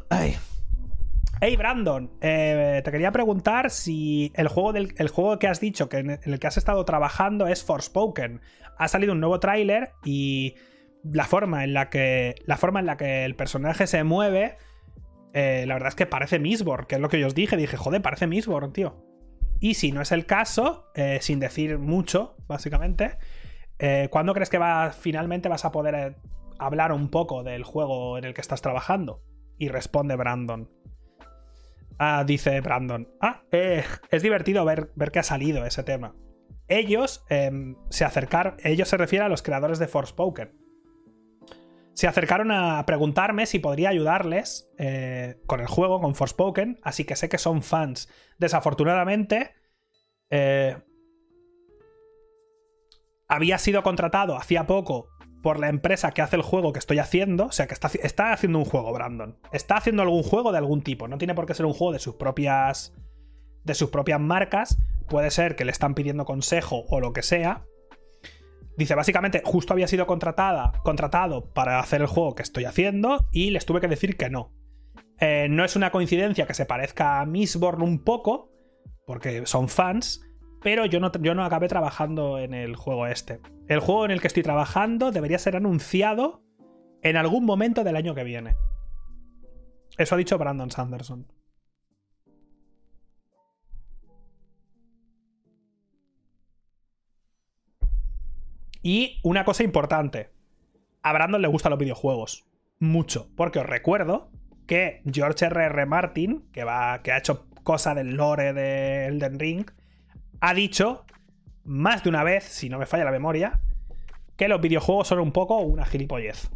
Hey 1.39 1.55
Brandon, 1.55 2.09
eh, 2.19 2.81
te 2.83 2.91
quería 2.91 3.11
preguntar 3.11 3.69
si 3.69 4.31
el 4.33 4.47
juego, 4.47 4.73
del, 4.73 4.95
el 4.97 5.07
juego 5.07 5.37
que 5.37 5.47
has 5.47 5.59
dicho 5.59 5.87
que 5.87 5.99
en 5.99 6.19
el 6.23 6.39
que 6.39 6.47
has 6.47 6.57
estado 6.57 6.83
trabajando 6.83 7.45
es 7.45 7.63
Forspoken. 7.63 8.41
Ha 8.77 8.87
salido 8.87 9.13
un 9.13 9.19
nuevo 9.19 9.39
tráiler 9.39 9.91
y 10.03 10.55
la 11.03 11.25
forma 11.25 11.63
en 11.63 11.73
la 11.73 11.89
que 11.89 12.35
la 12.45 12.57
forma 12.57 12.79
en 12.79 12.85
la 12.85 12.97
que 12.97 13.25
el 13.25 13.35
personaje 13.35 13.87
se 13.87 14.03
mueve, 14.03 14.57
eh, 15.33 15.65
la 15.67 15.75
verdad 15.75 15.89
es 15.89 15.95
que 15.95 16.05
parece 16.05 16.39
Mistborn, 16.39 16.85
que 16.85 16.95
es 16.95 17.01
lo 17.01 17.09
que 17.09 17.19
yo 17.19 17.27
os 17.27 17.35
dije. 17.35 17.57
Dije, 17.57 17.77
joder, 17.77 18.01
parece 18.01 18.27
Mistborn, 18.27 18.73
tío. 18.73 19.03
Y 19.59 19.73
si 19.73 19.91
no 19.91 20.01
es 20.01 20.11
el 20.11 20.25
caso, 20.25 20.91
eh, 20.95 21.19
sin 21.21 21.39
decir 21.39 21.79
mucho, 21.79 22.35
básicamente, 22.47 23.17
¿cuándo 24.09 24.33
crees 24.33 24.49
que 24.49 24.57
va, 24.57 24.91
finalmente 24.91 25.49
vas 25.49 25.65
a 25.65 25.71
poder 25.71 26.17
hablar 26.59 26.91
un 26.91 27.09
poco 27.09 27.43
del 27.43 27.63
juego 27.63 28.17
en 28.17 28.25
el 28.25 28.33
que 28.33 28.41
estás 28.41 28.61
trabajando? 28.61 29.23
Y 29.57 29.69
responde 29.69 30.15
Brandon. 30.15 30.69
Ah, 31.99 32.23
dice 32.25 32.61
Brandon. 32.61 33.09
Ah, 33.19 33.43
eh, 33.51 33.83
es 34.11 34.21
divertido 34.21 34.63
ver, 34.65 34.91
ver 34.95 35.11
que 35.11 35.19
ha 35.19 35.23
salido 35.23 35.65
ese 35.65 35.83
tema. 35.83 36.13
Ellos 36.67 37.25
em, 37.29 37.75
se 37.89 38.05
acercaron. 38.05 38.57
Ellos 38.63 38.89
se 38.89 38.97
refieren 38.97 39.25
a 39.25 39.29
los 39.29 39.41
creadores 39.41 39.79
de 39.79 39.87
Forspoken. 39.87 40.53
Se 41.93 42.07
acercaron 42.07 42.51
a 42.51 42.85
preguntarme 42.85 43.45
si 43.45 43.57
podría 43.59 43.89
ayudarles 43.89 44.69
eh, 44.77 45.41
con 45.47 45.61
el 45.61 45.67
juego, 45.67 45.99
con 45.99 46.13
Forspoken. 46.13 46.79
Así 46.83 47.05
que 47.05 47.15
sé 47.15 47.29
que 47.29 47.37
son 47.37 47.63
fans. 47.63 48.09
Desafortunadamente. 48.37 49.55
Eh, 50.29 50.77
había 53.29 53.57
sido 53.57 53.83
contratado 53.83 54.37
hacía 54.37 54.67
poco 54.67 55.09
por 55.43 55.59
la 55.59 55.69
empresa 55.69 56.11
que 56.11 56.21
hace 56.21 56.35
el 56.35 56.41
juego 56.41 56.73
que 56.73 56.79
estoy 56.79 56.99
haciendo. 56.99 57.45
O 57.45 57.51
sea, 57.51 57.67
que 57.67 57.73
está, 57.73 57.89
está, 58.01 58.33
haciendo 58.33 58.59
un 58.59 58.65
juego, 58.65 58.91
Brandon. 58.91 59.37
Está 59.51 59.77
haciendo 59.77 60.01
algún 60.01 60.23
juego 60.23 60.51
de 60.51 60.57
algún 60.57 60.81
tipo. 60.81 61.07
No 61.07 61.17
tiene 61.17 61.35
por 61.35 61.45
qué 61.45 61.53
ser 61.53 61.65
un 61.65 61.73
juego 61.73 61.93
de 61.93 61.99
sus 61.99 62.15
propias. 62.15 62.93
De 63.67 63.75
sus 63.75 63.91
propias 63.91 64.19
marcas. 64.19 64.79
Puede 65.07 65.29
ser 65.29 65.55
que 65.55 65.65
le 65.65 65.71
están 65.71 65.93
pidiendo 65.93 66.25
consejo 66.25 66.85
o 66.89 66.99
lo 66.99 67.13
que 67.13 67.21
sea. 67.21 67.65
Dice, 68.77 68.95
básicamente, 68.95 69.41
justo 69.43 69.73
había 69.73 69.87
sido 69.87 70.07
contratada, 70.07 70.71
contratado 70.83 71.51
para 71.53 71.79
hacer 71.79 72.01
el 72.01 72.07
juego 72.07 72.35
que 72.35 72.43
estoy 72.43 72.65
haciendo 72.65 73.27
y 73.31 73.51
les 73.51 73.65
tuve 73.65 73.81
que 73.81 73.87
decir 73.87 74.17
que 74.17 74.29
no. 74.29 74.53
Eh, 75.19 75.47
no 75.49 75.65
es 75.65 75.75
una 75.75 75.91
coincidencia 75.91 76.45
que 76.45 76.53
se 76.53 76.65
parezca 76.65 77.19
a 77.19 77.25
Mistborn 77.25 77.81
un 77.81 78.03
poco, 78.03 78.51
porque 79.05 79.45
son 79.45 79.67
fans, 79.67 80.21
pero 80.61 80.85
yo 80.85 80.99
no, 80.99 81.11
yo 81.21 81.33
no 81.33 81.43
acabé 81.43 81.67
trabajando 81.67 82.37
en 82.37 82.53
el 82.53 82.75
juego 82.75 83.07
este. 83.07 83.39
El 83.67 83.79
juego 83.79 84.05
en 84.05 84.11
el 84.11 84.21
que 84.21 84.27
estoy 84.27 84.43
trabajando 84.43 85.11
debería 85.11 85.39
ser 85.39 85.55
anunciado 85.55 86.43
en 87.01 87.17
algún 87.17 87.45
momento 87.45 87.83
del 87.83 87.95
año 87.95 88.13
que 88.13 88.23
viene. 88.23 88.55
Eso 89.97 90.13
ha 90.13 90.17
dicho 90.19 90.37
Brandon 90.37 90.69
Sanderson. 90.69 91.25
Y 98.87 99.19
una 99.21 99.43
cosa 99.43 99.65
importante. 99.65 100.29
A 101.03 101.11
Brandon 101.11 101.41
le 101.41 101.49
gustan 101.49 101.71
los 101.71 101.79
videojuegos. 101.79 102.47
Mucho. 102.79 103.27
Porque 103.35 103.59
os 103.59 103.65
recuerdo 103.65 104.31
que 104.65 105.01
George 105.11 105.43
R.R. 105.47 105.85
Martin, 105.85 106.47
que, 106.53 106.63
va, 106.63 107.01
que 107.03 107.11
ha 107.11 107.17
hecho 107.17 107.47
cosa 107.63 107.93
del 107.93 108.15
lore 108.15 108.53
de 108.53 109.07
Elden 109.07 109.39
Ring, 109.39 109.69
ha 110.39 110.53
dicho 110.53 111.05
más 111.65 112.01
de 112.05 112.07
una 112.07 112.23
vez, 112.23 112.45
si 112.45 112.69
no 112.69 112.79
me 112.79 112.85
falla 112.85 113.03
la 113.03 113.11
memoria, 113.11 113.59
que 114.37 114.47
los 114.47 114.61
videojuegos 114.61 115.09
son 115.09 115.19
un 115.19 115.33
poco 115.33 115.57
una 115.57 115.85
gilipollez. 115.85 116.49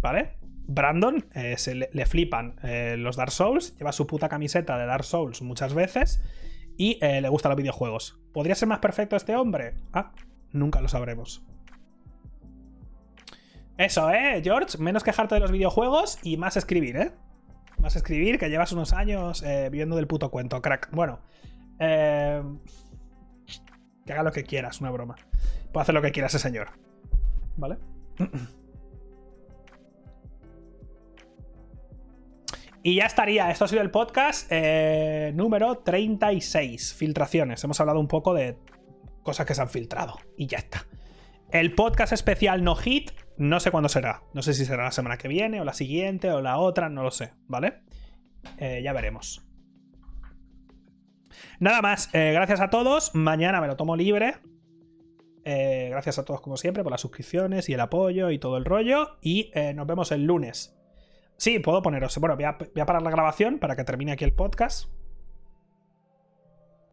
¿Vale? 0.00 0.38
Brandon 0.66 1.26
eh, 1.32 1.56
se 1.58 1.76
le, 1.76 2.06
flipan 2.06 2.56
eh, 2.64 2.96
los 2.98 3.14
Dark 3.14 3.30
Souls, 3.30 3.76
lleva 3.78 3.92
su 3.92 4.08
puta 4.08 4.28
camiseta 4.28 4.76
de 4.78 4.86
Dark 4.86 5.04
Souls 5.04 5.42
muchas 5.42 5.74
veces 5.74 6.20
y 6.76 6.98
eh, 7.02 7.20
le 7.20 7.28
gustan 7.28 7.50
los 7.50 7.56
videojuegos. 7.56 8.18
¿Podría 8.32 8.56
ser 8.56 8.66
más 8.66 8.80
perfecto 8.80 9.14
este 9.14 9.36
hombre? 9.36 9.74
Ah, 9.92 10.10
nunca 10.52 10.80
lo 10.80 10.88
sabremos. 10.88 11.44
Eso, 13.78 14.10
¿eh, 14.10 14.40
George? 14.42 14.78
Menos 14.78 15.04
quejarte 15.04 15.34
de 15.34 15.40
los 15.40 15.52
videojuegos 15.52 16.18
y 16.22 16.36
más 16.36 16.56
escribir, 16.56 16.96
¿eh? 16.96 17.12
Más 17.78 17.94
escribir, 17.94 18.38
que 18.38 18.48
llevas 18.48 18.72
unos 18.72 18.94
años 18.94 19.44
viviendo 19.70 19.96
del 19.96 20.06
puto 20.06 20.30
cuento, 20.30 20.62
crack. 20.62 20.90
Bueno, 20.92 21.20
eh 21.78 22.42
que 24.06 24.12
haga 24.12 24.22
lo 24.22 24.32
que 24.32 24.44
quieras, 24.44 24.80
una 24.80 24.90
broma. 24.90 25.16
Puede 25.72 25.82
hacer 25.82 25.94
lo 25.94 26.00
que 26.00 26.12
quiera 26.12 26.28
ese 26.28 26.38
señor. 26.38 26.68
¿Vale? 27.56 27.76
Y 32.82 32.94
ya 32.94 33.06
estaría. 33.06 33.50
Esto 33.50 33.64
ha 33.64 33.68
sido 33.68 33.82
el 33.82 33.90
podcast 33.90 34.46
eh, 34.50 35.32
número 35.34 35.78
36. 35.78 36.94
Filtraciones. 36.94 37.64
Hemos 37.64 37.80
hablado 37.80 37.98
un 37.98 38.06
poco 38.06 38.32
de 38.32 38.56
cosas 39.26 39.44
que 39.44 39.54
se 39.54 39.60
han 39.60 39.68
filtrado. 39.68 40.18
Y 40.38 40.46
ya 40.46 40.58
está. 40.58 40.86
El 41.50 41.74
podcast 41.74 42.12
especial 42.12 42.64
No 42.64 42.76
Hit, 42.76 43.10
no 43.36 43.60
sé 43.60 43.70
cuándo 43.70 43.88
será. 43.88 44.22
No 44.32 44.42
sé 44.42 44.54
si 44.54 44.64
será 44.64 44.84
la 44.84 44.92
semana 44.92 45.18
que 45.18 45.28
viene, 45.28 45.60
o 45.60 45.64
la 45.64 45.74
siguiente, 45.74 46.30
o 46.30 46.40
la 46.40 46.58
otra, 46.58 46.88
no 46.88 47.02
lo 47.02 47.10
sé. 47.10 47.32
¿Vale? 47.48 47.82
Eh, 48.58 48.80
ya 48.82 48.92
veremos. 48.92 49.44
Nada 51.58 51.82
más, 51.82 52.08
eh, 52.14 52.30
gracias 52.32 52.60
a 52.60 52.70
todos. 52.70 53.14
Mañana 53.14 53.60
me 53.60 53.66
lo 53.66 53.76
tomo 53.76 53.96
libre. 53.96 54.36
Eh, 55.44 55.88
gracias 55.90 56.18
a 56.18 56.24
todos, 56.24 56.40
como 56.40 56.56
siempre, 56.56 56.84
por 56.84 56.92
las 56.92 57.00
suscripciones 57.00 57.68
y 57.68 57.74
el 57.74 57.80
apoyo 57.80 58.30
y 58.30 58.38
todo 58.38 58.56
el 58.56 58.64
rollo. 58.64 59.18
Y 59.20 59.50
nos 59.74 59.86
vemos 59.86 60.12
el 60.12 60.24
lunes. 60.24 60.78
Sí, 61.36 61.58
puedo 61.58 61.82
poneros. 61.82 62.16
Bueno, 62.18 62.36
voy 62.36 62.44
a, 62.44 62.86
parar 62.86 63.02
la 63.02 63.10
grabación 63.10 63.58
para 63.58 63.74
que 63.74 63.84
termine 63.84 64.12
aquí 64.12 64.24
el 64.24 64.32
podcast. 64.32 64.88